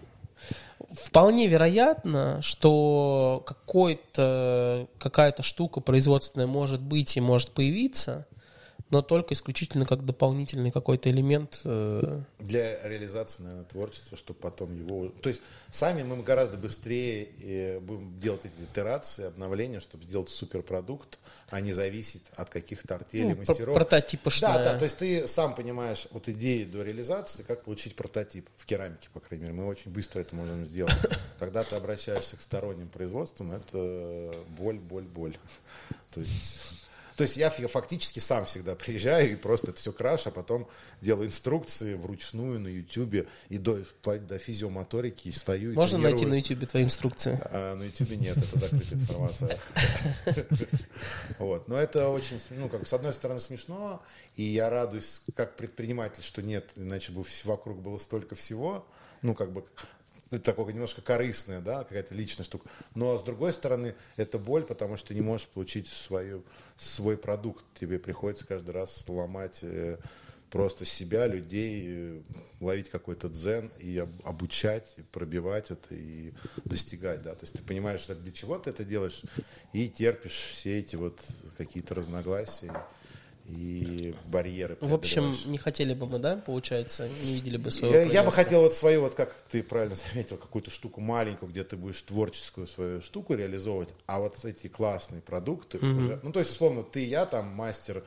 Вполне 0.92 1.48
вероятно, 1.48 2.42
что 2.42 3.44
какая-то 3.46 5.42
штука 5.42 5.80
производственная 5.82 6.48
может 6.48 6.82
быть 6.82 7.18
и 7.18 7.22
может 7.22 7.52
появиться, 7.52 8.28
но 8.90 9.02
только 9.02 9.34
исключительно 9.34 9.86
как 9.86 10.06
дополнительный 10.06 10.72
какой-то 10.72 11.10
элемент. 11.10 11.62
э, 11.64 12.22
для 12.40 12.88
реализации, 12.88 13.44
наверное, 13.44 13.66
творчества, 13.66 14.18
чтобы 14.18 14.40
потом 14.40 14.78
его... 14.78 15.10
То 15.10 15.30
есть 15.30 15.42
сами 15.72 16.04
мы 16.04 16.22
гораздо 16.22 16.58
быстрее 16.58 17.30
э, 17.42 17.80
будем 17.80 18.20
делать 18.20 18.46
эти 18.46 18.64
итерации, 18.64 19.26
обновления, 19.26 19.80
чтобы 19.80 20.04
сделать 20.04 20.30
суперпродукт, 20.30 21.20
а 21.50 21.62
не 21.62 21.74
зависеть 21.74 22.24
от 22.36 22.50
каких-то 22.50 22.96
артелей, 22.96 23.30
ну, 23.30 23.38
мастеров. 23.38 23.76
прототипошная. 23.76 24.54
Да, 24.54 24.64
да, 24.74 24.80
то 24.80 24.86
есть 24.86 24.98
ты 24.98 25.28
сам 25.28 25.56
понимаешь 25.56 26.08
от 26.12 26.30
идеи 26.30 26.64
до 26.64 26.84
реализации, 26.84 27.44
как 27.44 27.64
получить 27.64 27.96
прототип 27.96 28.48
в 28.56 28.66
керамике, 28.66 29.10
по 29.14 29.20
крайней 29.20 29.46
мере. 29.46 29.56
Мы 29.56 29.66
очень 29.66 29.92
быстро 29.92 30.20
это 30.22 30.36
можем 30.36 30.66
сделать. 30.66 30.94
Когда 31.40 31.64
ты 31.64 31.76
обращаешься 31.76 32.38
к 32.38 32.42
сторонним 32.42 32.90
производствам, 32.90 33.52
это 33.52 34.36
боль, 34.58 34.78
боль, 34.78 35.06
боль. 35.06 35.36
То 36.14 36.20
есть, 36.22 36.85
то 37.16 37.24
есть 37.24 37.38
я 37.38 37.50
фактически 37.50 38.20
сам 38.20 38.46
всегда 38.46 38.76
приезжаю 38.76 39.32
и 39.32 39.36
просто 39.36 39.72
это 39.72 39.80
все 39.80 39.92
крашу, 39.92 40.30
а 40.30 40.32
потом 40.32 40.68
делаю 41.02 41.28
инструкции 41.28 41.94
вручную 41.94 42.60
на 42.60 42.68
Ютубе 42.68 43.28
и 43.50 43.58
до, 43.58 43.84
вплоть 43.84 44.28
до 44.28 44.38
физиомоторики 44.38 45.30
и 45.30 45.32
стою 45.32 45.72
и 45.72 45.76
Можно 45.76 45.98
найти 45.98 46.26
на 46.26 46.32
тренирую. 46.32 46.40
Ютубе 46.40 46.68
твои 46.68 46.84
инструкции? 46.84 47.40
А 47.46 47.76
на 47.76 47.84
Ютубе 47.84 48.18
нет, 48.18 48.38
это 48.38 48.58
закрытая 48.58 49.00
информация. 49.00 49.58
Вот. 51.40 51.68
Но 51.68 51.78
это 51.78 52.10
очень, 52.10 52.40
ну, 52.52 52.70
как 52.70 52.88
с 52.88 52.94
одной 52.94 53.14
стороны, 53.14 53.40
смешно, 53.40 54.02
и 54.36 54.44
я 54.44 54.70
радуюсь, 54.70 55.22
как 55.36 55.56
предприниматель, 55.56 56.24
что 56.24 56.42
нет, 56.42 56.72
иначе 56.76 57.12
бы 57.12 57.24
вокруг 57.44 57.80
было 57.80 57.98
столько 57.98 58.36
всего, 58.36 58.86
ну, 59.22 59.34
как 59.34 59.52
бы, 59.52 59.66
такое 60.44 60.74
немножко 60.74 61.02
корыстное, 61.02 61.62
да, 61.62 61.84
какая-то 61.84 62.14
личная 62.14 62.44
штука. 62.44 62.70
Но, 62.94 63.18
с 63.18 63.24
другой 63.24 63.54
стороны, 63.54 63.96
это 64.18 64.38
боль, 64.38 64.64
потому 64.64 64.98
что 64.98 65.10
ты 65.10 65.16
не 65.16 65.22
можешь 65.22 65.48
получить 65.48 65.88
свою, 65.88 66.44
свой 66.78 67.18
продукт. 67.18 67.64
Тебе 67.80 68.00
приходится 68.00 68.46
каждый 68.46 68.72
раз 68.72 69.04
ломать 69.08 69.60
э, 69.62 69.98
просто 70.50 70.86
себя, 70.86 71.28
людей, 71.28 71.84
э, 71.88 72.22
ловить 72.60 72.90
какой-то 72.90 73.30
дзен 73.30 73.72
и 73.80 73.98
об- 73.98 74.26
обучать, 74.26 74.94
и 74.98 75.02
пробивать 75.02 75.72
это 75.72 75.94
и 75.96 76.34
достигать, 76.64 77.22
да. 77.22 77.36
То 77.36 77.44
есть 77.44 77.54
ты 77.56 77.64
понимаешь, 77.64 78.06
для 78.06 78.32
чего 78.32 78.58
ты 78.58 78.70
это 78.70 78.84
делаешь, 78.84 79.22
и 79.74 79.90
терпишь 79.90 80.38
все 80.38 80.80
эти 80.80 80.96
вот 80.96 81.22
какие-то 81.58 81.96
разногласия 81.96 82.74
и 83.48 84.16
барьеры. 84.26 84.78
В 84.82 84.94
общем, 84.94 85.34
не 85.46 85.58
хотели 85.58 85.94
бы 85.94 86.08
мы, 86.08 86.20
да, 86.20 86.38
получается, 86.38 87.08
не 87.24 87.34
видели 87.34 87.58
бы 87.58 87.70
своего 87.70 87.96
я, 87.96 88.04
я 88.04 88.24
бы 88.24 88.32
хотел 88.32 88.62
вот 88.62 88.74
свою, 88.74 89.02
вот 89.02 89.16
как 89.16 89.36
ты 89.50 89.62
правильно 89.62 89.96
заметил, 90.12 90.38
какую-то 90.38 90.72
штуку 90.72 91.02
маленькую, 91.02 91.52
где 91.52 91.64
ты 91.64 91.76
будешь 91.76 92.02
творческую 92.02 92.68
свою 92.68 93.02
штуку 93.02 93.36
реализовывать, 93.36 93.94
а 94.08 94.20
вот 94.20 94.44
эти 94.44 94.68
классные 94.68 95.22
продукты 95.22 95.78
уже, 95.78 96.20
ну 96.24 96.32
то 96.32 96.40
есть 96.40 96.52
условно 96.52 96.84
ты 96.84 97.06
я 97.06 97.26
там 97.26 97.48
мастер 97.48 98.04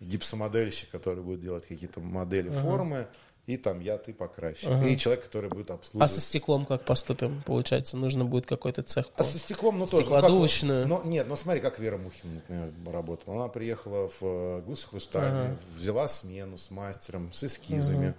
гипсомодельщик, 0.00 0.90
который 0.90 1.22
будет 1.22 1.40
делать 1.40 1.66
какие-то 1.66 2.00
модели 2.00 2.50
формы, 2.50 3.06
и 3.46 3.56
там 3.56 3.80
я, 3.80 3.96
ты 3.96 4.12
покрасчик, 4.12 4.68
и 4.84 4.96
человек, 4.98 5.24
который 5.24 5.48
будет 5.48 5.70
А 5.70 5.74
обслуживать. 5.74 6.10
со 6.10 6.20
стеклом 6.20 6.66
как 6.66 6.84
поступим? 6.84 7.42
Получается, 7.46 7.96
нужно 7.96 8.24
будет 8.24 8.44
какой-то 8.46 8.82
цех. 8.82 9.06
А 9.14 9.18
по- 9.18 9.24
со 9.24 9.38
стеклом, 9.38 9.78
ну 9.78 9.86
тоже. 9.86 10.02
ну, 10.04 10.10
как- 10.10 10.18
Стеклодувочную. 10.20 10.88
но, 10.88 11.02
нет, 11.04 11.26
ну 11.28 11.36
смотри, 11.36 11.60
как 11.60 11.78
Вера 11.78 11.96
Мухина, 11.96 12.34
например, 12.34 12.72
работала. 12.92 13.36
Она 13.36 13.48
приехала 13.48 14.08
в 14.08 14.16
э, 14.22 14.62
Гусохрустальный, 14.66 15.56
взяла 15.78 16.08
смену 16.08 16.58
с 16.58 16.70
мастером, 16.70 17.32
с 17.32 17.44
эскизами. 17.44 18.14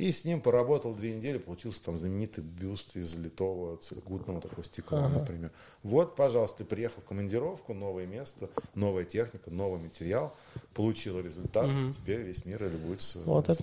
И 0.00 0.12
с 0.12 0.24
ним 0.24 0.40
поработал 0.40 0.94
две 0.94 1.12
недели, 1.14 1.36
получился 1.36 1.82
там 1.82 1.98
знаменитый 1.98 2.42
бюст 2.42 2.96
из 2.96 3.14
литого 3.16 3.76
целикутного 3.76 4.40
такого 4.40 4.64
стекла, 4.64 5.06
например. 5.10 5.52
Вот, 5.82 6.16
пожалуйста, 6.16 6.58
ты 6.58 6.64
приехал 6.64 7.02
в 7.02 7.04
командировку, 7.04 7.74
новое 7.74 8.06
место, 8.06 8.48
новая 8.74 9.04
техника, 9.04 9.50
новый 9.50 9.78
материал, 9.78 10.34
получил 10.72 11.20
результат, 11.20 11.68
теперь 11.94 12.22
весь 12.22 12.46
мир 12.46 12.62
любуется. 12.62 13.20
Вот 13.26 13.50
это 13.50 13.62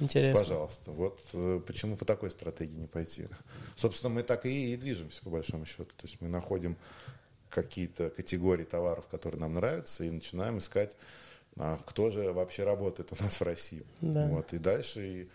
интересно. 0.00 0.38
Пожалуйста. 0.38 0.90
Вот 0.90 1.18
э, 1.32 1.60
почему 1.66 1.96
по 1.96 2.04
такой 2.04 2.30
стратегии 2.30 2.76
не 2.76 2.86
пойти. 2.86 3.28
Собственно, 3.76 4.12
мы 4.12 4.22
так 4.22 4.44
и, 4.44 4.74
и 4.74 4.76
движемся, 4.76 5.22
по 5.22 5.30
большому 5.30 5.64
счету. 5.64 5.86
То 5.96 6.06
есть 6.06 6.20
мы 6.20 6.28
находим 6.28 6.76
какие-то 7.48 8.10
категории 8.10 8.64
товаров, 8.64 9.06
которые 9.10 9.40
нам 9.40 9.54
нравятся, 9.54 10.04
и 10.04 10.10
начинаем 10.10 10.58
искать, 10.58 10.94
а, 11.56 11.78
кто 11.86 12.10
же 12.10 12.32
вообще 12.32 12.64
работает 12.64 13.12
у 13.18 13.22
нас 13.22 13.40
в 13.40 13.42
России. 13.42 13.82
Да. 14.02 14.26
Вот, 14.26 14.52
и 14.52 14.58
дальше, 14.58 15.06
и 15.06 15.28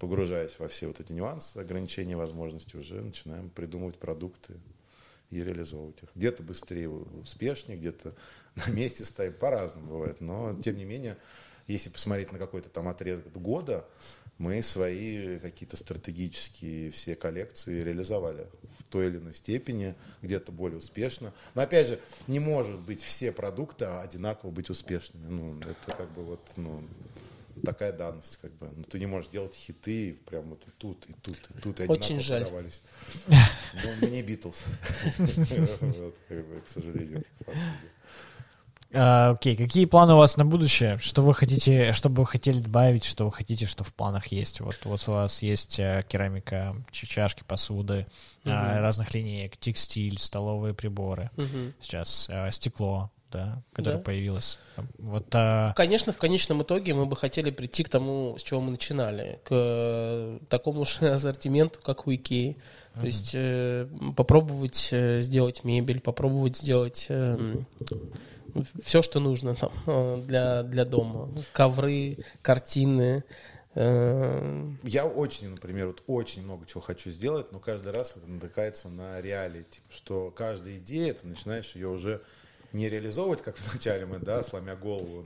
погружаясь 0.00 0.58
во 0.58 0.68
все 0.68 0.86
вот 0.86 1.00
эти 1.00 1.12
нюансы, 1.12 1.58
ограничения, 1.58 2.16
возможности, 2.16 2.76
уже 2.76 3.00
начинаем 3.02 3.50
придумывать 3.50 3.98
продукты 3.98 4.54
и 5.30 5.42
реализовывать 5.42 6.02
их. 6.02 6.08
Где-то 6.14 6.42
быстрее, 6.42 6.88
успешнее, 6.88 7.78
где-то 7.78 8.14
на 8.54 8.70
месте 8.70 9.04
стоим, 9.04 9.34
по-разному 9.34 9.88
бывает. 9.88 10.20
Но, 10.20 10.58
тем 10.62 10.76
не 10.76 10.84
менее, 10.84 11.16
если 11.66 11.90
посмотреть 11.90 12.32
на 12.32 12.38
какой-то 12.38 12.70
там 12.70 12.88
отрезок 12.88 13.30
года, 13.32 13.86
мы 14.38 14.62
свои 14.62 15.38
какие-то 15.40 15.76
стратегические 15.76 16.90
все 16.90 17.16
коллекции 17.16 17.82
реализовали 17.82 18.46
в 18.78 18.84
той 18.84 19.08
или 19.08 19.18
иной 19.18 19.34
степени, 19.34 19.96
где-то 20.22 20.52
более 20.52 20.78
успешно. 20.78 21.34
Но 21.54 21.62
опять 21.62 21.88
же, 21.88 22.00
не 22.28 22.38
может 22.38 22.78
быть 22.78 23.02
все 23.02 23.32
продукты 23.32 23.84
одинаково 23.84 24.50
быть 24.50 24.70
успешными. 24.70 25.26
Ну, 25.26 25.60
это 25.60 25.92
как 25.96 26.10
бы 26.12 26.22
вот, 26.22 26.52
ну, 26.56 26.84
такая 27.58 27.92
данность, 27.92 28.38
как 28.40 28.52
бы. 28.58 28.70
Ну, 28.74 28.84
ты 28.84 28.98
не 28.98 29.06
можешь 29.06 29.30
делать 29.30 29.54
хиты 29.54 30.18
прям 30.26 30.50
вот 30.50 30.62
и 30.66 30.70
тут, 30.78 31.04
и 31.06 31.12
тут, 31.14 31.38
и 31.54 31.60
тут, 31.60 31.80
и 31.80 31.86
Очень 31.86 32.20
жаль. 32.20 32.42
продавались. 32.42 32.82
Ну, 33.26 33.90
мы 34.00 34.08
не 34.08 34.22
Битлз. 34.22 34.64
К 35.18 36.68
сожалению. 36.68 37.24
А, 38.92 39.32
Окей, 39.32 39.54
какие 39.54 39.84
планы 39.84 40.14
у 40.14 40.16
вас 40.16 40.36
на 40.38 40.46
будущее? 40.46 40.96
Что 40.98 41.22
вы 41.22 41.34
хотите, 41.34 41.92
что 41.92 42.08
бы 42.08 42.22
вы 42.22 42.26
хотели 42.26 42.58
добавить, 42.58 43.04
что 43.04 43.26
вы 43.26 43.32
хотите, 43.32 43.66
что 43.66 43.84
в 43.84 43.92
планах 43.92 44.28
есть? 44.28 44.60
Вот, 44.60 44.78
вот 44.84 45.06
у 45.08 45.12
вас 45.12 45.42
есть 45.42 45.78
э, 45.78 46.02
керамика, 46.08 46.74
чашки, 46.90 47.44
посуды, 47.46 48.06
а, 48.46 48.80
разных 48.80 49.12
линеек, 49.12 49.58
текстиль, 49.58 50.18
столовые 50.18 50.72
приборы. 50.72 51.30
Сейчас 51.80 52.28
э, 52.30 52.50
стекло, 52.50 53.10
да, 53.30 53.62
которое 53.72 53.96
Да. 53.96 54.02
появилось. 54.02 54.58
Вот 54.98 55.26
а, 55.34 55.72
Конечно, 55.74 56.12
в 56.12 56.16
конечном 56.18 56.62
итоге 56.62 56.94
мы 56.94 57.06
бы 57.06 57.16
хотели 57.16 57.50
прийти 57.50 57.82
к 57.84 57.88
тому, 57.88 58.36
с 58.38 58.42
чего 58.42 58.60
мы 58.60 58.70
начинали, 58.72 59.40
к 59.44 59.48
э, 59.50 60.38
такому 60.48 60.84
же 60.84 61.08
ассортименту, 61.12 61.80
как 61.82 62.06
у 62.06 62.14
Икеи. 62.14 62.56
То 62.94 63.06
есть 63.06 63.32
э, 63.34 63.86
попробовать 64.16 64.88
э, 64.92 65.20
сделать 65.20 65.62
мебель, 65.64 66.00
попробовать 66.00 66.56
сделать 66.56 67.08
все, 68.82 69.02
что 69.02 69.20
нужно 69.20 69.54
там, 69.54 69.70
э, 69.86 70.22
для, 70.26 70.62
для 70.62 70.84
дома. 70.84 71.30
Ковры, 71.52 72.18
картины. 72.42 73.22
э, 73.74 74.70
Я 74.82 75.06
очень, 75.06 75.50
например, 75.50 75.88
вот 75.88 76.02
очень 76.06 76.42
много 76.42 76.66
чего 76.66 76.80
хочу 76.80 77.10
сделать, 77.10 77.52
но 77.52 77.60
каждый 77.60 77.92
раз 77.92 78.14
это 78.16 78.26
натыкается 78.26 78.88
на 78.88 79.20
реалии, 79.20 79.64
типа, 79.64 79.86
что 79.90 80.30
каждая 80.30 80.78
идея, 80.78 81.12
ты 81.14 81.26
начинаешь 81.26 81.72
ее 81.74 81.88
уже 81.88 82.22
не 82.72 82.88
реализовывать, 82.88 83.42
как 83.42 83.58
вначале 83.70 84.06
мы, 84.06 84.18
да, 84.18 84.42
сломя 84.42 84.76
голову, 84.76 85.24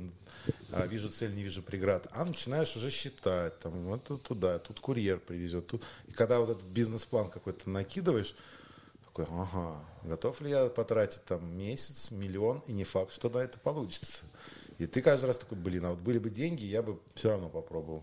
а, 0.71 0.87
вижу 0.87 1.09
цель, 1.11 1.35
не 1.35 1.43
вижу 1.43 1.63
преград, 1.63 2.07
а 2.13 2.25
начинаешь 2.25 2.77
уже 2.77 2.91
считать, 2.91 3.59
там, 3.61 3.73
вот 3.85 4.23
туда, 4.23 4.59
тут 4.59 4.81
курьер 4.81 5.19
привезет, 5.19 5.67
тут. 5.67 5.83
И 6.07 6.13
когда 6.13 6.41
вот 6.41 6.51
этот 6.51 6.65
бизнес-план 6.65 7.31
какой-то 7.31 7.69
накидываешь, 7.71 8.35
такой, 9.05 9.27
ага, 9.31 9.85
готов 10.05 10.41
ли 10.41 10.51
я 10.51 10.69
потратить 10.69 11.25
там 11.25 11.57
месяц, 11.57 12.11
миллион, 12.11 12.63
и 12.67 12.73
не 12.73 12.85
факт, 12.85 13.13
что 13.13 13.29
на 13.29 13.39
это 13.39 13.59
получится. 13.59 14.23
И 14.79 14.87
ты 14.87 15.03
каждый 15.03 15.27
раз 15.27 15.39
такой, 15.39 15.59
блин, 15.59 15.85
а 15.85 15.91
вот 15.91 15.99
были 15.99 16.19
бы 16.19 16.31
деньги, 16.31 16.65
я 16.65 16.83
бы 16.83 16.99
все 17.15 17.31
равно 17.31 17.49
попробовал. 17.49 18.03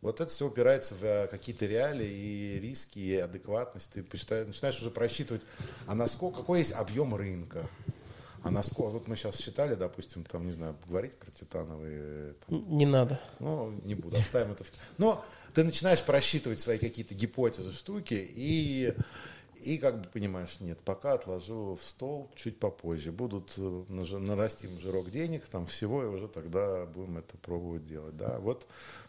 Вот 0.00 0.20
это 0.20 0.30
все 0.30 0.46
упирается 0.46 0.94
в 0.94 1.04
э, 1.04 1.26
какие-то 1.26 1.66
реалии 1.66 2.08
и 2.08 2.58
риски, 2.58 2.98
и 2.98 3.16
адекватность. 3.16 3.92
Ты 3.92 4.00
начинаешь 4.00 4.80
уже 4.80 4.90
просчитывать, 4.90 5.42
а 5.86 5.94
насколько, 5.94 6.38
какой 6.38 6.60
есть 6.60 6.72
объем 6.72 7.14
рынка. 7.14 7.68
А 8.42 8.50
насколько, 8.50 8.90
вот 8.92 9.08
мы 9.08 9.16
сейчас 9.16 9.36
считали, 9.38 9.74
допустим, 9.74 10.24
там, 10.24 10.46
не 10.46 10.52
знаю, 10.52 10.76
говорить 10.88 11.16
про 11.16 11.30
титановые, 11.30 12.34
там, 12.46 12.76
не 12.76 12.86
надо. 12.86 13.20
ну, 13.38 13.70
не 13.84 13.94
буду, 13.94 14.16
оставим 14.18 14.52
это. 14.52 14.64
Но 14.98 15.24
ты 15.54 15.64
начинаешь 15.64 16.02
просчитывать 16.02 16.60
свои 16.60 16.78
какие-то 16.78 17.14
гипотезы, 17.14 17.72
штуки, 17.72 18.14
и, 18.14 18.94
И 19.62 19.78
как 19.78 20.00
бы 20.00 20.08
понимаешь, 20.08 20.56
нет, 20.60 20.80
пока 20.80 21.12
отложу 21.12 21.78
в 21.80 21.88
стол 21.88 22.30
чуть 22.34 22.58
попозже. 22.58 23.12
Будут 23.12 23.52
э, 23.56 23.84
нарастим 23.88 24.80
жирок 24.80 25.10
денег, 25.10 25.46
там 25.46 25.66
всего, 25.66 26.02
и 26.02 26.06
уже 26.06 26.26
тогда 26.26 26.84
будем 26.86 27.18
это 27.18 27.36
пробовать 27.36 27.84
делать. 27.84 28.16
Да, 28.16 28.38
вот 28.40 28.66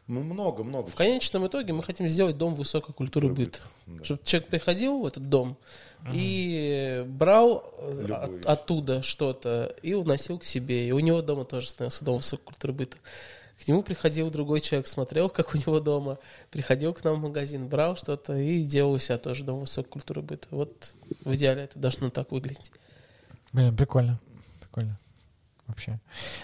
много-много. 0.08 0.88
В 0.90 0.96
конечном 0.96 1.48
итоге 1.48 1.74
мы 1.74 1.84
хотим 1.84 2.08
сделать 2.10 2.38
дом 2.38 2.56
высокой 2.56 2.94
культуры 2.94 3.30
быта. 3.30 3.60
да. 3.88 4.04
Чтобы 4.04 4.22
человек 4.26 4.50
приходил 4.50 5.00
в 5.02 5.06
этот 5.06 5.30
дом 5.30 5.58
и 6.12 7.06
брал 7.08 7.64
э, 7.80 7.98
Любую 8.02 8.24
от- 8.24 8.30
вещь. 8.32 8.44
оттуда 8.46 9.02
что-то 9.02 9.76
и 9.82 9.94
уносил 9.94 10.40
к 10.40 10.44
себе. 10.44 10.88
И 10.88 10.92
у 10.92 11.00
него 11.00 11.22
дома 11.22 11.46
тоже 11.46 11.68
становился 11.70 12.04
дом 12.04 12.18
высокой 12.18 12.44
культуры 12.46 12.74
быта. 12.74 12.98
К 13.64 13.68
нему 13.68 13.82
приходил 13.84 14.30
другой 14.30 14.60
человек, 14.60 14.88
смотрел, 14.88 15.30
как 15.30 15.54
у 15.56 15.58
него 15.58 15.80
дома, 15.80 16.18
приходил 16.52 16.94
к 16.94 17.04
нам 17.06 17.16
в 17.16 17.20
магазин, 17.20 17.68
брал 17.70 17.96
что-то 17.96 18.36
и 18.36 18.64
делал 18.64 18.92
у 18.94 18.98
себя 19.00 19.18
тоже 19.18 19.46
дом 19.46 19.62
высокой 19.62 19.90
культуры 19.90 20.22
быта. 20.22 20.48
Вот 20.52 20.92
в 21.24 21.34
идеале 21.36 21.64
это 21.64 21.80
должно 21.80 22.10
так 22.10 22.32
выглядеть. 22.32 22.72
Блин, 23.54 23.74
прикольно. 23.78 24.20
Прикольно. 24.60 25.00
Вообще. 25.66 25.98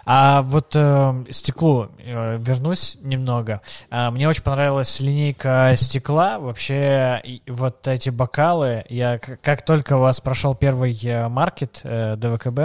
А 0.06 0.42
вот 0.44 0.72
э, 0.76 1.26
стеклу 1.32 1.90
э, 2.00 2.38
вернусь 2.40 2.98
немного. 3.02 3.62
А, 3.92 4.12
мне 4.12 4.28
очень 4.30 4.44
понравилась 4.44 5.00
линейка 5.02 5.74
стекла. 5.76 6.40
Вообще, 6.40 7.20
и 7.24 7.42
вот 7.48 7.86
эти 7.88 8.10
бокалы. 8.10 8.86
Я 8.90 9.20
к- 9.20 9.38
как 9.42 9.64
только 9.66 9.98
у 9.98 10.00
вас 10.00 10.22
прошел 10.22 10.56
первый 10.56 10.98
э, 11.04 11.28
маркет 11.28 11.82
э, 11.84 12.16
ДВКБ, 12.16 12.60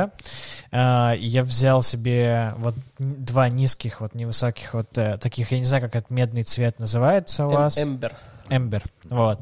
э, 0.71 1.15
я 1.19 1.43
взял 1.43 1.83
себе 1.83 2.55
вот 2.59 2.77
два 2.99 3.49
низких, 3.49 4.01
вот 4.01 4.15
невысоких, 4.15 4.75
вот 4.75 4.97
э, 4.97 5.19
таких, 5.19 5.51
я 5.51 5.59
не 5.59 5.65
знаю, 5.65 5.83
как 5.83 5.97
этот 5.97 6.11
медный 6.11 6.45
цвет 6.45 6.79
называется 6.79 7.47
у 7.47 7.51
Эм- 7.51 7.55
вас. 7.57 7.77
Эмбер. 7.79 8.13
Эмбер. 8.51 8.83
Вот. 9.05 9.41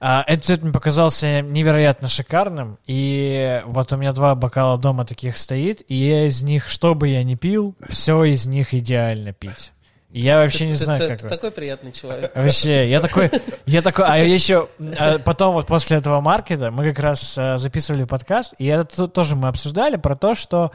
А, 0.00 0.24
этот 0.26 0.44
цвет 0.44 0.62
мне 0.62 0.72
показался 0.72 1.40
невероятно 1.42 2.08
шикарным. 2.08 2.78
И 2.86 3.62
вот 3.66 3.92
у 3.92 3.96
меня 3.96 4.12
два 4.12 4.34
бокала 4.34 4.78
дома 4.78 5.04
таких 5.04 5.36
стоит. 5.36 5.82
И 5.88 5.94
я 5.94 6.26
из 6.26 6.42
них, 6.42 6.68
что 6.68 6.94
бы 6.94 7.08
я 7.08 7.22
ни 7.24 7.34
пил, 7.34 7.74
все 7.88 8.24
из 8.24 8.46
них 8.46 8.74
идеально 8.74 9.32
пить. 9.32 9.72
Я 10.10 10.36
вообще 10.36 10.66
не 10.66 10.74
Ты- 10.74 10.84
знаю, 10.84 10.98
ты- 11.00 11.08
как... 11.08 11.18
ты 11.18 11.24
вы. 11.24 11.28
такой 11.30 11.50
приятный 11.50 11.90
человек. 11.90 12.30
Вообще, 12.36 12.88
я 12.88 13.00
такой, 13.00 13.32
я 13.66 13.82
такой, 13.82 14.04
а 14.06 14.16
еще 14.18 14.68
а 14.96 15.18
потом 15.18 15.54
вот 15.54 15.66
после 15.66 15.96
этого 15.96 16.20
маркета 16.20 16.70
мы 16.70 16.84
как 16.92 17.00
раз 17.00 17.34
а, 17.36 17.58
записывали 17.58 18.04
подкаст, 18.04 18.54
и 18.58 18.66
это 18.66 18.84
то- 18.84 19.06
тоже 19.08 19.34
мы 19.34 19.48
обсуждали 19.48 19.96
про 19.96 20.14
то, 20.14 20.36
что 20.36 20.70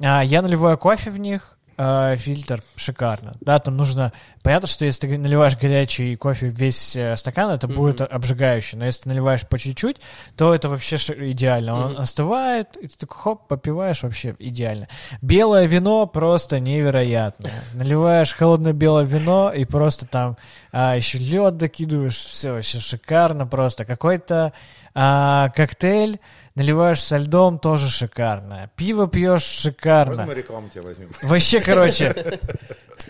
а, 0.00 0.22
я 0.24 0.40
наливаю 0.40 0.78
кофе 0.78 1.10
в 1.10 1.18
них, 1.18 1.57
а, 1.78 2.16
фильтр 2.16 2.60
шикарно, 2.74 3.34
да, 3.40 3.60
там 3.60 3.76
нужно, 3.76 4.12
понятно, 4.42 4.66
что 4.66 4.84
если 4.84 5.06
ты 5.06 5.16
наливаешь 5.16 5.56
горячий 5.56 6.16
кофе 6.16 6.48
весь 6.48 6.96
э, 6.96 7.14
стакан, 7.14 7.50
это 7.52 7.68
будет 7.68 8.00
обжигающе, 8.00 8.76
но 8.76 8.84
если 8.84 9.02
ты 9.04 9.08
наливаешь 9.10 9.46
по 9.46 9.56
чуть-чуть, 9.58 10.00
то 10.36 10.52
это 10.52 10.68
вообще 10.68 10.96
идеально, 10.96 11.74
он 11.76 11.92
Мгм. 11.92 12.00
остывает, 12.02 12.76
и 12.76 12.88
ты 12.88 12.96
такой 12.98 13.16
хоп, 13.16 13.46
попиваешь 13.46 14.02
вообще 14.02 14.34
идеально. 14.40 14.88
Белое 15.22 15.66
вино 15.66 16.06
просто 16.06 16.58
невероятное. 16.58 17.62
Наливаешь 17.74 18.34
холодное 18.34 18.72
белое 18.72 19.04
вино 19.04 19.52
и 19.54 19.64
просто 19.64 20.04
там 20.06 20.36
а, 20.72 20.96
еще 20.96 21.18
лед 21.18 21.56
докидываешь, 21.58 22.16
все 22.16 22.52
вообще 22.52 22.80
шикарно 22.80 23.46
просто. 23.46 23.84
Какой-то 23.84 24.52
а, 24.94 25.50
коктейль 25.50 26.18
наливаешь 26.58 27.00
со 27.00 27.16
льдом, 27.18 27.58
тоже 27.60 27.88
шикарно. 27.88 28.68
Пиво 28.76 29.06
пьешь, 29.06 29.44
шикарно. 29.44 30.16
Можно 30.16 30.26
мы 30.26 30.34
рекламу 30.34 30.68
тебя 30.68 30.82
возьмем? 30.82 31.08
Вообще, 31.22 31.60
короче. 31.60 32.12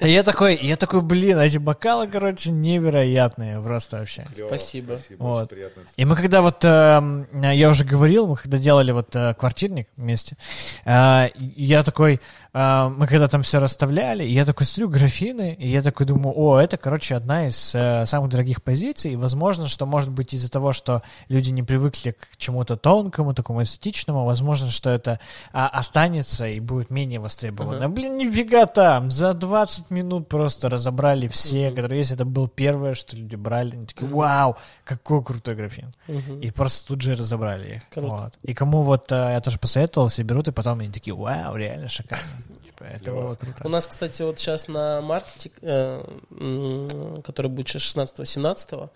И 0.01 0.11
Я 0.11 0.23
такой, 0.23 0.57
я 0.57 0.77
такой, 0.77 1.03
блин, 1.03 1.39
эти 1.39 1.59
бокалы, 1.59 2.07
короче, 2.07 2.51
невероятные 2.51 3.61
просто 3.61 3.99
вообще. 3.99 4.27
Клево, 4.35 4.49
Спасибо. 4.49 4.93
Спасибо, 4.95 5.23
Вот. 5.23 5.53
И 5.97 6.05
мы 6.05 6.17
когда 6.17 6.43
вот, 6.43 6.65
эм, 6.65 7.27
я 7.33 7.69
уже 7.69 7.85
говорил, 7.85 8.27
мы 8.27 8.37
когда 8.37 8.59
делали 8.59 8.93
вот 8.93 9.15
э, 9.15 9.35
квартирник 9.35 9.89
вместе, 9.97 10.37
э, 10.85 11.29
я 11.37 11.83
такой, 11.83 12.21
э, 12.53 12.89
мы 12.97 13.07
когда 13.07 13.29
там 13.29 13.43
все 13.43 13.59
расставляли, 13.59 14.25
и 14.25 14.33
я 14.33 14.45
такой 14.45 14.67
смотрю 14.67 14.89
графины, 14.89 15.55
и 15.59 15.69
я 15.69 15.83
такой 15.83 16.07
думаю, 16.07 16.35
о, 16.37 16.59
это, 16.59 16.77
короче, 16.77 17.15
одна 17.15 17.47
из 17.47 17.75
э, 17.75 18.07
самых 18.07 18.31
дорогих 18.31 18.63
позиций, 18.63 19.13
и 19.13 19.17
возможно, 19.17 19.67
что 19.67 19.87
может 19.87 20.11
быть 20.11 20.35
из-за 20.35 20.51
того, 20.51 20.73
что 20.73 21.03
люди 21.29 21.51
не 21.51 21.63
привыкли 21.63 22.13
к 22.13 22.37
чему-то 22.37 22.77
тонкому, 22.77 23.35
такому 23.35 23.63
эстетичному, 23.63 24.25
возможно, 24.25 24.71
что 24.71 24.91
это 24.91 25.21
а, 25.53 25.69
останется 25.69 26.47
и 26.47 26.61
будет 26.61 26.91
менее 26.91 27.21
востребовано. 27.21 27.79
Ага. 27.79 27.89
Блин, 27.89 28.17
нифига 28.17 28.67
там, 28.67 29.11
за 29.11 29.35
20 29.35 29.88
минут 29.91 30.29
просто 30.29 30.69
разобрали 30.69 31.29
все, 31.29 31.71
которые 31.71 31.99
есть, 31.99 32.13
это 32.13 32.25
было 32.25 32.49
первое, 32.49 32.95
что 32.95 33.17
люди 33.17 33.37
брали, 33.37 33.75
они 33.75 33.87
такие, 33.87 34.07
вау, 34.09 34.57
какой 34.85 35.23
крутой 35.23 35.55
графин. 35.55 35.93
Мгм. 36.07 36.41
И 36.41 36.51
просто 36.51 36.89
тут 36.89 37.03
же 37.03 37.15
разобрали 37.15 37.77
их. 37.77 37.89
Круто. 37.91 38.09
Вот. 38.09 38.39
И 38.43 38.55
кому 38.55 38.83
вот 38.83 39.13
э, 39.13 39.15
я 39.15 39.41
тоже 39.41 39.59
посоветовал, 39.59 40.09
все 40.09 40.23
берут, 40.23 40.49
и 40.49 40.53
потом 40.53 40.81
они 40.81 40.91
такие, 40.91 41.15
вау, 41.15 41.57
реально 41.57 41.89
шикарно. 41.89 42.25
Типа, 42.65 42.85
это 42.85 43.11
было 43.13 43.35
круто. 43.35 43.67
У 43.67 43.69
нас, 43.69 43.87
кстати, 43.87 44.23
вот 44.23 44.39
сейчас 44.39 44.69
на 44.69 45.01
маркете, 45.01 45.51
э, 45.63 47.19
который 47.25 47.51
будет 47.51 47.69
сейчас 47.69 47.97
16-17, 47.97 48.91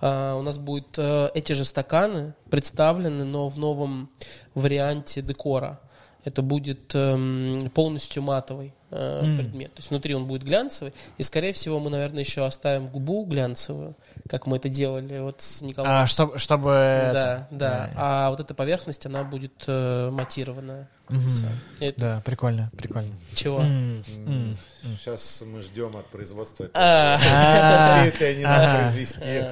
а, 0.00 0.36
у 0.36 0.42
нас 0.42 0.58
будут 0.58 0.96
э, 0.98 1.30
эти 1.34 1.52
же 1.54 1.64
стаканы 1.64 2.34
представлены, 2.50 3.24
но 3.24 3.48
в 3.48 3.58
новом 3.58 4.10
варианте 4.54 5.22
декора. 5.22 5.80
Это 6.28 6.42
будет 6.42 6.94
эм, 6.94 7.70
полностью 7.74 8.22
матовый 8.22 8.74
э, 8.90 9.22
М. 9.24 9.38
предмет. 9.38 9.72
То 9.74 9.78
есть 9.78 9.88
внутри 9.90 10.14
он 10.14 10.26
будет 10.26 10.42
глянцевый. 10.44 10.92
И, 11.16 11.22
скорее 11.22 11.54
всего, 11.54 11.80
мы, 11.80 11.88
наверное, 11.88 12.20
еще 12.22 12.44
оставим 12.44 12.88
губу 12.88 13.24
глянцевую, 13.24 13.94
как 14.28 14.46
мы 14.46 14.58
это 14.58 14.68
делали 14.68 15.20
вот 15.20 15.40
с 15.40 15.62
Николаем. 15.62 16.02
А, 16.02 16.06
чтобы, 16.06 16.38
чтобы 16.38 16.68
Да, 16.68 17.08
это- 17.10 17.46
да. 17.50 17.90
А 17.96 18.30
вот 18.30 18.40
эта 18.40 18.52
поверхность, 18.54 19.06
она 19.06 19.24
будет 19.24 19.64
э, 19.66 20.10
матированная. 20.12 20.86
Всё. 21.08 21.46
Это 21.80 21.98
Да, 22.00 22.22
прикольно, 22.22 22.70
прикольно. 22.76 23.14
чего? 23.34 23.60
М, 23.62 24.04
м. 24.26 24.56
Сейчас 24.98 25.42
мы 25.46 25.62
ждем 25.62 25.96
от 25.96 26.06
производства. 26.08 26.64
Успеют 26.64 28.20
ли 28.20 28.26
они 28.26 28.44
нам 28.44 28.76
произвести? 28.82 29.44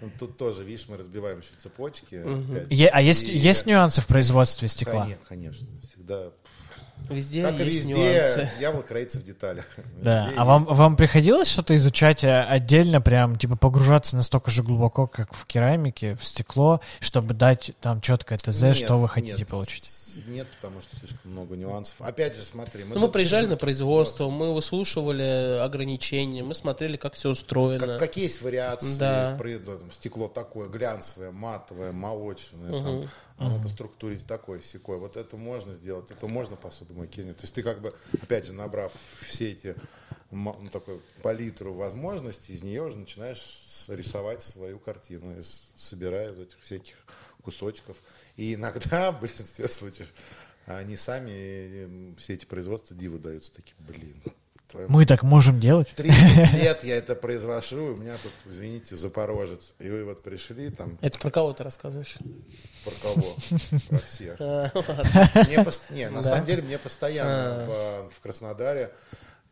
Ну, 0.00 0.10
Тут 0.18 0.36
тоже, 0.38 0.64
видишь, 0.64 0.86
мы 0.88 0.96
разбиваем 0.96 1.38
еще 1.40 1.50
цепочки. 1.58 2.14
Мгм. 2.16 2.56
опять. 2.56 2.70
Е- 2.70 2.88
а 2.88 3.00
есть, 3.02 3.24
И- 3.24 3.36
есть 3.36 3.66
нюансы 3.66 4.00
в 4.00 4.06
производстве 4.06 4.66
стекла? 4.68 5.02
Конечно, 5.02 5.24
конечно. 5.28 5.68
Всегда. 5.88 6.30
Везде 7.08 7.42
Как 7.42 7.58
есть 7.60 7.78
везде, 7.78 7.94
нюансы. 7.94 8.50
дьявол 8.58 8.82
кроется 8.82 9.18
в 9.18 9.24
деталях. 9.24 9.64
Да. 10.02 10.26
Везде 10.26 10.38
А 10.38 10.44
вам, 10.44 10.60
есть. 10.62 10.72
вам 10.72 10.96
приходилось 10.96 11.48
что-то 11.48 11.74
изучать 11.76 12.24
э, 12.24 12.42
отдельно, 12.42 13.00
прям, 13.00 13.36
типа, 13.36 13.56
погружаться 13.56 14.16
настолько 14.16 14.50
же 14.50 14.62
глубоко, 14.62 15.06
как 15.06 15.32
в 15.34 15.46
керамике, 15.46 16.14
в 16.16 16.24
стекло, 16.24 16.80
чтобы 17.00 17.32
дать 17.34 17.72
там 17.80 18.00
четкое 18.02 18.38
ТЗ, 18.38 18.62
Нет, 18.62 18.76
что 18.76 18.98
вы 18.98 19.08
хотите 19.08 19.34
нет, 19.38 19.48
получить? 19.48 19.84
Нет, 20.26 20.46
потому 20.60 20.80
что 20.82 20.96
слишком 20.96 21.30
много 21.30 21.56
нюансов. 21.56 22.00
Опять 22.00 22.36
же, 22.36 22.42
смотри. 22.42 22.84
Ну, 22.84 22.98
мы 23.00 23.08
приезжали 23.10 23.46
на 23.46 23.56
производство, 23.56 24.28
мы 24.28 24.54
выслушивали 24.54 25.58
ограничения, 25.62 26.42
мы 26.42 26.54
смотрели, 26.54 26.96
как 26.96 27.14
все 27.14 27.30
устроено. 27.30 27.86
Как, 27.86 27.98
какие 27.98 28.24
есть 28.24 28.42
вариации 28.42 28.98
Да. 28.98 29.36
производстве? 29.38 29.76
Там 29.78 29.92
Стекло 29.92 30.28
такое, 30.28 30.68
глянцевое, 30.68 31.30
матовое, 31.30 31.92
молочное, 31.92 32.72
Мгм. 32.72 32.84
там, 32.84 33.10
оно 33.38 33.62
по 33.62 33.68
структуре 33.68 34.18
такое, 34.18 34.60
секое. 34.60 34.98
Вот 34.98 35.16
это 35.16 35.36
можно 35.36 35.74
сделать, 35.74 36.10
это 36.10 36.26
можно 36.26 36.56
посудомойки. 36.56 37.22
То 37.22 37.42
есть 37.42 37.54
ты 37.54 37.62
как 37.62 37.80
бы, 37.80 37.94
опять 38.22 38.46
же, 38.46 38.52
набрав 38.52 38.92
все 39.26 39.52
эти 39.52 39.74
ну, 40.30 40.54
такой 40.72 41.00
палитру 41.22 41.74
возможностей, 41.74 42.52
из 42.52 42.62
нее 42.62 42.82
уже 42.82 42.96
начинаешь 42.96 43.64
рисовать 43.88 44.42
свою 44.42 44.78
картину, 44.78 45.34
собирая 45.74 46.32
из 46.32 46.38
этих 46.38 46.60
всяких 46.60 46.94
кусочков. 47.42 47.96
И 48.36 48.54
иногда, 48.54 49.12
в 49.12 49.20
большинстве 49.20 49.68
случаев, 49.68 50.08
они 50.66 50.96
сами, 50.96 52.14
все 52.16 52.34
эти 52.34 52.44
производства 52.44 52.96
диву 52.96 53.18
даются 53.18 53.52
такие, 53.54 53.74
блин, 53.80 54.14
твою 54.68 54.88
Мы 54.88 55.04
так 55.04 55.22
можем 55.22 55.58
делать? 55.58 55.92
30 55.96 56.52
лет 56.54 56.84
я 56.84 56.96
это 56.96 57.14
произвожу, 57.14 57.94
у 57.94 57.96
меня 57.96 58.16
тут, 58.22 58.32
извините, 58.46 58.94
запорожец. 58.96 59.72
И 59.78 59.88
вы 59.88 60.04
вот 60.04 60.22
пришли 60.22 60.70
там, 60.70 60.96
Это 61.00 61.18
про 61.18 61.30
кого 61.30 61.52
ты 61.52 61.64
рассказываешь? 61.64 62.16
про 62.84 62.94
кого? 63.02 63.36
Про 63.88 63.98
всех. 63.98 64.38
Не, 65.90 66.08
на 66.10 66.22
самом 66.22 66.46
деле 66.46 66.62
мне 66.62 66.78
постоянно 66.78 67.64
А. 67.66 68.08
в 68.14 68.20
Краснодаре 68.20 68.92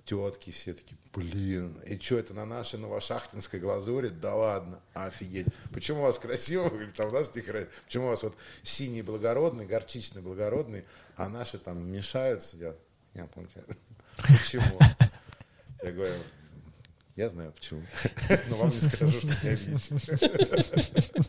тетки 0.09 0.51
все 0.51 0.72
такие, 0.72 0.97
блин, 1.12 1.78
и 1.86 1.98
что 1.98 2.18
это 2.18 2.32
на 2.32 2.47
нашей 2.47 2.78
новошахтинской 2.78 3.60
глазури? 3.60 4.09
Да 4.09 4.35
ладно, 4.35 4.80
офигеть. 4.94 5.48
Почему 5.70 6.01
у 6.01 6.02
вас 6.05 6.18
красиво 6.18 6.68
выглядит, 6.68 6.98
а 6.98 7.06
у 7.06 7.10
нас 7.10 7.28
красиво? 7.28 7.68
Почему 7.85 8.06
у 8.06 8.09
вас 8.09 8.22
вот 8.22 8.35
синий 8.62 9.02
благородный, 9.02 9.66
горчичный 9.66 10.22
благородный, 10.22 10.86
а 11.16 11.28
наши 11.28 11.59
там 11.59 11.86
мешают, 11.86 12.43
сидят? 12.43 12.78
Я 13.12 13.26
помню. 13.26 13.51
Почему? 14.16 14.78
Я 15.82 15.93
говорю, 15.93 16.22
я 17.14 17.28
знаю 17.28 17.52
почему. 17.52 17.82
Но 18.48 18.56
вам 18.56 18.70
не 18.70 18.80
скажу, 18.80 19.10
что 19.12 19.26
не 19.26 19.51
обидите. 19.51 21.22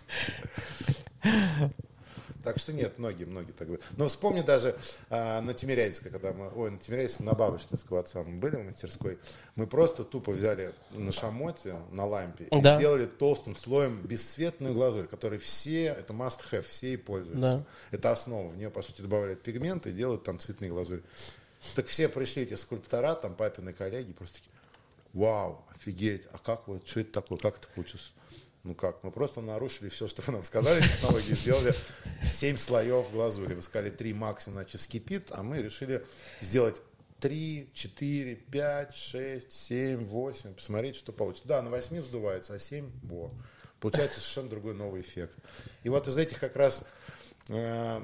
Так 2.43 2.57
что 2.57 2.71
нет, 2.71 2.97
многие, 2.97 3.25
многие 3.25 3.51
так 3.51 3.67
говорят. 3.67 3.85
Но 3.97 4.07
вспомни 4.07 4.41
даже 4.41 4.75
а, 5.09 5.41
на 5.41 5.53
Тимиряйске, 5.53 6.09
когда 6.09 6.31
мы, 6.31 6.49
ой, 6.55 6.71
на 6.71 6.77
Тимиряйском, 6.77 7.25
на 7.25 7.33
Бабочкинского 7.33 7.99
отца 7.99 8.23
мы 8.23 8.39
были 8.39 8.55
в 8.55 8.63
мастерской, 8.63 9.19
мы 9.55 9.67
просто 9.67 10.03
тупо 10.05 10.31
взяли 10.31 10.73
на 10.91 11.11
шамоте, 11.11 11.75
на 11.91 12.05
лампе, 12.05 12.47
Да. 12.51 12.75
и 12.75 12.77
сделали 12.77 13.05
толстым 13.07 13.55
слоем 13.55 14.01
бесцветную 14.01 14.73
глазурь, 14.73 15.07
которой 15.07 15.37
все, 15.39 15.85
это 15.85 16.13
must 16.13 16.39
have, 16.51 16.61
все 16.61 16.93
и 16.93 16.97
пользуются. 16.97 17.39
Да. 17.41 17.63
Это 17.91 18.11
основа, 18.11 18.49
в 18.49 18.57
нее, 18.57 18.69
по 18.69 18.81
сути, 18.81 19.01
добавляют 19.01 19.41
пигменты 19.41 19.89
и 19.89 19.93
делают 19.93 20.23
там 20.23 20.39
цветные 20.39 20.71
глазури. 20.71 21.03
Так 21.75 21.87
все 21.87 22.07
пришли, 22.07 22.43
эти 22.43 22.53
скульптора, 22.53 23.15
там 23.15 23.35
папины 23.35 23.73
коллеги, 23.73 24.13
просто 24.13 24.37
такие, 24.37 24.51
вау, 25.13 25.61
офигеть, 25.75 26.23
а 26.31 26.37
как 26.37 26.67
вот, 26.69 26.87
что 26.87 27.01
это 27.01 27.11
такое, 27.11 27.37
как 27.37 27.57
это 27.57 27.67
получилось? 27.75 28.13
Ну 28.69 28.75
как, 28.75 29.03
мы 29.03 29.09
просто 29.09 29.41
нарушили 29.41 29.89
все, 29.89 30.07
что 30.07 30.21
вы 30.21 30.31
нам 30.31 30.43
сказали, 30.43 30.79
технологии, 30.79 31.33
сделали 31.33 31.73
7 32.23 32.55
слоев 32.55 33.11
глазури. 33.11 33.55
Вы 33.55 33.63
сказали 33.63 33.89
3 33.89 34.13
максимум, 34.13 34.59
значит, 34.59 34.79
скипит, 34.79 35.29
а 35.31 35.41
мы 35.41 35.57
решили 35.57 36.05
сделать 36.39 36.79
3, 37.19 37.71
4, 37.73 38.35
5, 38.35 38.95
6, 38.95 39.51
7, 39.51 40.05
8, 40.05 40.53
посмотреть, 40.53 40.97
что 40.97 41.11
получится. 41.11 41.47
Да, 41.47 41.63
на 41.63 41.71
8 41.71 41.99
вздувается, 41.99 42.53
а 42.53 42.59
7, 42.59 42.91
во. 43.01 43.31
Получается 43.79 44.19
совершенно 44.19 44.49
другой 44.49 44.75
новый 44.75 45.01
эффект. 45.01 45.39
И 45.81 45.89
вот 45.89 46.07
из 46.07 46.15
этих 46.15 46.39
как 46.39 46.55
раз 46.55 46.83
э, 47.49 48.01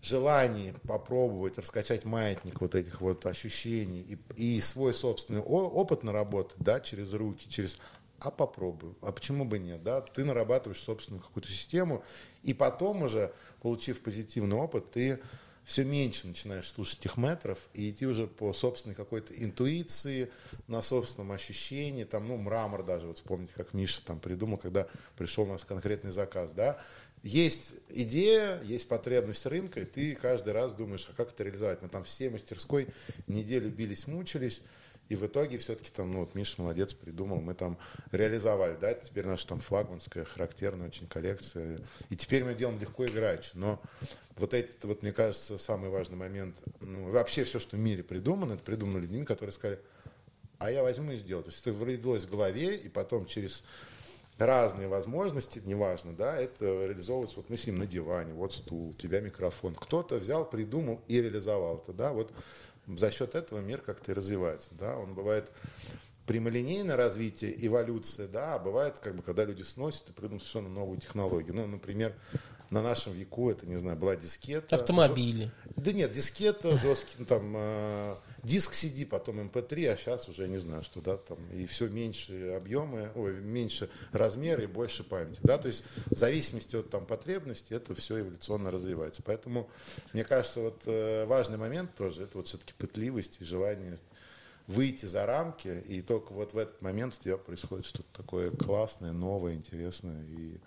желаний 0.00 0.72
попробовать 0.88 1.58
раскачать 1.58 2.06
маятник 2.06 2.58
вот 2.62 2.74
этих 2.74 3.02
вот 3.02 3.26
ощущений 3.26 4.00
и, 4.00 4.56
и 4.56 4.60
свой 4.62 4.94
собственный 4.94 5.42
опыт 5.42 6.04
наработать, 6.04 6.56
да, 6.58 6.80
через 6.80 7.12
руки, 7.12 7.50
через 7.50 7.76
а 8.24 8.30
попробую, 8.30 8.96
а 9.02 9.12
почему 9.12 9.44
бы 9.44 9.58
нет, 9.58 9.82
да, 9.82 10.00
ты 10.00 10.24
нарабатываешь 10.24 10.80
собственную 10.80 11.22
какую-то 11.22 11.50
систему, 11.50 12.02
и 12.42 12.54
потом 12.54 13.02
уже, 13.02 13.32
получив 13.60 14.00
позитивный 14.00 14.56
опыт, 14.56 14.90
ты 14.92 15.20
все 15.64 15.84
меньше 15.84 16.26
начинаешь 16.26 16.68
слушать 16.68 17.00
этих 17.00 17.16
метров 17.16 17.58
и 17.72 17.90
идти 17.90 18.06
уже 18.06 18.26
по 18.26 18.52
собственной 18.52 18.94
какой-то 18.94 19.34
интуиции, 19.34 20.30
на 20.68 20.82
собственном 20.82 21.32
ощущении, 21.32 22.04
там, 22.04 22.26
ну, 22.26 22.36
мрамор 22.36 22.82
даже, 22.82 23.06
вот 23.06 23.18
вспомните, 23.18 23.52
как 23.54 23.72
Миша 23.74 24.02
там 24.04 24.20
придумал, 24.20 24.58
когда 24.58 24.86
пришел 25.16 25.44
у 25.44 25.48
нас 25.48 25.64
конкретный 25.64 26.10
заказ, 26.10 26.52
да, 26.52 26.78
есть 27.22 27.72
идея, 27.88 28.62
есть 28.62 28.86
потребность 28.88 29.46
рынка, 29.46 29.80
и 29.80 29.84
ты 29.86 30.14
каждый 30.14 30.52
раз 30.52 30.74
думаешь, 30.74 31.08
а 31.10 31.14
как 31.14 31.30
это 31.30 31.42
реализовать? 31.42 31.80
Мы 31.80 31.88
там 31.88 32.04
все 32.04 32.28
мастерской 32.28 32.88
неделю 33.26 33.70
бились, 33.70 34.06
мучились, 34.06 34.60
и 35.08 35.16
в 35.16 35.26
итоге 35.26 35.58
все-таки 35.58 35.90
там, 35.90 36.12
ну 36.12 36.20
вот 36.20 36.34
Миша 36.34 36.62
молодец, 36.62 36.94
придумал, 36.94 37.40
мы 37.40 37.54
там 37.54 37.78
реализовали, 38.10 38.76
да, 38.80 38.90
это 38.90 39.06
теперь 39.06 39.26
наша 39.26 39.46
там 39.46 39.60
флагманская, 39.60 40.24
характерная 40.24 40.88
очень 40.88 41.06
коллекция. 41.06 41.78
И 42.08 42.16
теперь 42.16 42.44
мы 42.44 42.54
делаем 42.54 42.80
легко 42.80 43.04
играть. 43.06 43.50
Но 43.54 43.80
вот 44.36 44.54
это, 44.54 44.86
вот 44.86 45.02
мне 45.02 45.12
кажется, 45.12 45.58
самый 45.58 45.90
важный 45.90 46.16
момент, 46.16 46.56
ну, 46.80 47.10
вообще 47.10 47.44
все, 47.44 47.58
что 47.58 47.76
в 47.76 47.80
мире 47.80 48.02
придумано, 48.02 48.54
это 48.54 48.62
придумано 48.62 48.98
людьми, 48.98 49.24
которые 49.24 49.52
сказали, 49.52 49.78
а 50.58 50.70
я 50.70 50.82
возьму 50.82 51.12
и 51.12 51.16
сделаю. 51.16 51.44
То 51.44 51.50
есть 51.50 51.66
это 51.66 51.84
родилось 51.84 52.24
в 52.24 52.30
голове, 52.30 52.76
и 52.76 52.88
потом 52.88 53.26
через 53.26 53.62
разные 54.38 54.88
возможности, 54.88 55.60
неважно, 55.64 56.12
да, 56.12 56.36
это 56.36 56.64
реализовывается, 56.86 57.36
вот 57.36 57.50
мы 57.50 57.56
сидим 57.56 57.78
на 57.78 57.86
диване, 57.86 58.32
вот 58.32 58.52
стул, 58.52 58.88
у 58.88 58.94
тебя 58.94 59.20
микрофон. 59.20 59.74
Кто-то 59.74 60.16
взял, 60.16 60.48
придумал 60.48 61.00
и 61.06 61.20
реализовал 61.20 61.78
это, 61.78 61.92
да, 61.92 62.12
вот 62.12 62.32
за 62.86 63.10
счет 63.10 63.34
этого 63.34 63.60
мир 63.60 63.80
как-то 63.80 64.12
и 64.12 64.14
развивается, 64.14 64.70
да, 64.72 64.96
он 64.96 65.14
бывает 65.14 65.50
прямолинейное 66.26 66.96
развитие, 66.96 67.54
эволюция, 67.66 68.28
да, 68.28 68.54
а 68.54 68.58
бывает, 68.58 68.98
как 68.98 69.14
бы, 69.14 69.22
когда 69.22 69.44
люди 69.44 69.62
сносят 69.62 70.08
и 70.08 70.12
придумывают 70.12 70.42
совершенно 70.42 70.68
новую 70.68 70.98
технологию. 70.98 71.54
Ну, 71.54 71.66
например, 71.66 72.14
на 72.70 72.82
нашем 72.82 73.12
веку 73.12 73.50
это, 73.50 73.66
не 73.66 73.76
знаю, 73.76 73.96
была 73.96 74.16
дискета. 74.16 74.74
Автомобили. 74.74 75.50
Да 75.76 75.92
нет, 75.92 76.12
дискета, 76.12 76.78
жесткий, 76.78 77.16
ну, 77.18 77.26
там, 77.26 77.52
э, 77.56 78.14
диск 78.44 78.72
CD, 78.72 79.06
потом 79.06 79.40
MP3, 79.40 79.88
а 79.88 79.96
сейчас 79.96 80.28
уже 80.28 80.46
не 80.48 80.58
знаю, 80.58 80.82
что, 80.82 81.00
да, 81.00 81.16
там, 81.16 81.38
и 81.50 81.66
все 81.66 81.88
меньше 81.88 82.50
объемы, 82.50 83.10
ой, 83.14 83.40
меньше 83.40 83.90
размеры 84.12 84.64
и 84.64 84.66
больше 84.66 85.02
памяти, 85.02 85.40
да, 85.42 85.58
то 85.58 85.68
есть 85.68 85.84
в 86.06 86.16
зависимости 86.16 86.76
от 86.76 86.90
там 86.90 87.06
потребностей 87.06 87.74
это 87.74 87.94
все 87.94 88.20
эволюционно 88.20 88.70
развивается. 88.70 89.22
Поэтому, 89.24 89.68
мне 90.12 90.24
кажется, 90.24 90.60
вот 90.60 90.82
э, 90.86 91.24
важный 91.24 91.58
момент 91.58 91.94
тоже, 91.94 92.24
это 92.24 92.38
вот 92.38 92.46
все-таки 92.46 92.74
пытливость 92.78 93.38
и 93.40 93.44
желание 93.44 93.98
выйти 94.66 95.04
за 95.04 95.26
рамки, 95.26 95.82
и 95.86 96.00
только 96.00 96.32
вот 96.32 96.54
в 96.54 96.58
этот 96.58 96.80
момент 96.80 97.16
у 97.18 97.22
тебя 97.22 97.36
происходит 97.36 97.86
что-то 97.86 98.08
такое 98.12 98.50
классное, 98.50 99.12
новое, 99.12 99.54
интересное, 99.54 100.24
и 100.24 100.58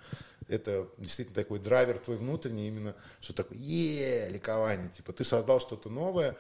это 0.48 0.88
действительно 0.98 1.36
такой 1.36 1.60
драйвер 1.60 1.98
твой 1.98 2.18
внутренний, 2.18 2.68
именно 2.68 2.96
что 3.22 3.34
такое 3.34 3.58
е 3.58 4.30
ликование, 4.30 4.90
типа 4.90 5.14
ты 5.14 5.24
создал 5.24 5.60
что-то 5.60 5.90
новое, 5.90 6.38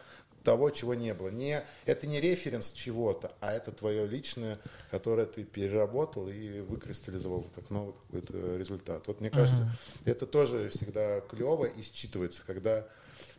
того, 0.47 0.69
чего 0.69 0.93
не 0.93 1.13
было. 1.13 1.27
Не, 1.27 1.65
это 1.85 2.07
не 2.07 2.21
референс 2.21 2.71
чего-то, 2.71 3.33
а 3.41 3.51
это 3.51 3.73
твое 3.73 4.07
личное, 4.07 4.57
которое 4.91 5.25
ты 5.25 5.43
переработал 5.43 6.29
и 6.29 6.61
выкристаллизовал 6.61 7.47
как 7.53 7.69
новый 7.69 7.93
какой-то 8.05 8.55
результат. 8.55 9.07
Вот 9.07 9.19
мне 9.19 9.29
кажется, 9.29 9.63
uh-huh. 9.63 10.11
это 10.11 10.25
тоже 10.25 10.69
всегда 10.69 11.19
клево 11.19 11.65
и 11.65 11.81
считывается, 11.81 12.43
когда 12.47 12.87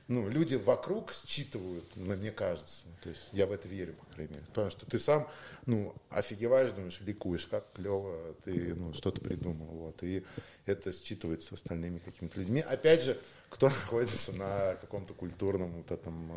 ну, 0.09 0.27
люди 0.27 0.55
вокруг 0.55 1.13
считывают, 1.27 1.85
мне 1.95 2.33
кажется. 2.33 2.85
То 3.03 3.11
есть 3.11 3.29
я 3.33 3.47
в 3.47 3.53
это 3.53 3.69
верю, 3.69 3.93
по 3.93 4.07
крайней 4.15 4.33
мере. 4.35 4.47
Потому 4.47 4.71
что 4.71 4.87
ты 4.87 4.99
сам, 4.99 5.29
ну, 5.67 5.95
офигеваешь, 6.09 6.73
думаешь, 6.73 6.99
ликуешь, 7.01 7.47
как 7.47 7.71
клево 7.75 8.35
ты, 8.43 8.75
ну, 8.75 8.95
что-то 8.95 9.21
придумал. 9.21 9.67
Вот. 9.67 10.03
И 10.03 10.25
это 10.65 10.91
считывается 10.91 11.53
остальными 11.53 11.99
какими-то 11.99 12.41
людьми. 12.41 12.63
Опять 12.63 13.03
же, 13.03 13.21
кто 13.51 13.67
находится 13.69 14.33
на 14.33 14.77
каком-то 14.77 15.13
культурном 15.13 15.73
вот 15.73 15.93
этом 15.93 16.33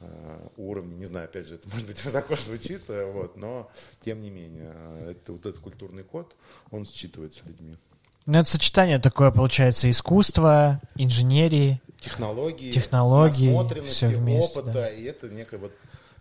э, 0.00 0.48
уровне, 0.58 0.94
не 0.96 1.06
знаю, 1.06 1.24
опять 1.24 1.46
же, 1.46 1.54
это 1.54 1.66
может 1.70 1.86
быть 1.86 2.04
высоко 2.04 2.36
звучит, 2.36 2.82
вот, 2.88 3.36
но 3.38 3.70
тем 4.00 4.20
не 4.20 4.28
менее, 4.28 4.74
это, 5.10 5.32
вот 5.32 5.46
этот 5.46 5.60
культурный 5.60 6.04
код, 6.04 6.36
он 6.70 6.84
считывается 6.84 7.46
людьми. 7.46 7.78
Ну, 8.26 8.38
это 8.38 8.48
сочетание 8.48 8.98
такое, 8.98 9.30
получается, 9.30 9.90
искусства, 9.90 10.80
инженерии, 10.94 11.80
технологии, 12.00 12.72
технологии 12.72 13.84
все 13.86 14.08
вместе, 14.08 14.60
опыта, 14.60 14.72
да. 14.72 14.90
и 14.90 15.04
это 15.04 15.28
некая 15.28 15.58
вот 15.58 15.72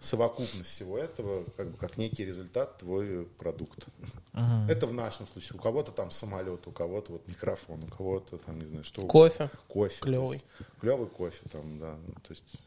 совокупность 0.02 0.70
всего 0.70 0.98
этого, 0.98 1.46
как 1.56 1.72
бы 1.72 1.78
как 1.78 1.98
некий 1.98 2.26
результат 2.26 2.78
твой 2.78 3.26
продукт. 3.38 3.88
Ага. 4.34 4.72
Это 4.72 4.86
в 4.86 4.94
нашем 4.94 5.28
случае. 5.28 5.58
У 5.58 5.62
кого-то 5.62 5.92
там 5.92 6.12
самолет, 6.12 6.68
у 6.68 6.72
кого-то 6.72 7.14
вот 7.14 7.28
микрофон, 7.28 7.82
у 7.84 7.88
кого-то 7.88 8.38
там, 8.38 8.60
не 8.60 8.66
знаю, 8.66 8.84
что. 8.84 9.02
Кофе. 9.04 9.50
Кофе. 9.70 9.96
Клевый. 10.02 10.38
Есть, 10.38 10.46
клевый 10.82 11.08
кофе 11.08 11.42
там, 11.50 11.80
да. 11.80 11.96
Ну, 12.06 12.14
то 12.16 12.32
есть 12.32 12.60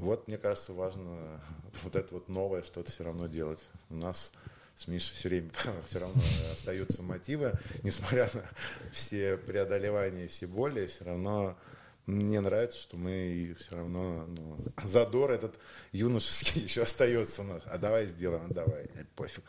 вот, 0.00 0.26
мне 0.26 0.38
кажется, 0.38 0.72
важно 0.72 1.40
вот 1.82 1.94
это 1.94 2.14
вот 2.14 2.28
новое 2.28 2.62
что-то 2.62 2.90
все 2.90 3.04
равно 3.04 3.26
делать. 3.26 3.60
У 3.90 3.96
нас 3.96 4.32
с 4.80 4.86
Мишей 4.86 5.14
все 5.14 5.28
время 5.28 5.50
все 5.88 5.98
равно 5.98 6.22
остаются 6.52 7.02
мотивы, 7.02 7.52
несмотря 7.82 8.30
на 8.32 8.44
все 8.92 9.36
преодолевания, 9.36 10.26
все 10.26 10.46
боли, 10.46 10.86
все 10.86 11.04
равно 11.04 11.58
мне 12.06 12.40
нравится, 12.40 12.78
что 12.78 12.96
мы 12.96 13.54
все 13.58 13.76
равно 13.76 14.24
ну, 14.26 14.56
задор 14.82 15.32
этот 15.32 15.54
юношеский 15.92 16.62
еще 16.64 16.82
остается. 16.82 17.42
наш. 17.42 17.62
А 17.66 17.76
давай 17.76 18.06
сделаем, 18.06 18.46
а 18.48 18.54
давай, 18.54 18.88
пофиг. 19.16 19.44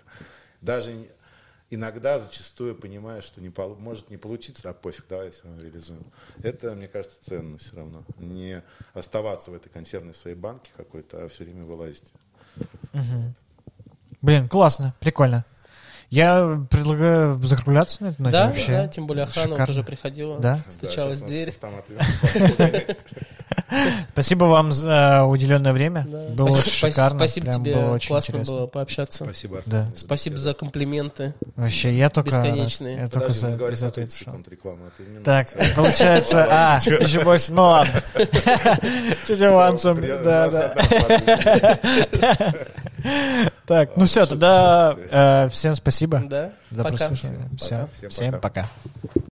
Даже 0.60 0.94
иногда, 1.70 2.20
зачастую 2.20 2.76
понимаю, 2.76 3.22
что 3.22 3.40
не 3.40 3.50
пол, 3.50 3.76
может 3.76 4.10
не 4.10 4.18
получиться, 4.18 4.70
а 4.70 4.74
пофиг, 4.74 5.06
давай 5.08 5.32
все 5.32 5.44
равно 5.46 5.62
реализуем. 5.62 6.06
Это, 6.44 6.76
мне 6.76 6.90
кажется, 6.90 7.18
ценно 7.22 7.58
все 7.58 7.78
равно. 7.78 8.04
Не 8.18 8.64
оставаться 8.94 9.50
в 9.50 9.54
этой 9.54 9.70
консервной 9.70 10.14
своей 10.14 10.36
банке 10.36 10.72
какой-то, 10.76 11.24
а 11.24 11.30
все 11.30 11.46
время 11.46 11.64
вылазить. 11.64 12.12
Угу. 12.94 13.34
Блин, 14.22 14.48
классно, 14.48 14.94
прикольно. 15.00 15.46
Я 16.10 16.62
предлагаю 16.70 17.40
закругляться 17.42 18.04
на 18.04 18.08
это. 18.10 18.24
Да, 18.24 18.48
вообще. 18.48 18.72
да, 18.74 18.88
тем 18.90 19.08
более 19.08 19.24
охрана 19.24 19.52
Шикарно. 19.52 19.66
тоже 19.66 19.84
приходила, 19.84 20.40
Да? 20.40 20.60
стучалась 20.70 21.22
Да, 21.22 21.26
в 21.26 21.30
дверь. 21.30 21.54
Спасибо 24.12 24.44
вам 24.46 24.74
за 24.74 25.24
уделенное 25.24 25.72
время. 25.72 26.06
Да. 26.10 26.28
Было 26.30 26.52
Спасибо, 26.52 26.90
шикарно. 26.92 27.18
спасибо 27.18 27.46
прям 27.48 27.64
тебе, 27.64 27.76
было 27.76 27.94
очень 27.94 28.08
классно 28.10 28.32
интересно. 28.32 28.54
было 28.56 28.68
пообщаться. 28.68 29.24
Спасибо, 29.24 29.58
Артем. 29.60 29.72
Да. 29.72 29.88
за 29.96 29.96
Спасибо 29.96 30.38
за 30.38 30.54
комплименты. 30.54 31.34
Вообще, 31.56 31.98
я 31.98 32.10
только... 32.10 32.30
Бесконечные. 32.32 32.96
Я 32.98 33.04
только 33.08 33.20
Подожди, 33.28 33.40
за, 33.40 33.48
мы 33.48 33.56
говорим 33.56 33.78
за 33.78 33.86
на 33.86 33.90
это 33.90 33.96
30 34.02 34.18
пришел. 34.20 34.34
секунд 34.34 34.48
рекламы. 34.50 34.80
а 34.88 35.24
Так, 35.24 35.56
нравится. 35.56 35.76
получается, 35.82 36.48
а, 36.50 36.76
еще 36.84 37.22
больше, 37.24 37.54
ну 37.54 37.62
ладно. 37.62 38.04
Чуть 39.28 39.42
авансом, 39.42 40.02
да, 40.02 40.50
да. 40.50 41.80
Так, 43.66 43.92
ну 43.96 44.06
все, 44.06 44.26
тогда 44.26 44.96
э, 45.12 45.50
всем 45.50 45.76
спасибо 45.76 46.24
за 46.72 46.84
прослушивание. 46.84 47.50
Всем 48.10 48.40
пока. 48.40 48.68